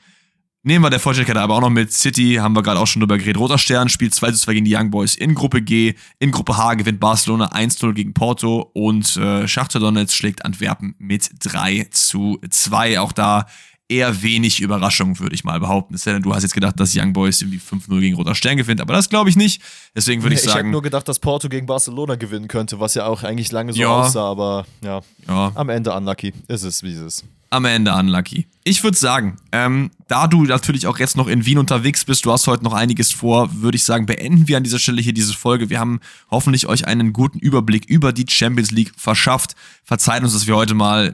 nehmen 0.64 0.84
wir 0.84 0.90
der 0.90 1.00
Vollständigkeit 1.00 1.42
aber 1.42 1.56
auch 1.56 1.62
noch 1.62 1.70
mit. 1.70 1.94
City 1.94 2.36
haben 2.36 2.54
wir 2.54 2.62
gerade 2.62 2.78
auch 2.78 2.88
schon 2.88 3.00
drüber 3.00 3.18
geredet. 3.18 3.40
Roter 3.40 3.58
Stern 3.58 3.88
spielt 3.88 4.14
2 4.14 4.32
zu 4.32 4.38
2 4.40 4.54
gegen 4.54 4.66
die 4.66 4.76
Young 4.76 4.92
Boys 4.92 5.16
in 5.16 5.34
Gruppe 5.34 5.62
G. 5.62 5.96
In 6.20 6.32
Gruppe 6.32 6.58
H 6.58 6.74
gewinnt 6.74 7.00
Barcelona 7.00 7.54
1-0 7.54 7.94
gegen 7.94 8.14
Porto 8.14 8.70
und 8.74 9.16
äh, 9.16 9.48
Schachter 9.48 9.80
Donetsk 9.80 10.14
schlägt 10.14 10.44
Antwerpen 10.44 10.94
mit 11.00 11.30
3 11.40 11.88
zu 11.92 12.38
2. 12.48 13.00
Auch 13.00 13.14
da 13.14 13.46
eher 13.92 14.22
wenig 14.22 14.62
Überraschung, 14.62 15.20
würde 15.20 15.36
ich 15.36 15.44
mal 15.44 15.60
behaupten. 15.60 15.94
Es 15.94 16.04
denn, 16.04 16.22
du 16.22 16.34
hast 16.34 16.44
jetzt 16.44 16.54
gedacht, 16.54 16.80
dass 16.80 16.96
Young 16.96 17.14
Boys 17.14 17.42
irgendwie 17.42 17.60
5-0 17.60 18.00
gegen 18.00 18.16
Roter 18.16 18.34
Stern 18.34 18.58
gewinnt, 18.58 18.80
aber 18.80 18.94
das 18.94 19.10
glaube 19.10 19.30
ich 19.30 19.36
nicht. 19.36 19.62
Deswegen 19.96 20.24
würde 20.24 20.36
ich 20.36 20.42
sagen. 20.42 20.52
Ich 20.52 20.58
habe 20.60 20.70
nur 20.70 20.82
gedacht, 20.82 21.08
dass 21.08 21.20
Porto 21.20 21.50
gegen 21.50 21.66
Barcelona 21.68 22.16
gewinnen 22.16 22.48
könnte, 22.48 22.80
was 22.80 22.96
ja 22.96 23.06
auch 23.06 23.24
eigentlich 23.24 23.52
lange 23.52 23.74
so 23.74 23.82
ja. 23.82 23.90
aussah, 23.90 24.32
aber 24.32 24.66
ja, 24.84 25.02
ja. 25.28 25.52
Am 25.56 25.70
Ende 25.70 25.94
unlucky. 25.94 26.34
Ist 26.48 26.64
es, 26.64 26.82
wie 26.84 26.94
es 26.94 27.02
ist. 27.02 27.26
Am 27.50 27.66
Ende 27.66 27.94
unlucky. 27.94 28.48
Ich 28.64 28.82
würde 28.82 28.98
sagen, 28.98 29.36
ähm, 29.52 29.92
da 30.08 30.28
du 30.28 30.44
natürlich 30.46 30.88
auch 30.88 30.98
jetzt 30.98 31.18
noch 31.18 31.28
in 31.28 31.46
Wien 31.46 31.58
unterwegs 31.58 32.06
bist, 32.06 32.26
du 32.26 32.32
hast 32.32 32.48
heute 32.48 32.64
noch 32.64 32.72
einiges 32.72 33.12
vor, 33.12 33.50
würde 33.62 33.76
ich 33.76 33.84
sagen, 33.84 34.06
beenden 34.06 34.48
wir 34.48 34.56
an 34.56 34.64
dieser 34.64 34.80
Stelle 34.80 35.02
hier 35.02 35.14
diese 35.14 35.34
Folge. 35.34 35.70
Wir 35.70 35.80
haben 35.80 36.00
hoffentlich 36.30 36.68
euch 36.68 36.88
einen 36.88 37.12
guten 37.12 37.40
Überblick 37.40 37.90
über 37.90 38.14
die 38.14 38.26
Champions 38.30 38.72
League 38.72 38.94
verschafft. 38.96 39.56
Verzeiht 39.84 40.24
uns, 40.24 40.32
dass 40.32 40.48
wir 40.48 40.56
heute 40.56 40.76
mal 40.76 41.14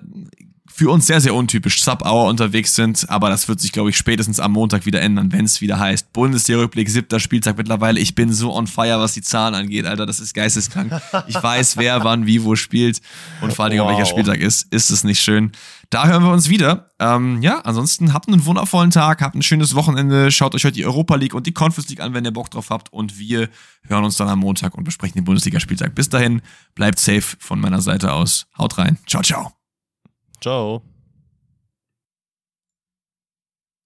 für 0.74 0.92
uns 0.92 1.08
sehr, 1.08 1.22
sehr 1.22 1.34
untypisch 1.34 1.82
Sub-Hour 1.82 2.28
unterwegs 2.28 2.76
sind, 2.76 3.10
aber 3.10 3.30
das 3.30 3.48
wird 3.48 3.60
sich, 3.60 3.72
glaube 3.72 3.90
ich, 3.90 3.98
spätestens 3.98 4.40
am 4.40 4.52
Montag 4.52 4.86
wieder 4.86 5.02
ändern, 5.02 5.32
wenn 5.32 5.46
es 5.46 5.62
wieder 5.62 5.80
heißt. 5.80 6.14
Bundesliga-Rückblick, 6.14 6.90
siebter 6.90 7.20
Spieltag 7.20 7.58
mittlerweile. 7.58 8.00
Ich 8.00 8.16
bin 8.16 8.32
so 8.34 8.54
on 8.54 8.68
fire, 8.68 9.00
was 9.00 9.14
die 9.14 9.22
Zahlen 9.22 9.56
angeht, 9.56 9.86
Alter. 9.86 10.06
Das 10.06 10.20
ist 10.20 10.34
geisteskrank. 10.34 10.94
Ich 11.28 11.42
weiß, 11.42 11.78
wer 11.78 12.04
wann, 12.04 12.26
wie, 12.26 12.44
wo 12.44 12.56
spielt 12.56 13.02
und 13.42 13.54
vor 13.54 13.66
allen 13.66 13.72
Dingen, 13.72 13.84
wow. 13.84 13.92
welcher 13.92 14.06
Spieltag 14.06 14.40
ist. 14.40 14.72
Ist 14.72 14.90
es 14.90 15.04
nicht 15.04 15.22
schön? 15.22 15.52
Da 15.90 16.08
hören 16.08 16.24
wir 16.24 16.32
uns 16.32 16.50
wieder. 16.50 16.92
Ähm, 17.00 17.42
ja, 17.42 17.60
ansonsten 17.60 18.14
habt 18.14 18.28
einen 18.28 18.46
wundervollen 18.46 18.92
Tag, 18.92 19.22
habt 19.22 19.36
ein 19.36 19.42
schönes 19.42 19.74
Wochenende. 19.74 20.32
Schaut 20.32 20.54
euch 20.54 20.66
heute 20.66 20.76
die 20.76 20.86
Europa 20.86 21.16
League 21.16 21.34
und 21.34 21.48
die 21.48 21.54
Conference 21.54 21.90
League 21.90 22.02
an, 22.02 22.14
wenn 22.14 22.26
ihr 22.26 22.32
Bock 22.32 22.52
drauf 22.52 22.70
habt. 22.70 22.92
Und 22.92 23.18
wir 23.18 23.50
hören 23.84 24.04
uns 24.04 24.18
dann 24.18 24.28
am 24.28 24.40
Montag 24.40 24.76
und 24.76 24.84
besprechen 24.84 25.16
den 25.16 25.24
Bundesligaspieltag. 25.24 25.96
Bis 25.96 26.10
dahin, 26.10 26.42
bleibt 26.76 27.00
safe 27.00 27.38
von 27.40 27.60
meiner 27.60 27.82
Seite 27.82 28.12
aus. 28.12 28.48
Haut 28.58 28.78
rein. 28.78 28.98
Ciao, 29.08 29.24
ciao. 29.24 29.57
Ciao. 30.42 30.84